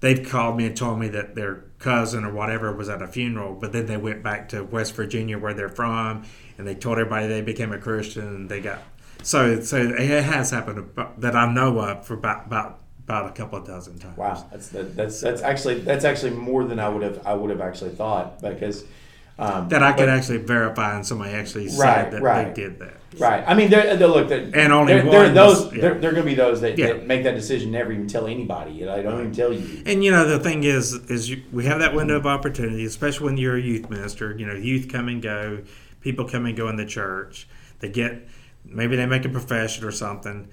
they've 0.00 0.28
called 0.28 0.56
me 0.56 0.66
and 0.66 0.76
told 0.76 0.98
me 0.98 1.08
that 1.08 1.34
their 1.34 1.64
cousin 1.78 2.24
or 2.24 2.32
whatever 2.32 2.72
was 2.72 2.88
at 2.88 3.02
a 3.02 3.08
funeral, 3.08 3.54
but 3.54 3.72
then 3.72 3.86
they 3.86 3.96
went 3.96 4.22
back 4.22 4.48
to 4.50 4.62
West 4.62 4.94
Virginia 4.94 5.38
where 5.38 5.54
they're 5.54 5.68
from, 5.68 6.24
and 6.58 6.66
they 6.66 6.74
told 6.74 6.98
everybody 6.98 7.26
they 7.26 7.40
became 7.40 7.72
a 7.72 7.78
Christian, 7.78 8.26
and 8.26 8.48
they 8.48 8.60
got 8.60 8.80
so 9.22 9.60
so 9.60 9.78
it 9.78 10.22
has 10.22 10.50
happened 10.50 10.78
about, 10.78 11.20
that 11.20 11.34
I 11.34 11.52
know 11.52 11.78
of 11.80 12.06
for 12.06 12.14
about 12.14 12.46
about 12.46 12.78
about 13.04 13.26
a 13.26 13.32
couple 13.32 13.58
of 13.58 13.66
dozen 13.66 13.98
times. 13.98 14.16
Wow, 14.16 14.46
that's 14.50 14.68
that's 14.68 15.20
that's 15.20 15.42
actually 15.42 15.80
that's 15.80 16.04
actually 16.04 16.32
more 16.32 16.64
than 16.64 16.78
I 16.78 16.88
would 16.88 17.02
have 17.02 17.26
I 17.26 17.34
would 17.34 17.50
have 17.50 17.60
actually 17.60 17.90
thought 17.90 18.40
because 18.40 18.84
um, 19.38 19.68
That 19.68 19.82
I 19.82 19.90
could 19.92 20.06
but- 20.06 20.08
actually 20.10 20.38
verify, 20.38 20.94
and 20.94 21.04
somebody 21.06 21.32
actually 21.32 21.68
said 21.68 21.80
Right, 21.84 22.10
that 22.12 22.22
right. 22.22 22.54
they 22.54 22.62
did 22.62 22.78
that. 22.78 22.94
right. 23.18 23.42
I 23.46 23.54
mean, 23.54 23.68
there 23.68 23.96
there- 23.96 24.06
look, 24.08 24.28
there, 24.28 24.48
And 24.54 24.72
only 24.72 24.94
there, 24.94 25.02
there 25.10 25.24
are 25.26 25.28
those 25.28 25.74
yeah. 25.74 25.86
are 25.86 25.98
going 25.98 26.14
to 26.14 26.22
be 26.22 26.34
those 26.36 26.60
that, 26.60 26.78
Yeah. 26.78 26.86
that 26.92 27.06
make 27.06 27.24
that 27.24 27.34
decision 27.34 27.72
never 27.72 27.90
even 27.92 28.06
tell 28.06 28.26
anybody. 28.28 28.88
I 28.88 29.02
don't 29.02 29.18
even 29.20 29.32
tell 29.32 29.52
you. 29.52 29.82
And 29.86 30.04
you 30.04 30.12
know 30.12 30.24
the 30.26 30.38
thing 30.38 30.62
is, 30.64 30.94
is 31.10 31.28
you, 31.28 31.42
we 31.52 31.64
have 31.66 31.80
that 31.80 31.94
window 31.94 32.16
of 32.16 32.26
opportunity, 32.26 32.84
especially 32.86 33.26
when 33.26 33.36
you're 33.36 33.56
a 33.56 33.60
youth 33.60 33.90
minister. 33.90 34.34
You 34.38 34.46
know, 34.46 34.54
youth 34.54 34.88
come 34.90 35.08
and 35.08 35.20
go, 35.20 35.62
people 36.00 36.28
come 36.28 36.46
and 36.46 36.56
go 36.56 36.68
in 36.68 36.76
the 36.76 36.86
church. 36.86 37.48
They 37.80 37.88
get 37.88 38.28
maybe 38.64 38.94
they 38.96 39.04
make 39.06 39.24
a 39.24 39.28
profession 39.28 39.84
or 39.84 39.90
something, 39.90 40.48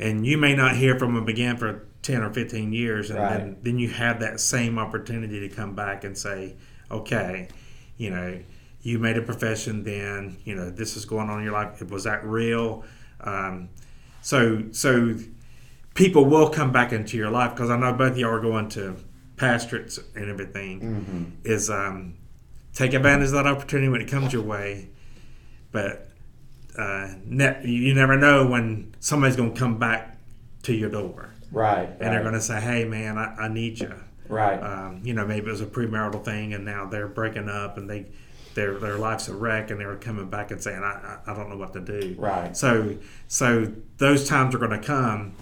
and 0.00 0.26
you 0.26 0.36
may 0.38 0.54
not 0.54 0.76
hear 0.76 0.98
from 0.98 1.14
them 1.14 1.28
again 1.28 1.56
for 1.56 1.86
ten 2.02 2.22
or 2.22 2.32
fifteen 2.32 2.72
years, 2.72 3.10
and 3.10 3.18
then 3.18 3.46
Right. 3.48 3.64
then 3.64 3.78
you 3.78 3.88
have 3.90 4.20
that 4.20 4.40
same 4.40 4.78
opportunity 4.78 5.40
to 5.46 5.48
come 5.54 5.74
back 5.74 6.04
and 6.04 6.16
say, 6.16 6.56
okay, 6.90 7.48
you 7.96 8.10
know, 8.10 8.38
you 8.82 8.98
made 8.98 9.16
a 9.18 9.22
profession 9.22 9.84
then. 9.84 10.38
You 10.44 10.54
know, 10.54 10.70
this 10.70 10.96
is 10.96 11.04
going 11.04 11.28
on 11.30 11.38
in 11.38 11.44
your 11.44 11.52
life. 11.52 11.82
Was 11.90 12.04
that 12.04 12.24
real? 12.24 12.84
Um, 13.20 13.68
so 14.22 14.64
so 14.72 15.14
people 15.94 16.24
will 16.24 16.48
come 16.50 16.72
back 16.72 16.92
into 16.92 17.16
your 17.16 17.30
life 17.30 17.50
because 17.54 17.68
I 17.70 17.76
know 17.76 17.92
both 17.92 18.12
of 18.12 18.18
y'all 18.18 18.30
are 18.30 18.40
going 18.40 18.68
to 18.70 18.96
pastorates 19.36 19.98
and 20.14 20.30
everything. 20.30 21.36
Is 21.44 21.68
um, 21.70 22.14
take 22.74 22.94
advantage 22.94 23.26
of 23.28 23.32
that 23.34 23.46
opportunity 23.46 23.88
when 23.88 24.00
it 24.00 24.08
comes 24.08 24.32
your 24.32 24.42
way, 24.42 24.88
but 25.72 26.09
uh, 26.78 27.14
ne- 27.24 27.60
you 27.64 27.94
never 27.94 28.16
know 28.16 28.46
when 28.46 28.94
somebody's 29.00 29.36
going 29.36 29.52
to 29.54 29.58
come 29.58 29.78
back 29.78 30.16
to 30.64 30.74
your 30.74 30.90
door 30.90 31.30
Right, 31.52 31.88
and 31.88 32.00
they're 32.12 32.22
going 32.22 32.34
to 32.34 32.40
say, 32.40 32.60
"Hey, 32.60 32.84
man, 32.84 33.18
I, 33.18 33.34
I 33.36 33.48
need 33.48 33.80
you." 33.80 33.92
right, 34.28 34.62
Um, 34.62 35.00
you 35.02 35.12
know, 35.14 35.26
maybe 35.26 35.48
it 35.48 35.50
was 35.50 35.60
a 35.60 35.66
premarital 35.66 36.24
thing, 36.24 36.54
and 36.54 36.64
now 36.64 36.86
they're 36.86 37.08
breaking 37.08 37.48
up, 37.48 37.76
and 37.76 37.90
they 37.90 38.06
their 38.54 38.74
their 38.78 38.98
life's 38.98 39.26
a 39.28 39.34
wreck, 39.34 39.70
and 39.70 39.80
they're 39.80 39.96
coming 39.96 40.30
back 40.30 40.52
and 40.52 40.62
saying, 40.62 40.80
"I 40.82 41.18
I, 41.26 41.32
I 41.32 41.34
don't 41.34 41.48
know 41.50 41.56
what 41.56 41.72
to 41.72 41.80
do." 41.80 42.14
Right. 42.18 42.56
So 42.56 42.96
so 43.26 43.72
those 43.98 44.28
times 44.28 44.54
are 44.54 44.58
going 44.58 44.70
to 44.80 44.86
come, 44.86 45.32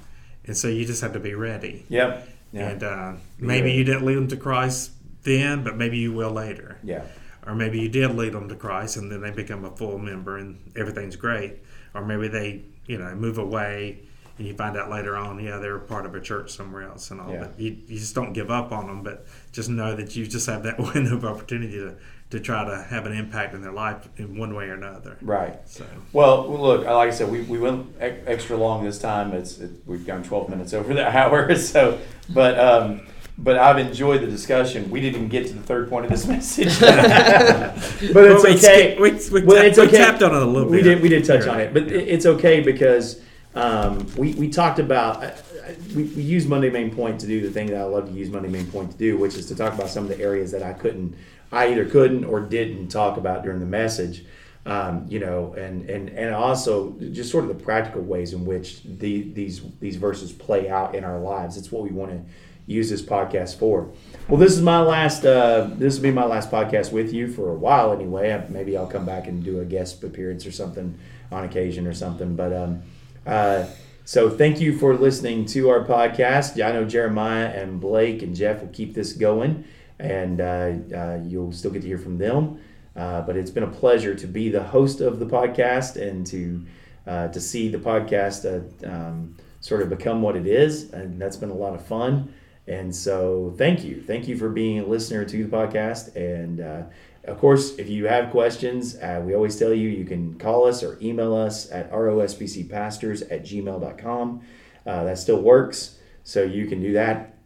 and 0.46 0.56
so 0.56 0.68
you 0.68 0.86
just 0.86 1.02
have 1.02 1.12
to 1.12 1.20
be 1.20 1.34
ready. 1.34 1.84
yep, 1.90 2.26
yeah, 2.52 2.68
And 2.70 2.82
uh, 2.82 3.12
maybe 3.38 3.66
ready. 3.66 3.76
you 3.78 3.84
didn't 3.84 4.06
lead 4.06 4.16
them 4.16 4.28
to 4.28 4.36
Christ 4.38 4.92
then, 5.24 5.62
but 5.62 5.76
maybe 5.76 5.98
you 5.98 6.12
will 6.14 6.30
later. 6.30 6.78
yeah, 6.82 7.02
Or 7.48 7.54
maybe 7.54 7.80
you 7.80 7.88
did 7.88 8.14
lead 8.14 8.34
them 8.34 8.48
to 8.50 8.54
Christ, 8.54 8.98
and 8.98 9.10
then 9.10 9.22
they 9.22 9.30
become 9.30 9.64
a 9.64 9.70
full 9.74 9.98
member, 9.98 10.36
and 10.36 10.70
everything's 10.76 11.16
great. 11.16 11.54
Or 11.94 12.04
maybe 12.04 12.28
they 12.28 12.62
you 12.86 12.98
know 12.98 13.14
move 13.14 13.38
away. 13.38 14.00
And 14.36 14.46
you 14.46 14.54
find 14.54 14.76
out 14.76 14.88
later 14.88 15.16
on, 15.16 15.40
yeah, 15.42 15.56
they're 15.58 15.80
part 15.80 16.06
of 16.06 16.14
a 16.14 16.20
church 16.20 16.52
somewhere 16.52 16.84
else 16.84 17.10
and 17.10 17.20
all. 17.20 17.32
Yeah. 17.32 17.40
But 17.40 17.58
you, 17.58 17.76
you 17.88 17.98
just 17.98 18.14
don't 18.14 18.32
give 18.32 18.52
up 18.52 18.70
on 18.70 18.86
them, 18.86 19.02
but 19.02 19.26
just 19.50 19.68
know 19.68 19.96
that 19.96 20.14
you 20.14 20.28
just 20.28 20.46
have 20.46 20.62
that 20.62 20.78
window 20.94 21.16
of 21.16 21.24
opportunity 21.24 21.72
to, 21.72 21.96
to 22.30 22.38
try 22.38 22.64
to 22.64 22.80
have 22.84 23.04
an 23.06 23.12
impact 23.12 23.52
in 23.54 23.62
their 23.62 23.72
life 23.72 24.08
in 24.16 24.38
one 24.38 24.54
way 24.54 24.66
or 24.66 24.74
another. 24.74 25.18
right. 25.22 25.58
So 25.68 25.84
Well, 26.12 26.48
look, 26.56 26.84
like 26.84 27.08
I 27.08 27.10
said, 27.10 27.32
we, 27.32 27.40
we 27.42 27.58
went 27.58 27.92
extra 27.98 28.56
long 28.56 28.84
this 28.84 29.00
time. 29.00 29.32
It's 29.32 29.58
it, 29.58 29.72
we've 29.86 30.06
gone 30.06 30.22
twelve 30.22 30.48
minutes 30.48 30.72
over 30.72 30.94
the 30.94 31.04
hour, 31.18 31.52
so 31.56 31.98
but 32.28 32.60
um, 32.60 33.08
but 33.40 33.56
I've 33.56 33.78
enjoyed 33.78 34.20
the 34.20 34.26
discussion. 34.26 34.90
We 34.90 35.00
didn't 35.00 35.16
even 35.16 35.28
get 35.28 35.46
to 35.46 35.54
the 35.54 35.62
third 35.62 35.88
point 35.88 36.04
of 36.06 36.10
this 36.10 36.26
message, 36.34 36.78
but 36.80 37.74
it's 37.78 38.14
Well, 38.14 38.42
we 38.42 38.50
okay. 38.56 38.56
skipped- 38.96 39.00
we- 39.00 39.40
we 39.40 39.46
well, 39.46 39.56
tapped- 39.56 39.68
it's 39.68 39.78
we 39.78 39.86
okay. 39.86 39.96
tapped 39.98 40.22
on 40.22 40.34
it 40.34 40.42
a 40.42 40.44
little 40.44 40.68
We 40.68 40.78
bit. 40.78 40.82
did 40.84 41.02
we 41.02 41.08
did 41.08 41.24
touch 41.24 41.44
You're 41.44 41.50
on 41.54 41.60
it, 41.60 41.72
but 41.72 41.88
Yeah. 41.88 41.98
it's 41.98 42.26
okay 42.26 42.60
because 42.60 43.20
um, 43.54 44.06
we 44.16 44.34
we 44.34 44.48
talked 44.48 44.78
about. 44.78 45.22
I, 45.22 45.26
I, 45.28 45.74
we, 45.94 46.04
we 46.04 46.22
use 46.22 46.46
Monday 46.46 46.70
Main 46.70 46.94
Point 46.94 47.20
to 47.20 47.26
do 47.26 47.40
the 47.40 47.50
thing 47.50 47.66
that 47.68 47.76
I 47.76 47.82
love 47.84 48.06
to 48.06 48.12
use 48.12 48.30
Monday 48.30 48.48
Main 48.48 48.66
Point 48.66 48.90
to 48.92 48.96
do, 48.98 49.16
which 49.18 49.34
is 49.36 49.46
to 49.46 49.54
talk 49.54 49.74
about 49.74 49.88
some 49.88 50.04
of 50.04 50.08
the 50.10 50.18
areas 50.20 50.50
that 50.52 50.62
I 50.62 50.72
couldn't, 50.72 51.14
I 51.52 51.68
either 51.68 51.84
couldn't 51.84 52.24
or 52.24 52.40
didn't 52.40 52.88
talk 52.88 53.16
about 53.18 53.42
during 53.42 53.60
the 53.60 53.66
message. 53.66 54.24
Um, 54.66 55.06
you 55.08 55.18
know, 55.18 55.54
and, 55.54 55.88
and 55.88 56.10
and 56.10 56.34
also 56.34 56.94
just 57.12 57.30
sort 57.30 57.44
of 57.44 57.48
the 57.56 57.62
practical 57.64 58.02
ways 58.02 58.32
in 58.34 58.44
which 58.44 58.82
the, 58.82 59.22
these 59.32 59.62
these 59.80 59.96
verses 59.96 60.30
play 60.32 60.68
out 60.68 60.94
in 60.94 61.04
our 61.04 61.18
lives. 61.18 61.56
It's 61.56 61.72
what 61.72 61.84
we 61.84 61.90
want 61.90 62.10
to 62.12 62.20
use 62.68 62.90
this 62.90 63.02
podcast 63.02 63.58
for. 63.58 63.90
Well, 64.28 64.38
this 64.38 64.52
is 64.52 64.60
my 64.60 64.80
last. 64.80 65.24
Uh, 65.24 65.70
this 65.72 65.96
will 65.96 66.02
be 66.02 66.10
my 66.12 66.26
last 66.26 66.50
podcast 66.50 66.92
with 66.92 67.12
you 67.12 67.26
for 67.26 67.48
a 67.48 67.54
while, 67.54 67.92
anyway. 67.92 68.44
Maybe 68.50 68.76
I'll 68.76 68.86
come 68.86 69.06
back 69.06 69.26
and 69.26 69.42
do 69.42 69.60
a 69.60 69.64
guest 69.64 70.04
appearance 70.04 70.46
or 70.46 70.52
something 70.52 70.98
on 71.32 71.44
occasion 71.44 71.86
or 71.86 71.94
something. 71.94 72.36
But 72.36 72.52
um, 72.52 72.82
uh, 73.26 73.66
so 74.04 74.28
thank 74.28 74.60
you 74.60 74.78
for 74.78 74.94
listening 74.96 75.46
to 75.46 75.70
our 75.70 75.84
podcast. 75.84 76.62
I 76.62 76.72
know 76.72 76.84
Jeremiah 76.84 77.46
and 77.46 77.80
Blake 77.80 78.22
and 78.22 78.36
Jeff 78.36 78.60
will 78.60 78.68
keep 78.68 78.94
this 78.94 79.14
going, 79.14 79.64
and 79.98 80.40
uh, 80.40 80.72
uh, 80.94 81.20
you'll 81.24 81.52
still 81.52 81.70
get 81.70 81.80
to 81.82 81.88
hear 81.88 81.98
from 81.98 82.18
them. 82.18 82.60
Uh, 82.94 83.22
but 83.22 83.36
it's 83.36 83.50
been 83.50 83.62
a 83.62 83.70
pleasure 83.70 84.14
to 84.14 84.26
be 84.26 84.50
the 84.50 84.62
host 84.62 85.00
of 85.00 85.20
the 85.20 85.26
podcast 85.26 85.96
and 85.96 86.26
to 86.26 86.66
uh, 87.06 87.28
to 87.28 87.40
see 87.40 87.68
the 87.68 87.78
podcast 87.78 88.44
um, 88.86 89.34
sort 89.60 89.80
of 89.80 89.88
become 89.88 90.20
what 90.20 90.36
it 90.36 90.46
is, 90.46 90.92
and 90.92 91.18
that's 91.20 91.36
been 91.38 91.50
a 91.50 91.54
lot 91.54 91.74
of 91.74 91.86
fun. 91.86 92.34
And 92.68 92.94
so, 92.94 93.54
thank 93.56 93.82
you, 93.82 94.02
thank 94.02 94.28
you 94.28 94.36
for 94.36 94.50
being 94.50 94.78
a 94.80 94.86
listener 94.86 95.24
to 95.24 95.44
the 95.44 95.56
podcast. 95.56 96.14
And 96.14 96.60
uh, 96.60 96.82
of 97.24 97.38
course, 97.38 97.76
if 97.78 97.88
you 97.88 98.06
have 98.06 98.30
questions, 98.30 98.96
uh, 98.96 99.22
we 99.24 99.34
always 99.34 99.58
tell 99.58 99.72
you 99.72 99.88
you 99.88 100.04
can 100.04 100.38
call 100.38 100.66
us 100.66 100.82
or 100.82 100.98
email 101.00 101.34
us 101.34 101.70
at 101.70 101.90
rosbcpastors 101.90 103.22
at 103.30 103.42
gmail.com. 103.44 104.42
Uh, 104.86 105.04
that 105.04 105.18
still 105.18 105.42
works, 105.42 105.98
so 106.24 106.42
you 106.42 106.66
can 106.66 106.80
do 106.80 106.92
that 106.92 107.38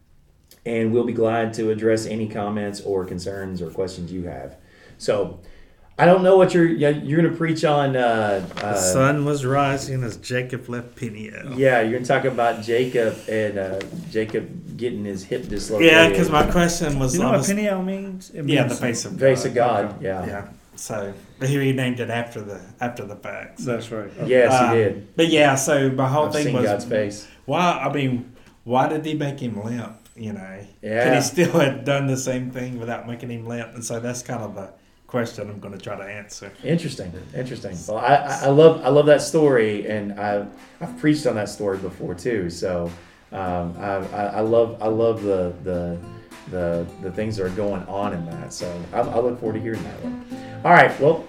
and 0.65 0.93
we'll 0.93 1.05
be 1.05 1.13
glad 1.13 1.53
to 1.55 1.71
address 1.71 2.07
any 2.07 2.29
comments 2.29 2.81
or 2.81 3.05
concerns 3.05 3.61
or 3.61 3.71
questions 3.71 4.13
you 4.13 4.25
have. 4.25 4.57
So, 4.99 5.41
I 5.99 6.07
don't 6.07 6.23
know 6.23 6.37
what 6.37 6.55
you're 6.55 6.67
you're 6.67 7.21
going 7.21 7.31
to 7.31 7.37
preach 7.37 7.65
on. 7.65 7.95
Uh, 7.97 8.47
the 8.57 8.67
uh, 8.67 8.75
sun 8.77 9.25
was 9.25 9.45
rising 9.45 10.03
as 10.03 10.17
Jacob 10.17 10.69
left 10.69 10.97
Peniel. 10.97 11.53
yeah, 11.59 11.81
you're 11.83 11.93
going 11.93 12.03
to 12.03 12.09
talk 12.09 12.25
about 12.25 12.63
Jacob 12.63 13.17
and 13.29 13.59
uh, 13.59 13.81
Jacob 14.11 14.77
getting 14.77 15.05
his 15.05 15.23
hip 15.25 15.49
dislocated. 15.49 15.93
Yeah, 15.93 16.09
because 16.09 16.31
my 16.31 16.51
question 16.51 16.99
was, 16.99 17.13
Do 17.13 17.19
you 17.19 17.25
know 17.25 17.33
I 17.33 17.37
what 17.37 17.47
Peniel 17.47 17.83
means? 17.83 18.31
It 18.31 18.47
yeah, 18.49 18.65
the 18.65 18.75
face 18.75 19.05
of 19.05 19.19
Face 19.21 19.43
God. 19.45 19.49
of 19.49 19.55
God. 19.91 20.03
Yeah. 20.03 20.27
Yeah. 20.27 20.49
So, 20.75 21.13
but 21.39 21.49
here 21.51 21.61
he 21.61 21.73
named 21.73 22.01
it 22.01 22.09
after 22.09 22.41
the 22.41 22.61
after 22.81 23.05
the 23.05 23.15
facts. 23.17 23.65
That's 23.65 23.91
right. 23.93 24.11
Okay. 24.19 24.29
Yes, 24.29 24.53
Um, 24.53 24.71
he 24.71 24.83
did. 24.83 25.15
But 25.17 25.29
yeah, 25.29 25.55
so 25.57 25.91
my 25.91 26.09
whole 26.09 26.27
I've 26.27 26.33
thing 26.33 26.45
seen 26.47 26.55
was 26.55 26.65
God's 26.65 26.85
face. 26.87 27.29
why? 27.45 27.61
I 27.87 27.93
mean, 27.93 28.35
why 28.65 28.89
did 28.89 29.05
he 29.05 29.13
make 29.15 29.39
him 29.41 29.63
limp? 29.63 29.99
You 30.17 30.33
know, 30.33 30.67
Yeah. 30.81 31.05
could 31.05 31.15
he 31.17 31.21
still 31.23 31.53
have 31.61 31.85
done 31.85 32.07
the 32.07 32.17
same 32.17 32.51
thing 32.51 32.81
without 32.81 33.07
making 33.07 33.31
him 33.31 33.47
limp? 33.47 33.75
And 33.75 33.85
so 33.85 34.01
that's 34.01 34.23
kind 34.23 34.43
of 34.43 34.55
the 34.55 34.71
question 35.13 35.51
I'm 35.51 35.61
going 35.61 35.75
to 35.75 35.79
try 35.79 35.95
to 35.95 36.03
answer. 36.03 36.51
Interesting, 36.65 37.13
interesting. 37.37 37.77
Well, 37.87 37.99
I, 37.99 38.47
I 38.47 38.49
love 38.49 38.83
I 38.83 38.89
love 38.89 39.05
that 39.07 39.21
story, 39.21 39.87
and 39.87 40.19
I've 40.19 40.49
I've 40.81 40.99
preached 40.99 41.27
on 41.27 41.35
that 41.35 41.51
story 41.51 41.77
before 41.77 42.15
too. 42.15 42.49
So 42.49 42.91
um, 43.31 43.77
I, 43.79 43.97
I 44.21 44.25
I 44.39 44.41
love 44.41 44.83
I 44.83 44.89
love 44.89 45.23
the 45.23 45.53
the 45.65 45.99
the 46.51 46.87
the 47.03 47.13
things 47.13 47.37
that 47.37 47.45
are 47.45 47.57
going 47.65 47.83
on 47.83 48.15
in 48.15 48.25
that. 48.25 48.55
So 48.55 48.67
I, 48.95 49.01
I 49.01 49.21
look 49.21 49.39
forward 49.39 49.57
to 49.59 49.61
hearing 49.61 49.83
that 49.85 50.03
one. 50.03 50.15
All 50.65 50.73
right, 50.73 50.99
well. 50.99 51.25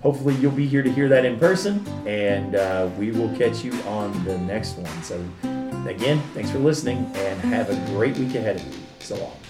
Hopefully 0.00 0.36
you'll 0.36 0.52
be 0.52 0.68
here 0.74 0.84
to 0.84 0.92
hear 0.92 1.08
that 1.08 1.24
in 1.24 1.40
person, 1.40 1.84
and 2.06 2.54
uh, 2.54 2.88
we 2.96 3.10
will 3.10 3.36
catch 3.36 3.64
you 3.64 3.72
on 3.82 4.12
the 4.24 4.38
next 4.38 4.76
one. 4.78 5.02
So, 5.02 5.18
again, 5.88 6.22
thanks 6.34 6.52
for 6.52 6.60
listening, 6.60 6.98
and 7.16 7.40
have 7.40 7.68
a 7.68 7.76
great 7.92 8.16
week 8.16 8.36
ahead 8.36 8.60
of 8.60 8.64
you. 8.64 8.80
So 9.00 9.16
long. 9.16 9.47